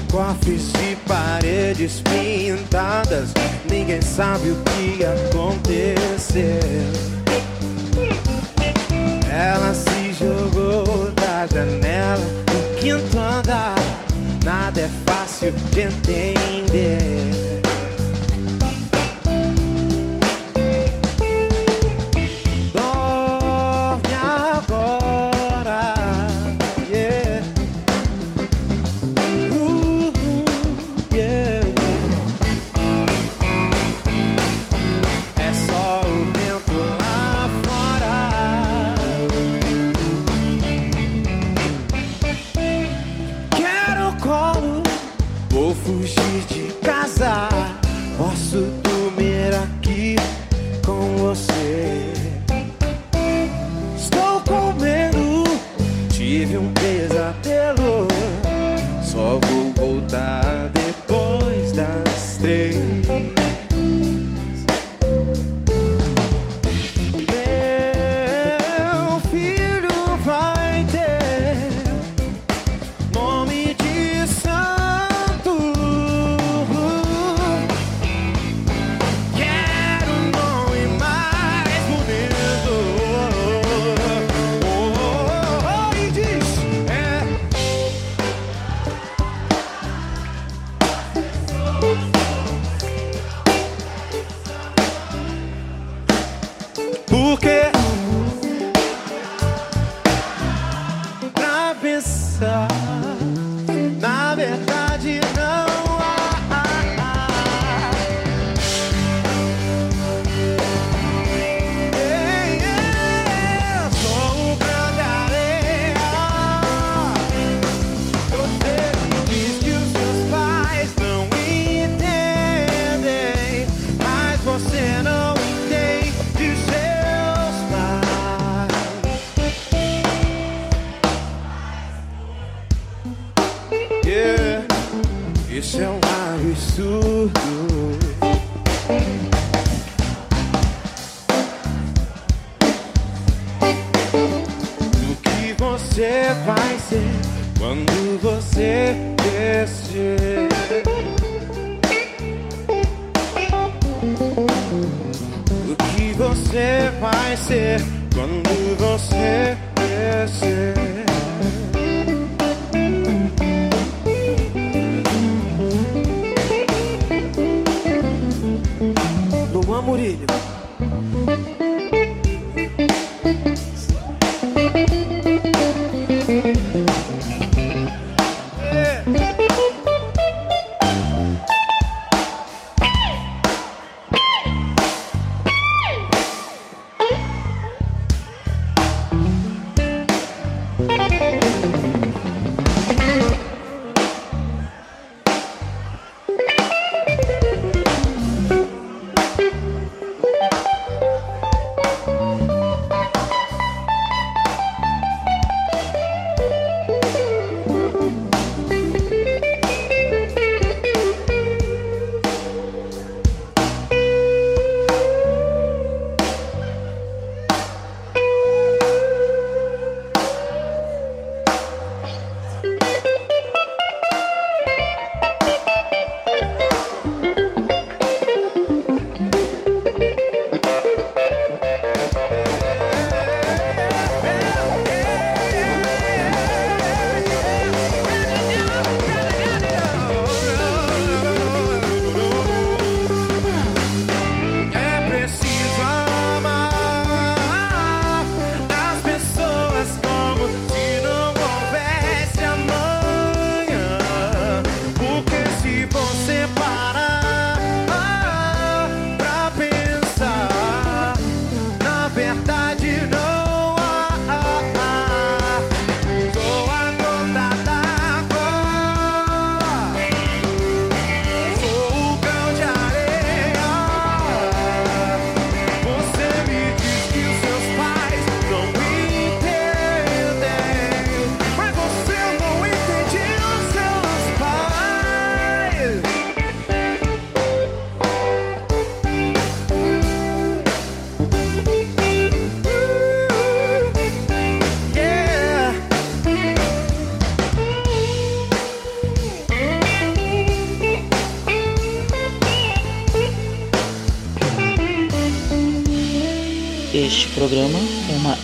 De 0.00 0.12
cofres 0.12 0.72
e 0.74 0.96
paredes 1.06 2.02
pintadas. 2.02 3.30
Ninguém 3.68 4.00
sabe 4.00 4.50
o 4.50 4.56
que 4.56 5.04
aconteceu. 5.04 6.60
Ela 9.30 9.74
se 9.74 10.12
jogou 10.12 11.10
da 11.12 11.46
janela 11.46 12.24
no 12.52 12.80
quinto 12.80 13.18
andar. 13.18 13.74
Nada 14.44 14.80
é 14.80 14.90
fácil 15.06 15.52
de 15.70 15.80
entender. 15.80 17.60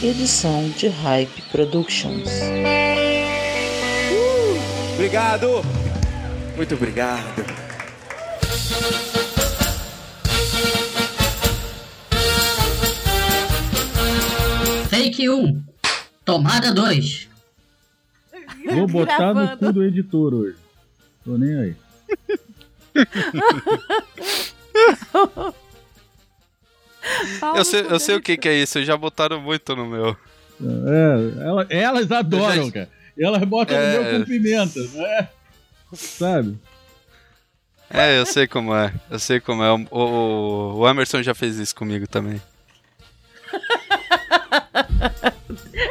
Edição 0.09 0.69
de 0.71 0.87
Hype 0.87 1.43
Productions. 1.51 2.31
Obrigado! 4.95 5.49
Muito 6.57 6.75
obrigado. 6.75 7.45
Take 14.89 15.29
1. 15.29 15.63
Tomada 16.25 16.73
2. 16.73 17.29
Vou 18.75 18.87
botar 18.87 19.35
no 19.35 19.35
Gravando. 19.35 19.59
cu 19.59 19.73
do 19.73 19.83
editor 19.83 20.35
hoje. 20.35 20.57
Tô 21.25 21.37
nem 21.37 21.59
aí. 21.59 21.75
Eu 27.57 27.65
sei, 27.65 27.81
eu 27.89 27.99
sei 28.01 28.15
o 28.17 28.21
que, 28.21 28.37
que 28.37 28.49
é 28.49 28.55
isso, 28.55 28.83
já 28.85 28.97
botaram 28.97 29.41
muito 29.41 29.75
no 29.77 29.87
meu. 29.87 30.17
É, 30.61 31.45
ela- 31.45 31.67
elas 31.71 32.11
adoram, 32.11 32.71
cara. 32.71 32.89
Elas 33.19 33.43
botam 33.45 33.77
É. 33.77 33.97
no 33.99 34.03
meu 34.11 34.21
com 34.21 34.25
pimenta, 34.27 34.81
né? 34.95 35.29
Sabe? 35.95 36.59
É, 37.89 38.19
eu 38.19 38.27
sei 38.27 38.47
como 38.47 38.75
é. 38.75 38.93
Eu 39.11 39.19
sei 39.19 39.39
como 39.41 39.63
é. 39.63 39.73
O, 39.73 39.87
o, 39.91 40.79
o 40.81 40.89
Emerson 40.89 41.23
já 41.23 41.35
fez 41.35 41.57
isso 41.59 41.75
comigo 41.75 42.07
também. 42.07 42.41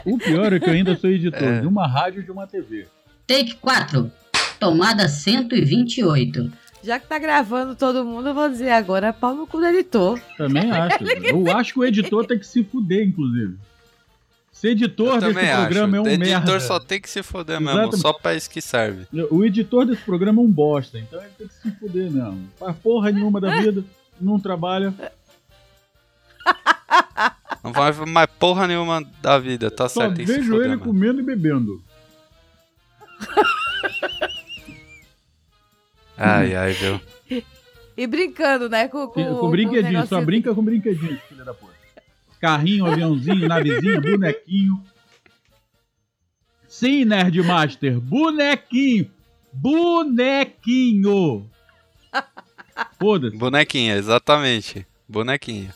O 0.03 0.17
pior 0.17 0.53
é 0.53 0.59
que 0.59 0.69
eu 0.69 0.73
ainda 0.73 0.95
sou 0.95 1.09
editor 1.09 1.41
É. 1.43 1.61
de 1.61 1.67
uma 1.67 1.87
rádio 1.87 2.21
e 2.21 2.23
de 2.23 2.31
uma 2.31 2.45
TV. 2.45 2.87
Take 3.25 3.55
4. 3.55 4.11
Tomada 4.59 5.07
128. 5.07 6.51
Já 6.85 6.99
que 6.99 7.07
tá 7.07 7.17
gravando 7.17 7.75
todo 7.75 8.05
mundo, 8.05 8.29
eu 8.29 8.33
vou 8.35 8.47
dizer 8.47 8.69
agora 8.69 9.11
pau 9.11 9.33
no 9.33 9.47
cu 9.47 9.57
do 9.57 9.65
editor. 9.65 10.19
Também 10.37 10.69
acho. 10.71 11.03
Eu 11.03 11.57
acho 11.57 11.73
que 11.73 11.79
o 11.79 11.83
editor 11.83 12.27
tem 12.27 12.37
que 12.37 12.45
se 12.45 12.63
fuder, 12.63 13.07
inclusive. 13.07 13.57
Ser 14.51 14.69
editor 14.69 15.19
desse 15.19 15.33
também 15.33 15.53
programa 15.53 15.97
acho. 15.97 16.07
é 16.07 16.09
um 16.09 16.13
editor 16.13 16.43
merda. 16.45 16.59
só 16.59 16.79
tem 16.79 17.01
que 17.01 17.09
se 17.09 17.23
foder 17.23 17.59
mesmo, 17.59 17.71
Exatamente. 17.79 18.01
só 18.01 18.13
pra 18.13 18.35
isso 18.35 18.49
que 18.49 18.61
serve. 18.61 19.07
O 19.31 19.43
editor 19.43 19.85
desse 19.85 20.03
programa 20.03 20.41
é 20.41 20.45
um 20.45 20.51
bosta, 20.51 20.99
então 20.99 21.19
ele 21.19 21.31
tem 21.37 21.47
que 21.47 21.53
se 21.55 21.71
fuder 21.71 22.11
mesmo. 22.11 22.47
Faz 22.57 22.75
porra 22.77 23.11
nenhuma 23.11 23.41
da 23.41 23.59
vida, 23.59 23.83
não 24.21 24.39
trabalha. 24.39 24.93
Não 27.63 27.73
vai 27.73 27.91
mais 28.05 28.27
porra 28.37 28.67
nenhuma 28.67 29.03
da 29.19 29.39
vida, 29.39 29.71
tá 29.71 29.89
Só 29.89 30.01
certo? 30.01 30.17
se 30.17 30.23
vejo 30.23 30.55
ele 30.61 30.75
mesmo. 30.75 30.83
comendo 30.85 31.19
e 31.19 31.23
bebendo. 31.23 31.81
Ai, 36.17 36.55
ai, 36.55 36.73
viu? 36.73 36.99
E 37.97 38.07
brincando, 38.07 38.67
né? 38.69 38.87
Com, 38.87 39.07
com, 39.07 39.13
Com, 39.23 39.35
com 39.39 39.49
brinquedinho, 39.51 39.93
negócio 39.93 40.09
só 40.09 40.21
brinca 40.23 40.53
com 40.53 40.63
brinquedinho, 40.63 41.17
filha 41.29 41.43
da 41.45 41.53
puta. 41.53 41.73
Carrinho, 42.41 42.85
aviãozinho, 42.85 43.47
navezinha, 43.47 43.99
bonequinho. 44.01 44.83
Sim, 46.67 47.05
Nerdmaster, 47.05 47.99
bonequinho. 47.99 49.09
Bonequinho. 49.53 51.49
Foda-se. 52.99 53.37
Bonequinha, 53.37 53.95
exatamente. 53.95 54.85
Bonequinha. 55.07 55.73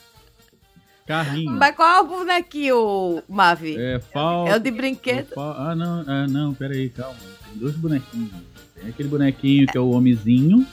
Carrinho. 1.06 1.50
Mas 1.52 1.74
qual 1.74 1.96
é 1.96 2.00
o 2.00 2.06
bonequinho, 2.06 3.22
Mavi? 3.28 3.76
É, 3.78 3.98
fal... 3.98 4.46
É 4.46 4.56
o 4.56 4.60
de 4.60 4.70
brinquedo? 4.70 5.34
fal- 5.34 5.56
Ah, 5.58 5.74
não, 5.74 6.04
ah, 6.06 6.26
não, 6.28 6.52
pera 6.54 6.74
aí, 6.74 6.88
calma. 6.90 7.16
Dois 7.54 7.74
bonequinhos. 7.76 8.30
Tem 8.74 8.88
aquele 8.88 9.08
bonequinho 9.08 9.66
que 9.66 9.76
é 9.76 9.80
o 9.80 9.90
homenzinho 9.90 10.66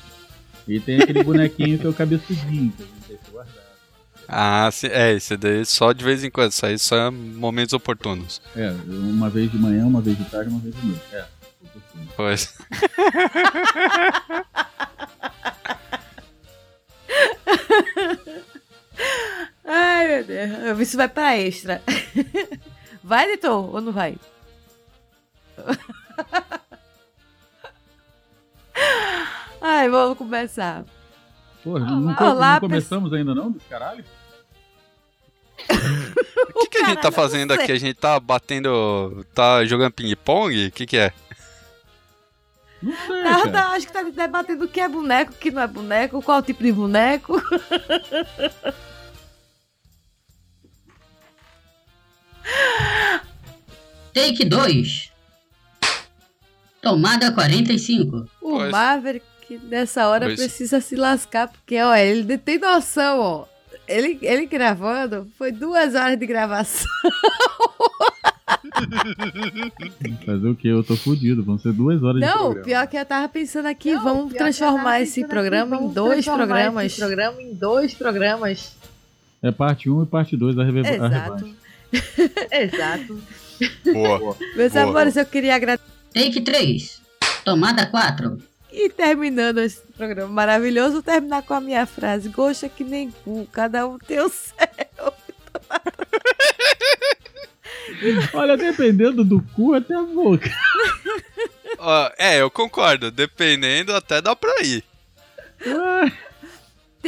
e 0.68 0.80
tem 0.80 1.02
aquele 1.02 1.24
bonequinho 1.24 1.78
que 1.80 1.86
é 1.86 1.90
o 1.90 1.94
cabeçudinho, 1.94 2.72
que 2.72 2.84
a 2.84 2.86
gente 2.86 3.08
deixa 3.08 3.32
guardado. 3.32 3.68
Ah, 4.28 4.70
sim, 4.72 4.88
é, 4.88 5.14
esse 5.14 5.38
daí 5.38 5.66
só 5.66 5.94
de 5.94 6.04
vez 6.04 6.24
em 6.24 6.30
quando, 6.30 6.52
isso 6.52 6.66
aí 6.66 6.78
só 6.78 6.96
é 6.98 7.10
momentos 7.10 7.74
oportunos. 7.74 8.42
É, 8.56 8.72
uma 8.88 9.30
vez 9.30 9.50
de 9.52 9.58
manhã, 9.58 9.86
uma 9.86 10.02
vez 10.02 10.18
de 10.18 10.26
tarde, 10.26 10.50
uma 10.50 10.60
vez 10.60 10.76
de 10.76 10.86
noite. 10.86 11.02
É. 11.14 11.26
Pois. 12.16 12.54
Ai, 19.66 20.08
meu 20.08 20.24
Deus. 20.24 20.52
Eu 20.64 20.76
vi 20.76 20.86
se 20.86 20.98
vai 20.98 21.08
pra 21.08 21.38
extra. 21.38 21.82
Vai, 23.04 23.26
editor, 23.30 23.74
ou 23.74 23.80
não 23.80 23.94
vai? 23.94 24.18
Ai, 29.70 29.90
vamos 29.90 30.18
começar. 30.18 30.86
Pô, 31.62 31.78
não, 31.78 32.00
não, 32.00 32.16
Olá, 32.26 32.54
não 32.54 32.60
começamos 32.62 33.12
ainda 33.12 33.36
não, 33.36 33.54
caralho? 33.70 34.06
O 36.56 36.60
que, 36.62 36.80
que 36.80 36.86
a 36.86 36.90
gente 36.90 37.02
tá 37.02 37.12
fazendo 37.12 37.52
aqui? 37.52 37.72
A 37.72 37.78
gente 37.78 37.96
tá 37.96 38.18
batendo. 38.20 39.26
tá 39.34 39.66
jogando 39.66 39.92
ping-pong? 39.92 40.68
O 40.68 40.72
que, 40.72 40.86
que 40.86 40.98
é? 40.98 41.12
Não 42.82 42.94
sei, 43.06 43.24
Tá, 43.24 43.30
cara. 43.30 43.52
tá, 43.52 43.68
acho 43.72 43.88
que 43.88 43.94
tá 43.94 44.04
debatendo 44.04 44.64
o 44.66 44.68
que 44.68 44.80
é 44.80 44.88
boneco, 44.88 45.34
o 45.34 45.36
que 45.36 45.52
não 45.52 45.62
é 45.62 45.68
boneco, 45.68 46.22
qual 46.22 46.42
tipo 46.42 46.64
de 46.64 46.72
boneco. 46.72 47.42
Take 54.14 54.46
2. 54.46 55.12
Tomada 56.82 57.32
45. 57.32 58.18
O 58.18 58.28
Pois. 58.40 58.72
Maverick, 59.50 59.66
nessa 59.68 60.08
hora, 60.08 60.26
Pois. 60.28 60.40
precisa 60.40 60.80
se 60.82 60.96
lascar, 60.96 61.48
porque, 61.48 61.80
ó, 61.82 61.96
ele 61.96 62.38
tem 62.38 62.60
noção, 62.60 63.20
ó. 63.20 63.46
Ele, 63.88 64.20
ele 64.22 64.46
gravando, 64.46 65.28
foi 65.38 65.52
duas 65.52 65.96
horas 65.96 66.20
de 66.20 66.26
gravação. 66.26 66.88
Fazer 70.26 70.48
o 70.48 70.56
quê? 70.56 70.68
Eu 70.70 70.84
tô 70.84 70.96
fudido, 70.96 71.44
vão 71.44 71.58
ser 71.58 71.72
duas 71.74 72.02
horas 72.04 72.22
de 72.22 72.28
Não, 72.28 72.38
programa. 72.38 72.64
pior 72.66 72.88
que 72.88 72.98
eu 72.98 73.06
tava 73.06 73.28
pensando 73.30 73.68
aqui, 73.68 73.96
vamos 73.96 74.34
transformar 74.34 75.02
esse 75.02 75.26
programa 75.26 75.78
em 75.78 75.88
dois 75.90 76.26
programas. 76.26 76.96
programa 76.98 77.42
em 77.42 77.54
dois 77.54 77.94
programas. 77.94 78.76
É 79.42 79.52
parte 79.52 79.90
1 79.90 80.04
e 80.04 80.06
parte 80.06 80.36
2 80.36 80.56
da 80.56 80.64
reve- 80.64 80.88
a 80.88 80.96
Exato. 80.96 81.50
Exato. 82.52 83.22
Boa. 83.94 84.36
Meus 84.56 84.74
Boa. 84.74 84.84
amores, 84.86 85.16
eu 85.16 85.26
queria 85.26 85.56
agradecer. 85.56 85.88
Take 86.14 86.42
3. 86.42 87.02
Tomada 87.46 87.86
4. 87.86 88.38
E 88.72 88.90
terminando 88.90 89.60
esse 89.60 89.82
programa 89.98 90.32
maravilhoso, 90.32 91.02
terminar 91.02 91.42
com 91.44 91.54
a 91.54 91.62
minha 91.62 91.86
frase: 91.86 92.30
Goxa 92.30 92.68
que 92.68 92.84
nem 92.84 93.12
cu, 93.12 93.48
cada 93.52 93.88
um 93.88 93.98
tem 93.98 94.20
o 94.20 94.30
céu. 94.30 95.14
Olha, 98.34 98.58
dependendo 98.58 99.24
do 99.24 99.42
cu, 99.56 99.74
até 99.74 99.96
a 99.96 100.02
boca. 100.02 100.50
É, 102.18 102.42
eu 102.42 102.52
concordo. 102.52 103.10
Dependendo, 103.12 103.96
até 103.96 104.22
dá 104.22 104.36
pra 104.36 104.62
ir. 104.62 104.84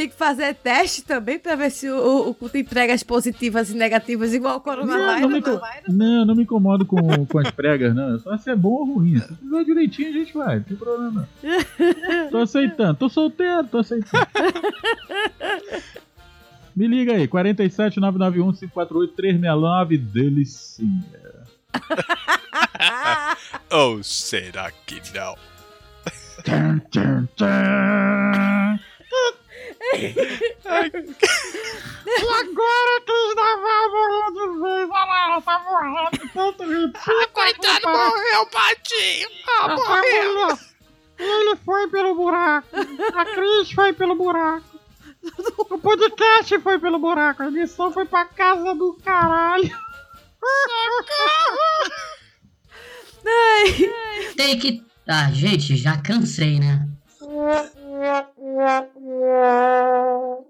Tem 0.00 0.08
que 0.08 0.14
fazer 0.16 0.54
teste 0.54 1.02
também 1.02 1.38
pra 1.38 1.54
ver 1.54 1.70
se 1.70 1.86
o, 1.90 2.34
o 2.40 2.48
tem 2.48 2.64
pregas 2.64 3.02
positivas 3.02 3.68
e 3.68 3.74
negativas, 3.74 4.32
igual 4.32 4.54
o 4.54 4.56
Não, 4.56 4.62
coronavírus. 4.62 5.20
não, 5.20 5.28
me, 5.28 5.38
inco- 5.40 5.60
não, 5.88 6.24
não 6.24 6.34
me 6.34 6.42
incomodo 6.44 6.86
com, 6.86 7.26
com 7.26 7.38
as 7.38 7.50
pregas, 7.50 7.94
não. 7.94 8.14
É 8.14 8.18
só 8.18 8.34
se 8.38 8.48
é 8.50 8.56
bom 8.56 8.70
ou 8.70 8.94
ruim. 8.94 9.18
Se 9.20 9.34
fizer 9.34 9.64
direitinho, 9.64 10.08
a 10.08 10.12
gente 10.12 10.32
vai. 10.32 10.56
Não 10.56 10.62
tem 10.62 10.76
problema, 10.78 11.28
não. 11.42 12.30
Tô 12.30 12.38
aceitando. 12.38 12.94
Tô 12.98 13.10
solteiro, 13.10 13.64
tô 13.68 13.76
aceitando. 13.76 14.26
Me 16.74 16.86
liga 16.86 17.12
aí, 17.12 17.28
47 17.28 18.00
991 18.00 18.52
548 18.54 19.14
369, 19.14 19.98
delicinha. 19.98 21.04
Ou 23.70 24.02
será 24.02 24.70
que 24.86 24.98
não? 25.14 25.36
Tchan, 26.42 26.78
tchan, 26.90 27.28
tchan. 27.36 28.80
E 29.92 30.14
agora 32.22 33.00
que 33.04 33.12
os 33.12 33.34
naval 33.34 33.90
morreu 33.90 34.30
de 34.32 34.46
vez, 34.60 34.88
olha 34.90 35.04
lá, 35.04 35.40
tá 35.40 35.58
morrendo 35.58 36.30
tanto 36.32 36.64
gente. 36.66 36.96
Ah, 36.96 37.26
coitado, 37.32 37.88
morreu, 37.88 38.46
Patinho. 38.46 39.28
Ah, 39.60 39.68
morreu. 39.68 40.58
Ele 41.18 41.56
foi 41.56 41.88
pelo 41.88 42.14
buraco. 42.14 42.68
A 43.14 43.24
Cris 43.24 43.72
foi 43.72 43.92
pelo 43.92 44.14
buraco. 44.16 44.64
O 45.58 45.78
podcast 45.78 46.58
foi 46.60 46.78
pelo 46.78 46.98
buraco. 46.98 47.42
A 47.42 47.48
edição 47.48 47.92
foi 47.92 48.06
pra 48.06 48.24
casa 48.24 48.74
do 48.74 48.94
caralho. 49.04 49.70
Take. 54.36 54.82
Ah, 55.06 55.30
gente, 55.32 55.76
já 55.76 55.96
cansei, 55.98 56.58
né? 56.58 56.88
Yeah, 57.30 57.68
yeah, 58.40 58.86
yeah. 58.98 60.40